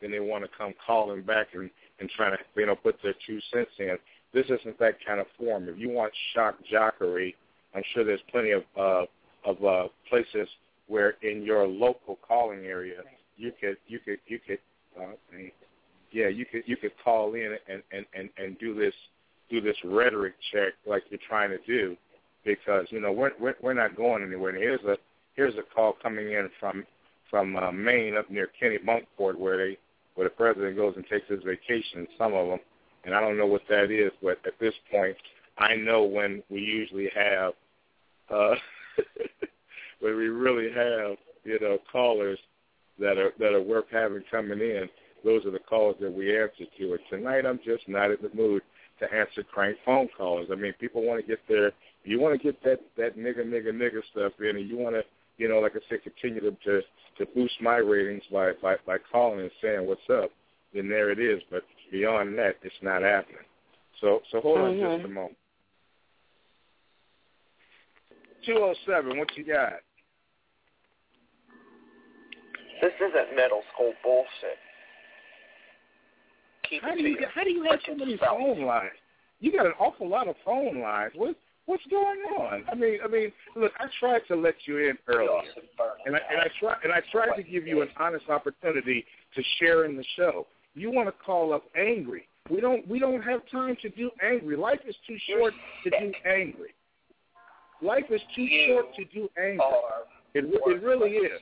then 0.03 0.11
they 0.11 0.19
want 0.19 0.43
to 0.43 0.49
come 0.57 0.73
calling 0.85 1.23
back 1.23 1.47
and 1.53 1.69
and 1.99 2.09
trying 2.09 2.37
to 2.37 2.43
you 2.55 2.65
know 2.65 2.75
put 2.75 2.97
their 3.01 3.15
two 3.25 3.39
cents 3.51 3.71
in. 3.79 3.97
This 4.33 4.45
isn't 4.45 4.77
that 4.79 4.95
kind 5.05 5.19
of 5.19 5.27
form. 5.37 5.69
If 5.69 5.77
you 5.77 5.89
want 5.89 6.11
shock 6.33 6.55
jockery, 6.71 7.35
I'm 7.73 7.83
sure 7.93 8.03
there's 8.03 8.21
plenty 8.31 8.51
of 8.51 8.63
uh, 8.77 9.05
of 9.45 9.63
uh, 9.63 9.87
places 10.09 10.47
where 10.87 11.15
in 11.21 11.43
your 11.43 11.67
local 11.67 12.19
calling 12.27 12.65
area 12.65 13.01
you 13.37 13.51
could 13.59 13.77
you 13.87 13.99
could 13.99 14.19
you 14.27 14.39
could 14.45 14.59
uh, 14.99 15.13
yeah 16.11 16.27
you 16.27 16.45
could 16.45 16.63
you 16.65 16.77
could 16.77 16.91
call 17.03 17.33
in 17.33 17.57
and 17.67 17.81
and 17.91 18.05
and 18.13 18.29
and 18.37 18.59
do 18.59 18.75
this 18.75 18.93
do 19.49 19.61
this 19.61 19.77
rhetoric 19.83 20.33
check 20.51 20.73
like 20.85 21.03
you're 21.09 21.19
trying 21.27 21.49
to 21.49 21.59
do 21.65 21.95
because 22.45 22.85
you 22.89 22.99
know 22.99 23.11
we're 23.11 23.31
we're, 23.39 23.55
we're 23.61 23.73
not 23.73 23.95
going 23.95 24.23
anywhere. 24.23 24.49
And 24.49 24.59
here's 24.59 24.83
a 24.83 24.97
here's 25.35 25.55
a 25.55 25.63
call 25.75 25.95
coming 26.01 26.31
in 26.31 26.49
from 26.59 26.85
from 27.29 27.55
uh, 27.55 27.71
Maine 27.71 28.15
up 28.15 28.29
near 28.29 28.49
Kennebunkport 28.61 29.35
where 29.35 29.57
they 29.57 29.77
where 30.15 30.27
the 30.27 30.35
president 30.35 30.75
goes 30.75 30.93
and 30.95 31.05
takes 31.07 31.27
his 31.27 31.43
vacation. 31.43 32.07
Some 32.17 32.33
of 32.33 32.47
them, 32.47 32.59
and 33.05 33.15
I 33.15 33.21
don't 33.21 33.37
know 33.37 33.47
what 33.47 33.63
that 33.69 33.91
is, 33.91 34.11
but 34.21 34.39
at 34.45 34.59
this 34.59 34.73
point, 34.91 35.17
I 35.57 35.75
know 35.75 36.03
when 36.03 36.43
we 36.49 36.61
usually 36.61 37.09
have 37.15 37.53
uh, 38.29 38.55
when 39.99 40.15
we 40.17 40.27
really 40.27 40.71
have 40.71 41.17
you 41.43 41.59
know 41.59 41.77
callers 41.91 42.39
that 42.99 43.17
are 43.17 43.33
that 43.39 43.53
are 43.53 43.61
worth 43.61 43.85
having 43.91 44.23
coming 44.29 44.59
in. 44.59 44.89
Those 45.23 45.45
are 45.45 45.51
the 45.51 45.59
calls 45.59 45.95
that 46.01 46.11
we 46.11 46.37
answer 46.37 46.65
to. 46.77 46.91
And 46.91 46.99
tonight, 47.09 47.45
I'm 47.45 47.59
just 47.63 47.87
not 47.87 48.11
in 48.11 48.17
the 48.21 48.35
mood 48.35 48.61
to 48.99 49.05
answer 49.05 49.43
crank 49.43 49.77
phone 49.85 50.09
calls. 50.17 50.49
I 50.51 50.55
mean, 50.55 50.73
people 50.79 51.01
want 51.01 51.21
to 51.21 51.27
get 51.27 51.39
their 51.47 51.71
you 52.03 52.19
want 52.19 52.39
to 52.39 52.43
get 52.43 52.61
that 52.63 52.79
that 52.97 53.17
nigga 53.17 53.45
nigga 53.45 53.71
nigga 53.71 54.01
stuff 54.11 54.33
in, 54.39 54.57
and 54.57 54.69
you 54.69 54.77
want 54.77 54.95
to 54.95 55.03
you 55.37 55.49
know, 55.49 55.59
like 55.59 55.73
I 55.75 55.79
said, 55.89 55.99
continue 56.03 56.41
to 56.41 56.51
to, 56.51 56.81
to 57.17 57.25
boost 57.33 57.55
my 57.61 57.77
ratings 57.77 58.23
by, 58.31 58.51
by 58.61 58.75
by 58.85 58.97
calling 59.11 59.39
and 59.41 59.51
saying 59.61 59.87
what's 59.87 60.01
up. 60.11 60.31
Then 60.73 60.89
there 60.89 61.11
it 61.11 61.19
is. 61.19 61.41
But 61.51 61.63
beyond 61.91 62.37
that, 62.37 62.55
it's 62.63 62.75
not 62.81 63.01
happening. 63.01 63.45
So 64.01 64.21
so 64.31 64.41
hold 64.41 64.59
on 64.59 64.75
Mhm. 64.75 64.95
just 64.95 65.05
a 65.05 65.07
moment. 65.07 65.37
Two 68.45 68.57
oh 68.57 68.73
seven. 68.85 69.17
What 69.17 69.35
you 69.37 69.45
got? 69.45 69.73
This 72.81 72.93
isn't 72.99 73.35
middle 73.35 73.63
school 73.73 73.93
bullshit. 74.03 74.59
Keep 76.69 76.81
How 76.81 76.91
it 76.93 76.97
do 76.97 77.03
you 77.03 77.27
how 77.33 77.43
do 77.43 77.51
you 77.51 77.63
have 77.63 77.79
so 77.85 77.95
many 77.95 78.17
phone 78.17 78.63
lines? 78.63 78.91
You 79.39 79.51
got 79.51 79.65
an 79.65 79.73
awful 79.79 80.07
lot 80.07 80.27
of 80.27 80.35
phone 80.45 80.81
lines. 80.81 81.11
What 81.15 81.35
what's 81.65 81.83
going 81.89 82.19
on? 82.39 82.63
I 82.71 82.75
mean, 82.75 82.99
I 83.03 83.07
mean, 83.07 83.31
look, 83.55 83.71
I 83.79 83.85
tried 83.99 84.21
to 84.27 84.35
let 84.35 84.55
you 84.65 84.77
in 84.77 84.97
earlier, 85.07 85.41
and 86.05 86.15
I 86.15 86.19
and 86.29 86.39
I 86.39 86.47
try 86.59 86.75
and 86.83 86.91
I 86.91 87.01
tried 87.11 87.35
to 87.35 87.43
give 87.43 87.67
you 87.67 87.81
an 87.81 87.89
honest 87.99 88.29
opportunity 88.29 89.05
to 89.35 89.43
share 89.59 89.85
in 89.85 89.95
the 89.95 90.05
show. 90.15 90.47
You 90.75 90.91
want 90.91 91.07
to 91.07 91.13
call 91.25 91.53
up 91.53 91.63
angry. 91.77 92.27
We 92.49 92.59
don't 92.59 92.87
we 92.87 92.99
don't 92.99 93.21
have 93.21 93.41
time 93.51 93.77
to 93.81 93.89
do 93.89 94.11
angry. 94.21 94.55
Life 94.55 94.79
is 94.87 94.95
too 95.07 95.17
short 95.29 95.53
to 95.83 95.89
do 95.89 96.11
angry. 96.25 96.73
Life 97.81 98.05
is 98.09 98.21
too 98.35 98.47
short 98.67 98.93
to 98.95 99.05
do 99.05 99.29
angry. 99.37 99.65
It 100.33 100.45
it 100.45 100.83
really 100.83 101.11
is. 101.11 101.41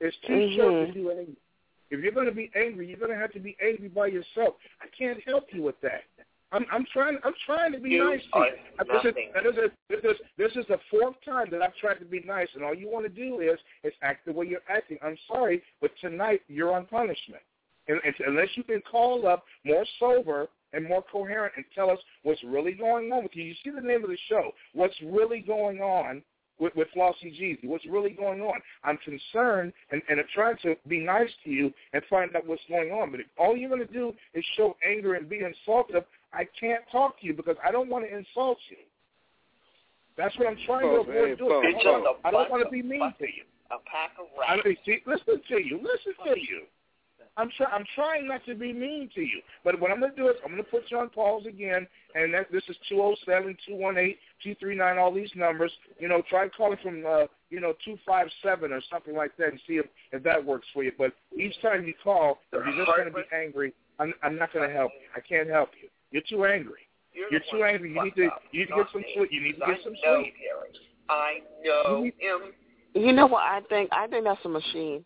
It's 0.00 0.16
too 0.26 0.32
mm-hmm. 0.32 0.56
short 0.60 0.86
to 0.88 0.92
do 0.92 1.10
angry. 1.10 1.36
If 1.90 2.00
you're 2.00 2.12
going 2.12 2.26
to 2.26 2.32
be 2.32 2.50
angry, 2.56 2.88
you're 2.88 2.98
going 2.98 3.10
to 3.10 3.18
have 3.18 3.32
to 3.32 3.38
be 3.38 3.54
angry 3.62 3.88
by 3.88 4.06
yourself. 4.06 4.54
I 4.80 4.86
can't 4.96 5.18
help 5.26 5.44
you 5.52 5.62
with 5.62 5.78
that. 5.82 6.02
I'm 6.52 6.66
I'm 6.70 6.86
trying 6.92 7.18
I'm 7.24 7.34
trying 7.46 7.72
to 7.72 7.80
be 7.80 7.90
You 7.90 8.04
nice 8.10 8.20
to 8.32 8.38
you. 8.38 8.44
This 9.42 9.54
is, 9.56 9.70
this 9.88 10.00
is 10.04 10.16
this 10.38 10.52
is 10.56 10.64
the 10.68 10.78
fourth 10.90 11.16
time 11.24 11.46
that 11.50 11.62
I've 11.62 11.74
tried 11.76 11.94
to 11.94 12.04
be 12.04 12.20
nice, 12.20 12.48
and 12.54 12.62
all 12.62 12.74
you 12.74 12.90
want 12.90 13.06
to 13.06 13.08
do 13.08 13.40
is 13.40 13.58
is 13.84 13.92
act 14.02 14.26
the 14.26 14.32
way 14.32 14.46
you're 14.46 14.60
acting. 14.68 14.98
I'm 15.02 15.16
sorry, 15.26 15.62
but 15.80 15.90
tonight 16.00 16.42
you're 16.48 16.72
on 16.74 16.86
punishment. 16.86 17.42
And, 17.88 17.98
and 18.04 18.14
unless 18.26 18.48
you 18.54 18.62
can 18.62 18.80
call 18.88 19.26
up 19.26 19.44
more 19.64 19.84
sober 19.98 20.48
and 20.72 20.88
more 20.88 21.04
coherent 21.10 21.54
and 21.56 21.64
tell 21.74 21.90
us 21.90 21.98
what's 22.22 22.42
really 22.44 22.72
going 22.72 23.12
on 23.12 23.22
with 23.22 23.32
you. 23.34 23.44
You 23.44 23.54
see 23.64 23.70
the 23.70 23.86
name 23.86 24.04
of 24.04 24.10
the 24.10 24.18
show. 24.28 24.52
What's 24.72 24.94
really 25.02 25.40
going 25.40 25.80
on 25.80 26.22
with, 26.58 26.74
with 26.76 26.88
Flauxy 26.96 27.38
GZ? 27.38 27.64
What's 27.64 27.86
really 27.86 28.10
going 28.10 28.40
on? 28.40 28.60
I'm 28.84 28.98
concerned 28.98 29.72
and, 29.90 30.00
and 30.08 30.20
I'm 30.20 30.26
trying 30.34 30.56
to 30.62 30.76
be 30.88 31.00
nice 31.00 31.28
to 31.44 31.50
you 31.50 31.72
and 31.92 32.02
find 32.08 32.34
out 32.36 32.46
what's 32.46 32.62
going 32.68 32.90
on. 32.90 33.10
But 33.10 33.20
if 33.20 33.26
all 33.38 33.56
you're 33.56 33.68
going 33.68 33.86
to 33.86 33.92
do 33.92 34.12
is 34.34 34.44
show 34.56 34.76
anger 34.88 35.14
and 35.14 35.28
be 35.28 35.40
insultive, 35.40 36.04
I 36.32 36.46
can't 36.58 36.82
talk 36.90 37.20
to 37.20 37.26
you 37.26 37.34
because 37.34 37.56
I 37.64 37.70
don't 37.70 37.88
want 37.88 38.04
to 38.08 38.16
insult 38.16 38.58
you. 38.70 38.78
That's 40.16 40.36
what 40.38 40.48
I'm 40.48 40.58
trying 40.66 40.86
Oh, 40.86 41.04
to 41.04 41.08
man, 41.10 41.18
avoid 41.18 41.38
doing. 41.38 41.74
I 41.78 41.82
don't, 41.82 42.16
I 42.24 42.30
don't 42.30 42.50
want 42.50 42.64
to 42.64 42.70
be 42.70 42.82
mean 42.82 43.12
to 43.18 43.24
you. 43.26 43.44
A 43.70 43.76
pack 43.90 44.12
of 44.20 44.26
I 44.36 44.54
rats. 44.54 44.62
don't, 44.64 44.78
see, 44.84 44.98
listen 45.06 45.42
to 45.48 45.62
you. 45.62 45.76
Listen 45.78 46.12
to 46.24 46.38
you. 46.38 46.62
I'm 47.38 47.50
try, 47.56 47.66
I'm 47.72 47.84
trying 47.94 48.28
not 48.28 48.44
to 48.44 48.54
be 48.54 48.74
mean 48.74 49.08
to 49.14 49.22
you, 49.22 49.40
but 49.64 49.80
what 49.80 49.90
I'm 49.90 50.00
going 50.00 50.10
to 50.10 50.16
do 50.16 50.28
is 50.28 50.34
I'm 50.44 50.52
going 50.52 50.62
to 50.62 50.70
put 50.70 50.82
you 50.90 50.98
on 50.98 51.08
pause 51.08 51.46
again, 51.46 51.86
and 52.14 52.34
that 52.34 52.52
this 52.52 52.62
is 52.68 52.76
two 52.90 52.96
zero 52.96 53.14
seven 53.24 53.56
two 53.66 53.74
one 53.74 53.96
eight 53.96 54.18
two 54.42 54.54
three 54.56 54.76
nine. 54.76 54.98
All 54.98 55.10
these 55.10 55.30
numbers, 55.34 55.72
you 55.98 56.08
know, 56.08 56.22
try 56.28 56.46
calling 56.48 56.76
from 56.82 57.04
uh, 57.06 57.24
you 57.48 57.58
know 57.60 57.72
two 57.86 57.96
five 58.06 58.26
seven 58.42 58.70
or 58.70 58.82
something 58.90 59.16
like 59.16 59.34
that, 59.38 59.48
and 59.48 59.60
see 59.66 59.74
if 59.76 59.86
if 60.12 60.22
that 60.24 60.44
works 60.44 60.66
for 60.74 60.84
you. 60.84 60.92
But 60.98 61.12
each 61.34 61.58
time 61.62 61.84
you 61.86 61.94
call, 62.04 62.38
if 62.52 62.66
you're 62.66 62.84
just 62.84 62.96
going 62.98 63.08
to 63.08 63.14
be 63.14 63.22
angry, 63.34 63.72
I'm 63.98 64.12
I'm 64.22 64.36
not 64.36 64.52
going 64.52 64.68
to 64.68 64.74
help 64.74 64.92
you. 65.00 65.06
I 65.16 65.20
can't 65.20 65.48
help 65.48 65.70
you. 65.80 65.88
You're 66.12 66.22
too 66.28 66.44
angry. 66.44 66.86
You're, 67.12 67.30
You're 67.30 67.40
too 67.50 67.64
angry. 67.64 67.92
You 67.92 68.04
need 68.04 68.14
to 68.14 68.28
you 68.52 68.60
need 68.60 68.68
to 68.68 68.76
get 68.76 68.86
some 68.92 69.04
sleep. 69.14 69.28
You 69.32 69.42
need 69.42 69.52
to 69.54 69.66
get 69.66 69.78
some 69.82 69.92
know 70.04 70.22
sleep. 70.22 70.34
Derek. 70.38 70.76
I 71.08 71.40
know 71.64 72.04
him. 72.04 72.52
You 72.94 73.12
know 73.12 73.26
what 73.26 73.42
I 73.42 73.60
think? 73.68 73.90
I 73.92 74.06
think 74.06 74.24
that's 74.24 74.44
a 74.44 74.48
machine. 74.48 75.04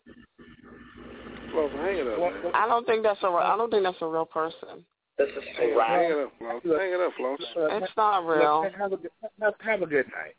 Flo, 1.51 1.69
hang 1.69 1.97
it 1.97 2.07
up, 2.07 2.19
man. 2.19 2.51
I 2.53 2.67
don't 2.67 2.85
think 2.85 3.03
that's 3.03 3.21
a. 3.23 3.27
I 3.27 3.55
don't 3.57 3.71
think 3.71 3.83
that's 3.83 3.97
a 4.01 4.07
real 4.07 4.25
person. 4.25 4.83
This 5.17 5.29
is 5.29 5.43
Hang 5.57 5.69
it, 5.69 5.73
Sarah. 5.73 5.87
hang 5.87 6.11
it 6.11 6.17
up, 6.19 6.31
Flo. 6.37 6.77
Hang 6.77 6.93
it 6.93 7.01
up, 7.01 7.13
Flo. 7.17 7.35
It's 7.71 7.93
not 7.97 8.27
real. 8.27 8.63
Look, 8.63 8.73
have 8.75 8.93
a 8.93 8.97
good 8.97 9.11
have, 9.41 9.53
have 9.59 9.81
a 9.81 9.85
good 9.87 10.05
night. 10.07 10.35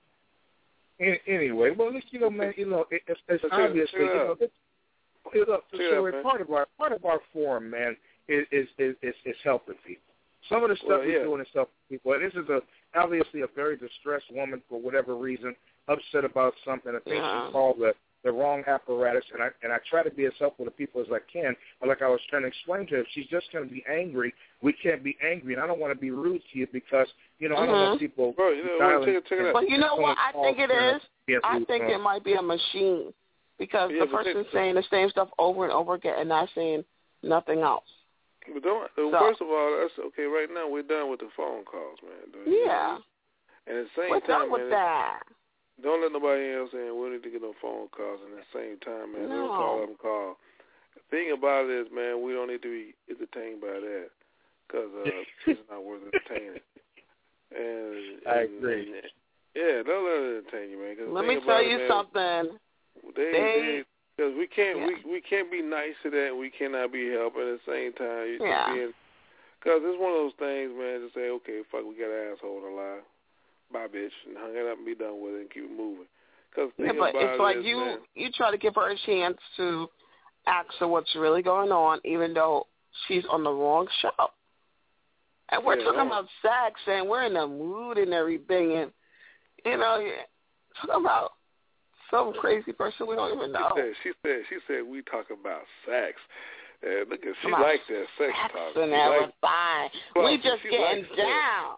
Any, 1.00 1.18
anyway, 1.26 1.70
well, 1.76 1.92
look, 1.92 2.04
you 2.10 2.20
know, 2.20 2.30
man, 2.30 2.54
you 2.56 2.66
know, 2.66 2.84
it, 2.90 3.02
it's, 3.06 3.20
it's 3.28 3.42
Check 3.42 3.52
obviously, 3.52 4.00
you 4.00 4.06
know, 4.06 4.30
out. 4.30 4.38
it's, 4.40 4.52
you 5.32 5.46
know, 5.46 5.60
so 5.72 6.06
out, 6.06 6.22
part 6.22 6.40
of 6.40 6.50
our 6.50 6.66
part 6.76 6.92
of 6.92 7.04
our 7.04 7.20
forum, 7.32 7.70
man, 7.70 7.96
is 8.28 8.46
is 8.52 8.68
is, 8.78 8.94
is, 9.02 9.14
is 9.24 9.36
helping 9.42 9.76
people. 9.86 10.07
Some 10.48 10.62
of 10.62 10.70
the 10.70 10.76
stuff 10.76 10.88
Well, 10.88 10.98
we're 11.00 11.18
yeah. 11.18 11.22
doing 11.24 11.40
is 11.40 11.48
helping 11.52 11.74
people. 11.90 12.12
And 12.12 12.22
this 12.24 12.34
is 12.34 12.48
a 12.48 12.62
obviously 12.94 13.42
a 13.42 13.46
very 13.54 13.76
distressed 13.76 14.30
woman 14.32 14.62
for 14.68 14.80
whatever 14.80 15.14
reason, 15.16 15.54
upset 15.88 16.24
about 16.24 16.54
something. 16.64 16.94
I 16.94 17.00
think 17.00 17.16
Yeah. 17.16 17.46
she 17.46 17.52
called 17.52 17.78
the 17.78 17.94
the 18.24 18.32
wrong 18.32 18.64
apparatus, 18.66 19.24
and 19.32 19.40
I 19.42 19.50
and 19.62 19.72
I 19.72 19.78
try 19.88 20.02
to 20.02 20.10
be 20.10 20.24
as 20.26 20.32
helpful 20.40 20.64
to 20.64 20.70
people 20.72 21.00
as 21.00 21.06
I 21.12 21.20
can. 21.32 21.54
But 21.78 21.88
like 21.88 22.02
I 22.02 22.08
was 22.08 22.20
trying 22.28 22.42
to 22.42 22.48
explain 22.48 22.86
to 22.88 22.96
her, 22.96 23.00
if 23.02 23.06
she's 23.12 23.26
just 23.28 23.50
going 23.52 23.66
to 23.66 23.72
be 23.72 23.84
angry, 23.88 24.34
we 24.60 24.72
can't 24.72 25.04
be 25.04 25.16
angry, 25.22 25.54
and 25.54 25.62
I 25.62 25.66
don't 25.68 25.78
want 25.78 25.92
to 25.94 25.98
be 25.98 26.10
rude 26.10 26.42
to 26.52 26.58
you 26.58 26.66
because 26.72 27.06
you 27.38 27.48
know 27.48 27.56
I 27.56 27.66
don't 27.66 27.74
want 27.74 27.96
Mhm. 27.96 28.00
people. 28.00 28.32
Bro, 28.32 28.50
you 28.50 28.64
know, 28.64 28.72
wait, 28.72 28.78
dialing 28.80 29.04
check 29.06 29.14
it- 29.14 29.26
check 29.26 29.38
it. 29.40 29.52
But 29.52 29.68
you 29.70 29.78
know 29.78 29.94
what 29.96 30.18
I 30.18 30.32
think 30.32 30.58
it 30.58 30.70
is. 30.70 31.02
for 31.26 31.40
I 31.46 31.62
think 31.64 31.84
it 31.84 31.98
might 31.98 32.24
be 32.24 32.34
a 32.34 32.42
machine 32.42 33.14
because 33.58 33.90
Yeah, 33.92 34.00
the 34.00 34.06
person's 34.08 34.50
saying 34.50 34.74
the 34.74 34.82
same 34.84 35.10
stuff 35.10 35.28
over 35.38 35.62
and 35.64 35.72
over 35.72 35.94
again 35.94 36.16
and 36.18 36.28
not 36.28 36.48
saying 36.50 36.84
nothing 37.22 37.60
else. 37.60 37.88
But 38.52 38.62
don't. 38.62 38.90
So- 38.96 39.10
first 39.18 39.40
of 39.40 39.48
all, 39.48 39.78
that's 39.80 39.94
okay. 40.12 40.24
Right 40.24 40.48
now, 40.52 40.68
we're 40.68 40.82
done 40.82 41.10
with 41.10 41.20
the 41.20 41.28
phone 41.36 41.64
calls, 41.64 41.98
man. 42.02 42.30
Don't 42.32 42.46
you 42.46 42.64
Yeah. 42.64 42.98
know? 42.98 43.02
And 43.66 43.76
at 43.78 43.84
the 43.84 44.00
same 44.00 44.10
What's 44.10 44.26
time, 44.26 44.42
up 44.42 44.50
with 44.50 44.62
man, 44.62 44.70
that? 44.70 45.20
don't 45.82 46.00
let 46.00 46.12
nobody 46.12 46.54
else 46.54 46.72
in. 46.72 46.96
We 46.96 47.04
don't 47.06 47.12
need 47.12 47.22
to 47.24 47.30
get 47.30 47.42
no 47.42 47.52
phone 47.60 47.88
calls. 47.88 48.20
And 48.24 48.38
at 48.38 48.44
the 48.50 48.58
same 48.58 48.78
time, 48.80 49.12
man, 49.12 49.28
No. 49.28 49.36
don't 49.36 49.48
call 49.56 49.80
them 49.80 49.94
call. 49.96 50.38
The 50.96 51.00
thing 51.10 51.32
about 51.32 51.66
it 51.68 51.86
is, 51.86 51.92
man, 51.92 52.22
we 52.22 52.32
don't 52.32 52.48
need 52.48 52.62
to 52.62 52.70
be 52.72 52.94
entertained 53.12 53.60
by 53.60 53.78
that 53.78 54.08
because 54.66 54.90
uh, 54.94 55.04
it's 55.46 55.60
not 55.70 55.84
worth 55.84 56.02
entertaining. 56.08 56.60
And, 57.54 58.20
I 58.26 58.40
and- 58.48 58.58
agree. 58.58 58.92
and- 58.92 59.12
yeah, 59.54 59.82
don't 59.82 60.04
let 60.04 60.22
it 60.22 60.44
entertain 60.46 60.70
you, 60.70 60.78
man. 60.78 61.12
Let 61.12 61.26
me 61.26 61.34
tell 61.36 61.44
about 61.44 61.64
it, 61.64 61.70
you 61.70 61.78
man, 61.78 61.88
something. 61.88 62.58
They, 63.16 63.32
They- 63.32 63.32
they, 63.32 63.84
because 64.18 64.34
we 64.36 64.48
can't, 64.48 64.80
Yeah. 64.80 64.86
we 64.86 65.02
we 65.06 65.20
can't 65.20 65.50
be 65.50 65.62
nice 65.62 65.94
to 66.02 66.10
that. 66.10 66.36
We 66.36 66.50
cannot 66.50 66.92
be 66.92 67.08
helping 67.10 67.42
at 67.42 67.60
the 67.64 67.70
same 67.70 67.92
time. 67.92 68.26
You 68.26 68.38
Yeah. 68.40 68.66
being, 68.66 68.94
because 69.60 69.80
it's 69.84 70.00
one 70.00 70.10
of 70.10 70.18
those 70.18 70.34
things, 70.34 70.74
man. 70.74 71.00
To 71.06 71.10
say, 71.14 71.30
okay, 71.30 71.62
fuck, 71.70 71.84
we 71.86 71.94
got 71.94 72.10
an 72.10 72.34
asshole 72.34 72.66
in 72.66 72.74
lie, 72.74 73.00
bye, 73.72 73.86
bitch, 73.86 74.10
and 74.26 74.36
hang 74.36 74.56
it 74.56 74.66
up 74.66 74.78
and 74.78 74.86
be 74.86 74.96
done 74.96 75.20
with 75.22 75.34
it 75.34 75.40
and 75.42 75.50
keep 75.50 75.64
it 75.64 75.70
moving. 75.70 76.06
Because 76.50 76.72
Yeah, 76.78 76.92
but 76.98 77.14
it's 77.14 77.38
like 77.40 77.56
it 77.56 77.60
is, 77.60 77.66
you 77.66 77.76
man, 77.76 77.98
you 78.16 78.30
try 78.32 78.50
to 78.50 78.58
give 78.58 78.74
her 78.74 78.90
a 78.90 78.96
chance 79.06 79.38
to 79.56 79.88
ask 80.46 80.68
her 80.80 80.88
what's 80.88 81.14
really 81.14 81.42
going 81.42 81.70
on, 81.70 82.00
even 82.04 82.34
though 82.34 82.66
she's 83.06 83.24
on 83.30 83.44
the 83.44 83.52
wrong 83.52 83.86
show. 84.02 84.32
And 85.50 85.64
we're 85.64 85.78
Yeah, 85.78 85.84
talking 85.84 86.06
about 86.06 86.26
sex 86.42 86.80
and 86.88 87.08
we're 87.08 87.22
in 87.22 87.34
the 87.34 87.46
mood 87.46 87.98
and 87.98 88.12
everything, 88.12 88.72
and 88.74 88.92
you 89.64 89.76
know, 89.76 89.98
yeah, 89.98 90.26
talking 90.84 91.04
about 91.04 91.32
some 92.10 92.32
crazy 92.34 92.72
person 92.72 93.06
we 93.06 93.16
don't 93.16 93.36
even 93.36 93.52
know. 93.52 93.70
She 93.76 93.80
said, 93.80 93.92
she 94.02 94.10
said, 94.22 94.38
she 94.48 94.56
said, 94.66 94.80
we 94.88 95.02
talk 95.02 95.26
about 95.30 95.62
sex. 95.86 96.14
And 96.82 97.08
look 97.10 97.20
at 97.26 97.34
she 97.42 97.48
About 97.48 97.60
likes 97.62 97.82
that 97.88 98.06
sex 98.18 98.32
Sex 98.38 98.54
talk. 98.54 98.76
and 98.76 98.92
She 98.92 98.96
likes- 98.96 99.32
everything. 99.42 100.00
Well, 100.14 100.24
we 100.26 100.36
she- 100.36 100.42
just 100.42 100.62
getting 100.62 101.04
down. 101.16 101.76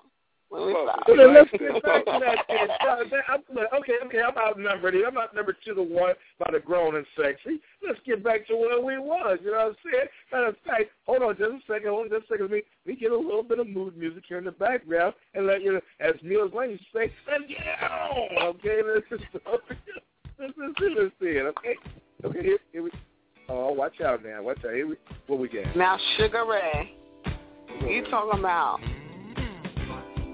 We 0.50 0.58
Well, 0.58 0.82
stop. 0.82 1.06
she 1.06 1.12
Well, 1.12 1.16
then 1.16 1.34
let's 1.34 1.52
likes 1.52 1.62
get 1.62 1.72
that. 1.74 1.82
back 1.84 2.04
to 2.04 2.20
that. 2.20 2.46
Then. 2.50 3.08
Then 3.08 3.20
I'm, 3.28 3.42
look, 3.54 3.72
okay, 3.80 3.94
okay, 4.06 4.20
I'm 4.20 4.36
outnumbered 4.36 4.94
here. 4.94 5.06
I'm 5.06 5.16
outnumbered 5.16 5.56
two 5.64 5.74
to 5.74 5.82
one 5.82 6.14
by 6.40 6.50
the 6.52 6.58
grown 6.58 6.96
and 6.96 7.06
sexy. 7.16 7.60
Let's 7.86 8.00
get 8.04 8.22
back 8.24 8.46
to 8.48 8.56
where 8.56 8.80
we 8.82 8.98
was. 8.98 9.38
You 9.44 9.52
know 9.52 9.58
what 9.58 9.66
I'm 9.68 9.76
saying? 9.92 10.08
Matter 10.32 10.46
of 10.48 10.56
fact, 10.66 10.90
hold 11.06 11.22
on 11.22 11.36
just 11.38 11.50
a 11.52 11.60
second. 11.72 11.88
Hold 11.90 12.12
on 12.12 12.18
just 12.18 12.28
a 12.28 12.34
second. 12.34 12.50
Let 12.50 12.50
me, 12.50 12.62
let 12.84 12.94
me 12.94 13.00
get 13.00 13.12
a 13.12 13.16
little 13.16 13.44
bit 13.44 13.60
of 13.60 13.68
mood 13.68 13.96
music 13.96 14.24
here 14.28 14.38
in 14.38 14.44
the 14.44 14.50
background 14.52 15.14
and 15.34 15.46
let 15.46 15.62
you 15.62 15.74
know, 15.74 15.80
as 16.00 16.14
Neil 16.22 16.50
Lane 16.50 16.70
used 16.72 16.82
to 16.92 16.98
say, 16.98 17.12
let's 17.30 17.44
get 17.46 17.90
on. 17.90 18.42
Okay, 18.58 18.80
let's 18.84 19.06
just 19.08 19.22
let's 20.40 20.54
just 20.78 21.18
do. 21.20 21.52
Okay, 21.58 21.74
okay. 22.24 22.42
Here, 22.42 22.58
here 22.72 22.82
we. 22.82 22.90
Oh, 23.48 23.72
watch 23.72 24.00
out 24.00 24.24
now. 24.24 24.42
Watch 24.42 24.58
out. 24.64 24.74
Here 24.74 24.86
we. 24.86 24.96
What 25.26 25.38
we 25.38 25.48
got? 25.48 25.76
Now, 25.76 25.98
Sugar 26.16 26.44
Ray, 26.48 26.94
you 27.88 28.04
talking 28.10 28.38
about 28.38 28.78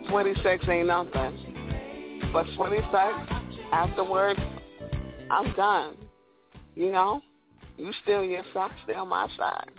26 0.09 0.65
ain't 0.68 0.89
nothing. 0.89 2.31
But 2.33 2.47
sweaty 2.55 2.78
sex 2.93 3.15
afterwards, 3.73 4.41
I'm 5.31 5.52
done. 5.55 5.97
You 6.75 6.93
know, 6.93 7.20
you 7.78 7.91
steal 8.02 8.25
your 8.25 8.43
socks, 8.52 8.75
stay 8.85 8.94
on 8.94 9.09
my 9.09 9.28
side. 9.36 9.70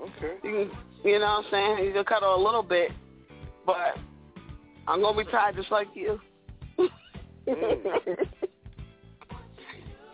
Okay. 0.00 0.34
You 0.42 0.70
you 1.04 1.18
know 1.18 1.26
what 1.26 1.44
I'm 1.44 1.76
saying? 1.76 1.86
You 1.86 1.92
can 1.92 2.04
cuddle 2.04 2.34
a 2.34 2.42
little 2.42 2.62
bit, 2.62 2.90
but 3.66 3.96
I'm 4.88 5.00
gonna 5.02 5.24
be 5.24 5.30
tired 5.30 5.56
just 5.56 5.70
like 5.70 5.88
you. 5.94 6.18
Mm. 6.78 6.88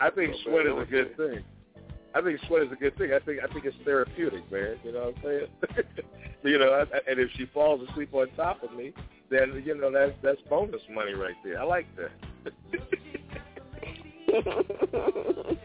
I 0.01 0.11
think 0.11 0.35
sweat 0.45 0.67
is 0.67 0.73
a 0.81 0.87
good 0.91 1.17
thing. 1.17 1.45
I 2.15 2.21
think 2.23 2.41
sweat 2.49 2.63
is 2.63 2.73
a 2.73 2.77
good 2.77 2.97
thing. 2.97 3.11
I 3.15 3.19
think 3.25 3.41
I 3.43 3.53
think 3.53 3.65
it's 3.67 3.77
therapeutic, 3.85 4.51
man. 4.51 4.77
You 4.83 4.93
know 4.93 5.13
what 5.13 5.17
I'm 5.17 5.23
saying? 5.23 5.47
you 6.43 6.59
know, 6.59 6.71
I, 6.73 6.81
I- 6.97 7.11
and 7.11 7.21
if 7.21 7.31
she 7.37 7.47
falls 7.47 7.87
asleep 7.89 8.13
on 8.15 8.29
top 8.37 8.63
of 8.63 8.73
me, 8.73 8.93
then 9.31 9.63
you 9.65 9.75
know 9.79 9.93
that's 9.93 10.13
that's 10.23 10.41
bonus 10.49 10.81
money 10.93 11.13
right 11.13 11.35
there. 11.45 11.61
I 11.61 11.65
like 11.65 11.87
that. 11.97 12.11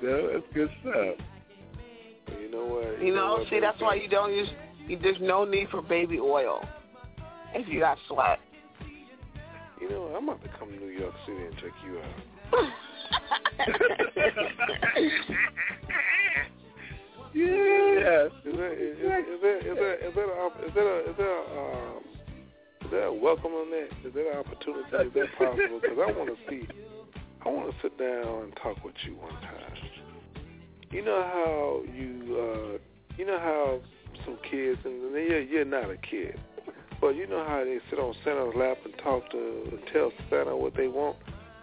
you 0.00 0.08
know, 0.08 0.32
that's 0.32 0.46
good 0.54 0.70
stuff. 0.82 1.16
You 2.40 2.50
know 2.50 2.64
what? 2.66 3.02
You 3.02 3.14
know, 3.14 3.38
what, 3.38 3.48
see, 3.50 3.60
that's 3.60 3.80
why 3.80 3.94
you 3.94 4.08
don't 4.08 4.32
use. 4.34 4.48
You, 4.86 4.98
there's 5.00 5.16
no 5.20 5.44
need 5.44 5.68
for 5.70 5.82
baby 5.82 6.18
oil 6.20 6.62
if 7.54 7.66
you 7.68 7.80
got 7.80 7.98
sweat. 8.08 8.38
You 9.80 9.90
know, 9.90 10.02
what? 10.02 10.16
I'm 10.16 10.28
about 10.28 10.42
to 10.42 10.50
come 10.58 10.70
to 10.70 10.76
New 10.76 10.88
York 10.92 11.14
City 11.26 11.44
and 11.44 11.54
check 11.56 11.72
you 11.84 11.98
out. 11.98 12.33
Yeah. 17.34 18.26
Is 18.26 18.30
that 18.44 18.72
is, 18.78 18.94
is, 18.94 19.02
that 19.02 19.18
is 19.26 20.74
that 20.74 21.02
is 21.10 21.18
a, 21.18 21.32
um, 21.58 22.04
that 22.90 23.06
a 23.06 23.12
welcome 23.12 23.52
on 23.52 23.70
that? 23.70 23.88
Is 24.06 24.14
that 24.14 24.30
an 24.30 24.38
opportunity? 24.38 24.84
Is 24.84 25.12
that 25.14 25.28
possible? 25.36 25.80
Because 25.82 25.98
I 25.98 26.12
want 26.12 26.30
to 26.30 26.36
see. 26.48 26.68
I 27.44 27.48
want 27.48 27.70
to 27.70 27.76
sit 27.82 27.98
down 27.98 28.44
and 28.44 28.56
talk 28.62 28.82
with 28.84 28.94
you 29.04 29.16
one 29.16 29.32
time. 29.42 29.74
You 30.90 31.04
know 31.04 31.22
how 31.22 31.82
you 31.92 32.38
uh 32.38 32.78
you 33.18 33.26
know 33.26 33.38
how 33.38 33.80
some 34.24 34.38
kids 34.48 34.78
and 34.84 35.12
you're, 35.12 35.40
you're 35.40 35.64
not 35.64 35.90
a 35.90 35.96
kid, 35.96 36.40
but 37.00 37.16
you 37.16 37.26
know 37.26 37.44
how 37.44 37.64
they 37.64 37.78
sit 37.90 37.98
on 37.98 38.14
Santa's 38.24 38.54
lap 38.56 38.78
and 38.84 38.94
talk 39.02 39.28
to 39.32 39.78
tell 39.92 40.12
Santa 40.30 40.56
what 40.56 40.76
they 40.76 40.86
want. 40.86 41.16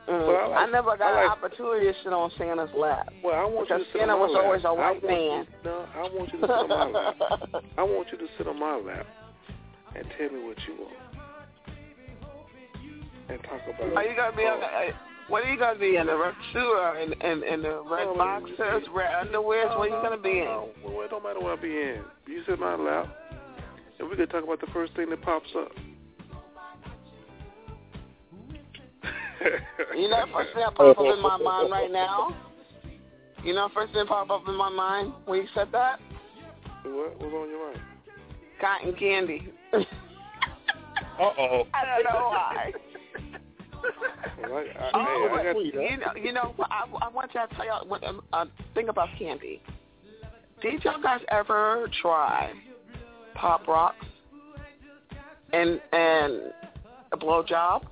Mm, 0.07 0.25
But 0.25 0.35
I 0.35 0.47
like- 0.47 0.67
I 0.67 0.71
never 0.71 0.97
got 0.97 1.13
I 1.13 1.23
an 1.25 1.29
opportunity 1.29 1.85
to 1.87 1.93
sit 2.03 2.11
on 2.11 2.31
Santa's 2.37 2.69
lap. 2.75 3.13
Well, 3.23 3.35
I 3.35 3.45
want 3.45 3.67
because 3.69 3.79
you 3.79 3.85
to 3.85 3.91
sit 3.91 3.99
Santa 4.01 4.13
on 4.13 4.19
my 4.19 4.25
was 4.25 4.33
lap. 4.33 4.43
always 4.43 4.63
a 4.63 4.67
I 4.67 4.71
white 4.71 5.03
want 5.03 5.05
man. 5.05 5.47
You, 5.63 5.69
no, 5.69 5.85
I 5.95 6.01
want 6.01 6.33
you 6.33 6.39
to 6.39 6.47
sit 6.47 6.51
on 6.51 6.69
my 6.69 6.85
lap. 6.89 7.15
I 7.77 7.83
want 7.83 8.07
you 8.11 8.17
to 8.17 8.27
sit 8.37 8.47
on 8.47 8.59
my 8.59 8.75
lap 8.77 9.05
and 9.95 10.05
tell 10.17 10.29
me 10.31 10.43
what 10.43 10.57
you 10.67 10.75
want. 10.81 10.97
And 13.29 13.39
talk 13.43 13.61
about 13.67 13.93
Are 13.95 14.03
you 14.03 14.15
gonna 14.15 14.35
be 14.35 14.43
on 14.43 14.59
the? 14.59 14.65
Uh, 14.65 14.91
what 15.29 15.43
are 15.45 15.51
you 15.53 15.57
gonna 15.57 15.79
be 15.79 15.95
in 15.95 16.07
the 16.07 16.17
red 16.17 16.33
suit 16.51 16.59
or 16.59 16.97
in, 16.97 17.13
in, 17.21 17.43
in 17.43 17.61
the 17.61 17.81
red 17.89 18.07
Oh, 18.09 18.17
boxers, 18.17 18.83
red 18.93 19.11
underwears? 19.27 19.69
What 19.77 19.87
are 19.89 19.95
you 19.95 20.01
gonna 20.03 20.17
be 20.17 20.39
in? 20.39 20.45
Well, 20.83 21.01
it 21.05 21.09
don't 21.11 21.23
matter 21.23 21.39
what 21.39 21.57
I 21.57 21.61
be 21.61 21.69
in. 21.71 22.01
You 22.27 22.41
sit 22.45 22.59
on 22.59 22.59
my 22.59 22.75
lap, 22.75 23.07
and 23.99 24.09
we 24.09 24.15
can 24.17 24.27
talk 24.27 24.43
about 24.43 24.59
the 24.59 24.67
first 24.73 24.93
thing 24.95 25.09
that 25.11 25.21
pops 25.21 25.47
up. 25.57 25.71
You 29.95 30.09
know, 30.09 30.25
first 30.33 30.53
thing 30.53 30.63
that 30.63 30.75
pop 30.75 30.97
up 30.97 31.05
in 31.05 31.21
my 31.21 31.37
mind 31.37 31.71
right 31.71 31.91
now. 31.91 32.35
You 33.43 33.53
know, 33.53 33.69
first 33.73 33.93
thing 33.93 34.05
pop 34.05 34.29
up 34.29 34.43
in 34.47 34.55
my 34.55 34.69
mind 34.69 35.13
when 35.25 35.41
you 35.41 35.47
said 35.55 35.69
that, 35.71 35.99
What? 36.83 37.19
What's 37.19 37.33
on 37.33 37.49
your 37.49 37.71
mind? 37.71 37.81
cotton 38.59 38.93
candy. 38.95 39.49
Uh 41.19 41.33
oh. 41.37 41.63
I 41.73 41.85
don't 41.85 42.03
know 42.03 42.29
why. 42.29 42.71
Well, 44.49 44.63
I, 44.79 44.83
I, 44.83 44.91
Oh, 44.93 45.29
hey, 45.35 45.49
I 45.49 45.53
got, 45.53 45.65
you 45.65 45.97
know, 45.97 46.13
you 46.15 46.31
know, 46.31 46.55
I, 46.71 46.85
I 47.01 47.09
want 47.09 47.31
y'all 47.33 47.47
to 47.47 47.55
tell 47.55 47.65
y'all 47.65 47.87
what 47.87 48.03
um, 48.03 48.21
uh, 48.33 48.45
thing 48.73 48.89
about 48.89 49.09
candy. 49.19 49.61
Did 50.61 50.83
y'all 50.83 51.01
guys 51.01 51.21
ever 51.29 51.89
try 52.01 52.53
pop 53.35 53.67
rocks 53.67 54.05
and 55.53 55.81
and 55.91 56.53
a 57.11 57.17
blowjob 57.17 57.83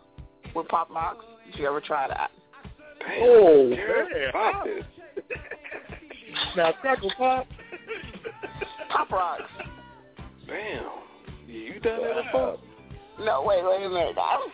with 0.55 0.67
pop 0.67 0.89
rocks? 0.89 1.25
Did 1.51 1.59
you 1.59 1.67
ever 1.67 1.81
try 1.81 2.07
that? 2.07 2.31
Oh, 3.21 3.71
Carol, 3.73 4.07
man. 4.09 4.31
Pop. 4.31 4.67
Now, 6.55 6.71
Crackle 6.79 7.11
Pop. 7.17 7.47
Pop 8.89 9.09
rocks. 9.11 9.41
Damn. 10.47 10.83
You 11.47 11.79
done 11.79 12.01
that 12.01 12.23
before? 12.25 12.57
No, 13.19 13.43
wait, 13.43 13.63
wait 13.63 13.85
a 13.85 13.89
minute. 13.89 14.15
I, 14.17 14.47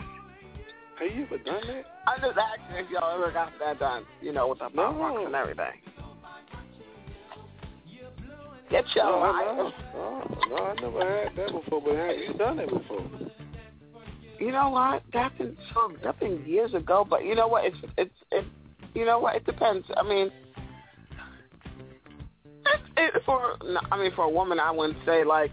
Have 0.99 1.15
you 1.15 1.25
ever 1.25 1.37
done 1.39 1.61
that? 1.67 1.83
I'm 2.07 2.21
just 2.21 2.37
asking 2.37 2.85
if 2.85 2.91
y'all 2.91 3.13
ever 3.13 3.31
got 3.31 3.51
that 3.59 3.79
done. 3.79 4.05
You 4.21 4.31
know, 4.31 4.47
with 4.47 4.59
the 4.59 4.65
pop 4.65 4.75
No. 4.75 4.93
rocks 4.93 5.23
and 5.25 5.35
everything. 5.35 5.81
Get 8.71 8.85
your 8.95 9.05
No, 9.05 9.19
I, 9.19 9.31
life. 9.31 9.73
no, 9.93 10.37
no, 10.49 10.55
I 10.57 10.73
never 10.81 10.99
had 11.25 11.35
that 11.35 11.51
before, 11.51 11.81
but 11.81 11.95
have 11.95 12.17
you 12.17 12.33
done 12.33 12.59
it 12.59 12.69
before? 12.69 13.05
You 14.39 14.51
know 14.51 14.69
what? 14.69 15.03
That's 15.13 15.37
been 15.37 15.57
so 15.73 15.93
that's 16.03 16.19
been 16.19 16.43
years 16.45 16.73
ago. 16.73 17.05
But 17.09 17.23
you 17.25 17.35
know 17.35 17.47
what? 17.47 17.65
It's 17.65 17.77
it's 17.97 18.15
it. 18.31 18.45
You 18.93 19.05
know 19.05 19.19
what? 19.19 19.35
It 19.35 19.45
depends. 19.45 19.85
I 19.95 20.03
mean, 20.03 20.31
it, 22.97 23.23
for 23.25 23.55
I 23.91 23.97
mean 23.97 24.11
for 24.15 24.25
a 24.25 24.29
woman, 24.29 24.59
I 24.59 24.71
wouldn't 24.71 24.97
say 25.05 25.23
like 25.23 25.51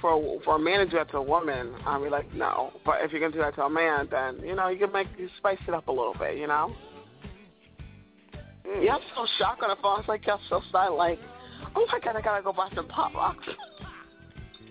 for 0.00 0.40
for 0.44 0.56
a 0.56 0.58
man 0.58 0.80
to 0.80 0.86
do 0.86 0.96
that 0.96 1.10
to 1.10 1.18
a 1.18 1.22
woman, 1.22 1.74
I'd 1.86 2.02
be 2.02 2.08
like 2.08 2.32
no. 2.34 2.72
But 2.84 2.96
if 3.02 3.12
you're 3.12 3.20
gonna 3.20 3.32
do 3.32 3.40
that 3.40 3.54
to 3.56 3.62
a 3.62 3.70
man, 3.70 4.08
then 4.10 4.40
you 4.46 4.54
know 4.54 4.68
you 4.68 4.78
can 4.78 4.92
make 4.92 5.08
you 5.18 5.28
spice 5.38 5.58
it 5.66 5.74
up 5.74 5.88
a 5.88 5.92
little 5.92 6.14
bit. 6.14 6.36
You 6.36 6.46
know. 6.46 6.74
Mm. 8.66 8.84
Yeah, 8.84 8.94
I'm 8.94 9.00
so 9.14 9.26
shocked 9.38 9.62
on 9.62 9.70
the 9.70 9.76
phone. 9.82 10.00
It's 10.00 10.08
like 10.08 10.22
I'm 10.28 10.38
so 10.48 10.60
silent. 10.72 10.96
Like, 10.96 11.18
oh 11.74 11.86
my 11.92 11.98
god, 12.00 12.16
I 12.16 12.20
gotta 12.20 12.42
go 12.42 12.52
buy 12.52 12.68
some 12.74 12.88
pop 12.88 13.14
rocks. 13.14 13.44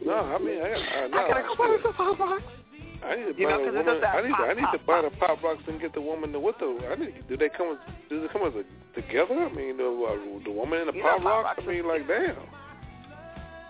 No, 0.05 0.13
I 0.13 0.37
mean, 0.37 0.61
I, 0.61 0.65
I, 0.65 1.07
no, 1.07 1.17
I 1.17 1.27
gotta 1.27 1.47
go 1.47 1.55
buy 1.55 1.77
some 1.81 1.93
pop 1.93 2.19
rocks. 2.19 2.43
I 3.05 3.15
need 3.15 3.33
to 3.33 3.39
You 3.39 3.45
buy 3.47 3.51
know, 3.51 3.71
the 3.71 3.79
it 3.79 3.85
woman. 3.85 4.03
I 4.03 4.21
need 4.21 4.29
to, 4.29 4.35
I 4.35 4.47
pop, 4.47 4.55
need 4.57 4.61
to 4.61 4.77
pop, 4.79 4.85
buy 4.87 5.01
the 5.03 5.09
pop 5.17 5.43
rocks 5.43 5.63
and 5.67 5.79
get 5.79 5.93
the 5.93 6.01
woman 6.01 6.31
to 6.33 6.39
what 6.39 6.57
the 6.59 6.65
I 6.91 6.95
need. 6.95 7.23
Do 7.29 7.37
they 7.37 7.49
come? 7.49 7.77
Does 8.09 8.23
it 8.23 8.31
come 8.33 8.41
as 8.47 8.53
a 8.55 8.63
together? 8.99 9.45
I 9.45 9.53
mean, 9.53 9.77
the 9.77 9.85
uh, 9.85 10.43
the 10.43 10.51
woman 10.51 10.79
and 10.79 10.89
the 10.89 10.93
You 10.97 11.03
pop 11.03 11.19
know, 11.21 11.29
pop 11.29 11.45
rocks. 11.45 11.61
I 11.63 11.67
mean, 11.67 11.87
like 11.87 12.07
damn. 12.07 12.35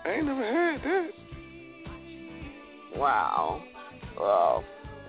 I 0.04 0.10
ain't 0.12 0.26
never 0.26 0.42
had 0.44 0.82
that. 0.82 1.10
Wow. 2.96 3.62
Well, 4.18 4.64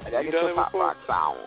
I 0.06 0.12
gotta 0.12 0.26
You 0.26 0.32
get 0.32 0.38
done 0.42 0.46
your 0.48 0.56
pop 0.56 0.72
before? 0.72 0.82
rock 0.88 0.98
sound. 1.08 1.38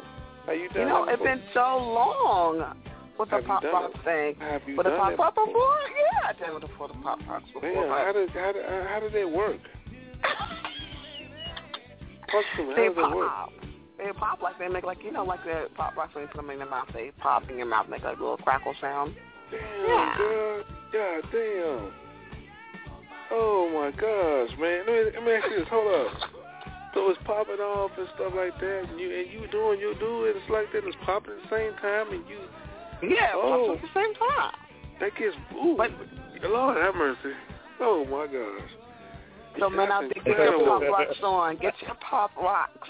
Have 0.47 0.57
you 0.57 0.69
done 0.71 0.83
You 0.83 0.89
know, 0.89 1.05
it's 1.09 1.23
been 1.23 1.43
so 1.53 1.77
long 1.77 2.75
with 3.19 3.29
the 3.29 3.37
Have 3.37 3.45
pop 3.45 3.63
done 3.63 3.73
rock 3.73 3.93
thing. 4.05 4.35
Have 4.41 4.63
you 4.67 4.77
with 4.77 4.87
the 4.87 4.97
pop 4.97 5.11
that 5.11 5.19
rock 5.19 5.35
before? 5.35 5.53
Yeah, 5.53 6.31
I 6.31 6.33
did 6.33 6.57
it 6.57 6.61
before 6.69 6.89
the 6.89 6.95
pop 6.95 7.19
rocks 7.29 7.45
before. 7.53 7.61
Damn, 7.71 7.89
how 7.89 8.13
did 8.15 8.31
how 8.31 8.53
did 8.53 8.65
how 8.65 9.01
did 9.01 9.13
that 9.13 9.31
work? 9.31 9.61
To. 12.31 12.65
How 12.71 12.75
they 12.77 12.87
does 12.87 12.97
that 12.97 13.15
work? 13.17 13.29
pop. 13.29 13.53
They 13.99 14.13
pop 14.13 14.41
like 14.43 14.59
they 14.59 14.69
make 14.69 14.85
like 14.85 15.03
you 15.05 15.13
know 15.13 15.25
like 15.25 15.45
the 15.45 15.67
pop 15.77 15.97
rocks 15.97 16.15
when 16.15 16.23
you 16.25 16.29
put 16.29 16.37
them 16.39 16.51
in 16.51 16.59
your 16.59 16.71
mouth. 16.71 16.89
They 16.95 17.11
pop 17.19 17.49
in 17.51 17.57
your 17.59 17.67
mouth, 17.67 17.89
make 17.89 18.03
like 18.03 18.17
a 18.19 18.21
little 18.21 18.37
crackle 18.39 18.75
sound. 18.81 19.15
Damn, 19.51 19.61
Yeah. 19.87 20.15
girl. 20.17 20.65
God 20.93 21.23
damn. 21.33 21.93
Oh 23.33 23.71
my 23.71 23.91
gosh, 23.93 24.59
man. 24.59 24.85
Let 24.87 24.95
me, 24.95 25.11
let 25.15 25.25
me 25.25 25.33
ask 25.33 25.51
you 25.51 25.59
this. 25.61 25.69
Hold 25.71 25.95
up. 26.07 26.31
So 26.95 27.09
it's 27.11 27.21
popping 27.25 27.63
off 27.63 27.93
and 27.99 28.09
stuff 28.17 28.33
like 28.35 28.59
that, 28.59 28.87
and 28.91 28.99
you 28.99 29.15
and 29.15 29.31
you 29.31 29.47
doing 29.53 29.79
you 29.79 29.95
do 30.01 30.25
it. 30.25 30.35
It's 30.37 30.51
like 30.51 30.73
that. 30.73 30.83
It's 30.87 30.97
popping 31.05 31.35
at 31.35 31.49
the 31.49 31.57
same 31.57 31.73
time, 31.79 32.11
and 32.13 32.25
you. 32.29 32.41
Yeah, 33.15 33.33
Oh. 33.35 33.77
pops 33.79 33.85
at 33.85 33.95
the 33.95 34.01
same 34.01 34.15
time. 34.15 34.55
That 35.01 35.17
gets 35.17 35.37
ooh. 35.55 35.75
But, 35.77 35.91
Lord 36.49 36.77
have 36.77 36.95
mercy. 36.95 37.33
Oh 37.81 38.05
my 38.05 38.27
gosh. 38.27 38.71
So 39.59 39.69
men 39.69 39.91
out 39.91 40.03
there, 40.03 40.23
get 40.25 40.39
your 40.39 40.65
pop 40.65 40.83
rocks 40.83 41.17
on. 41.23 41.57
Get 41.59 41.75
your 41.83 41.95
pop 41.97 42.31
rocks. 42.37 42.89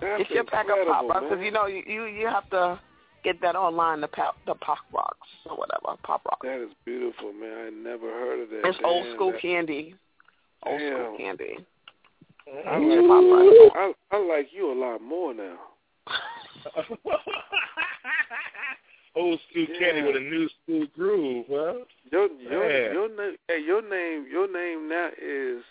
That's 0.00 0.22
get 0.22 0.30
your 0.30 0.44
pack 0.44 0.64
of 0.66 0.78
incredible, 0.78 0.94
pop 0.94 1.08
rocks 1.08 1.26
because 1.28 1.44
you 1.44 1.50
know 1.50 1.66
you, 1.66 1.82
you 1.86 2.04
you 2.06 2.26
have 2.26 2.48
to 2.50 2.80
get 3.22 3.40
that 3.42 3.54
online. 3.54 4.00
The 4.00 4.08
pop 4.08 4.36
the 4.46 4.54
pop 4.54 4.78
rocks 4.92 5.28
or 5.48 5.56
whatever 5.56 5.96
pop 6.02 6.24
rocks. 6.24 6.40
That 6.42 6.62
is 6.62 6.70
beautiful, 6.84 7.32
man. 7.32 7.66
I 7.66 7.70
never 7.70 8.06
heard 8.10 8.42
of 8.42 8.50
that. 8.50 8.62
It's 8.64 8.78
old 8.82 9.06
school 9.14 9.32
that- 9.32 9.42
candy. 9.42 9.94
Old 10.66 10.78
Damn. 10.78 10.92
school 10.92 11.16
candy. 11.18 11.56
I 12.66 12.78
like, 12.78 13.06
pop. 13.06 13.24
I, 13.76 13.92
I 14.12 14.18
like 14.18 14.48
you 14.52 14.72
a 14.72 14.74
lot 14.78 15.00
more 15.02 15.34
now. 15.34 15.56
Old 19.16 19.40
school 19.50 19.66
candy 19.78 20.02
with 20.02 20.16
a 20.16 20.20
new 20.20 20.48
school 20.62 20.86
groove, 20.94 21.46
huh? 21.50 21.74
Your 22.12 22.28
your 22.28 22.68
Man. 22.68 22.92
your 22.94 23.08
name 23.08 23.36
hey 23.48 23.60
your 23.64 23.82
name 23.82 24.26
your 24.30 24.46
name 24.52 24.88
now 24.88 25.08
is 25.20 25.62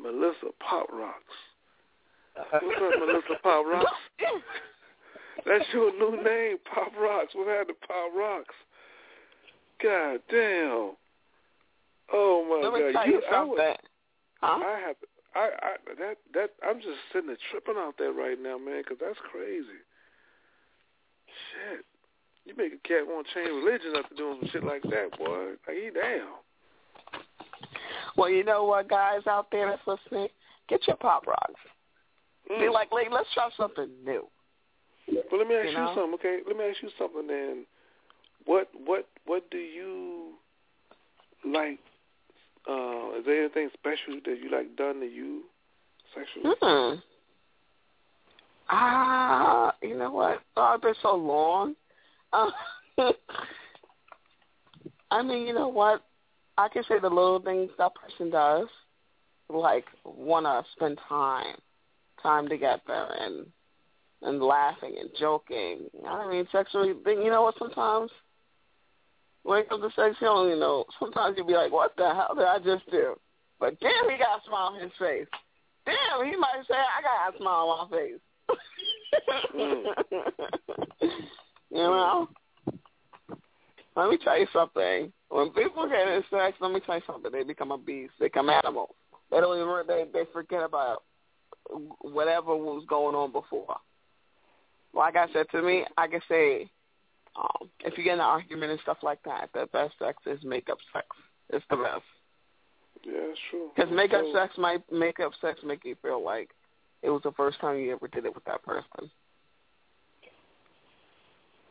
Melissa 0.00 0.52
Pop 0.60 0.88
Rocks. 0.92 1.36
Uh-huh. 2.38 2.60
What's 2.62 2.80
up, 2.82 3.00
Melissa 3.00 3.42
Pop 3.42 3.66
Rocks? 3.66 3.90
That's 5.46 5.64
your 5.72 5.92
new 5.92 6.22
name, 6.22 6.56
Pop 6.72 6.92
Rocks. 6.98 7.34
What 7.34 7.48
happened 7.48 7.76
to 7.80 7.86
Pop 7.86 8.10
Rocks? 8.16 8.54
God 9.82 10.20
damn. 10.30 10.92
Oh 12.12 12.44
my 12.48 12.68
Let 12.68 12.72
me 12.74 12.92
god. 12.92 13.02
tell 13.02 13.12
you 13.12 13.22
I, 13.30 13.44
would, 13.44 13.58
something. 13.58 13.74
Huh? 14.40 14.60
I 14.64 14.80
have 14.86 14.96
I, 15.34 15.48
I 15.62 15.72
that 15.98 16.16
that 16.34 16.50
I'm 16.66 16.78
just 16.78 17.00
sitting 17.12 17.28
there 17.28 17.38
tripping 17.50 17.76
out 17.76 17.94
there 17.98 18.12
right 18.12 18.40
now, 18.40 18.58
man, 18.58 18.82
because 18.82 18.98
that's 19.00 19.18
crazy. 19.30 19.80
Shit, 21.26 21.84
you 22.44 22.54
make 22.56 22.72
a 22.72 22.88
cat 22.88 23.06
want 23.06 23.26
to 23.26 23.34
change 23.34 23.50
religion 23.50 23.94
after 23.96 24.14
doing 24.14 24.38
some 24.40 24.50
shit 24.52 24.64
like 24.64 24.82
that, 24.82 25.18
boy. 25.18 25.58
Like 25.66 25.76
he 25.76 25.90
damn. 25.90 26.43
Well, 28.16 28.30
you 28.30 28.44
know 28.44 28.64
what, 28.64 28.88
guys 28.88 29.26
out 29.26 29.48
there 29.50 29.70
that's 29.70 29.86
listening, 29.86 30.28
get 30.68 30.86
your 30.86 30.96
pop 30.96 31.26
rocks. 31.26 31.60
Be 32.48 32.68
like, 32.68 32.92
"Lady, 32.92 33.10
let's 33.10 33.32
try 33.32 33.48
something 33.56 33.88
new. 34.04 34.28
Well, 35.08 35.38
let 35.38 35.48
me 35.48 35.54
ask 35.54 35.64
You 35.64 35.70
you, 35.70 35.78
know? 35.78 35.92
something, 35.94 36.14
okay? 36.14 36.40
Let 36.46 36.56
me 36.56 36.64
ask 36.64 36.82
you 36.82 36.90
something 36.98 37.26
then. 37.26 37.66
What 38.44 38.68
what 38.84 39.08
what 39.26 39.50
do 39.50 39.58
you 39.58 40.34
like? 41.44 41.78
Uh, 42.68 43.18
is 43.18 43.24
there 43.26 43.44
anything 43.44 43.70
special 43.74 44.20
that 44.24 44.38
you 44.42 44.50
like 44.50 44.76
done 44.76 45.00
to 45.00 45.06
you 45.06 45.42
sexually? 46.14 46.54
Hmm. 46.60 46.96
Ah, 48.68 49.74
you 49.82 49.96
know 49.96 50.10
what? 50.10 50.40
Oh, 50.56 50.74
it's 50.74 50.82
been 50.82 50.94
so 51.02 51.14
long. 51.14 51.74
Uh, 52.32 52.50
I 55.10 55.22
mean, 55.22 55.46
you 55.46 55.54
know 55.54 55.68
what? 55.68 56.02
I 56.56 56.68
can 56.68 56.84
say 56.84 57.00
the 57.00 57.08
little 57.08 57.40
things 57.40 57.70
that 57.78 57.94
person 57.94 58.30
does, 58.30 58.68
like 59.48 59.86
wanna 60.04 60.64
spend 60.74 60.98
time, 61.08 61.56
time 62.22 62.48
together, 62.48 63.08
and 63.18 63.46
and 64.22 64.42
laughing 64.42 64.96
and 64.98 65.10
joking. 65.18 65.90
I 66.06 66.28
mean, 66.28 66.46
sexually. 66.50 66.94
You 67.06 67.30
know 67.30 67.42
what? 67.42 67.58
Sometimes 67.58 68.10
when 69.42 69.60
it 69.60 69.68
comes 69.68 69.82
to 69.82 69.90
sex, 69.90 70.16
you 70.20 70.26
don't 70.26 70.58
know. 70.58 70.86
Sometimes 70.98 71.36
you'll 71.36 71.46
be 71.46 71.54
like, 71.54 71.72
"What 71.72 71.94
the 71.96 72.14
hell 72.14 72.34
did 72.34 72.44
I 72.44 72.58
just 72.58 72.90
do?" 72.90 73.18
But 73.60 73.78
damn, 73.80 74.10
he 74.10 74.16
got 74.16 74.40
a 74.40 74.44
smile 74.46 74.72
on 74.74 74.80
his 74.80 74.92
face. 74.98 75.28
Damn, 75.84 76.24
he 76.24 76.36
might 76.36 76.64
say, 76.66 76.74
"I 76.74 77.02
got 77.02 77.34
a 77.34 77.38
smile 77.38 77.68
on 77.68 77.90
my 77.90 77.96
face." 77.96 78.20
you 81.70 81.76
know. 81.76 82.28
Let 83.96 84.10
me 84.10 84.18
tell 84.22 84.38
you 84.38 84.46
something. 84.52 85.12
When 85.28 85.50
people 85.50 85.88
get 85.88 86.08
in 86.08 86.22
sex, 86.30 86.56
let 86.60 86.72
me 86.72 86.80
tell 86.80 86.96
you 86.96 87.02
something. 87.06 87.30
They 87.30 87.44
become 87.44 87.70
a 87.70 87.78
beast. 87.78 88.12
They 88.18 88.26
become 88.26 88.50
animals. 88.50 88.90
They 89.30 89.40
don't 89.40 89.56
even. 89.56 89.86
They 89.86 90.04
they 90.12 90.24
forget 90.32 90.62
about 90.62 91.02
whatever 92.00 92.56
was 92.56 92.84
going 92.88 93.14
on 93.14 93.32
before. 93.32 93.76
Like 94.92 95.16
I 95.16 95.26
said 95.32 95.46
to 95.52 95.62
me, 95.62 95.84
I 95.96 96.06
can 96.06 96.20
say, 96.28 96.70
um, 97.36 97.68
if 97.80 97.98
you 97.98 98.04
get 98.04 98.14
in 98.14 98.20
an 98.20 98.26
argument 98.26 98.72
and 98.72 98.80
stuff 98.80 98.98
like 99.02 99.22
that, 99.24 99.50
the 99.54 99.66
best 99.72 99.94
sex 99.98 100.18
is 100.26 100.38
makeup 100.44 100.78
sex. 100.92 101.06
It's 101.50 101.64
the 101.70 101.76
best. 101.76 102.02
Yeah, 103.04 103.34
true. 103.50 103.70
Because 103.74 103.92
makeup 103.92 104.24
So- 104.26 104.32
sex 104.32 104.56
might 104.56 104.90
makeup 104.90 105.32
sex 105.40 105.60
make 105.64 105.84
you 105.84 105.94
feel 105.96 106.22
like 106.22 106.50
it 107.02 107.10
was 107.10 107.22
the 107.22 107.32
first 107.32 107.58
time 107.60 107.78
you 107.78 107.92
ever 107.92 108.08
did 108.08 108.24
it 108.24 108.34
with 108.34 108.44
that 108.44 108.62
person. 108.62 109.10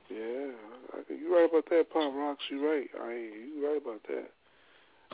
Yeah, 0.09 0.51
I, 0.93 0.97
I, 0.97 1.15
you 1.17 1.33
right 1.33 1.49
about 1.49 1.65
that, 1.69 1.89
Pop 1.91 2.13
Rocks. 2.13 2.43
You 2.49 2.65
right. 2.67 2.87
I 3.01 3.11
you 3.11 3.67
right 3.67 3.81
about 3.81 4.01
that. 4.07 4.29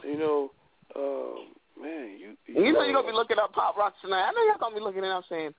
You 0.08 0.18
know, 0.18 0.52
um, 0.96 1.48
man, 1.82 2.18
you 2.20 2.38
You 2.48 2.74
know 2.74 2.84
you're 2.84 2.94
gonna 2.94 3.08
be 3.08 3.14
looking 3.14 3.38
up 3.38 3.54
pop 3.54 3.76
rocks 3.78 3.98
tonight. 4.02 4.28
I 4.28 4.32
know 4.32 4.44
you're 4.44 4.58
gonna 4.60 4.76
be 4.76 4.82
looking 4.82 5.04
it 5.04 5.10
up 5.12 5.24
saying, 5.30 5.54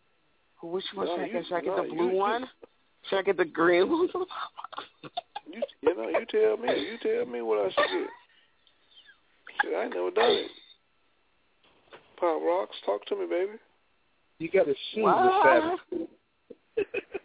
which 0.62 0.84
one 0.94 1.06
No, 1.06 1.14
should 1.16 1.22
I 1.22 1.26
you- 1.26 1.32
get? 1.32 1.44
Should 1.46 1.54
I 1.56 1.60
get 1.60 1.76
no, 1.76 1.82
the 1.82 1.88
blue 1.94 2.10
you- 2.10 2.16
one? 2.16 2.48
Should 3.08 3.18
I 3.18 3.22
get 3.22 3.36
the 3.36 3.44
green 3.44 3.88
one? 3.90 4.08
you 5.52 5.62
you 5.82 5.96
know 5.96 6.08
you 6.08 6.26
tell 6.30 6.56
me. 6.56 6.68
You 6.80 6.98
tell 7.02 7.26
me 7.26 7.42
what 7.42 7.58
I 7.58 7.68
should 7.68 7.76
get. 7.76 8.08
Shit, 9.62 9.74
I 9.74 9.84
ain't 9.84 9.94
never 9.94 10.10
done 10.10 10.30
it. 10.30 10.50
Pop 12.18 12.40
Rocks, 12.42 12.76
talk 12.84 13.04
to 13.06 13.16
me, 13.16 13.26
baby. 13.28 13.52
You 14.38 14.50
got 14.50 14.64
to 14.66 14.74
soothe 14.94 15.04
What? 15.04 15.16
the 15.22 15.76
savage. 15.96 16.08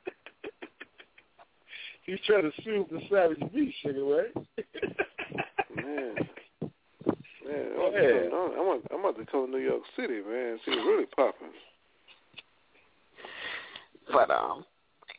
you 2.05 2.17
trying 2.25 2.43
to 2.43 2.51
soothe 2.63 2.87
the 2.89 3.01
savage 3.09 3.53
beast, 3.53 3.75
sugar, 3.81 4.03
right? 4.03 4.47
Man, 5.75 6.15
man, 6.15 7.75
Go 7.75 7.87
I'm, 7.87 7.95
ahead. 7.95 8.29
I'm, 8.33 8.51
I'm, 8.59 8.81
I'm 8.91 8.99
about 9.01 9.17
to 9.17 9.25
come 9.25 9.45
to 9.45 9.51
New 9.51 9.63
York 9.63 9.81
City, 9.97 10.21
man. 10.27 10.57
See 10.63 10.71
what's 10.71 10.85
really 10.85 11.05
popping. 11.05 11.49
But 14.11 14.31
um, 14.31 14.65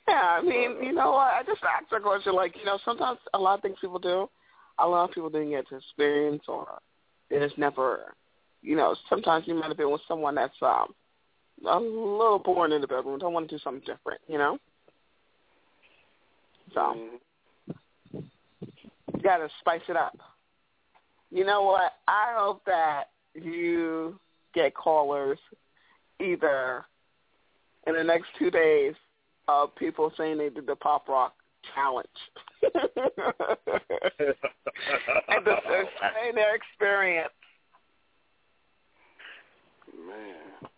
yeah, 0.09 0.39
I 0.39 0.43
mean, 0.43 0.83
you 0.83 0.93
know 0.93 1.13
what? 1.13 1.35
I 1.35 1.43
just 1.47 1.61
asked 1.63 1.93
a 1.93 2.01
question. 2.01 2.35
Like, 2.35 2.57
you 2.57 2.65
know, 2.65 2.79
sometimes 2.85 3.19
a 3.35 3.39
lot 3.39 3.59
of 3.59 3.63
things 3.63 3.77
people 3.81 3.99
do, 3.99 4.29
a 4.79 4.89
lot 4.89 5.05
of 5.05 5.15
people 5.15 5.31
didn't 5.31 5.51
get 5.51 5.69
to 5.69 5.77
experience, 5.77 6.45
or 6.49 6.79
it 7.31 7.43
is 7.43 7.53
never, 7.57 8.15
you 8.63 8.77
know. 8.77 8.97
Sometimes 9.09 9.47
you 9.47 9.55
might 9.55 9.69
have 9.69 9.77
been 9.77 9.91
with 9.91 10.03
someone 10.09 10.35
that's 10.35 10.55
um 10.63 10.95
a 11.67 11.79
little 11.79 12.39
boring 12.39 12.73
in 12.73 12.81
the 12.81 12.87
bedroom. 12.87 13.19
Don't 13.19 13.33
want 13.33 13.49
to 13.49 13.57
do 13.57 13.63
something 13.63 13.85
different, 13.87 14.21
you 14.27 14.39
know. 14.39 14.59
So 16.75 16.97
you 19.15 19.23
got 19.23 19.39
to 19.39 19.49
spice 19.61 19.81
it 19.89 19.97
up. 19.97 20.19
You 21.31 21.45
know 21.45 21.63
what? 21.63 21.93
I 22.07 22.35
hope 22.37 22.63
that 22.67 23.05
you 23.35 24.19
get 24.55 24.75
callers 24.75 25.39
either 26.21 26.85
in 27.87 27.95
the 27.95 28.05
next 28.05 28.27
two 28.39 28.51
days 28.51 28.95
of 29.49 29.75
people 29.77 30.13
saying 30.17 30.39
they 30.39 30.49
did 30.49 30.67
the 30.67 30.77
pop 30.77 31.09
rock 31.09 31.35
challenge 31.75 32.07
and 32.63 32.73
the, 35.45 35.57
saying 36.01 36.35
their 36.35 36.55
experience. 36.55 37.31
Man, 40.07 40.71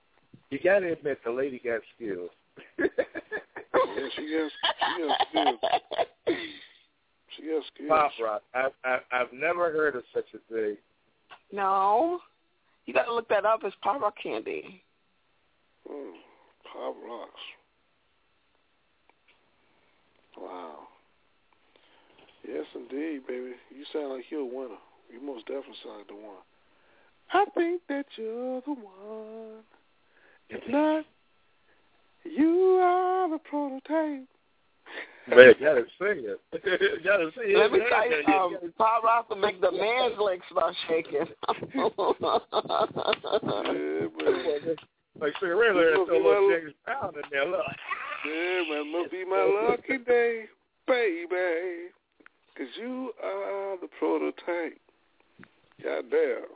You 0.50 0.58
got 0.62 0.80
to 0.80 0.92
admit 0.92 1.18
the 1.24 1.30
lady 1.30 1.60
got 1.62 1.80
skills. 1.96 2.30
Yeah, 2.78 4.08
she 4.16 4.32
has, 4.34 4.52
she 4.96 5.02
has 5.02 5.12
skills. 5.30 5.60
She 7.36 7.46
has 7.46 7.62
skills. 7.74 7.88
Pop 7.88 8.12
rock. 8.22 8.42
I've, 8.54 8.72
I've 8.84 9.00
I've 9.12 9.32
never 9.32 9.70
heard 9.72 9.96
of 9.96 10.02
such 10.14 10.26
a 10.34 10.52
thing. 10.52 10.76
No, 11.52 12.20
you 12.86 12.94
got 12.94 13.04
to 13.04 13.14
look 13.14 13.28
that 13.28 13.44
up. 13.44 13.60
It's 13.64 13.76
pop 13.82 14.00
rock 14.00 14.14
candy. 14.22 14.82
Mm, 15.90 16.12
Pop 16.72 16.96
Rocks. 17.06 17.40
Wow. 20.36 20.88
Yes, 22.46 22.64
indeed, 22.74 23.26
baby. 23.26 23.52
You 23.70 23.84
sound 23.92 24.10
like 24.10 24.24
you're 24.30 24.40
a 24.40 24.44
winner. 24.44 24.78
You 25.12 25.20
most 25.24 25.46
definitely 25.46 25.74
sound 25.82 25.98
like 25.98 26.08
the 26.08 26.14
one. 26.14 26.42
I 27.32 27.44
think 27.54 27.82
that 27.88 28.06
you're 28.16 28.60
the 28.62 28.72
one. 28.72 29.64
If 30.50 30.66
not, 30.68 31.04
you 32.36 32.80
are 32.82 33.30
the 33.30 33.38
prototype. 33.38 34.26
Man, 35.28 35.54
gotta 35.60 35.84
sing 35.98 36.24
it. 36.24 36.40
gotta 37.04 37.30
sing 37.36 37.50
it. 37.50 37.58
Let 37.58 37.72
me 37.72 37.80
tell 37.88 38.10
you, 38.10 38.34
um, 38.34 38.72
pop 38.78 39.02
rock 39.02 39.28
will 39.28 39.36
make 39.36 39.60
the 39.60 39.70
man's 39.72 40.18
legs 40.18 40.42
start 40.50 40.74
shaking. 40.88 41.26
Like 45.20 45.32
Cinderella, 45.40 45.74
there's 45.80 45.98
Look, 45.98 46.06
still 46.06 46.16
a 46.16 46.24
little. 46.28 46.48
James 46.48 46.72
Brown 46.84 47.12
in 47.16 47.22
there. 47.32 47.44
Look. 47.50 47.60
Yeah, 48.24 48.62
man, 48.70 48.92
must 48.92 49.10
be 49.10 49.24
my 49.24 49.66
lucky 49.68 49.98
day, 50.04 50.44
baby. 50.86 51.90
Cause 52.56 52.68
you 52.78 53.12
are 53.22 53.76
the 53.80 53.88
prototype. 53.98 54.78
Goddamn. 55.82 56.46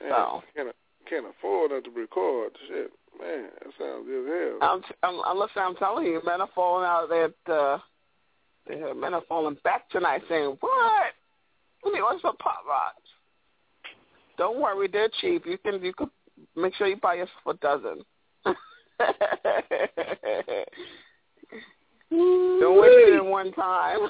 Man, 0.00 0.10
So. 0.10 0.42
can't 0.54 0.74
can't 1.08 1.26
afford 1.26 1.72
not 1.72 1.84
to 1.84 1.90
record. 1.90 2.52
Shit, 2.68 2.90
man, 3.20 3.48
that 3.62 3.72
sounds 3.78 4.06
good 4.06 4.26
as 4.26 4.50
hell. 4.50 4.58
I'm, 4.62 4.82
I'm, 5.02 5.20
I'm, 5.24 5.38
listen, 5.38 5.62
I'm 5.62 5.76
telling 5.76 6.06
you, 6.06 6.20
men 6.24 6.40
are 6.40 6.48
falling 6.54 6.86
out 6.86 7.04
of 7.04 7.10
that 7.10 7.52
uh, 7.52 7.78
the 8.66 8.94
men 8.94 9.14
are 9.14 9.22
falling 9.28 9.56
back 9.64 9.88
tonight, 9.90 10.22
saying, 10.28 10.56
"What? 10.60 11.12
Let 11.84 11.94
me 11.94 12.00
order 12.00 12.18
some 12.22 12.36
pop 12.36 12.64
rocks." 12.66 13.02
Don't 14.38 14.60
worry, 14.60 14.88
they're 14.88 15.10
cheap. 15.20 15.44
You 15.46 15.58
can 15.58 15.82
you 15.82 15.92
could 15.92 16.10
make 16.56 16.74
sure 16.74 16.86
you 16.86 16.96
buy 16.96 17.14
yourself 17.14 17.46
a 17.46 17.54
dozen. 17.54 18.04
Don't 22.10 22.80
waste 22.80 23.08
it 23.08 23.20
in 23.20 23.26
one 23.30 23.52
time. 23.52 24.08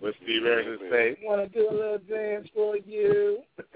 What 0.00 0.14
Steve 0.22 0.42
Harris 0.42 0.80
say? 0.90 1.16
Want 1.22 1.52
to 1.52 1.58
do 1.58 1.68
a 1.68 1.72
little 1.72 1.98
dance 2.08 2.48
for 2.54 2.76
you? 2.76 3.38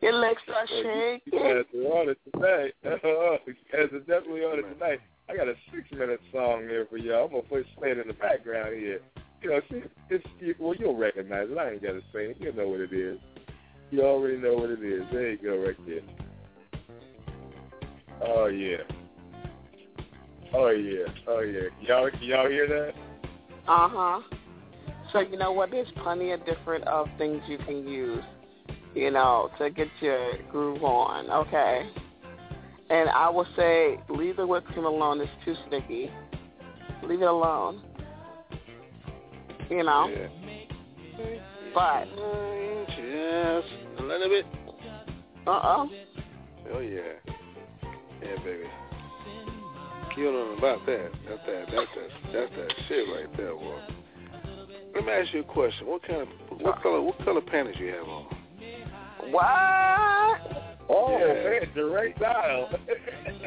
Your 0.00 0.14
legs 0.14 0.40
start 0.44 0.68
shaking. 0.68 1.20
You 1.26 1.32
guys 1.32 1.64
are 1.74 1.98
on 1.98 2.08
it 2.10 2.18
tonight. 2.32 2.74
You 3.46 3.54
guys 3.72 3.92
are 3.92 4.00
definitely 4.00 4.42
on 4.42 4.58
it 4.58 4.74
tonight. 4.74 5.00
I 5.30 5.36
got 5.36 5.48
a 5.48 5.54
six-minute 5.74 6.20
song 6.32 6.62
here 6.62 6.86
for 6.88 6.96
y'all. 6.96 7.26
I'm 7.26 7.30
gonna 7.30 7.42
play 7.42 7.64
play 7.76 7.90
it 7.90 7.98
in 7.98 8.08
the 8.08 8.14
background 8.14 8.74
here. 8.76 9.00
You 9.42 9.50
know, 9.50 9.60
see, 9.70 9.82
it's 10.10 10.24
you, 10.40 10.54
well, 10.58 10.74
you'll 10.74 10.96
recognize 10.96 11.48
it. 11.50 11.58
I 11.58 11.72
ain't 11.72 11.82
gotta 11.82 12.00
sing 12.12 12.30
it. 12.30 12.36
You 12.40 12.52
know 12.52 12.68
what 12.68 12.80
it 12.80 12.92
is. 12.92 13.18
You 13.90 14.02
already 14.02 14.38
know 14.38 14.54
what 14.54 14.70
it 14.70 14.82
is. 14.82 15.02
There 15.12 15.30
you 15.30 15.38
go, 15.38 15.56
right 15.58 15.76
there. 15.86 16.00
Oh 18.22 18.46
yeah. 18.46 18.78
Oh 20.54 20.70
yeah. 20.70 21.06
Oh 21.26 21.40
yeah. 21.40 21.68
Y'all, 21.80 22.10
y'all 22.20 22.48
hear 22.48 22.66
that? 22.68 22.92
Uh 23.66 23.88
huh. 23.90 24.20
So 25.12 25.20
you 25.20 25.36
know 25.36 25.52
what? 25.52 25.70
There's 25.70 25.88
plenty 26.02 26.32
of 26.32 26.44
different 26.44 26.84
of 26.84 27.06
things 27.16 27.42
you 27.48 27.58
can 27.58 27.86
use, 27.86 28.24
you 28.98 29.10
know, 29.10 29.50
to 29.58 29.70
get 29.70 29.88
your 30.00 30.32
groove 30.50 30.82
on. 30.82 31.30
Okay. 31.30 31.88
And 32.90 33.08
I 33.10 33.28
will 33.28 33.46
say, 33.56 33.98
leave 34.08 34.36
the 34.36 34.46
whipped 34.46 34.68
cream 34.68 34.86
alone. 34.86 35.20
It's 35.20 35.30
too 35.44 35.54
sticky. 35.66 36.10
Leave 37.04 37.22
it 37.22 37.28
alone. 37.28 37.82
You 39.70 39.84
know. 39.84 40.08
But 41.74 42.06
Just 42.86 43.68
a 43.98 44.02
little 44.02 44.28
bit. 44.28 44.46
uh 45.46 45.50
oh. 45.50 45.90
Oh 46.72 46.80
yeah. 46.80 47.00
Yeah, 48.22 48.36
baby. 48.44 48.64
You 50.16 50.24
don't 50.24 50.34
know 50.34 50.54
about 50.58 50.84
that. 50.86 51.10
That's 51.28 51.46
that. 51.46 51.66
That's 51.70 51.86
that. 51.94 52.32
That's 52.32 52.52
that 52.56 52.74
shit 52.88 53.06
right 53.14 53.36
there, 53.36 53.54
boy. 53.54 53.78
Let 54.94 55.04
me 55.04 55.12
ask 55.12 55.32
you 55.32 55.40
a 55.40 55.44
question. 55.44 55.86
What 55.86 56.02
kind 56.02 56.22
of 56.22 56.28
what 56.60 56.82
color 56.82 57.00
what 57.00 57.24
color 57.24 57.40
panties 57.40 57.76
you 57.78 57.88
have 57.88 58.08
on? 58.08 58.37
What? 59.30 60.40
Oh, 60.90 61.18
Yeah. 61.18 61.50
man, 61.50 61.68
direct 61.74 62.18
dial. 62.20 62.68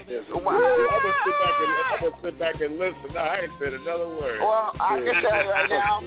Yes, 0.08 0.24
I'm 0.30 0.44
gonna 0.44 1.14
sit 1.26 1.36
back 1.40 1.56
and 1.60 1.72
I'm 1.72 2.00
gonna 2.02 2.22
sit 2.24 2.40
back 2.40 2.62
and 2.62 2.78
listen. 2.78 3.14
No, 3.14 3.20
I 3.20 3.40
ain't 3.40 3.52
said 3.60 3.74
another 3.74 4.08
word. 4.10 4.40
Well, 4.42 4.72
I 4.80 5.00
can 5.00 5.22
tell 5.24 5.44
you 5.44 5.50
right 5.50 5.70
now. 5.70 6.02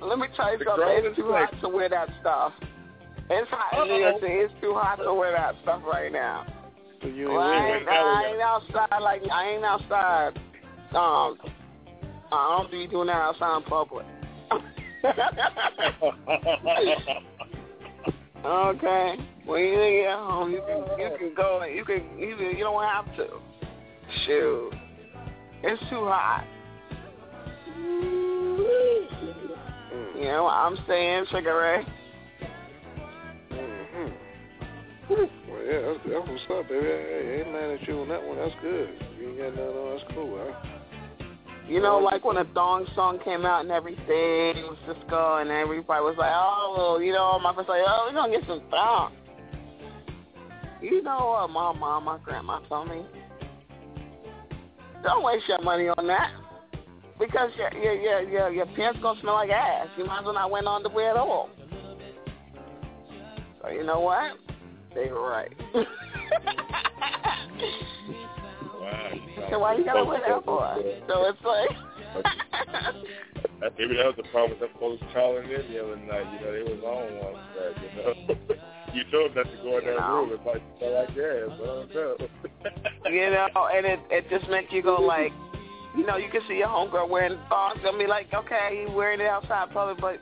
Let 0.00 0.18
me 0.18 0.28
tell 0.36 0.52
you 0.52 0.58
The 0.58 0.64
something. 0.64 0.84
grown 0.84 1.04
It's 1.06 1.16
too 1.16 1.24
quick. 1.24 1.50
hot 1.50 1.60
to 1.60 1.68
wear 1.68 1.88
that 1.88 2.08
stuff. 2.20 2.52
It's 3.30 3.50
hot 3.50 3.82
in 3.82 3.88
New 3.88 3.96
York 4.00 4.20
City. 4.20 4.32
It's 4.34 4.54
too 4.60 4.74
hot 4.74 4.96
to 5.02 5.12
wear 5.12 5.32
that 5.32 5.56
stuff 5.62 5.82
right 5.84 6.10
now. 6.12 6.46
So 7.02 7.08
you 7.08 7.28
Well, 7.28 7.40
I 7.40 7.56
ain't 7.56 7.80
ain't, 7.80 7.88
I 7.88 8.26
ain't 8.32 8.40
outside 8.40 9.00
like 9.02 9.22
I 9.30 9.48
ain't 9.50 9.64
outside. 9.64 10.38
Um, 10.94 11.38
I 12.32 12.56
don't 12.58 12.70
be 12.70 12.86
doing 12.86 13.08
that 13.08 13.16
outside 13.16 13.56
in 13.58 13.62
public. 13.64 14.06
okay. 18.44 19.16
When 19.44 19.62
you 19.62 20.02
get 20.04 20.14
home, 20.14 20.50
you 20.52 20.62
can 20.66 20.98
you 20.98 21.10
can 21.18 21.34
go. 21.34 21.64
You 21.64 21.84
can 21.84 22.18
you 22.18 22.36
can, 22.36 22.56
you 22.56 22.64
don't 22.64 22.82
have 22.82 23.06
to. 23.16 23.26
Shoot, 24.26 24.72
it's 25.62 25.80
too 25.90 26.06
hot. 26.06 26.44
You 30.16 30.24
know 30.24 30.48
I'm 30.48 30.76
saying, 30.88 31.26
Sugar? 31.30 31.84
Mm-hmm. 33.52 34.08
Well, 35.10 35.64
yeah, 35.64 35.80
that's, 35.80 36.00
that's 36.06 36.28
what's 36.28 36.42
up, 36.50 36.68
baby. 36.68 36.86
Hey, 36.86 37.42
ain't 37.44 37.52
mad 37.52 37.70
at 37.70 37.86
you 37.86 38.00
on 38.00 38.08
that 38.08 38.22
one. 38.26 38.38
That's 38.38 38.54
good. 38.62 38.88
You 39.20 39.28
ain't 39.28 39.38
got 39.38 39.50
nothing 39.50 39.76
on. 39.76 39.98
That's 39.98 40.12
cool, 40.14 40.38
huh? 40.40 40.77
You 41.68 41.82
know, 41.82 41.98
like 41.98 42.24
when 42.24 42.38
a 42.38 42.46
Thong 42.54 42.86
song 42.94 43.18
came 43.22 43.44
out 43.44 43.60
and 43.60 43.70
everything, 43.70 44.06
it 44.08 44.64
was 44.64 44.78
Sisqó, 44.88 45.42
and 45.42 45.50
everybody 45.50 46.02
was 46.02 46.14
like, 46.16 46.32
oh, 46.32 46.98
you 46.98 47.12
know, 47.12 47.38
my 47.40 47.52
friends 47.52 47.68
like, 47.68 47.82
oh, 47.86 48.06
we're 48.08 48.14
going 48.14 48.32
to 48.32 48.38
get 48.38 48.48
some 48.48 48.62
Thong. 48.70 49.12
You 50.80 51.02
know 51.02 51.42
what 51.42 51.50
my 51.50 51.78
mom, 51.78 52.04
my 52.04 52.16
grandma 52.24 52.60
told 52.60 52.88
me? 52.88 53.02
Don't 55.02 55.22
waste 55.22 55.46
your 55.46 55.60
money 55.60 55.88
on 55.88 56.06
that. 56.06 56.32
Because 57.18 57.50
your, 57.58 57.74
your, 57.74 57.94
your, 57.94 58.22
your, 58.22 58.50
your 58.50 58.66
pants 58.66 58.98
going 59.02 59.16
to 59.16 59.20
smell 59.20 59.34
like 59.34 59.50
ass. 59.50 59.88
You 59.98 60.06
might 60.06 60.20
as 60.20 60.24
well 60.24 60.34
not 60.34 60.50
no 60.50 60.74
underwear 60.74 61.10
at 61.10 61.16
all. 61.16 61.50
So 63.60 63.68
you 63.68 63.84
know 63.84 64.00
what? 64.00 64.38
They 64.94 65.10
were 65.10 65.28
right. 65.28 65.52
So 69.50 69.58
why 69.58 69.76
you 69.76 69.84
got 69.84 69.94
to 69.94 70.04
wear 70.04 70.20
that 70.26 70.44
for? 70.44 70.76
So 71.08 71.24
it's 71.26 71.44
like... 71.44 72.24
That- 73.60 73.76
Maybe 73.76 73.96
that 73.96 74.06
was 74.06 74.14
the 74.16 74.22
problem 74.30 74.58
with 74.58 74.60
them 74.60 74.78
folks 74.78 75.02
calling 75.12 75.50
in 75.50 75.72
the 75.72 75.82
other 75.82 75.96
night. 75.96 76.26
You 76.32 76.46
know, 76.46 76.52
they 76.52 76.62
was 76.62 76.82
on 76.82 77.10
one 77.18 77.34
side, 77.54 77.74
you 77.82 77.90
know. 77.98 78.14
you 78.94 79.02
told 79.10 79.34
them 79.34 79.44
not 79.44 79.50
to 79.50 79.58
go 79.62 79.78
in 79.78 79.84
that 79.84 79.98
room. 79.98 80.30
It 80.32 80.44
might 80.46 80.62
smell 80.78 80.94
like 80.94 81.14
gas. 81.14 81.50
I 81.50 81.66
don't 81.66 81.94
know. 81.94 82.16
you 83.10 83.30
know, 83.30 83.68
and 83.74 83.86
it 83.86 84.00
it 84.10 84.30
just 84.30 84.48
makes 84.48 84.72
you 84.72 84.82
go 84.82 85.00
like, 85.00 85.32
you 85.96 86.06
know, 86.06 86.16
you 86.16 86.30
can 86.30 86.42
see 86.46 86.58
your 86.58 86.68
homegirl 86.68 87.08
wearing 87.08 87.38
thongs 87.48 87.80
and 87.84 87.98
be 87.98 88.06
like, 88.06 88.32
okay, 88.32 88.84
you 88.86 88.94
wearing 88.94 89.20
it 89.20 89.26
outside 89.26 89.70
public, 89.72 90.00
but 90.00 90.20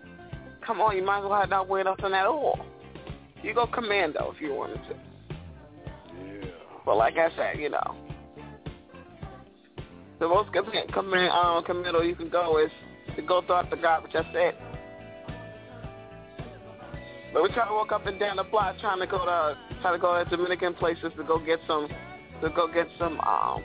come 0.67 0.81
on, 0.81 0.97
you 0.97 1.05
might 1.05 1.19
as 1.19 1.29
well 1.29 1.47
not 1.47 1.69
wear 1.69 1.85
nothing 1.85 2.15
at 2.15 2.27
all. 2.27 2.59
You 3.43 3.53
go 3.53 3.67
commando 3.67 4.33
if 4.35 4.41
you 4.41 4.55
wanted 4.55 4.81
to. 4.89 4.97
Yeah. 6.25 6.51
But 6.87 6.97
like 6.97 7.17
I 7.19 7.29
said, 7.37 7.59
you 7.59 7.69
know, 7.69 8.06
the 10.19 10.29
most 10.29 10.53
command, 10.53 10.93
command, 10.93 11.31
um, 11.31 11.65
commando 11.65 12.01
you 12.01 12.15
can 12.15 12.29
go 12.29 12.59
is 12.59 12.71
to 13.17 13.23
go 13.23 13.43
throw 13.43 13.57
out 13.57 13.71
the 13.71 13.77
garbage. 13.77 14.13
That's 14.13 14.27
it. 14.33 14.57
But 17.33 17.43
we 17.43 17.49
try 17.51 17.69
to 17.69 17.75
walk 17.75 17.93
up 17.93 18.07
and 18.07 18.19
down 18.19 18.37
the 18.37 18.45
block 18.45 18.79
trying 18.81 19.01
to 19.01 19.07
go 19.07 19.19
to 19.19 19.59
try 19.83 19.93
to 19.93 19.99
go 19.99 20.25
to 20.25 20.31
Dominican 20.31 20.75
places 20.75 21.13
to 21.17 21.25
go 21.25 21.39
get 21.39 21.61
some 21.67 21.89
to 22.41 22.51
go 22.51 22.67
get 22.73 22.87
some 22.99 23.21
um 23.21 23.63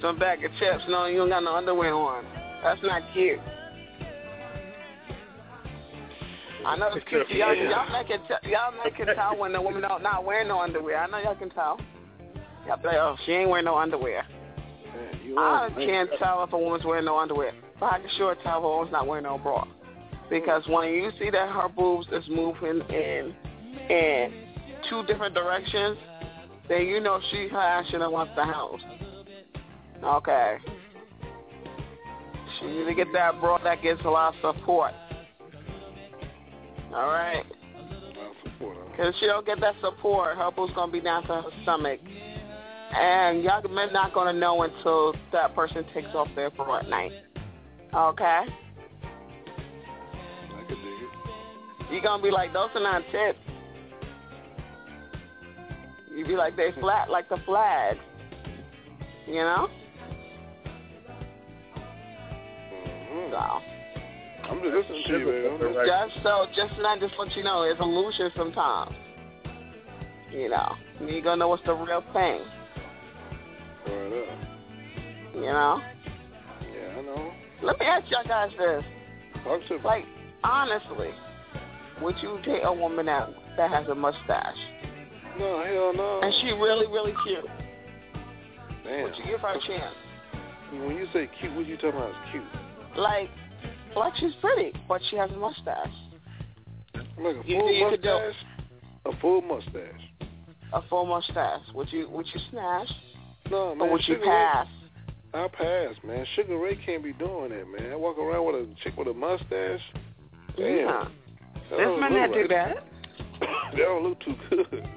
some 0.00 0.18
bag 0.18 0.44
of 0.44 0.50
chips. 0.58 0.84
No, 0.88 1.06
you 1.06 1.18
don't 1.18 1.28
got 1.28 1.42
no 1.42 1.56
underwear 1.56 1.92
on. 1.92 2.24
That's 2.62 2.80
not 2.82 3.02
cute. 3.12 3.38
I 6.66 6.76
know 6.76 6.90
it's 6.94 7.06
cute. 7.08 7.28
Y'all, 7.30 7.54
y'all 7.54 7.92
make 7.92 8.10
it 8.10 8.20
y'all 8.44 8.72
make 8.82 8.98
it 8.98 9.14
tell 9.14 9.36
when 9.36 9.52
the 9.52 9.60
woman 9.60 9.82
not 9.82 10.02
not 10.02 10.24
wearing 10.24 10.48
no 10.48 10.60
underwear. 10.60 10.98
I 10.98 11.06
know 11.08 11.18
y'all 11.18 11.34
can 11.34 11.50
tell. 11.50 11.78
Y'all 12.66 12.76
be 12.78 12.88
like, 12.88 12.96
oh, 12.96 13.16
she 13.26 13.32
ain't 13.32 13.50
wearing 13.50 13.66
no 13.66 13.76
underwear. 13.76 14.24
I 15.36 15.70
can't 15.74 16.10
tell 16.18 16.44
if 16.44 16.52
a 16.52 16.58
woman's 16.58 16.84
wearing 16.84 17.04
no 17.04 17.18
underwear, 17.18 17.52
but 17.78 17.92
I 17.92 17.98
can 18.00 18.10
sure 18.16 18.34
tell 18.42 18.58
if 18.58 18.64
a 18.64 18.68
woman's 18.68 18.92
not 18.92 19.06
wearing 19.06 19.24
no 19.24 19.38
bra. 19.38 19.66
Because 20.30 20.62
when 20.68 20.88
you 20.88 21.10
see 21.18 21.30
that 21.30 21.48
her 21.50 21.68
boobs 21.68 22.06
is 22.12 22.24
moving 22.28 22.80
in 22.90 23.34
in 23.88 24.32
two 24.88 25.02
different 25.04 25.34
directions, 25.34 25.96
then 26.68 26.86
you 26.86 27.00
know 27.00 27.20
she 27.30 27.48
her 27.48 27.58
ass 27.58 27.86
should 27.90 28.00
have 28.00 28.12
left 28.12 28.36
the 28.36 28.44
house. 28.44 28.80
Okay. 30.02 30.58
She 32.58 32.66
need 32.66 32.84
to 32.84 32.94
get 32.94 33.08
that 33.12 33.40
bra 33.40 33.58
that 33.64 33.82
gets 33.82 34.00
a 34.04 34.10
lot 34.10 34.34
of 34.34 34.54
support. 34.56 34.92
All 36.92 37.06
right. 37.06 37.44
Because 38.90 39.14
she 39.20 39.26
don't 39.26 39.46
get 39.46 39.60
that 39.60 39.76
support, 39.80 40.36
her 40.36 40.50
boob's 40.50 40.72
gonna 40.74 40.90
be 40.90 41.00
down 41.00 41.22
to 41.22 41.28
her 41.28 41.50
stomach. 41.62 42.00
And 42.94 43.42
y'all 43.42 43.62
men 43.68 43.92
not 43.92 44.14
gonna 44.14 44.32
know 44.32 44.62
until 44.62 45.14
that 45.32 45.54
person 45.54 45.84
takes 45.92 46.08
off 46.14 46.28
their 46.34 46.50
bra 46.50 46.78
at 46.78 46.88
night. 46.88 47.12
Okay? 47.94 48.24
I 48.24 48.46
could 50.66 50.68
dig 50.68 50.78
it. 50.78 51.92
You're 51.92 52.02
gonna 52.02 52.22
be 52.22 52.30
like, 52.30 52.52
those 52.52 52.70
are 52.74 52.80
not 52.82 53.02
tits. 53.12 53.38
You 56.14 56.26
be 56.26 56.34
like, 56.34 56.56
they 56.56 56.72
flat 56.80 57.10
like 57.10 57.28
the 57.28 57.36
flag. 57.46 57.96
You 59.26 59.34
know? 59.34 59.68
Mm-hmm. 62.72 63.32
So. 63.32 63.60
I'm 64.50 64.62
just 64.62 64.74
listening 64.74 65.02
to 65.06 65.18
you, 65.18 65.26
baby. 65.26 65.74
Just- 65.74 65.86
Just 65.86 66.22
so, 66.24 66.46
just 66.56 66.80
not 66.80 67.00
just 67.00 67.14
let 67.18 67.36
you 67.36 67.44
know, 67.44 67.62
it's 67.62 67.78
illusion 67.80 68.30
sometimes. 68.34 68.94
You 70.32 70.48
know, 70.48 70.74
you 71.06 71.22
gonna 71.22 71.36
know 71.36 71.48
what's 71.48 71.64
the 71.64 71.74
real 71.74 72.02
thing. 72.12 72.40
You 75.40 75.52
know. 75.52 75.80
Yeah, 76.62 76.98
I 76.98 77.02
know. 77.02 77.32
Let 77.62 77.78
me 77.78 77.86
ask 77.86 78.10
y'all 78.10 78.24
guys 78.26 78.50
this: 78.58 78.84
Talk 79.44 79.60
to 79.68 79.74
me. 79.74 79.80
like, 79.84 80.04
honestly, 80.44 81.10
would 82.02 82.16
you 82.22 82.38
date 82.44 82.62
a 82.64 82.72
woman 82.72 83.06
that 83.06 83.30
that 83.56 83.70
has 83.70 83.86
a 83.88 83.94
mustache 83.94 84.56
No, 85.38 85.62
hell 85.64 85.92
no. 85.94 86.20
and 86.22 86.32
she 86.40 86.48
really, 86.52 86.86
really 86.86 87.12
cute? 87.24 87.44
Damn. 88.84 89.02
Would 89.04 89.16
you 89.16 89.24
give 89.26 89.40
her 89.40 89.48
a 89.54 89.60
chance? 89.66 89.94
When 90.72 90.96
you 90.96 91.06
say 91.12 91.28
cute, 91.40 91.52
what 91.54 91.60
are 91.64 91.68
you 91.68 91.76
talking 91.76 91.90
about 91.98 92.10
is 92.10 92.16
cute? 92.30 92.44
Like, 92.96 93.30
like 93.96 94.14
she's 94.16 94.34
pretty, 94.40 94.72
but 94.88 95.00
she 95.10 95.16
has 95.16 95.30
a 95.30 95.36
mustache. 95.36 95.88
Like 96.94 97.36
a 97.36 97.48
You 97.48 97.58
full 97.58 97.72
you 97.72 97.90
mustache? 97.90 98.34
A 99.06 99.16
full 99.20 99.40
mustache. 99.42 100.00
A 100.72 100.82
full 100.88 101.06
mustache. 101.06 101.62
Would 101.74 101.92
you 101.92 102.08
would 102.10 102.26
you 102.32 102.40
smash? 102.50 102.88
No, 103.50 103.74
man. 103.74 103.88
Or 103.88 103.92
would 103.92 104.06
you 104.06 104.18
pass? 104.24 104.66
I 105.34 105.46
pass, 105.48 105.94
man. 106.04 106.24
Sugar 106.34 106.56
Ray 106.58 106.76
can't 106.86 107.02
be 107.02 107.12
doing 107.12 107.50
that, 107.50 107.66
man. 107.68 107.92
I 107.92 107.96
walk 107.96 108.18
around 108.18 108.46
with 108.46 108.56
a 108.56 108.74
chick 108.82 108.96
with 108.96 109.08
a 109.08 109.14
mustache. 109.14 109.80
Damn. 110.56 110.66
Yeah. 110.66 111.08
That 111.70 111.76
There's 111.76 111.86
don't 111.86 112.00
men 112.00 112.12
look 112.12 112.32
that 112.32 112.34
do 112.34 112.48
that. 112.48 112.84
They 113.72 113.78
don't 113.78 114.02
look 114.02 114.20
too 114.20 114.34
good. 114.48 114.88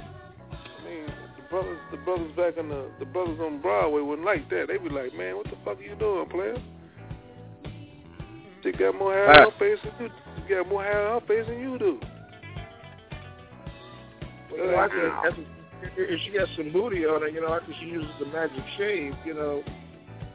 I 0.00 0.84
mean, 0.84 1.06
the 1.36 1.42
brothers, 1.48 1.78
the 1.92 1.96
brothers 1.98 2.32
back 2.36 2.56
in 2.58 2.68
the, 2.68 2.90
the 2.98 3.06
brothers 3.06 3.38
on 3.40 3.60
Broadway 3.62 4.02
wouldn't 4.02 4.26
like 4.26 4.50
that. 4.50 4.66
They'd 4.68 4.82
be 4.82 4.90
like, 4.90 5.14
man, 5.14 5.36
what 5.36 5.46
the 5.46 5.56
fuck 5.64 5.78
are 5.78 5.82
you 5.82 5.94
doing, 5.94 6.28
player? 6.28 6.56
She 8.62 8.72
got 8.72 8.98
more 8.98 9.12
hair 9.12 9.30
on 9.30 9.52
her 9.52 9.58
face 9.58 9.78
than 9.84 10.06
you. 10.06 10.12
She 10.36 10.54
got 10.54 10.68
more 10.68 10.82
hair 10.82 11.06
on 11.06 11.20
her 11.20 11.26
face 11.28 11.46
than 11.46 11.60
you 11.60 11.78
do. 11.78 12.00
You 14.50 14.66
know, 14.66 14.76
I 14.76 14.88
think 14.88 15.36
that's, 15.36 15.55
if 15.82 16.20
she 16.22 16.30
got 16.30 16.48
some 16.56 16.72
booty 16.72 17.04
on 17.04 17.22
her, 17.22 17.28
you 17.28 17.40
know, 17.40 17.54
after 17.54 17.72
she 17.80 17.86
uses 17.86 18.10
the 18.18 18.26
magic 18.26 18.64
shave, 18.76 19.14
you 19.24 19.34
know, 19.34 19.62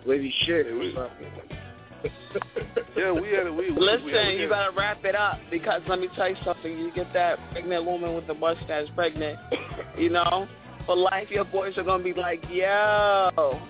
lady 0.06 0.34
shit 0.46 0.68
or 0.68 0.84
something. 0.94 1.58
yeah, 2.98 3.12
we 3.12 3.30
had 3.30 3.48
a 3.48 3.54
we. 3.54 3.70
Listen, 3.70 4.06
we, 4.06 4.12
we, 4.12 4.42
you 4.42 4.50
gotta 4.50 4.72
wrap 4.76 5.06
it 5.06 5.16
up 5.16 5.40
because 5.52 5.82
let 5.88 6.00
me 6.00 6.08
tell 6.16 6.30
you 6.30 6.36
something. 6.44 6.78
You 6.78 6.92
get 6.94 7.14
that 7.14 7.38
pregnant 7.52 7.86
woman 7.86 8.16
with 8.16 8.26
the 8.28 8.34
mustache 8.34 8.88
pregnant, 8.96 9.38
you 9.98 10.10
know, 10.10 10.48
for 10.86 10.96
life. 10.96 11.30
Your 11.30 11.46
boys 11.46 11.78
are 11.78 11.84
gonna 11.84 12.04
be 12.04 12.14
like, 12.14 12.44
yo. 12.50 13.62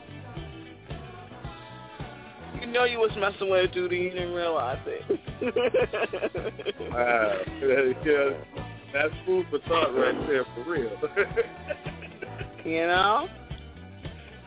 You 2.61 2.67
know 2.67 2.83
you 2.85 2.99
was 2.99 3.11
messing 3.17 3.49
with 3.49 3.69
a 3.69 3.73
dude 3.73 3.91
and 3.91 4.03
you 4.03 4.09
didn't 4.11 4.33
realize 4.33 4.79
it. 4.85 5.19
Wow. 6.91 7.39
yeah, 8.05 8.70
that's 8.93 9.13
food 9.25 9.45
for 9.49 9.59
thought 9.67 9.95
right 9.95 10.15
there, 10.27 10.45
for 10.55 10.69
real. 10.69 10.91
you 12.65 12.87
know? 12.87 13.27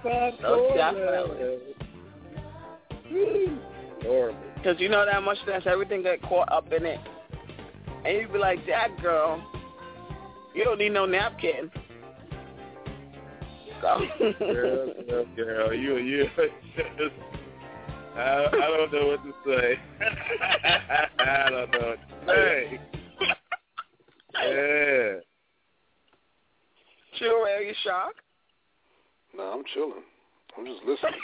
So 0.02 0.72
definitely. 0.76 1.74
Because 4.56 4.78
you 4.78 4.88
know 4.88 5.04
that 5.06 5.22
mustache, 5.22 5.66
everything 5.66 6.02
got 6.02 6.20
caught 6.22 6.52
up 6.52 6.72
in 6.72 6.84
it. 6.84 7.00
And 8.04 8.18
you'd 8.18 8.32
be 8.32 8.38
like, 8.38 8.66
that 8.66 9.00
girl, 9.00 9.42
you 10.54 10.64
don't 10.64 10.78
need 10.78 10.92
no 10.92 11.06
napkin. 11.06 11.70
So. 13.80 14.00
girl, 14.38 14.94
girl, 15.08 15.24
girl, 15.36 15.74
you, 15.74 15.96
you, 15.98 16.26
I, 18.16 18.46
I 18.46 18.50
don't 18.50 18.92
know 18.92 19.06
what 19.08 19.24
to 19.24 19.32
say. 19.46 19.78
I 21.18 21.50
don't 21.50 21.70
know 21.72 21.88
what 21.88 21.98
to 21.98 22.26
say. 22.26 22.80
Yeah. 24.42 25.20
Chill, 27.18 27.44
are 27.44 27.62
you 27.62 27.74
shocked? 27.84 28.20
No, 29.36 29.42
I'm 29.44 29.62
chilling. 29.72 30.02
I'm 30.56 30.66
just 30.66 30.82
listening. 30.84 31.12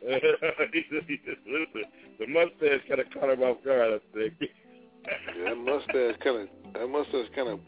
He 0.72 1.16
just 1.24 1.40
Listen, 1.46 1.82
the 2.18 2.26
mustache 2.28 2.86
kind 2.88 3.00
of 3.00 3.06
caught 3.12 3.30
him 3.30 3.42
off 3.42 3.64
guard, 3.64 4.00
I 4.00 4.16
think. 4.16 4.34
Yeah, 4.40 5.44
that 5.44 5.56
mustache 5.56 6.16
kind 6.22 6.42
of 6.42 6.48
that 6.74 6.86
mustache 6.86 7.26
kind 7.34 7.48
of 7.48 7.60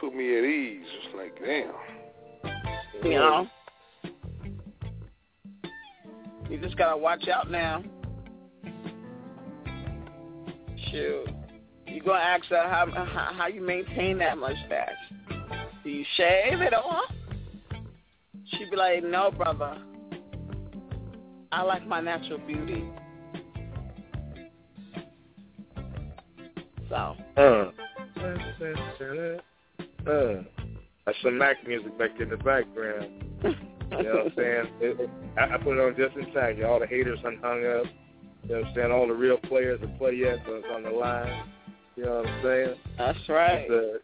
put 0.00 0.14
me 0.14 0.36
at 0.36 0.44
ease. 0.44 0.86
It's 1.04 1.14
like, 1.14 1.38
damn. 1.44 1.72
You 3.04 3.18
know? 3.18 3.46
You 6.50 6.58
just 6.58 6.76
gotta 6.76 6.96
watch 6.96 7.28
out 7.28 7.50
now. 7.50 7.82
Shoot. 10.90 11.28
You 11.94 12.02
gonna 12.02 12.18
ask 12.18 12.46
her 12.46 12.68
how, 12.68 12.90
how 12.90 13.32
how 13.32 13.46
you 13.46 13.60
maintain 13.60 14.18
that 14.18 14.36
mustache? 14.36 14.96
Do 15.84 15.90
you 15.90 16.04
shave 16.16 16.60
it 16.60 16.74
off? 16.74 17.04
She'd 18.46 18.68
be 18.68 18.76
like, 18.76 19.04
No, 19.04 19.30
brother. 19.30 19.78
I 21.52 21.62
like 21.62 21.86
my 21.86 22.00
natural 22.00 22.38
beauty. 22.38 22.84
So. 26.88 27.14
Uh. 27.36 27.70
Uh. 30.10 30.42
That's 31.06 31.18
some 31.22 31.38
Mac 31.38 31.64
music 31.64 31.96
back 31.96 32.10
in 32.18 32.28
the 32.28 32.36
background. 32.38 33.22
You 33.44 34.02
know 34.02 34.14
what 34.14 34.26
I'm 34.26 34.32
saying? 34.36 34.64
It, 34.80 35.00
it, 35.00 35.10
I, 35.38 35.54
I 35.54 35.58
put 35.58 35.78
it 35.78 35.80
on 35.80 35.94
just 35.96 36.16
in 36.16 36.34
time. 36.34 36.60
All 36.64 36.80
the 36.80 36.88
haters 36.88 37.20
hung 37.22 37.36
up. 37.38 37.44
You 37.44 37.60
know 37.62 37.86
what 38.48 38.66
I'm 38.66 38.74
saying? 38.74 38.90
All 38.90 39.06
the 39.06 39.14
real 39.14 39.38
players 39.38 39.80
that 39.80 39.96
play 39.96 40.14
yet 40.14 40.44
was 40.48 40.64
on 40.74 40.82
the 40.82 40.90
line. 40.90 41.53
You 41.96 42.04
know 42.04 42.16
what 42.16 42.26
I'm 42.26 42.42
saying? 42.42 42.74
That's 42.98 43.28
right. 43.28 43.70
Uh, 43.70 43.98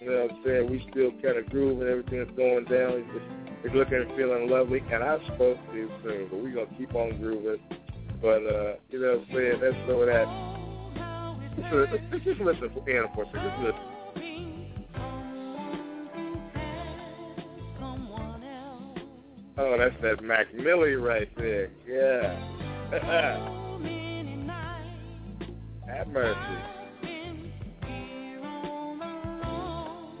you 0.00 0.10
know 0.10 0.22
what 0.22 0.30
I'm 0.32 0.42
saying? 0.44 0.70
We 0.70 0.86
still 0.90 1.10
kind 1.22 1.38
of 1.38 1.50
groove 1.50 1.80
and 1.80 1.90
everything's 1.90 2.36
going 2.36 2.64
down. 2.66 3.02
It's, 3.02 3.24
it's 3.64 3.74
looking 3.74 3.94
and 3.94 4.16
feeling 4.16 4.48
lovely. 4.48 4.80
And 4.92 5.02
I'm 5.02 5.20
supposed 5.26 5.60
to 5.72 5.90
soon, 6.04 6.28
but 6.30 6.38
we're 6.42 6.52
going 6.52 6.68
to 6.68 6.74
keep 6.76 6.94
on 6.94 7.18
grooving. 7.18 7.58
But, 8.22 8.46
uh, 8.46 8.74
you 8.90 9.00
know 9.00 9.18
what 9.18 9.28
I'm 9.28 9.34
saying? 9.34 9.60
That's 9.60 9.76
some 9.88 10.00
of 10.00 10.06
that. 10.06 10.28
Let's 12.12 12.24
just 12.24 12.40
listen 12.40 12.70
for 12.72 12.88
Anna 12.88 13.08
for 13.14 13.22
a 13.22 13.26
second. 13.26 13.50
Just 13.50 13.58
listen. 13.62 13.94
Oh, 19.56 19.78
that's 19.78 19.94
that 20.02 20.22
Mac 20.22 20.52
Millie 20.52 20.94
right 20.94 21.28
there. 21.36 21.70
Yeah. 21.88 22.34
Have 25.86 26.08
mercy. 26.08 26.73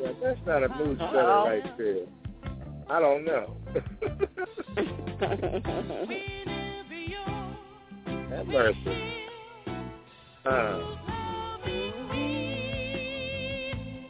Yeah, 0.04 0.12
that's 0.22 0.40
not 0.46 0.62
a 0.62 0.68
mood 0.68 0.98
setter 0.98 1.20
Uh-oh. 1.20 1.48
right 1.48 1.78
there. 1.78 2.06
I 2.90 3.00
don't 3.00 3.24
know. 3.24 3.56
Have 8.30 8.46
mercy. 8.46 9.14
Uh, 10.44 10.96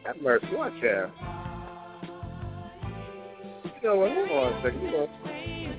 have 0.05 0.21
mercy. 0.23 0.47
Watch 0.53 0.73
out. 0.85 1.11
You 3.83 3.89
know 3.89 3.97
what? 3.97 4.11
Hold 4.13 4.31
on 4.31 4.53
a 4.55 4.63
second. 4.63 4.83
You 4.83 4.91
know, 4.91 5.09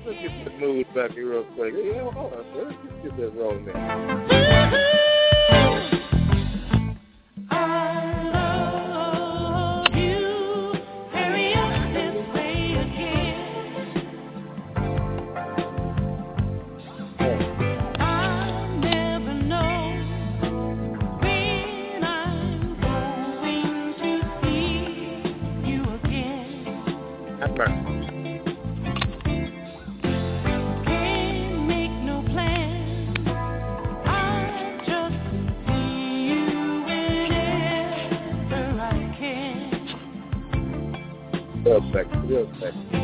let's 0.06 0.18
get 0.22 0.44
the 0.44 0.50
mood 0.58 0.86
back 0.94 1.10
here 1.10 1.30
real 1.32 1.44
quick. 1.56 1.74
Yeah, 1.76 2.10
hold 2.10 2.32
on. 2.32 2.38
a 2.38 2.44
second. 2.54 2.78
Let's 2.88 3.02
get 3.02 3.16
this 3.16 3.32
rolling. 3.36 3.66
Real 41.66 41.80
second. 41.92 42.30
Real 42.30 42.48
second. 42.60 42.95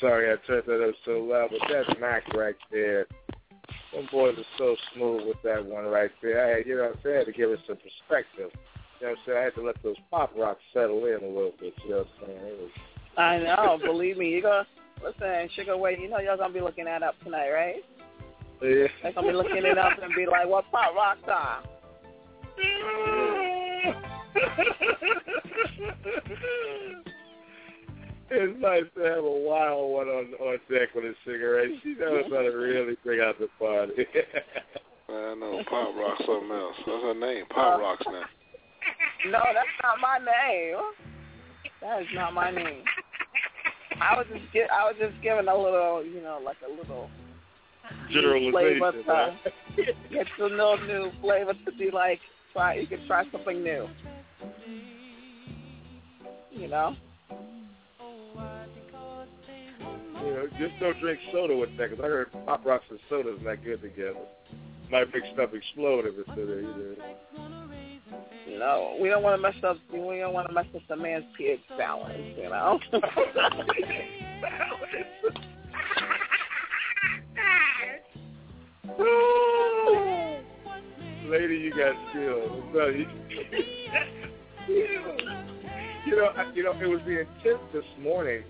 Sorry 0.00 0.32
I 0.32 0.36
turned 0.46 0.64
that 0.66 0.88
up 0.88 0.94
so 1.04 1.12
loud, 1.12 1.50
but 1.50 1.60
that's 1.70 2.00
Mac 2.00 2.26
right 2.34 2.56
there. 2.70 3.06
Them 3.92 4.08
boys 4.10 4.36
are 4.38 4.44
so 4.58 4.76
smooth 4.94 5.26
with 5.26 5.36
that 5.44 5.64
one 5.64 5.84
right 5.84 6.10
there. 6.22 6.44
I 6.44 6.58
had, 6.58 6.66
you 6.66 6.76
know 6.76 6.82
what 6.82 6.92
I'm 6.92 6.98
saying, 7.02 7.14
I 7.14 7.18
had 7.18 7.26
to 7.26 7.32
give 7.32 7.50
it 7.50 7.60
some 7.66 7.76
perspective. 7.76 8.50
You 9.00 9.06
know 9.06 9.10
what 9.10 9.10
I'm 9.10 9.16
saying? 9.26 9.38
I 9.38 9.42
had 9.42 9.54
to 9.54 9.62
let 9.62 9.82
those 9.82 9.96
pop 10.10 10.32
rocks 10.36 10.60
settle 10.72 11.04
in 11.06 11.22
a 11.22 11.26
little 11.26 11.54
bit, 11.60 11.74
you 11.84 11.90
know 11.90 11.98
what 11.98 12.08
I'm 12.22 12.26
saying? 12.26 12.40
It 12.40 12.58
was, 12.60 12.70
I 13.16 13.38
know. 13.38 13.78
believe 13.82 14.16
me, 14.16 14.30
you 14.30 14.42
gonna 14.42 14.66
listen, 15.02 15.48
Sugar 15.56 15.76
Wade. 15.76 15.98
You 16.00 16.08
know 16.08 16.18
y'all 16.18 16.36
gonna 16.36 16.54
be 16.54 16.60
looking 16.60 16.84
that 16.84 17.02
up 17.02 17.14
tonight, 17.22 17.50
right? 17.50 17.84
yeah. 18.62 18.86
They're 19.02 19.12
gonna 19.12 19.28
be 19.28 19.34
looking 19.34 19.64
it 19.64 19.78
up 19.78 19.98
and 20.00 20.14
be 20.14 20.26
like, 20.26 20.46
"What 20.48 20.70
pop 20.70 20.94
rock 20.94 21.18
song?" 21.26 21.64
It's 28.30 28.60
nice 28.60 28.84
to 28.96 29.02
have 29.02 29.24
a 29.24 29.30
wild 29.30 29.92
one 29.92 30.08
on 30.08 30.34
on 30.38 30.58
deck 30.70 30.94
with 30.94 31.04
a 31.04 31.14
cigarette. 31.26 31.70
She 31.82 31.94
knows 31.94 32.24
how 32.30 32.42
to 32.42 32.50
really 32.50 32.96
bring 33.04 33.20
out 33.20 33.38
the 33.38 33.48
party. 33.58 33.92
I 35.08 35.34
know 35.34 35.62
Pop 35.68 35.96
Rock 35.96 36.18
something 36.18 36.50
else. 36.50 36.76
That's 36.86 37.02
her 37.02 37.14
name, 37.14 37.44
Pop 37.50 37.80
Rocks 37.80 38.04
now. 38.06 38.22
No, 39.26 39.38
that's 39.52 39.68
not 39.82 40.00
my 40.00 40.16
name. 40.16 40.78
That 41.82 42.00
is 42.00 42.08
not 42.14 42.32
my 42.32 42.50
name. 42.50 42.82
I 44.00 44.16
was 44.16 44.24
just 44.32 44.50
gi- 44.50 44.70
I 44.72 44.84
was 44.84 44.94
just 44.98 45.12
giving 45.22 45.46
a 45.46 45.54
little, 45.54 46.02
you 46.02 46.22
know, 46.22 46.40
like 46.42 46.56
a 46.66 46.70
little 46.70 47.10
new 48.08 48.50
flavor 48.50 48.92
Generalization. 48.92 49.04
to 49.04 49.12
huh? 49.12 49.92
get 50.10 50.26
a 50.38 50.42
little 50.42 50.78
new 50.86 51.12
flavor 51.20 51.52
to 51.52 51.72
be 51.72 51.90
like 51.90 52.18
try 52.54 52.76
you 52.76 52.86
can 52.86 53.06
try 53.06 53.24
something 53.30 53.62
new. 53.62 53.88
You 56.50 56.68
know? 56.68 56.96
You 60.22 60.34
know, 60.34 60.46
just 60.58 60.78
don't 60.80 60.98
drink 61.00 61.18
soda 61.32 61.56
with 61.56 61.70
that, 61.78 61.88
because 61.90 62.04
I 62.04 62.08
heard 62.08 62.30
pop 62.44 62.62
rocks 62.64 62.84
and 62.90 62.98
soda's 63.08 63.40
not 63.42 63.64
good 63.64 63.80
together. 63.80 64.20
Might 64.90 65.10
make 65.14 65.22
stuff 65.32 65.54
explode 65.54 66.04
if 66.06 66.14
it's 66.18 66.28
in 66.28 66.46
there 66.46 66.60
either. 66.60 66.96
You 68.46 68.58
know, 68.58 68.98
we 69.00 69.08
don't 69.08 69.22
want 69.22 69.40
to 69.40 69.42
mess 69.42 69.54
up. 69.64 69.78
We 69.92 70.18
don't 70.18 70.34
want 70.34 70.48
to 70.48 70.52
mess 70.52 70.66
up 70.74 70.82
the 70.88 70.96
man's 70.96 71.24
pH 71.38 71.60
balance. 71.78 72.36
You 72.36 72.50
know. 72.50 72.78
Lady, 81.30 81.58
you 81.58 81.70
got 81.70 81.94
skills. 82.10 82.50
You. 82.74 83.06
you 86.06 86.16
know, 86.16 86.32
you 86.54 86.62
know, 86.64 86.72
it 86.72 86.86
was 86.86 87.00
the 87.06 87.20
intent 87.20 87.60
this 87.72 87.84
morning 88.02 88.42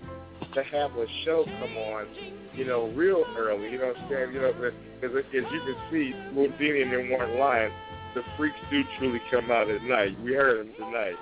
to 0.53 0.63
have 0.63 0.91
a 0.91 1.05
show 1.25 1.45
come 1.45 1.77
on, 1.77 2.07
you 2.53 2.65
know, 2.65 2.91
real 2.95 3.23
early. 3.37 3.69
You 3.69 3.79
know 3.79 3.87
what 3.87 3.97
I'm 3.97 4.09
saying? 4.09 4.33
You 4.33 4.41
know, 4.41 4.53
because 4.53 5.17
as 5.17 5.23
you 5.33 5.41
can 5.41 5.75
see, 5.91 6.13
Whodini 6.33 6.83
and 6.83 6.91
them 6.91 7.09
weren't 7.09 7.39
lying. 7.39 7.71
The 8.15 8.21
freaks 8.37 8.57
do 8.69 8.81
truly 8.99 9.21
come 9.31 9.49
out 9.51 9.69
at 9.69 9.81
night. 9.83 10.19
We 10.21 10.33
heard 10.33 10.59
them 10.59 10.73
tonight, 10.77 11.15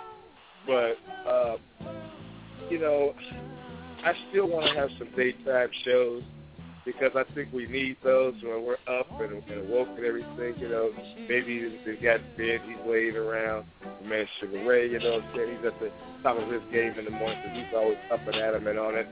but 0.66 1.30
uh, 1.30 1.58
you 2.70 2.80
know, 2.80 3.14
I 4.04 4.14
still 4.30 4.48
want 4.48 4.66
to 4.68 4.74
have 4.80 4.90
some 4.98 5.10
daytime 5.16 5.70
shows 5.86 6.24
because 6.94 7.12
I 7.16 7.24
think 7.34 7.54
we 7.54 7.68
need 7.68 7.98
those 8.04 8.34
when 8.44 8.66
we're 8.66 8.82
up 8.88 9.08
and, 9.20 9.44
and 9.44 9.70
woke 9.70 9.90
and 9.96 10.06
everything. 10.06 10.56
You 10.58 10.70
know, 10.70 10.92
maybe 11.28 11.80
they 11.86 11.96
got 11.96 12.20
bed, 12.38 12.62
he's 12.66 12.78
laying 12.88 13.16
around. 13.16 13.66
Man 14.04 14.26
Sugar 14.40 14.66
Ray, 14.66 14.90
you 14.90 15.00
know 15.00 15.16
what 15.16 15.24
I'm 15.24 15.36
saying? 15.36 15.58
He's 15.58 15.66
at 15.66 15.80
the 15.80 15.92
top 16.24 16.38
of 16.38 16.50
his 16.50 16.62
game 16.72 16.94
in 16.98 17.06
the 17.06 17.12
morning 17.12 17.38
because 17.44 17.58
he's 17.58 17.76
always 17.76 17.98
up 18.12 18.26
and 18.26 18.36
adamant 18.36 18.80
on 18.80 18.96
it. 18.96 19.08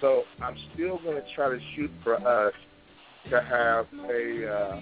So 0.00 0.22
I'm 0.40 0.56
still 0.74 0.98
going 0.98 1.16
to 1.16 1.34
try 1.34 1.50
to 1.50 1.58
shoot 1.74 1.90
for 2.02 2.16
us 2.16 2.54
to 3.30 3.40
have 3.42 3.86
a, 4.08 4.48
uh, 4.48 4.80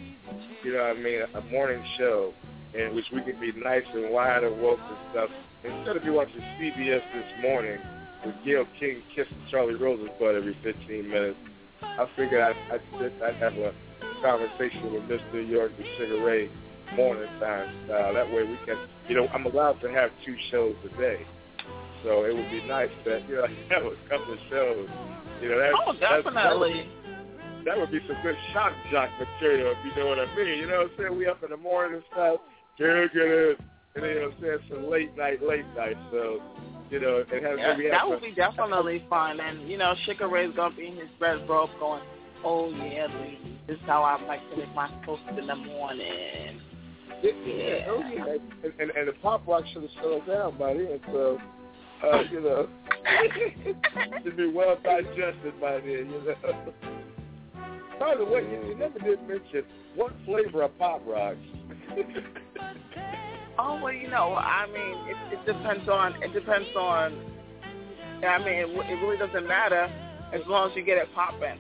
you 0.63 0.73
know 0.73 0.83
what 0.83 0.97
I 0.97 1.01
mean, 1.01 1.21
a 1.35 1.41
morning 1.51 1.83
show 1.99 2.33
in 2.75 2.95
which 2.95 3.07
we 3.13 3.23
can 3.23 3.41
be 3.41 3.53
nice 3.59 3.85
and 3.95 4.13
wide 4.13 4.45
and 4.45 4.61
woke 4.61 4.79
and 4.79 4.99
stuff. 5.11 5.31
Instead 5.65 5.97
of 5.97 6.05
you 6.05 6.13
watching 6.13 6.41
CBS 6.61 7.03
this 7.15 7.43
morning 7.43 7.79
with 8.25 8.35
Gayle 8.45 8.67
King 8.79 9.03
kissing 9.15 9.39
Charlie 9.51 9.75
Rose's 9.75 10.11
butt 10.21 10.35
every 10.35 10.57
15 10.63 11.09
minutes, 11.09 11.39
I 11.83 12.07
figured 12.17 12.43
I'd, 12.43 12.57
I'd, 12.73 12.81
sit, 12.99 13.13
I'd 13.23 13.37
have 13.37 13.55
a 13.55 13.73
conversation 14.23 14.93
with 14.93 15.03
Mr. 15.05 15.49
York 15.49 15.73
and 15.77 15.87
Sugar 15.99 16.25
Ray 16.25 16.51
morning 16.95 17.29
time 17.41 17.69
style. 17.87 18.15
That 18.15 18.27
way 18.33 18.45
we 18.45 18.59
can, 18.65 18.77
you 19.09 19.17
know, 19.17 19.27
I'm 19.29 19.47
allowed 19.47 19.81
to 19.81 19.91
have 19.91 20.11
two 20.25 20.37
shows 20.51 20.77
a 20.85 20.97
day. 21.01 21.21
So 22.05 22.25
it 22.25 22.35
would 22.35 22.51
be 22.51 22.63
nice 22.67 22.91
that, 23.05 23.29
you 23.29 23.37
know, 23.37 23.47
have 23.71 23.85
a 23.85 23.97
couple 24.09 24.33
of 24.33 24.39
shows. 24.51 24.89
You 25.43 25.51
know, 25.51 25.59
that, 25.59 25.73
oh, 25.87 25.93
that's- 25.93 26.25
definitely. 26.25 26.89
that 27.65 27.77
would 27.77 27.91
be 27.91 28.01
some 28.07 28.17
good 28.23 28.37
shock 28.53 28.73
jock 28.91 29.11
material, 29.19 29.75
if 29.77 29.79
you 29.85 30.03
know 30.03 30.09
what 30.09 30.19
I 30.19 30.27
mean. 30.37 30.59
You 30.59 30.67
know 30.69 30.87
what 30.87 30.91
I'm 30.93 30.97
saying? 30.99 31.19
We 31.19 31.27
up 31.27 31.43
in 31.43 31.51
the 31.51 31.57
morning 31.57 31.97
and 31.97 32.05
stuff, 32.13 32.41
get 32.79 32.89
it, 32.89 33.59
and 33.95 34.05
then, 34.05 34.11
you 34.11 34.21
know 34.21 34.29
what 34.29 34.37
I'm 34.37 34.43
saying, 34.43 34.59
some 34.71 34.91
late 34.91 35.17
night, 35.17 35.43
late 35.43 35.67
night. 35.77 35.97
So, 36.11 36.41
you 36.91 37.01
know, 37.01 37.25
it 37.31 37.43
has 37.43 37.59
Yeah, 37.59 37.69
have 37.69 37.91
that 37.91 38.09
would 38.09 38.23
be 38.23 38.33
definitely 38.33 39.05
fun. 39.09 39.41
And 39.41 39.69
you 39.69 39.79
know, 39.79 39.95
Sugar 40.05 40.29
Ray's 40.29 40.55
gonna 40.55 40.75
be 40.75 40.89
in 40.89 40.97
his 40.97 41.09
red 41.21 41.49
robe, 41.49 41.71
going, 41.79 42.03
"Oh 42.45 42.71
yeah, 42.71 43.07
this 43.67 43.77
is 43.77 43.83
how 43.87 44.03
I 44.03 44.23
like 44.27 44.49
to 44.51 44.57
make 44.57 44.75
my 44.75 44.91
toast 45.05 45.23
in 45.37 45.47
the 45.47 45.57
morning." 45.57 46.61
Yeah, 47.23 47.87
oh 47.89 48.03
yeah. 48.13 48.37
And, 48.65 48.73
and, 48.79 48.91
and 48.91 49.09
the 49.09 49.15
pop 49.23 49.47
rock 49.47 49.65
should 49.73 49.83
have 49.83 49.91
settled 49.97 50.27
down 50.27 50.59
by 50.59 50.75
then, 50.75 51.01
so 51.07 51.41
uh, 52.05 52.23
you 52.31 52.41
know, 52.41 52.69
should 54.23 54.37
be 54.37 54.49
well 54.49 54.77
digested 54.83 55.61
by 55.61 55.81
then, 55.81 56.11
you 56.11 56.23
know. 56.27 56.73
By 57.99 58.15
the 58.15 58.25
way, 58.25 58.43
you, 58.43 58.69
you 58.69 58.77
never 58.77 58.99
did 58.99 59.27
mention 59.27 59.65
what 59.95 60.13
flavor 60.27 60.63
of 60.63 60.79
pop 60.79 61.03
rocks. 61.07 61.39
Oh 63.59 63.81
well, 63.83 63.93
you 63.93 64.09
know, 64.09 64.35
I 64.35 64.67
mean, 64.67 64.97
it, 65.09 65.17
it 65.33 65.47
depends 65.47 65.89
on 65.89 66.23
it 66.23 66.33
depends 66.33 66.69
on. 66.77 67.17
I 68.23 68.39
mean, 68.39 68.49
it, 68.49 68.69
it 68.69 69.01
really 69.03 69.17
doesn't 69.17 69.47
matter 69.47 69.89
as 70.33 70.41
long 70.47 70.71
as 70.71 70.77
you 70.77 70.83
get 70.83 70.99
it 70.99 71.09
popping. 71.15 71.59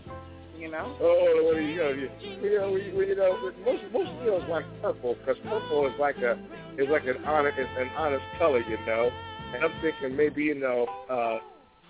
You 0.58 0.70
know. 0.70 0.96
Oh, 1.00 1.42
well, 1.44 1.60
you 1.60 1.76
know, 1.76 1.90
you, 1.90 2.10
you 2.42 2.58
know, 2.58 2.70
we, 2.72 2.90
we, 2.92 3.08
you 3.08 3.16
know, 3.16 3.52
most 3.64 3.82
most 3.92 4.10
girls 4.24 4.44
like 4.48 4.64
purple 4.82 5.14
because 5.14 5.36
purple 5.44 5.86
is 5.86 5.92
like 6.00 6.16
a 6.18 6.32
is 6.78 6.88
like 6.88 7.04
an 7.04 7.24
honest 7.24 7.58
an 7.58 7.88
honest 7.96 8.24
color, 8.38 8.60
you 8.60 8.78
know. 8.86 9.10
And 9.54 9.64
I'm 9.64 9.72
thinking 9.80 10.16
maybe 10.16 10.44
you 10.44 10.54
know, 10.54 10.86
uh, 11.10 11.38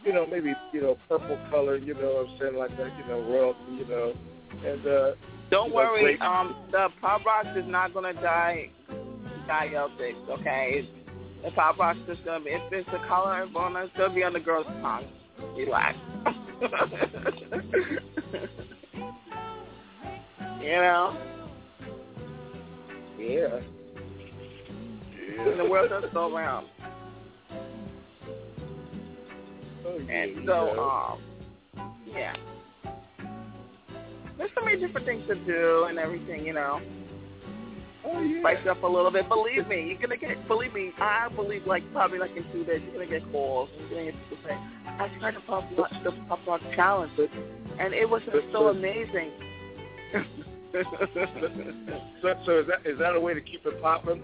you 0.05 0.13
know, 0.13 0.27
maybe 0.27 0.55
you 0.73 0.83
know, 0.83 0.99
purple 1.09 1.39
color, 1.51 1.77
you 1.77 1.95
know, 1.95 2.27
what 2.27 2.31
I'm 2.31 2.39
saying 2.39 2.57
like 2.57 2.77
that, 2.77 2.93
you 2.99 3.07
know, 3.09 3.21
royalty, 3.23 3.61
you 3.71 3.87
know, 3.87 4.15
and 4.65 4.87
uh, 4.87 5.13
Don't 5.51 5.73
worry, 5.73 6.19
um, 6.21 6.55
the 6.71 6.89
pop 7.01 7.25
rocks 7.25 7.49
is 7.57 7.65
not 7.67 7.95
gonna 7.95 8.15
die 8.15 8.71
out 9.49 9.91
okay? 10.31 10.89
The 11.45 11.51
pop 11.53 11.79
rocks 11.79 11.99
is 12.09 12.19
gonna 12.25 12.45
if 12.47 12.73
it's 12.73 12.89
a 12.89 13.07
color 13.07 13.43
it's 13.43 13.53
gonna 13.53 13.85
it's 13.85 13.97
gonna 13.97 14.15
be 14.15 14.25
on 14.25 14.33
the 14.33 14.41
girl's 14.41 14.67
tongue. 14.67 15.07
Relax. 15.57 15.97
you 16.63 16.69
know? 20.69 21.17
yeah. 23.19 23.61
yeah. 25.37 25.51
And 25.51 25.61
the 25.61 25.65
world 25.69 25.91
does 25.91 26.05
go 26.13 26.35
around. 26.35 26.67
Oh, 29.85 29.99
yeah, 29.99 30.13
And 30.13 30.47
so, 30.47 30.81
um 30.81 31.21
yeah. 32.07 32.35
There's 34.39 34.51
so 34.55 34.65
many 34.65 34.79
different 34.79 35.07
things 35.07 35.27
to 35.29 35.35
do 35.35 35.85
and 35.89 35.99
everything, 35.99 36.45
you 36.45 36.53
know. 36.53 36.81
Oh, 38.09 38.21
yeah. 38.23 38.41
spice 38.41 38.59
it 38.63 38.69
up 38.69 38.83
a 38.83 38.87
little 38.87 39.11
bit. 39.11 39.29
Believe 39.29 39.67
me, 39.67 39.89
you're 39.89 40.01
gonna 40.01 40.17
get. 40.17 40.47
Believe 40.47 40.73
me, 40.73 40.93
I 40.99 41.29
believe 41.35 41.67
like 41.67 41.83
probably 41.93 42.19
like 42.19 42.37
in 42.37 42.45
two 42.53 42.65
days 42.65 42.81
you're 42.85 42.93
gonna 42.93 43.07
get 43.07 43.31
calls. 43.33 43.69
You're 43.79 43.89
gonna 43.91 44.13
get 44.13 44.15
people 44.23 44.39
saying, 44.47 44.61
"I 44.87 45.09
tried 45.19 45.33
to 45.33 45.41
pop 45.41 45.65
rock, 45.77 45.91
the 46.05 46.13
pop 46.29 46.47
rock 46.47 46.61
challenge, 46.75 47.13
and 47.81 47.93
it 47.93 48.09
was 48.09 48.23
just 48.25 48.47
so 48.53 48.69
amazing." 48.69 49.33
So, 52.21 52.35
so 52.45 52.59
is 52.61 52.67
that 52.67 52.85
is 52.85 52.99
that 52.99 53.15
a 53.15 53.21
way 53.21 53.33
to 53.33 53.41
keep 53.41 53.65
it 53.65 53.81
popping? 53.81 54.23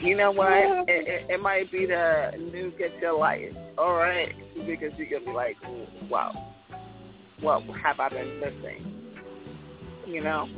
You 0.00 0.16
know 0.16 0.30
what? 0.30 0.52
It, 0.52 1.08
it, 1.08 1.30
it 1.30 1.40
might 1.40 1.72
be 1.72 1.86
the 1.86 2.30
new 2.38 2.72
get 2.78 2.96
your 3.00 3.18
life. 3.18 3.52
All 3.76 3.94
right, 3.94 4.32
because 4.54 4.92
you're 4.96 5.08
gonna 5.10 5.24
be 5.24 5.32
like, 5.32 5.56
"Wow, 6.08 6.54
what 7.40 7.64
have 7.82 7.98
I 7.98 8.10
been 8.10 8.38
missing?" 8.38 8.95
You 10.06 10.22
know. 10.22 10.48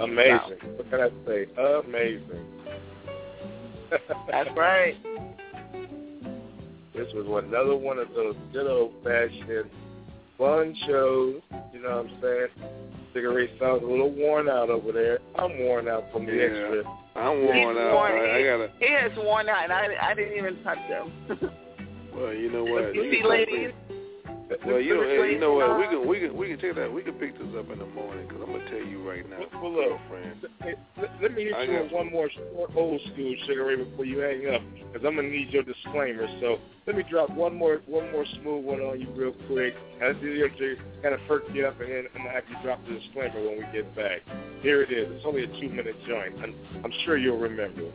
Amazing. 0.00 0.58
What 0.76 0.90
can 0.90 1.00
I 1.00 1.08
say? 1.26 1.46
Amazing. 1.86 2.44
That's 4.30 4.50
right. 4.56 4.94
This 6.94 7.06
was 7.14 7.44
another 7.46 7.76
one 7.76 7.98
of 7.98 8.08
those 8.14 8.34
good 8.52 8.66
old 8.66 8.92
fashioned 9.04 9.70
fun 10.38 10.74
shows, 10.86 11.40
you 11.72 11.82
know 11.82 12.02
what 12.02 12.06
I'm 12.06 12.20
saying, 12.20 12.48
Cigarette 13.14 13.50
sounds 13.60 13.82
a 13.82 13.86
little 13.86 14.10
worn 14.12 14.48
out 14.48 14.68
over 14.68 14.92
there. 14.92 15.18
I'm 15.38 15.58
worn 15.60 15.88
out 15.88 16.04
from 16.12 16.26
the 16.26 16.32
Yeah. 16.32 16.42
extra. 16.42 16.82
I'm 17.14 17.40
He's 17.40 17.48
worn 17.48 17.78
out. 17.78 17.94
worn- 17.94 18.12
I, 18.12 18.36
I 18.38 18.42
gotta. 18.44 18.70
He 18.78 18.84
is 18.86 19.16
worn 19.16 19.48
out, 19.48 19.64
and 19.64 19.72
I, 19.72 19.88
I 20.10 20.14
didn't 20.14 20.36
even 20.36 20.62
touch 20.62 20.78
him. 20.78 21.12
Well, 22.14 22.34
you 22.34 22.50
know 22.50 22.64
what? 22.70 22.94
you 22.94 23.02
You 23.04 23.10
see, 23.12 23.20
can- 23.20 23.30
ladies. 23.30 23.70
Well, 24.48 24.80
you 24.80 24.94
know, 24.94 25.02
Sugar 25.02 25.08
hey, 25.08 25.18
Ray 25.18 25.32
you 25.32 25.40
know 25.40 25.54
what? 25.54 25.78
We 25.78 25.86
can 25.88 26.06
we 26.06 26.20
can 26.20 26.36
we 26.36 26.48
can 26.48 26.58
take 26.58 26.76
that. 26.76 26.92
We 26.92 27.02
can 27.02 27.14
pick 27.14 27.34
this 27.34 27.48
up 27.58 27.70
in 27.70 27.78
the 27.80 27.86
morning 27.86 28.28
because 28.28 28.42
I'm 28.42 28.52
gonna 28.52 28.70
tell 28.70 28.78
you 28.78 29.02
right 29.02 29.28
now, 29.28 29.42
Well, 29.60 29.72
look, 29.72 29.98
friend. 30.08 30.46
Hey, 30.62 30.74
let, 30.98 31.10
let 31.20 31.34
me 31.34 31.44
hit 31.44 31.54
I 31.54 31.62
you 31.64 31.82
with 31.82 31.92
one 31.92 32.12
more 32.12 32.30
short 32.30 32.70
old 32.76 33.00
school 33.12 33.34
Sugar 33.46 33.64
Ray 33.64 33.82
before 33.82 34.04
you 34.04 34.18
hang 34.18 34.46
up, 34.54 34.62
because 34.92 35.04
I'm 35.04 35.16
gonna 35.16 35.28
need 35.28 35.50
your 35.50 35.64
disclaimer. 35.64 36.28
So 36.40 36.58
let 36.86 36.94
me 36.94 37.02
drop 37.10 37.30
one 37.30 37.56
more 37.56 37.82
one 37.86 38.10
more 38.12 38.24
smooth 38.40 38.64
one 38.64 38.80
on 38.80 39.00
you 39.00 39.08
real 39.16 39.34
quick. 39.48 39.74
I'll 40.00 40.14
do 40.14 40.38
the 40.38 40.48
to 40.48 40.76
kind 41.02 41.14
of 41.14 41.20
perk 41.26 41.42
you 41.52 41.66
up, 41.66 41.80
and 41.80 41.90
then 41.90 42.04
I'm 42.14 42.22
gonna 42.22 42.30
have 42.30 42.44
you 42.48 42.56
drop 42.62 42.78
the 42.86 42.94
disclaimer 42.94 43.42
when 43.42 43.58
we 43.58 43.66
get 43.72 43.94
back. 43.96 44.20
Here 44.62 44.82
it 44.82 44.92
is. 44.92 45.08
It's 45.10 45.24
only 45.26 45.42
a 45.42 45.48
two 45.60 45.70
minute 45.70 45.96
joint. 46.06 46.36
I'm, 46.40 46.54
I'm 46.84 46.92
sure 47.04 47.18
you'll 47.18 47.38
remember. 47.38 47.90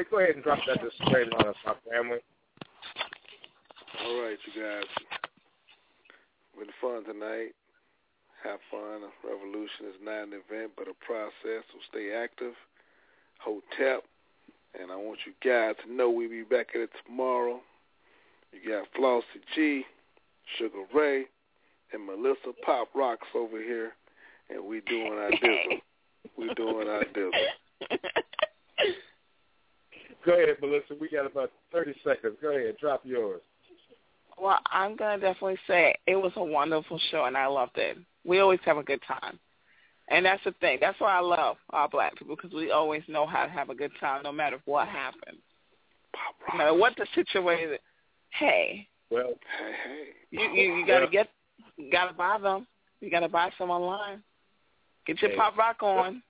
Hot. 0.00 0.06
Sugar 0.06 0.06
Ray, 0.06 0.06
go 0.10 0.18
ahead 0.18 0.34
and 0.34 0.44
drop 0.44 0.58
that 0.66 0.80
disclaimer 0.82 1.36
on 1.38 1.48
us, 1.48 1.56
my 1.66 1.74
family. 1.90 2.18
All 4.04 4.22
right, 4.22 4.38
you 4.46 4.62
guys. 4.62 4.84
Been 6.58 6.68
fun 6.80 7.04
tonight. 7.04 7.52
Have 8.44 8.60
fun. 8.70 9.02
Revolution 9.24 9.86
is 9.88 9.96
not 10.02 10.24
an 10.24 10.32
event, 10.32 10.72
but 10.76 10.88
a 10.88 10.94
process. 11.04 11.64
So 11.72 11.78
stay 11.90 12.12
active. 12.12 12.54
Hotep. 13.38 14.04
And 14.80 14.90
I 14.92 14.96
want 14.96 15.18
you 15.26 15.32
guys 15.44 15.74
to 15.84 15.92
know 15.92 16.10
we'll 16.10 16.30
be 16.30 16.42
back 16.42 16.68
at 16.74 16.82
it 16.82 16.90
tomorrow. 17.06 17.60
You 18.52 18.70
got 18.70 18.86
Flauxy 18.98 19.40
G, 19.54 19.84
Sugar 20.58 20.84
Ray, 20.94 21.24
and 21.92 22.06
Melissa 22.06 22.52
Pop 22.64 22.88
Rocks 22.94 23.28
over 23.34 23.58
here. 23.58 23.92
And 24.48 24.64
we 24.64 24.80
doing 24.82 25.12
our 25.12 25.30
dizzle. 25.30 25.80
we 26.38 26.54
doing 26.54 26.88
our 26.88 27.04
dizzle. 27.04 27.30
Go 30.24 30.32
ahead, 30.34 30.56
Melissa. 30.60 30.94
We 31.00 31.08
got 31.08 31.26
about 31.26 31.50
30 31.72 31.94
seconds. 32.04 32.36
Go 32.42 32.50
ahead. 32.56 32.76
Drop 32.80 33.00
yours. 33.04 33.40
Well, 34.40 34.58
I'm 34.70 34.96
gonna 34.96 35.18
definitely 35.20 35.58
say 35.66 35.94
it 36.06 36.16
was 36.16 36.32
a 36.36 36.42
wonderful 36.44 36.98
show, 37.10 37.24
and 37.26 37.36
I 37.36 37.46
loved 37.46 37.76
it. 37.76 37.98
We 38.24 38.40
always 38.40 38.60
have 38.64 38.78
a 38.78 38.82
good 38.82 39.00
time, 39.06 39.38
and 40.08 40.24
that's 40.24 40.42
the 40.44 40.52
thing. 40.60 40.78
That's 40.80 40.98
why 40.98 41.12
I 41.16 41.20
love 41.20 41.56
our 41.70 41.88
black 41.90 42.16
people 42.16 42.36
because 42.36 42.52
we 42.52 42.70
always 42.70 43.02
know 43.06 43.26
how 43.26 43.44
to 43.44 43.50
have 43.50 43.68
a 43.68 43.74
good 43.74 43.92
time, 44.00 44.22
no 44.22 44.32
matter 44.32 44.58
what 44.64 44.88
happens, 44.88 45.40
no 46.52 46.58
matter 46.58 46.74
what 46.74 46.94
the 46.96 47.06
situation. 47.14 47.76
Hey, 48.30 48.88
Well, 49.10 49.34
hey, 49.58 49.72
hey. 49.84 50.08
you 50.30 50.40
you, 50.52 50.74
you 50.76 50.86
gotta 50.86 51.02
Well- 51.04 51.10
get, 51.10 51.28
you 51.76 51.90
gotta 51.90 52.14
buy 52.14 52.38
them. 52.38 52.66
You 53.00 53.10
gotta 53.10 53.28
buy 53.28 53.50
some 53.58 53.70
online. 53.70 54.22
Get 55.06 55.20
your 55.20 55.32
Hey. 55.32 55.36
pop 55.36 55.56
rock 55.58 55.82
on. 55.82 56.22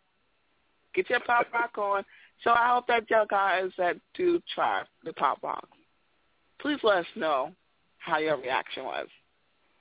Get 0.94 1.08
your 1.10 1.20
pop 1.20 1.52
rock 1.52 1.78
on. 1.78 2.04
So 2.44 2.50
I 2.50 2.74
hope 2.74 2.86
that 2.86 3.10
y'all 3.10 3.26
guys 3.26 3.70
that 3.76 3.96
do 4.14 4.40
try 4.54 4.82
the 5.04 5.12
pop 5.12 5.42
rock, 5.42 5.68
please 6.60 6.78
let 6.82 6.98
us 6.98 7.06
know 7.16 7.52
how 7.98 8.18
your 8.18 8.38
reaction 8.38 8.84
was, 8.84 9.08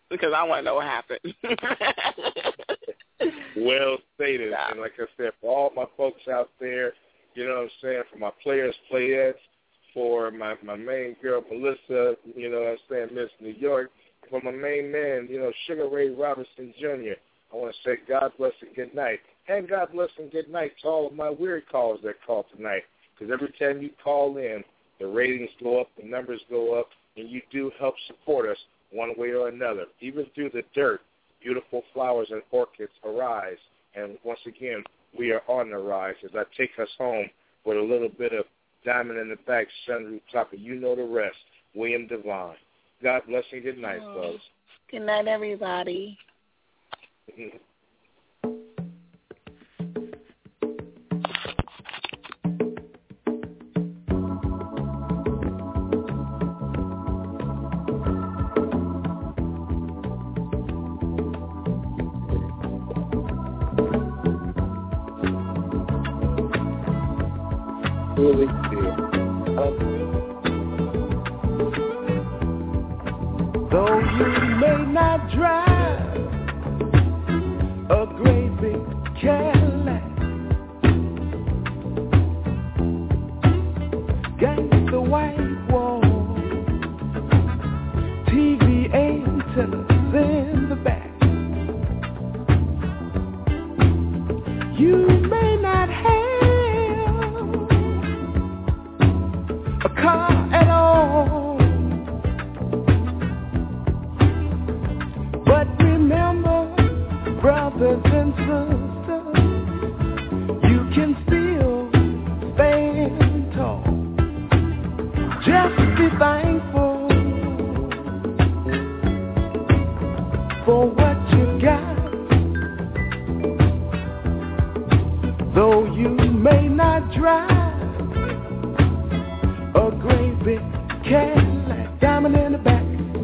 because 0.09 0.33
I 0.35 0.43
want 0.43 0.59
to 0.59 0.65
know 0.65 0.75
what 0.75 0.85
happened. 0.85 1.19
well 3.57 3.97
stated. 4.15 4.53
And 4.53 4.81
like 4.81 4.93
I 4.99 5.05
said, 5.17 5.31
for 5.41 5.55
all 5.55 5.71
my 5.75 5.85
folks 5.95 6.27
out 6.29 6.49
there, 6.59 6.93
you 7.35 7.47
know 7.47 7.55
what 7.55 7.63
I'm 7.63 7.69
saying, 7.81 8.03
for 8.11 8.19
my 8.19 8.31
players, 8.43 8.75
playettes, 8.91 9.35
for 9.93 10.29
my 10.31 10.55
my 10.63 10.75
main 10.75 11.15
girl 11.21 11.43
Melissa, 11.49 12.17
you 12.35 12.49
know 12.49 12.59
what 12.59 12.71
I'm 12.71 12.77
saying, 12.89 13.07
Miss 13.13 13.29
New 13.39 13.53
York, 13.53 13.89
for 14.29 14.41
my 14.41 14.51
main 14.51 14.91
man, 14.91 15.27
you 15.29 15.39
know, 15.39 15.53
Sugar 15.65 15.88
Ray 15.88 16.09
Robinson 16.09 16.73
Jr. 16.79 17.13
I 17.51 17.55
want 17.55 17.73
to 17.73 17.89
say 17.89 17.97
God 18.07 18.31
bless 18.38 18.51
and 18.61 18.75
good 18.75 18.93
night. 18.93 19.19
And 19.50 19.68
God 19.68 19.90
bless 19.92 20.10
and 20.19 20.32
good 20.32 20.50
night 20.50 20.74
to 20.84 20.88
all 20.88 21.08
of 21.08 21.14
my 21.14 21.30
weird 21.30 21.64
callers 21.72 22.00
that 22.03 22.16
call 22.26 22.45
tonight. 22.56 22.84
Because 23.18 23.34
every 23.34 23.52
time 23.60 23.82
you 23.82 23.90
call 24.03 24.38
in, 24.38 24.64
the 25.00 25.08
ratings 25.08 25.50
go 25.61 25.82
up, 25.82 25.88
the 26.00 26.08
numbers 26.08 26.42
go 26.52 26.80
up, 26.80 26.90
and 27.18 27.28
you 27.30 27.42
do 27.52 27.72
help 27.80 27.95
support 28.06 28.48
us 28.48 28.58
one 28.92 29.11
way 29.18 29.32
or 29.32 29.48
another. 29.48 29.86
Even 30.02 30.28
through 30.36 30.52
the 30.52 30.61
dirt, 30.76 31.02
beautiful 31.42 31.82
flowers 31.94 32.28
and 32.30 32.44
orchids 32.52 32.92
arise. 33.03 33.58
And 33.95 34.18
once 34.24 34.40
again, 34.45 34.84
we 35.18 35.32
are 35.32 35.42
on 35.48 35.72
the 35.72 35.78
rise 35.78 36.16
as 36.24 36.32
I 36.36 36.44
take 36.56 36.72
us 36.80 36.90
home 37.00 37.28
with 37.66 37.78
a 37.78 37.82
little 37.82 38.10
bit 38.10 38.34
of 38.34 38.45
diamond 38.86 39.19
in 39.19 39.30
the 39.30 39.36
back, 39.48 39.68
sunroof 39.88 40.22
top, 40.32 40.50
you 40.52 40.76
know 40.76 40.95
the 40.95 41.03
rest. 41.03 41.38
William 41.76 42.08
Devine. 42.08 42.56
God 43.02 43.22
bless 43.28 43.44
and 43.52 43.64
good 43.64 43.78
night, 43.78 44.00
folks. 44.00 44.44
Good 44.92 45.03
night, 45.03 45.28
everybody. 45.28 46.18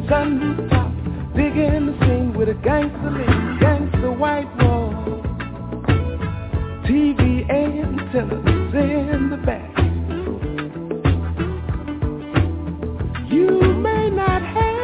gun 0.08 0.38
roof 0.38 0.70
top, 0.70 0.92
digging 1.34 1.86
the 1.86 1.92
scene 2.00 2.32
with 2.32 2.48
a 2.48 2.54
gangster 2.54 3.10
lean, 3.10 3.58
gangster 3.58 4.12
white 4.12 4.46
wall. 4.58 4.92
TV 6.84 7.48
antennas 7.50 8.74
in 8.74 9.30
the 9.30 9.36
back. 9.44 9.72
You 13.32 13.60
may 13.60 14.10
not 14.10 14.42
have 14.42 14.76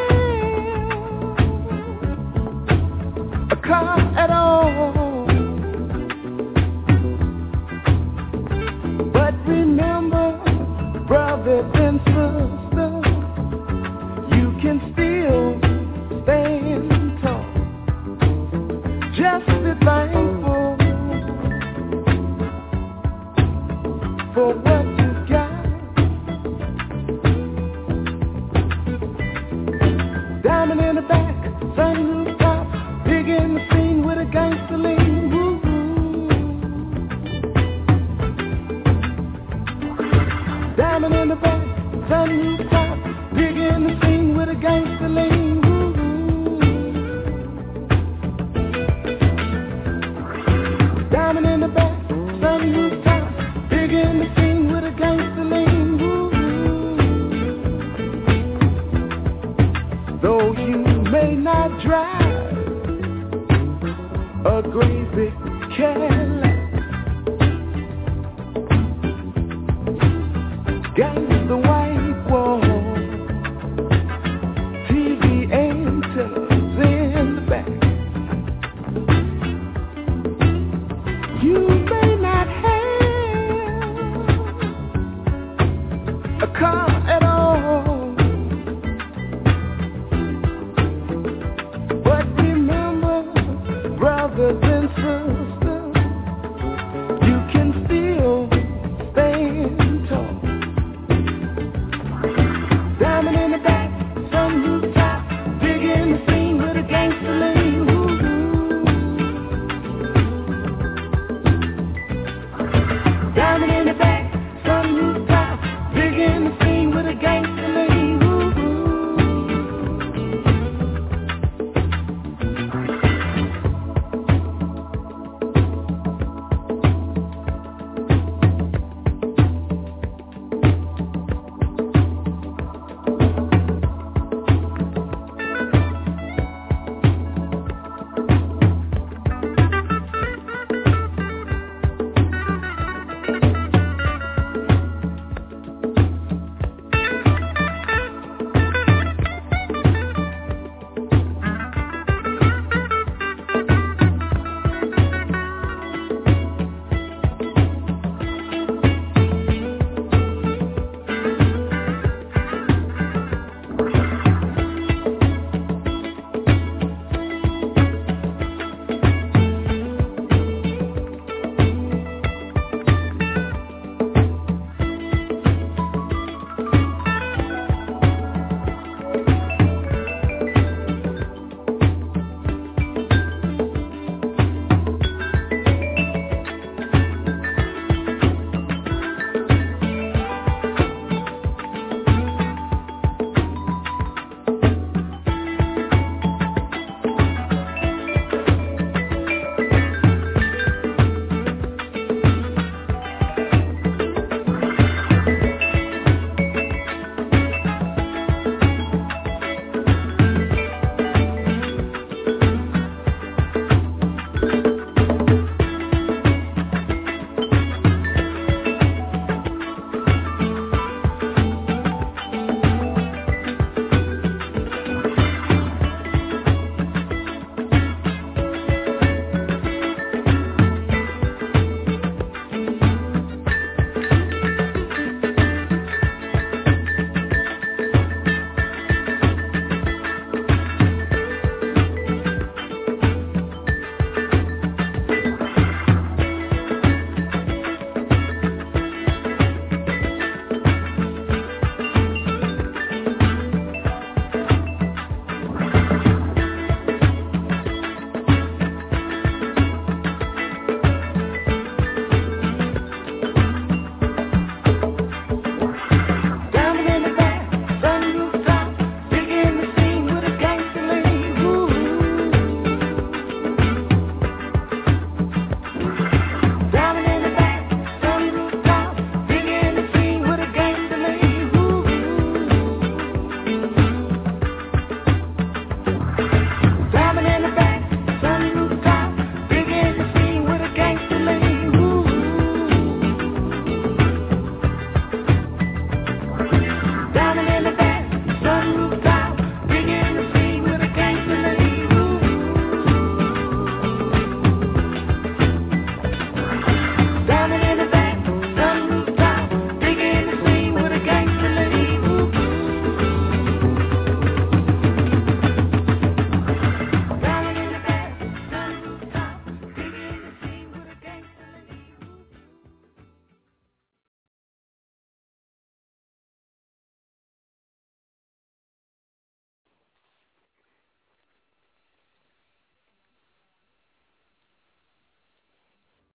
a 3.53 3.57
car 3.63 3.99
at 4.19 4.31
all. 4.31 5.02